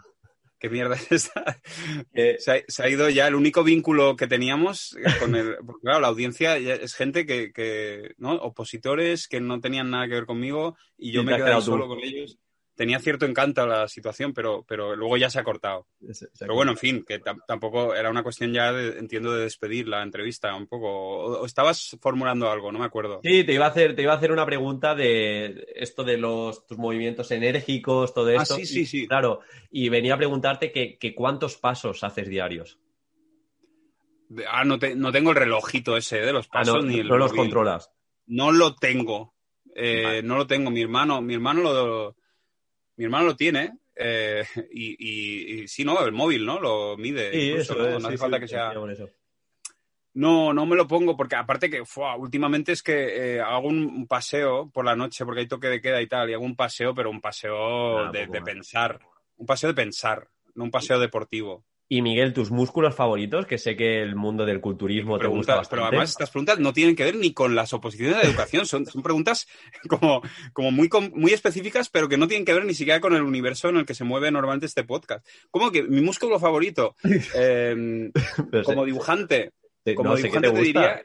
¿Qué 0.58 0.70
mierda 0.70 0.94
es 0.94 1.12
esta? 1.12 1.60
se, 2.38 2.82
ha, 2.82 2.88
ido 2.88 3.10
ya 3.10 3.28
el 3.28 3.34
único 3.34 3.62
vínculo 3.64 4.16
que 4.16 4.28
teníamos 4.28 4.96
con 5.20 5.34
el. 5.34 5.56
Porque, 5.66 5.82
claro, 5.82 6.00
la 6.00 6.08
audiencia 6.08 6.56
es 6.56 6.94
gente 6.94 7.26
que, 7.26 7.52
que, 7.52 8.14
¿no? 8.16 8.32
Opositores 8.32 9.28
que 9.28 9.42
no 9.42 9.60
tenían 9.60 9.90
nada 9.90 10.08
que 10.08 10.14
ver 10.14 10.24
conmigo 10.24 10.78
y 10.96 11.12
yo 11.12 11.22
me 11.22 11.36
quedé 11.36 11.60
solo 11.60 11.86
con 11.86 11.98
ellos 12.02 12.38
tenía 12.78 13.00
cierto 13.00 13.26
encanto 13.26 13.66
la 13.66 13.88
situación, 13.88 14.32
pero, 14.32 14.64
pero 14.66 14.94
luego 14.94 15.16
ya 15.16 15.28
se 15.28 15.40
ha 15.40 15.44
cortado. 15.44 15.88
Pero 16.38 16.54
bueno, 16.54 16.70
en 16.70 16.76
fin, 16.76 17.04
que 17.04 17.20
tampoco 17.48 17.92
era 17.92 18.08
una 18.08 18.22
cuestión 18.22 18.52
ya, 18.52 18.70
entiendo, 18.70 19.32
de 19.34 19.42
despedir 19.42 19.88
la 19.88 20.00
entrevista 20.00 20.54
un 20.54 20.68
poco. 20.68 20.88
O, 20.88 21.44
estabas 21.44 21.96
formulando 22.00 22.48
algo, 22.48 22.70
no 22.70 22.78
me 22.78 22.84
acuerdo. 22.84 23.18
Sí, 23.24 23.42
te 23.42 23.52
iba 23.52 23.66
a 23.66 23.70
hacer, 23.70 23.96
te 23.96 24.02
iba 24.02 24.12
a 24.12 24.16
hacer 24.16 24.30
una 24.30 24.46
pregunta 24.46 24.94
de 24.94 25.66
esto 25.74 26.04
de 26.04 26.18
los 26.18 26.68
tus 26.68 26.78
movimientos 26.78 27.32
enérgicos, 27.32 28.14
todo 28.14 28.28
ah, 28.28 28.42
esto. 28.42 28.54
Ah, 28.54 28.58
sí, 28.58 28.66
sí, 28.66 28.86
sí. 28.86 29.08
claro, 29.08 29.40
y 29.72 29.88
venía 29.88 30.14
a 30.14 30.18
preguntarte 30.18 30.70
que, 30.70 31.14
cuántos 31.16 31.56
pasos 31.56 32.04
haces 32.04 32.28
diarios. 32.28 32.78
Ah, 34.48 34.62
no, 34.64 34.78
no 34.94 35.10
tengo 35.10 35.30
el 35.30 35.36
relojito 35.36 35.96
ese 35.96 36.20
de 36.20 36.32
los 36.32 36.46
ah, 36.46 36.50
pasos 36.52 36.84
ni 36.84 37.02
no 37.02 37.18
los 37.18 37.32
controlas. 37.32 37.90
No 38.26 38.52
lo 38.52 38.76
tengo. 38.76 39.34
Eh, 39.74 40.22
no 40.22 40.36
lo 40.36 40.46
tengo. 40.46 40.70
Mi 40.70 40.82
hermano, 40.82 41.20
mi 41.20 41.34
hermano 41.34 41.62
lo, 41.62 42.16
mi 42.98 43.04
hermano 43.04 43.26
lo 43.26 43.36
tiene 43.36 43.78
eh, 43.94 44.44
y, 44.72 45.62
y, 45.62 45.68
sí, 45.68 45.84
¿no? 45.84 46.04
El 46.04 46.12
móvil, 46.12 46.44
¿no? 46.44 46.60
Lo 46.60 46.96
mide. 46.96 47.32
Sí, 47.32 47.52
eso 47.52 47.74
¿no? 47.74 47.98
no 47.98 48.08
hace 48.08 48.18
falta 48.18 48.38
que 48.38 48.48
sea... 48.48 48.72
No, 50.14 50.52
no 50.52 50.66
me 50.66 50.74
lo 50.74 50.88
pongo 50.88 51.16
porque 51.16 51.36
aparte 51.36 51.70
que 51.70 51.80
últimamente 52.18 52.72
es 52.72 52.82
que 52.82 53.36
eh, 53.36 53.40
hago 53.40 53.68
un, 53.68 54.06
paseo 54.08 54.68
por 54.68 54.84
la 54.84 54.96
noche 54.96 55.24
porque 55.24 55.42
hay 55.42 55.46
toque 55.46 55.68
de 55.68 55.80
queda 55.80 56.02
y 56.02 56.08
tal 56.08 56.28
y 56.28 56.34
hago 56.34 56.44
un 56.44 56.56
paseo, 56.56 56.92
pero 56.92 57.08
un 57.08 57.20
paseo 57.20 58.06
ah, 58.06 58.10
de, 58.10 58.26
de 58.26 58.42
pensar. 58.42 58.98
Un 59.36 59.46
paseo 59.46 59.68
de 59.68 59.74
pensar, 59.74 60.28
no 60.54 60.64
un 60.64 60.70
paseo 60.72 60.98
deportivo. 60.98 61.64
Y 61.90 62.02
Miguel, 62.02 62.34
tus 62.34 62.50
músculos 62.50 62.94
favoritos, 62.94 63.46
que 63.46 63.56
sé 63.56 63.74
que 63.74 64.02
el 64.02 64.14
mundo 64.14 64.44
del 64.44 64.60
culturismo 64.60 65.18
te 65.18 65.26
gusta 65.26 65.56
bastante. 65.56 65.76
Pero 65.76 65.86
además 65.86 66.10
estas 66.10 66.28
preguntas 66.30 66.58
no 66.58 66.74
tienen 66.74 66.94
que 66.94 67.04
ver 67.04 67.16
ni 67.16 67.32
con 67.32 67.54
las 67.54 67.72
oposiciones 67.72 68.16
de 68.16 68.28
educación, 68.28 68.66
son, 68.66 68.84
son 68.84 69.02
preguntas 69.02 69.48
como, 69.88 70.20
como 70.52 70.70
muy, 70.70 70.90
muy 71.14 71.32
específicas, 71.32 71.88
pero 71.88 72.08
que 72.08 72.18
no 72.18 72.28
tienen 72.28 72.44
que 72.44 72.52
ver 72.52 72.66
ni 72.66 72.74
siquiera 72.74 73.00
con 73.00 73.14
el 73.14 73.22
universo 73.22 73.70
en 73.70 73.78
el 73.78 73.86
que 73.86 73.94
se 73.94 74.04
mueve 74.04 74.30
normalmente 74.30 74.66
este 74.66 74.84
podcast. 74.84 75.26
¿Cómo 75.50 75.70
que 75.70 75.82
mi 75.82 76.02
músculo 76.02 76.38
favorito? 76.38 76.94
Em, 77.34 78.12
como 78.64 78.84
dibujante, 78.84 79.52
como 79.94 80.16
dibujante 80.16 80.50
te 80.50 80.60
diría 80.60 81.04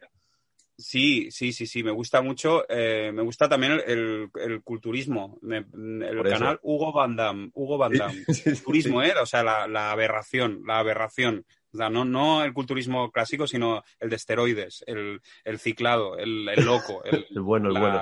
Sí, 0.84 1.32
sí, 1.32 1.54
sí, 1.54 1.66
sí, 1.66 1.82
me 1.82 1.92
gusta 1.92 2.22
mucho. 2.22 2.66
Eh, 2.68 3.12
me 3.14 3.22
gusta 3.24 3.48
también 3.48 3.82
el, 3.88 4.30
culturismo. 4.64 5.40
el 5.42 6.24
canal 6.24 6.60
Hugo 6.62 6.92
Van 6.92 7.16
Damme. 7.16 7.52
Hugo 7.54 7.78
Van 7.78 7.94
Damme. 7.94 8.26
Turismo, 8.66 9.02
¿eh? 9.02 9.14
O 9.22 9.26
sea, 9.26 9.44
la, 9.44 9.92
aberración, 9.92 10.62
la 10.68 10.80
aberración. 10.80 11.46
O 11.74 11.78
sea, 11.78 11.90
no, 11.90 12.04
no 12.04 12.44
el 12.44 12.52
culturismo 12.52 13.12
clásico, 13.12 13.48
sino 13.48 13.82
el 13.98 14.10
de 14.10 14.18
esteroides, 14.18 14.84
el, 14.86 15.22
ciclado, 15.58 16.18
el, 16.18 16.46
loco. 16.66 17.02
El, 17.06 17.42
bueno, 17.42 17.70
el 17.70 17.80
bueno. 17.80 18.02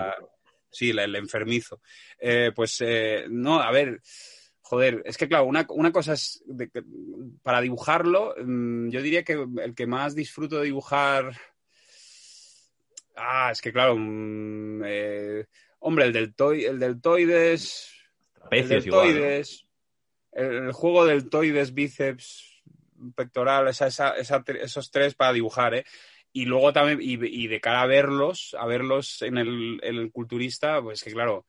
Sí, 0.72 0.90
el, 0.90 1.16
enfermizo. 1.16 1.82
Eh, 2.18 2.52
pues, 2.56 2.82
eh, 2.82 3.26
no, 3.30 3.60
a 3.62 3.72
ver, 3.72 4.02
joder, 4.62 5.04
es 5.06 5.18
que 5.18 5.28
claro, 5.28 5.46
una, 5.46 5.92
cosa 5.92 6.14
es, 6.14 6.44
para 7.44 7.62
dibujarlo, 7.62 8.34
mm, 8.44 8.90
yo 8.90 9.02
diría 9.04 9.24
que 9.24 9.34
el 9.34 9.76
que 9.76 9.86
más 9.86 10.16
disfruto 10.16 10.58
de 10.58 10.66
dibujar 10.66 11.34
Ah, 13.24 13.50
es 13.52 13.62
que 13.62 13.72
claro, 13.72 13.96
mm, 13.98 14.82
eh, 14.86 15.46
hombre, 15.80 16.06
el 16.06 16.14
deltoides, 16.14 16.70
el 16.70 16.80
deltoides, 16.80 17.94
el, 18.50 18.68
deltoides 18.68 19.68
el, 20.32 20.72
juego 20.72 21.06
deltoides, 21.06 21.74
bíceps, 21.74 22.64
pectoral, 23.16 23.68
esa, 23.68 23.88
esa, 23.88 24.44
esos 24.48 24.92
tres 24.92 25.14
para 25.14 25.34
dibujar, 25.34 25.76
¿eh? 25.76 25.86
y 26.34 26.46
luego 26.46 26.72
también, 26.74 27.00
y, 27.02 27.48
de 27.48 27.62
cara 27.62 27.82
a 27.82 27.88
verlos, 27.88 28.56
a 28.58 28.66
verlos 28.66 29.22
en 29.22 29.38
el, 29.38 30.12
culturista, 30.12 30.82
pues 30.82 31.04
que 31.04 31.12
claro. 31.12 31.46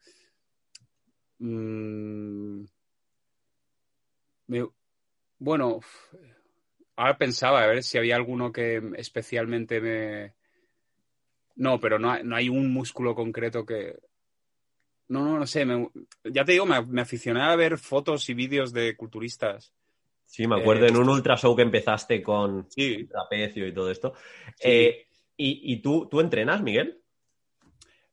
Mm, 1.39 2.64
bueno, 5.39 5.81
ahora 6.97 7.16
pensaba 7.16 7.62
a 7.62 7.66
ver 7.66 7.83
si 7.83 7.99
había 7.99 8.16
alguno 8.16 8.53
que 8.53 8.83
especialmente 8.97 9.81
me. 9.81 10.35
No, 11.57 11.78
pero 11.80 11.98
no, 11.98 12.22
no 12.22 12.36
hay 12.36 12.48
un 12.48 12.72
músculo 12.72 13.14
concreto 13.14 13.64
que. 13.64 13.98
No, 15.09 15.24
no, 15.24 15.38
no 15.38 15.46
sé. 15.46 15.66
ya 16.24 16.44
te 16.44 16.53
digo, 16.53 16.64
me, 16.64 16.84
me, 16.86 17.03
aficioné 17.03 17.42
a 17.42 17.55
ver 17.57 17.76
fotos 17.76 18.28
y 18.30 18.34
vídeos 18.34 18.72
de 18.72 18.96
culturistas. 18.96 19.74
Sí, 20.24 20.46
me 20.46 20.59
acuerdo 20.59 20.86
en 20.86 20.96
un 20.96 21.09
eh, 21.11 21.12
ultra 21.12 21.36
show 21.36 21.55
que 21.55 21.61
empezaste 21.61 22.22
con 22.22 22.66
trapecio 23.11 23.66
y 23.66 23.74
todo 23.74 23.90
esto. 23.90 24.14
Eh, 24.61 25.07
¿Y, 25.36 25.82
tú, 25.82 26.09
tú 26.09 26.20
entrenas, 26.20 26.62
Miguel? 26.62 27.03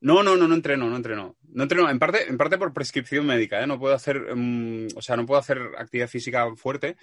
No, 0.01 0.23
no, 0.23 0.35
no, 0.35 0.47
no 0.47 0.55
entreno, 0.55 0.89
no 0.89 0.97
entreno. 0.97 1.37
No 1.47 1.63
entreno, 1.63 1.89
en 1.89 1.99
parte, 1.99 2.27
en 2.27 2.37
parte 2.37 2.57
por 2.57 2.73
prescripción 2.73 3.25
médica, 3.25 3.61
¿eh? 3.61 3.67
No 3.67 3.79
puedo 3.79 3.93
hacer, 3.93 4.35
mm, 4.35 4.87
o 4.95 5.01
sea, 5.01 5.15
no 5.15 5.25
puedo 5.25 5.39
hacer 5.39 5.59
actividad 5.77 6.09
física 6.09 6.53
fuerte, 6.55 6.97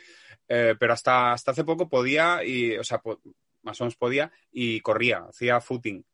pero 0.46 0.92
hasta, 0.92 1.32
hasta 1.32 1.52
hace 1.52 1.64
poco 1.64 1.88
podía 1.88 2.44
y, 2.44 2.76
o 2.76 2.84
sea, 2.84 3.00
más 3.62 3.80
o 3.80 3.84
menos 3.84 3.96
podía 3.96 4.30
y 4.50 4.80
corría, 4.80 5.24
hacía 5.28 5.60
footing 5.60 6.04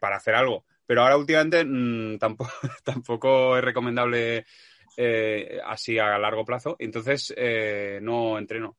para 0.00 0.16
hacer 0.16 0.34
algo. 0.34 0.64
Pero 0.86 1.02
ahora 1.02 1.16
últimamente 1.16 1.64
mm, 1.64 2.18
tampoco, 2.84 3.56
es 3.56 3.64
recomendable 3.64 4.46
eh, 4.96 5.60
así 5.64 5.98
a 5.98 6.18
largo 6.18 6.44
plazo, 6.44 6.76
entonces 6.78 7.32
eh, 7.36 7.98
no 8.02 8.38
entreno. 8.38 8.76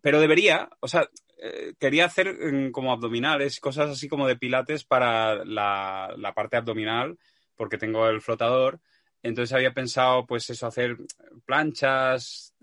Pero 0.00 0.20
debería, 0.20 0.68
o 0.80 0.88
sea, 0.88 1.08
eh, 1.38 1.74
quería 1.78 2.06
hacer 2.06 2.34
mm, 2.34 2.70
como 2.70 2.92
abdominales, 2.92 3.60
cosas 3.60 3.90
así 3.90 4.08
como 4.08 4.26
de 4.26 4.36
pilates 4.36 4.84
para 4.84 5.44
la, 5.44 6.32
parte 6.34 6.56
abdominal, 6.56 7.18
porque 7.56 7.78
tengo 7.78 8.08
el 8.08 8.20
flotador. 8.20 8.80
Entonces 9.22 9.54
había 9.54 9.72
pensado, 9.74 10.24
pues 10.26 10.48
eso, 10.50 10.66
hacer 10.66 10.96
planchas, 11.44 12.54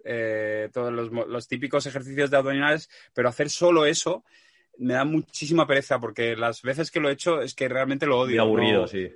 todos 0.74 0.94
los, 0.94 1.48
típicos 1.48 1.86
ejercicios 1.86 2.30
de 2.30 2.38
abdominales, 2.38 2.90
pero 3.14 3.28
hacer 3.28 3.50
solo 3.50 3.86
eso 3.86 4.24
me 4.78 4.94
da 4.94 5.06
muchísima 5.06 5.68
pereza 5.68 6.00
porque 6.00 6.36
las 6.36 6.62
veces 6.62 6.92
que 6.92 7.00
lo 7.00 7.10
he 7.10 7.14
hecho 7.14 7.42
es 7.42 7.54
que 7.54 7.70
realmente 7.70 8.06
lo 8.06 8.20
odio. 8.20 8.42
aburrido, 8.42 8.88
sí. 8.88 9.12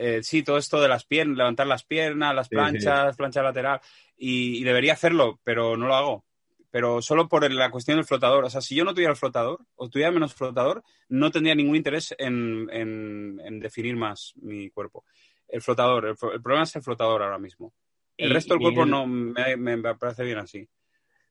Eh, 0.00 0.22
sí, 0.22 0.44
todo 0.44 0.58
esto 0.58 0.80
de 0.80 0.86
las 0.86 1.04
piernas, 1.04 1.38
levantar 1.38 1.66
las 1.66 1.82
piernas, 1.82 2.32
las 2.32 2.48
planchas, 2.48 3.16
plancha 3.16 3.42
lateral, 3.42 3.80
y, 4.16 4.62
debería 4.62 4.92
hacerlo, 4.92 5.40
pero 5.42 5.76
no 5.76 5.88
lo 5.88 5.94
hago. 5.96 6.24
Pero 6.70 7.02
solo 7.02 7.28
por 7.28 7.50
la 7.50 7.70
cuestión 7.70 7.96
del 7.96 8.04
flotador. 8.04 8.44
O 8.44 8.50
sea, 8.50 8.60
si 8.60 8.76
yo 8.76 8.84
no 8.84 8.92
tuviera 8.92 9.10
el 9.10 9.16
flotador, 9.16 9.58
o 9.74 9.88
tuviera 9.88 10.12
menos 10.12 10.34
flotador, 10.34 10.84
no 11.08 11.32
tendría 11.32 11.56
ningún 11.56 11.74
interés 11.74 12.14
en, 12.16 13.58
definir 13.58 13.96
más 13.96 14.34
mi 14.36 14.70
cuerpo. 14.70 15.04
El 15.48 15.62
flotador, 15.62 16.06
el, 16.06 16.16
problema 16.16 16.62
es 16.62 16.76
el 16.76 16.82
flotador 16.82 17.22
ahora 17.22 17.38
mismo. 17.38 17.72
El 18.16 18.30
resto 18.30 18.54
del 18.54 18.62
cuerpo 18.62 18.86
no 18.86 19.04
me, 19.06 19.78
parece 19.98 20.22
bien 20.22 20.38
así. 20.38 20.68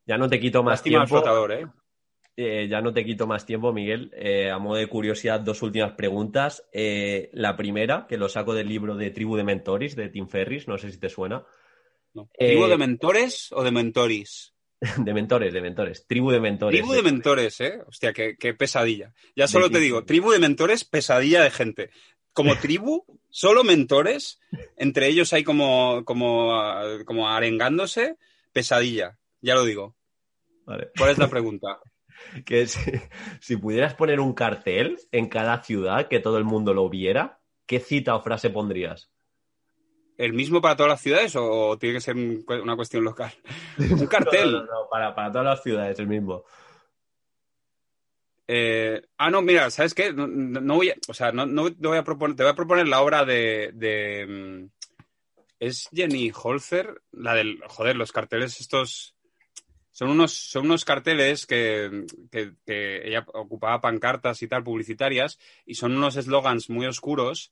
Ya 0.06 0.18
no 0.18 0.28
te 0.28 0.42
quito 0.42 0.62
más 0.62 0.84
tiempo. 0.84 1.04
El 1.04 1.08
flotador, 1.08 1.52
¿eh? 1.54 1.68
Eh, 2.40 2.68
ya 2.70 2.82
no 2.82 2.94
te 2.94 3.04
quito 3.04 3.26
más 3.26 3.48
tiempo, 3.48 3.74
Miguel. 3.74 4.12
Eh, 4.16 4.52
a 4.52 4.60
modo 4.60 4.78
de 4.78 4.86
curiosidad, 4.86 5.40
dos 5.40 5.64
últimas 5.64 5.94
preguntas. 5.94 6.64
Eh, 6.72 7.32
la 7.34 7.58
primera, 7.58 8.06
que 8.08 8.18
lo 8.18 8.30
saco 8.30 8.54
del 8.54 8.70
libro 8.70 8.96
de 8.96 9.10
Tribu 9.10 9.36
de 9.38 9.44
Mentores, 9.44 9.96
de 9.96 10.10
Tim 10.10 10.28
Ferris, 10.28 10.68
no 10.68 10.78
sé 10.78 10.92
si 10.92 11.00
te 11.00 11.10
suena. 11.10 11.44
¿Tribu 12.38 12.68
de 12.68 12.78
mentores 12.78 13.52
o 13.52 13.64
de 13.64 13.72
mentoris? 13.72 14.54
de 14.98 15.14
mentores, 15.16 15.52
de 15.52 15.62
mentores. 15.62 16.06
Tribu 16.06 16.30
de 16.30 16.40
mentores. 16.40 16.80
Tribu 16.80 16.94
de, 16.94 17.02
mentores, 17.02 17.60
¿eh? 17.60 17.80
Hostia, 17.88 18.14
qué, 18.14 18.54
pesadilla. 18.54 19.16
Ya 19.36 19.48
solo 19.48 19.72
te 19.72 19.80
digo, 19.80 20.06
tribu 20.06 20.30
de 20.30 20.38
mentores, 20.38 20.84
pesadilla 20.84 21.42
de 21.42 21.50
gente. 21.50 21.90
Como 22.34 22.56
tribu, 22.62 23.04
solo 23.30 23.64
mentores, 23.64 24.40
entre 24.76 25.08
ellos 25.08 25.34
hay 25.34 25.44
como, 25.44 26.06
como, 26.06 26.54
como 27.04 27.30
arengándose, 27.30 28.18
pesadilla. 28.54 29.18
Ya 29.42 29.56
lo 29.56 29.66
digo. 29.66 29.96
¿Cuál 30.66 31.10
es 31.10 31.18
la 31.18 31.30
pregunta? 31.32 31.80
Que 32.46 32.68
si, 33.40 33.58
pudieras 33.58 33.94
poner 33.96 34.20
un 34.20 34.34
cartel 34.34 34.98
en 35.12 35.28
cada 35.28 35.64
ciudad 35.64 36.08
que 36.08 36.20
todo 36.20 36.38
el 36.38 36.44
mundo 36.44 36.74
lo 36.74 36.90
viera, 36.90 37.40
¿qué 37.66 37.80
cita 37.80 38.16
o 38.16 38.22
frase 38.22 38.50
pondrías? 38.50 39.12
¿El 40.18 40.34
mismo 40.34 40.62
para 40.62 40.76
todas 40.76 40.90
las 40.90 41.02
ciudades 41.02 41.36
o 41.36 41.78
tiene 41.78 41.96
que 41.96 42.02
ser 42.02 42.16
una 42.16 42.76
cuestión 42.76 43.04
local? 43.04 43.32
Un 43.78 44.08
cartel. 44.08 44.52
no, 44.52 44.64
no, 44.64 44.66
no, 44.66 44.90
para, 44.90 45.32
todas 45.32 45.46
las 45.46 45.62
ciudades, 45.62 46.00
el 46.00 46.08
mismo. 46.08 46.44
Eh, 48.48 49.02
ah, 49.18 49.30
no, 49.30 49.42
mira, 49.42 49.70
¿sabes 49.70 49.94
qué? 49.94 50.14
No, 50.14 50.76
voy 50.76 50.90
a, 50.90 50.96
o 51.08 51.14
sea, 51.14 51.32
no, 51.32 51.70
voy 51.78 51.98
a 51.98 52.04
proponer, 52.04 52.36
te 52.36 52.44
voy 52.44 52.52
a 52.52 52.56
proponer 52.56 52.88
la 52.88 53.02
obra 53.02 53.26
de, 53.26 53.72
de 53.74 54.26
mm, 54.26 54.78
es 55.60 55.90
Jenny 55.92 56.32
Holzer, 56.32 57.02
la 57.12 57.34
del, 57.34 57.60
joder, 57.68 57.96
los 57.96 58.12
carteles 58.12 58.60
estos 58.60 59.17
son 59.98 60.12
unos, 60.12 60.32
son 60.32 60.66
unos 60.66 60.86
carteles 60.86 61.48
que, 61.48 62.06
ella 62.68 63.26
ocupaba 63.34 63.82
pancartas 63.82 64.44
y 64.44 64.48
tal, 64.48 64.64
publicitarias, 64.64 65.40
y 65.66 65.74
son 65.74 65.98
unos 65.98 66.16
eslogans 66.18 66.70
muy 66.70 66.86
oscuros, 66.86 67.52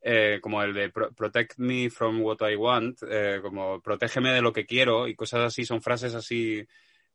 eh, 0.00 0.38
como 0.40 0.62
el 0.62 0.72
de 0.72 0.88
Protect 0.88 1.58
me 1.58 1.90
from 1.90 2.22
what 2.22 2.38
I 2.40 2.56
want, 2.56 3.02
eh, 3.06 3.38
como 3.42 3.82
protégeme 3.82 4.32
de 4.32 4.40
lo 4.40 4.50
que 4.50 4.64
quiero, 4.64 5.06
y 5.08 5.14
cosas 5.14 5.40
así, 5.40 5.66
son 5.66 5.82
frases 5.82 6.14
así, 6.14 6.66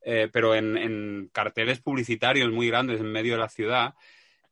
eh, 0.03 0.29
pero 0.31 0.53
en, 0.53 1.31
carteles 1.33 1.79
publicitarios 1.79 2.51
muy 2.51 2.67
grandes 2.67 2.99
en 2.99 3.11
medio 3.11 3.33
de 3.33 3.39
la 3.39 3.49
ciudad. 3.49 3.95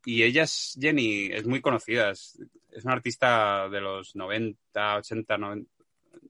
Y 0.04 0.24
ella 0.24 0.44
es, 0.46 0.80
Jenny, 0.82 1.28
es 1.32 1.46
muy 1.46 1.62
conocida, 1.62 2.10
es, 2.10 2.42
es 2.72 2.86
una 2.86 2.96
artista 2.96 3.70
de 3.70 3.82
los 3.82 4.16
90, 4.16 4.98
80, 4.98 5.38
90, 5.38 5.72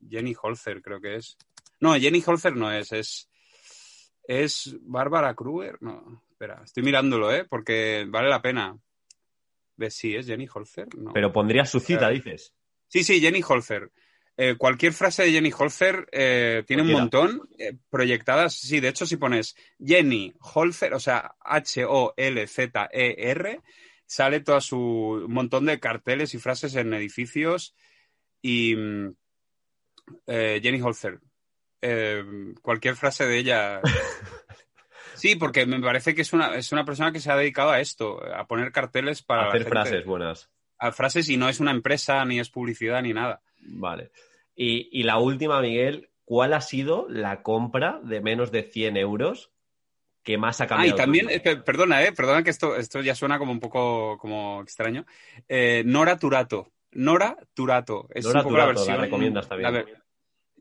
Jenny 0.10 0.36
Holzer 0.42 0.82
creo 0.82 1.00
que 1.00 1.16
es. 1.16 1.38
No, 1.80 1.96
Jenny 1.96 2.22
Holzer 2.26 2.54
no 2.54 2.70
es, 2.70 2.92
es 2.92 3.30
¿Es 4.28 4.76
Bárbara 4.82 5.34
Kruger? 5.34 5.78
No, 5.80 6.22
espera, 6.30 6.62
estoy 6.64 6.84
mirándolo, 6.84 7.34
¿eh? 7.34 7.46
Porque 7.50 8.06
vale 8.10 8.28
la 8.28 8.42
pena. 8.42 8.78
¿Ves 9.78 9.96
si 9.96 10.16
es 10.16 10.28
Jenny 10.28 10.50
Holzer? 10.54 10.90
No. 10.98 11.14
Pero 11.14 11.32
pondría 11.32 11.64
su 11.66 11.80
cita, 11.80 12.10
dices. 12.10 12.54
Sí, 12.88 13.06
sí, 13.06 13.22
Jenny 13.22 13.42
Holzer. 13.48 13.90
Eh, 14.36 14.56
cualquier 14.56 14.92
frase 14.94 15.24
de 15.24 15.32
Jenny 15.32 15.52
Holzer 15.58 16.10
eh, 16.12 16.64
tiene 16.68 16.84
un 16.84 16.92
montón 16.92 17.50
eh, 17.58 17.78
proyectadas. 17.90 18.54
Sí, 18.54 18.82
de 18.82 18.90
hecho, 18.90 19.06
si 19.06 19.16
pones 19.16 19.56
Jenny 19.80 20.34
Holzer, 20.40 20.94
o 20.94 21.00
sea, 21.00 21.36
H-O-L-Z-E-R, 21.40 22.02
sale 24.06 24.42
todo 24.42 24.60
su 24.60 25.26
montón 25.30 25.68
de 25.68 25.80
carteles 25.80 26.34
y 26.34 26.40
frases 26.40 26.76
en 26.76 26.94
edificios. 26.94 27.76
Y 28.42 28.76
mm, 28.76 29.16
Jenny 30.28 30.82
Holzer, 30.82 31.20
eh, 31.82 32.24
cualquier 32.62 32.96
frase 32.96 33.26
de 33.26 33.38
ella. 33.38 33.82
Sí, 35.18 35.36
porque 35.36 35.66
me 35.66 35.80
parece 35.80 36.14
que 36.14 36.22
es 36.22 36.32
una, 36.32 36.56
es 36.56 36.72
una 36.72 36.86
persona 36.86 37.12
que 37.12 37.20
se 37.20 37.32
ha 37.32 37.36
dedicado 37.36 37.72
a 37.72 37.80
esto, 37.80 38.24
a 38.24 38.46
poner 38.46 38.72
carteles 38.72 39.24
para. 39.24 39.48
hacer 39.48 39.66
frases 39.66 40.06
buenas. 40.06 40.50
A 40.78 40.92
frases 40.92 41.28
y 41.30 41.38
no 41.38 41.50
es 41.50 41.60
una 41.60 41.72
empresa, 41.72 42.24
ni 42.24 42.40
es 42.40 42.52
publicidad, 42.52 43.02
ni 43.02 43.14
nada. 43.14 43.42
Vale. 43.62 44.12
Y, 44.56 45.02
la 45.04 45.18
última, 45.18 45.60
Miguel, 45.60 46.10
¿cuál 46.24 46.54
ha 46.54 46.62
sido 46.62 47.08
la 47.10 47.42
compra 47.42 48.00
de 48.04 48.22
menos 48.22 48.52
de 48.52 48.62
100 48.62 48.96
euros 48.98 49.52
que 50.22 50.38
más 50.38 50.62
ha 50.62 50.68
cambiado? 50.68 50.92
Ah, 50.92 50.96
y 50.96 50.98
también, 50.98 51.28
perdona, 51.66 52.04
eh, 52.04 52.12
perdona 52.12 52.44
que 52.44 52.52
esto, 52.52 52.76
esto 52.76 53.02
ya 53.02 53.16
suena 53.16 53.40
como 53.40 53.52
un 53.52 53.60
poco 53.60 54.20
como 54.20 54.62
extraño. 54.62 55.06
Eh, 55.48 55.82
Nora 55.84 56.18
Turato. 56.18 56.72
Nora 56.91 57.38
Turato. 57.56 58.08
Es 58.12 58.24
Nora 58.24 58.44
Turato, 58.44 58.86
la 58.86 58.98
recomiendas 58.98 59.48
también 59.48 59.88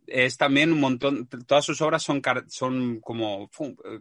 es 0.06 0.36
también 0.36 0.72
un 0.72 0.80
montón, 0.80 1.28
todas 1.46 1.64
sus 1.64 1.80
obras 1.80 2.02
son, 2.02 2.22
son 2.48 3.00
como, 3.00 3.50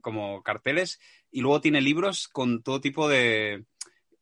como 0.01 0.43
carteles 0.43 0.99
y 1.31 1.41
luego 1.41 1.61
tiene 1.61 1.81
libros 1.81 2.27
con 2.27 2.61
todo 2.61 2.79
tipo 2.81 3.07
de 3.07 3.65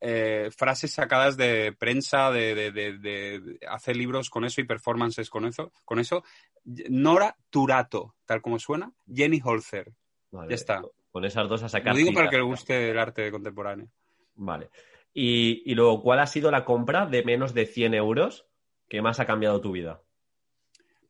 eh, 0.05 0.49
frases 0.51 0.91
sacadas 0.91 1.37
de 1.37 1.71
prensa, 1.71 2.29
de, 2.29 2.71
de, 2.71 3.57
hacer 3.69 3.95
libros 3.95 4.29
con 4.29 4.43
eso 4.43 4.59
y 4.59 4.65
performances 4.65 5.29
con 5.29 5.45
eso. 5.45 5.71
Con 5.85 5.97
eso. 5.97 6.25
Nora 6.65 7.37
Turato, 7.49 8.15
tal 8.25 8.41
como 8.41 8.59
suena, 8.59 8.91
Jenny 9.07 9.39
Holzer. 9.41 9.93
ya 10.31 10.55
está. 10.55 10.81
Con 11.09 11.23
esas 11.23 11.47
dos 11.47 11.63
a 11.63 11.69
sacar. 11.69 11.93
Lo 11.93 11.99
digo 11.99 12.11
para 12.13 12.29
que 12.29 12.35
le 12.35 12.43
guste 12.43 12.91
el 12.91 12.99
arte 12.99 13.31
contemporáneo. 13.31 13.87
Vale. 14.35 14.69
Y, 15.13 15.61
y 15.71 15.73
luego, 15.75 16.01
¿cuál 16.01 16.19
ha 16.19 16.27
sido 16.27 16.51
la 16.51 16.65
compra 16.65 17.05
de 17.05 17.23
menos 17.23 17.53
de 17.53 17.65
100 17.65 17.93
euros 17.93 18.45
que 18.89 19.01
más 19.01 19.21
ha 19.21 19.25
cambiado 19.25 19.61
tu 19.61 19.71
vida? 19.71 20.01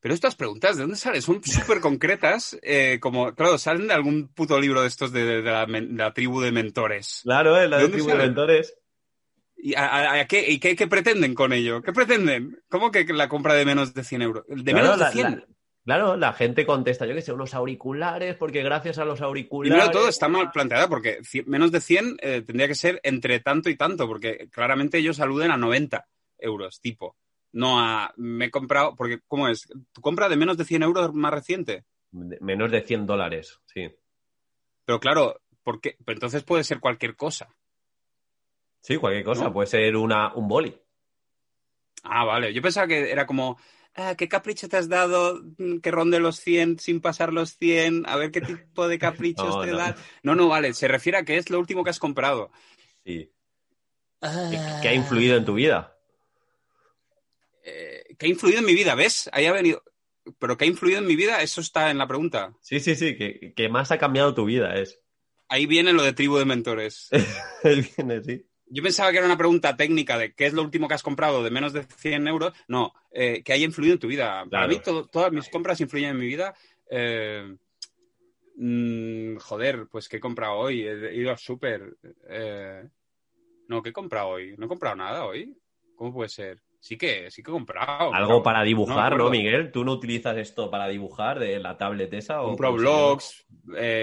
Pero 0.04 0.16
estas 0.16 0.36
preguntas, 0.36 0.76
¿de 0.76 0.82
dónde 0.82 0.98
salen? 0.98 1.22
Son 1.22 1.42
súper 1.42 1.80
concretas, 1.80 2.60
eh, 2.62 2.98
como, 3.00 3.34
claro, 3.34 3.58
salen 3.58 3.88
de 3.88 3.94
algún 3.94 4.28
puto 4.28 4.60
libro 4.60 4.82
de 4.82 4.90
estos 4.90 5.14
de, 5.14 5.42
la, 5.42 6.14
tribu 6.14 6.42
de 6.42 6.52
mentores. 6.52 7.22
Claro, 7.24 7.58
¿eh? 7.58 7.70
la 7.70 7.78
tribu 7.90 8.10
de 8.10 8.16
mentores. 8.16 8.78
¿Y, 9.56 9.76
a, 9.78 10.26
qué, 10.28 10.44
¿Y 10.52 10.60
qué, 10.60 10.88
pretenden 10.88 11.34
con 11.34 11.54
ello? 11.54 11.82
¿Qué 11.82 11.94
pretenden? 11.94 12.62
¿Cómo 12.68 12.92
que 12.92 13.06
la 13.14 13.30
compra 13.30 13.54
de 13.54 13.64
menos 13.64 13.94
de 13.94 14.04
100 14.04 14.22
euros? 14.22 14.44
¿De 14.50 14.74
menos 14.74 15.00
de 15.00 15.06
100? 15.10 15.46
Claro, 15.86 16.18
la 16.18 16.34
gente 16.34 16.66
contesta, 16.66 17.06
yo 17.06 17.14
qué 17.14 17.22
sé, 17.22 17.32
unos 17.32 17.54
auriculares, 17.54 18.36
porque 18.36 18.62
gracias 18.62 18.98
a 18.98 19.06
los 19.06 19.22
auriculares. 19.22 19.74
Primero 19.74 19.98
todo 19.98 20.10
está 20.10 20.28
mal 20.28 20.52
planteado, 20.52 20.90
porque 20.90 21.20
menos 21.46 21.72
de 21.72 21.80
100 21.80 22.18
eh, 22.20 22.44
tendría 22.46 22.68
que 22.68 22.76
ser 22.76 23.00
entre 23.04 23.40
tanto 23.40 23.70
y 23.70 23.78
tanto, 23.78 24.06
porque 24.06 24.50
claramente 24.52 24.98
ellos 24.98 25.22
aluden 25.22 25.52
a 25.52 25.56
90 25.56 26.06
euros, 26.40 26.82
tipo. 26.82 27.16
No 27.54 27.80
a. 27.80 28.14
Me 28.18 28.46
he 28.46 28.52
comprado. 28.52 28.96
Porque, 28.96 29.20
¿cómo 29.28 29.48
es? 29.48 29.68
¿Tu 29.94 30.02
compra 30.02 30.28
de 30.28 30.36
menos 30.36 30.58
de 30.58 30.66
100 30.66 30.84
euros 30.84 31.14
más 31.14 31.34
reciente? 31.34 31.86
Menos 32.12 32.72
de 32.72 32.82
100 32.82 33.06
dólares, 33.06 33.60
sí. 33.66 33.90
Pero 34.86 35.00
claro, 35.00 35.40
porque 35.64 35.96
entonces 36.06 36.44
puede 36.44 36.64
ser 36.64 36.80
cualquier 36.80 37.16
cosa. 37.16 37.56
Sí, 38.82 38.98
cualquier 38.98 39.24
cosa. 39.24 39.52
Puede 39.52 39.68
ser 39.68 39.96
una, 39.96 40.34
un 40.34 40.48
boli. 40.48 40.78
Ah, 42.04 42.26
vale. 42.26 42.54
Yo 42.54 42.62
pensaba 42.62 42.86
que 42.86 43.12
era 43.12 43.26
como 43.26 43.58
ah, 43.96 44.16
¿qué 44.16 44.28
capricho 44.28 44.68
te 44.70 44.78
has 44.78 44.90
dado 44.90 45.42
que 45.82 45.92
ronde 45.92 46.20
los 46.20 46.38
100 46.40 46.80
sin 46.80 47.02
pasar 47.02 47.34
los 47.34 47.58
100? 47.58 48.08
A 48.08 48.16
ver 48.18 48.32
qué 48.32 48.42
tipo 48.42 48.88
de 48.88 49.00
caprichos 49.00 49.62
te 49.64 49.72
dan. 49.72 49.96
No, 50.22 50.36
no, 50.36 50.48
vale, 50.48 50.74
se 50.74 50.88
refiere 50.88 51.20
a 51.20 51.24
que 51.24 51.38
es 51.38 51.50
lo 51.50 51.60
último 51.60 51.84
que 51.84 51.90
has 51.90 52.00
comprado. 52.00 52.52
Sí. 53.06 53.32
¿Qué 54.82 54.88
ha 54.88 54.94
influido 54.94 55.36
en 55.38 55.46
tu 55.46 55.56
vida? 55.56 55.93
¿Qué 58.18 58.26
ha 58.26 58.30
influido 58.30 58.60
en 58.60 58.66
mi 58.66 58.74
vida? 58.74 58.96
¿Ves? 58.96 59.30
Ahí 59.34 59.46
ha 59.46 59.52
venido. 59.52 59.84
¿Pero 60.40 60.58
qué 60.58 60.66
ha 60.66 60.68
influido 60.68 61.00
en 61.00 61.08
mi 61.08 61.16
vida? 61.16 61.42
Eso 61.42 61.62
está 61.62 61.92
en 61.92 61.98
la 61.98 62.08
pregunta. 62.08 62.56
Sí, 62.62 62.80
sí, 62.80 62.96
sí, 62.96 63.16
que, 63.18 63.70
más 63.70 63.92
ha 63.92 63.98
cambiado 63.98 64.34
tu 64.34 64.46
vida 64.46 64.76
es. 64.76 65.00
Ahí 65.50 65.66
viene 65.66 65.94
lo 65.94 66.04
de 66.04 66.14
tribu 66.14 66.38
de 66.38 66.46
mentores. 66.46 67.10
Ahí 67.64 67.88
viene, 67.96 68.24
sí. 68.24 68.46
Yo 68.68 68.82
pensaba 68.82 69.12
que 69.12 69.18
era 69.18 69.26
una 69.26 69.38
pregunta 69.38 69.76
técnica 69.76 70.18
de 70.18 70.34
qué 70.34 70.46
es 70.46 70.54
lo 70.54 70.64
último 70.64 70.88
que 70.88 70.96
has 70.96 71.04
comprado 71.04 71.44
de 71.44 71.52
menos 71.52 71.74
de 71.74 71.84
100 71.84 72.28
euros. 72.28 72.54
No, 72.68 72.94
eh, 73.12 73.44
que 73.44 73.54
haya 73.54 73.66
influido 73.66 73.94
en 73.94 74.00
tu 74.00 74.08
vida. 74.08 74.46
Para 74.50 74.68
mí, 74.68 74.80
todas 75.12 75.32
mis 75.32 75.50
compras 75.50 75.80
influyen 75.82 76.12
en 76.12 76.18
mi 76.18 76.26
vida. 76.26 76.56
Eh, 76.90 77.56
mm, 78.56 79.36
joder, 79.38 79.88
pues 79.92 80.08
¿qué 80.08 80.18
he 80.18 80.22
comprado 80.22 80.54
hoy? 80.54 80.88
He 80.88 81.16
ido 81.16 81.32
a 81.32 81.38
súper. 81.38 81.98
Eh, 82.30 82.88
no, 83.68 83.84
¿qué 83.84 83.90
he 83.90 83.94
comprado 83.94 84.30
hoy? 84.30 84.56
No 84.58 84.66
he 84.66 84.70
comprado 84.70 84.96
nada 84.96 85.26
hoy. 85.26 85.56
¿Cómo 85.96 86.14
puede 86.14 86.30
ser? 86.30 86.62
Sí 86.84 86.98
que, 86.98 87.32
sí 87.32 87.42
que 87.42 87.50
he 87.50 87.54
comprado. 87.54 88.14
Algo 88.14 88.44
para 88.44 88.62
dibujar, 88.62 89.16
no, 89.16 89.30
Miguel? 89.30 89.72
¿Tú 89.72 89.86
no 89.86 89.94
utilizas 89.94 90.36
esto 90.36 90.70
para 90.70 90.90
dibujar 90.90 91.40
de 91.40 91.58
la 91.58 91.78
tablet 91.78 92.14
esa? 92.14 92.42
O 92.42 92.48
Compro 92.48 92.74
blogs. 92.74 93.46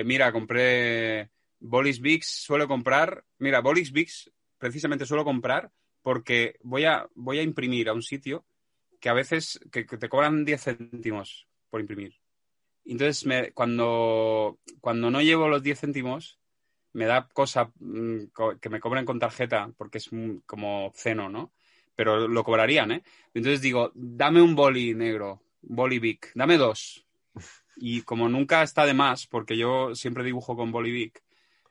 mira, 0.06 0.32
compré 0.32 1.28
Bolis 1.58 2.00
Bix. 2.00 2.42
Suelo 2.42 2.66
comprar. 2.66 3.22
Mira, 3.36 3.60
Bolis 3.60 3.92
Bix 3.92 4.32
precisamente 4.56 5.04
suelo 5.04 5.26
comprar 5.26 5.70
porque 6.00 6.56
voy 6.62 6.86
a, 6.86 7.06
voy 7.14 7.40
a 7.40 7.42
imprimir 7.42 7.90
a 7.90 7.92
un 7.92 8.00
sitio 8.00 8.46
que 8.98 9.10
a 9.10 9.12
veces 9.12 9.60
que, 9.70 9.84
te 9.84 10.08
cobran 10.08 10.46
10 10.46 10.64
céntimos 10.64 11.46
por 11.68 11.82
imprimir. 11.82 12.14
Entonces, 12.86 13.26
me, 13.26 13.52
cuando, 13.52 14.58
cuando 14.80 15.10
no 15.10 15.20
llevo 15.20 15.48
los 15.48 15.62
10 15.62 15.80
céntimos, 15.80 16.38
me 16.94 17.04
da 17.04 17.28
cosa 17.28 17.70
mm, 17.78 18.24
que 18.58 18.70
me 18.70 18.80
cobren 18.80 19.04
con 19.04 19.18
tarjeta 19.18 19.70
porque 19.76 19.98
es 19.98 20.08
como 20.46 20.86
obsceno, 20.86 21.28
¿no? 21.28 21.52
Pero 21.94 22.28
lo 22.28 22.44
cobrarían, 22.44 22.92
¿eh? 22.92 23.02
Entonces 23.34 23.60
digo, 23.60 23.92
dame 23.94 24.40
un 24.40 24.54
boli 24.54 24.94
negro, 24.94 25.42
boli 25.62 25.98
Bic, 25.98 26.32
dame 26.34 26.56
dos. 26.56 27.06
Y 27.76 28.02
como 28.02 28.28
nunca 28.28 28.62
está 28.62 28.84
de 28.86 28.94
más, 28.94 29.26
porque 29.26 29.56
yo 29.56 29.94
siempre 29.94 30.24
dibujo 30.24 30.56
con 30.56 30.72
boli 30.72 30.90
Bic, 30.90 31.22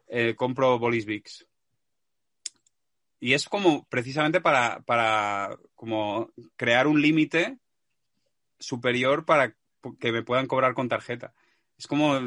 eh, 0.10 0.36
compro 0.36 0.80
bolis 0.80 1.06
Bics. 1.06 1.46
Y 3.20 3.34
es 3.34 3.48
como 3.48 3.86
precisamente 3.90 4.42
para, 4.42 4.82
para 4.82 5.58
como 5.76 6.32
crear 6.56 6.88
un 6.88 7.02
límite 7.02 7.58
superior 8.58 9.26
para 9.26 9.56
que 10.00 10.12
me 10.12 10.24
puedan 10.24 10.48
cobrar 10.48 10.74
con 10.74 10.90
tarjeta. 10.90 11.34
Es 11.78 11.86
como 11.86 12.18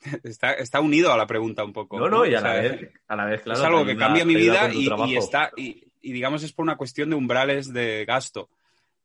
está, 0.24 0.54
está 0.54 0.80
unido 0.80 1.12
a 1.12 1.16
la 1.16 1.26
pregunta 1.26 1.62
un 1.62 1.72
poco. 1.72 1.98
No, 1.98 2.08
no, 2.08 2.26
y 2.26 2.34
a, 2.34 2.40
la, 2.40 2.54
vez, 2.54 2.90
a 3.06 3.16
la 3.16 3.26
vez, 3.26 3.42
claro. 3.42 3.60
Es 3.60 3.64
algo 3.64 3.86
que 3.86 3.96
cambia 3.96 4.24
mi 4.24 4.34
vida 4.34 4.72
y, 4.72 5.16
está, 5.16 5.52
y, 5.56 5.91
digamos 6.10 6.42
es 6.42 6.52
por 6.52 6.64
una 6.64 6.76
cuestión 6.76 7.10
de 7.10 7.16
umbrales 7.16 7.72
de 7.72 8.04
gasto 8.04 8.50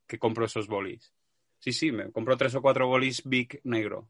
que 0.07 0.17
compro 0.17 0.45
esos 0.45 0.67
bolis. 0.67 1.13
Sí, 1.59 1.71
sí, 1.71 1.91
me 1.91 2.11
compro 2.11 2.37
tres 2.37 2.55
o 2.55 2.61
cuatro 2.61 2.87
bolis 2.87 3.21
Big 3.23 3.59
negro. 3.63 4.09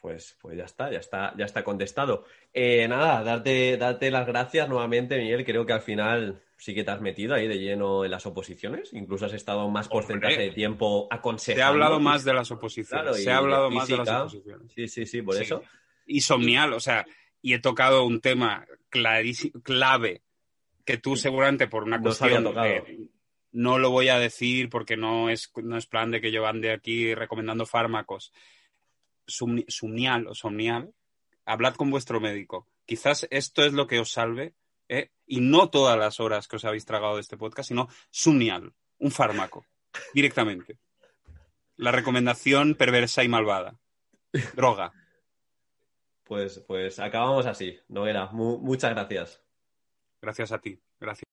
Pues, 0.00 0.36
pues 0.40 0.56
ya 0.56 0.64
está, 0.64 0.92
ya 0.92 0.98
está, 0.98 1.34
ya 1.36 1.44
está 1.44 1.64
contestado. 1.64 2.24
Eh, 2.52 2.86
nada, 2.86 3.22
darte, 3.24 3.76
darte 3.76 4.10
las 4.10 4.26
gracias 4.26 4.68
nuevamente, 4.68 5.18
Miguel. 5.18 5.44
Creo 5.44 5.66
que 5.66 5.72
al 5.72 5.82
final 5.82 6.40
sí 6.56 6.72
que 6.74 6.84
te 6.84 6.90
has 6.92 7.00
metido 7.00 7.34
ahí 7.34 7.48
de 7.48 7.58
lleno 7.58 8.04
en 8.04 8.10
las 8.12 8.24
oposiciones. 8.24 8.92
Incluso 8.92 9.26
has 9.26 9.32
estado 9.32 9.68
más 9.68 9.88
porcentaje 9.88 10.38
de 10.38 10.50
tiempo 10.50 11.08
aconsejando. 11.10 11.58
Se 11.58 11.62
ha 11.64 11.68
hablado 11.68 11.98
más 11.98 12.24
de 12.24 12.32
las 12.32 12.50
oposiciones. 12.50 13.22
se 13.22 13.30
ha 13.30 13.38
hablado 13.38 13.70
más 13.70 13.88
de 13.88 13.96
las 13.96 14.08
oposiciones. 14.08 14.72
Sí, 14.72 14.86
sí, 14.86 15.04
sí, 15.04 15.20
por 15.20 15.36
eso. 15.36 15.62
Y 16.06 16.20
somnial, 16.20 16.72
o 16.74 16.80
sea, 16.80 17.04
y 17.42 17.54
he 17.54 17.58
tocado 17.58 18.04
un 18.04 18.20
tema 18.20 18.66
clave 18.88 20.22
que 20.88 20.96
tú 20.96 21.16
seguramente 21.16 21.68
por 21.68 21.82
una 21.84 22.00
cuestión 22.00 22.54
no 23.52 23.78
lo 23.78 23.90
voy 23.90 24.08
a 24.08 24.18
decir 24.18 24.70
porque 24.70 24.96
no 24.96 25.28
es, 25.28 25.52
no 25.56 25.76
es 25.76 25.86
plan 25.86 26.10
de 26.10 26.22
que 26.22 26.32
yo 26.32 26.46
ande 26.46 26.72
aquí 26.72 27.14
recomendando 27.14 27.66
fármacos 27.66 28.32
sumnial 29.26 30.26
o 30.28 30.34
somnial, 30.34 30.94
hablad 31.44 31.74
con 31.74 31.90
vuestro 31.90 32.20
médico. 32.20 32.66
Quizás 32.86 33.28
esto 33.30 33.62
es 33.64 33.74
lo 33.74 33.86
que 33.86 33.98
os 33.98 34.12
salve, 34.12 34.54
¿eh? 34.88 35.10
y 35.26 35.40
no 35.40 35.68
todas 35.68 35.98
las 35.98 36.20
horas 36.20 36.48
que 36.48 36.56
os 36.56 36.64
habéis 36.64 36.86
tragado 36.86 37.16
de 37.16 37.20
este 37.20 37.36
podcast, 37.36 37.68
sino 37.68 37.88
sumnial, 38.08 38.72
un 38.96 39.10
fármaco, 39.10 39.66
directamente. 40.14 40.78
La 41.76 41.92
recomendación 41.92 42.76
perversa 42.76 43.22
y 43.24 43.28
malvada. 43.28 43.78
Droga. 44.56 44.94
Pues, 46.24 46.64
pues 46.66 46.98
acabamos 46.98 47.44
así, 47.44 47.78
Noguera. 47.88 48.30
muchas 48.32 48.92
gracias. 48.92 49.47
Gracias 50.22 50.52
a 50.52 50.58
ti. 50.60 50.80
Gracias. 51.00 51.26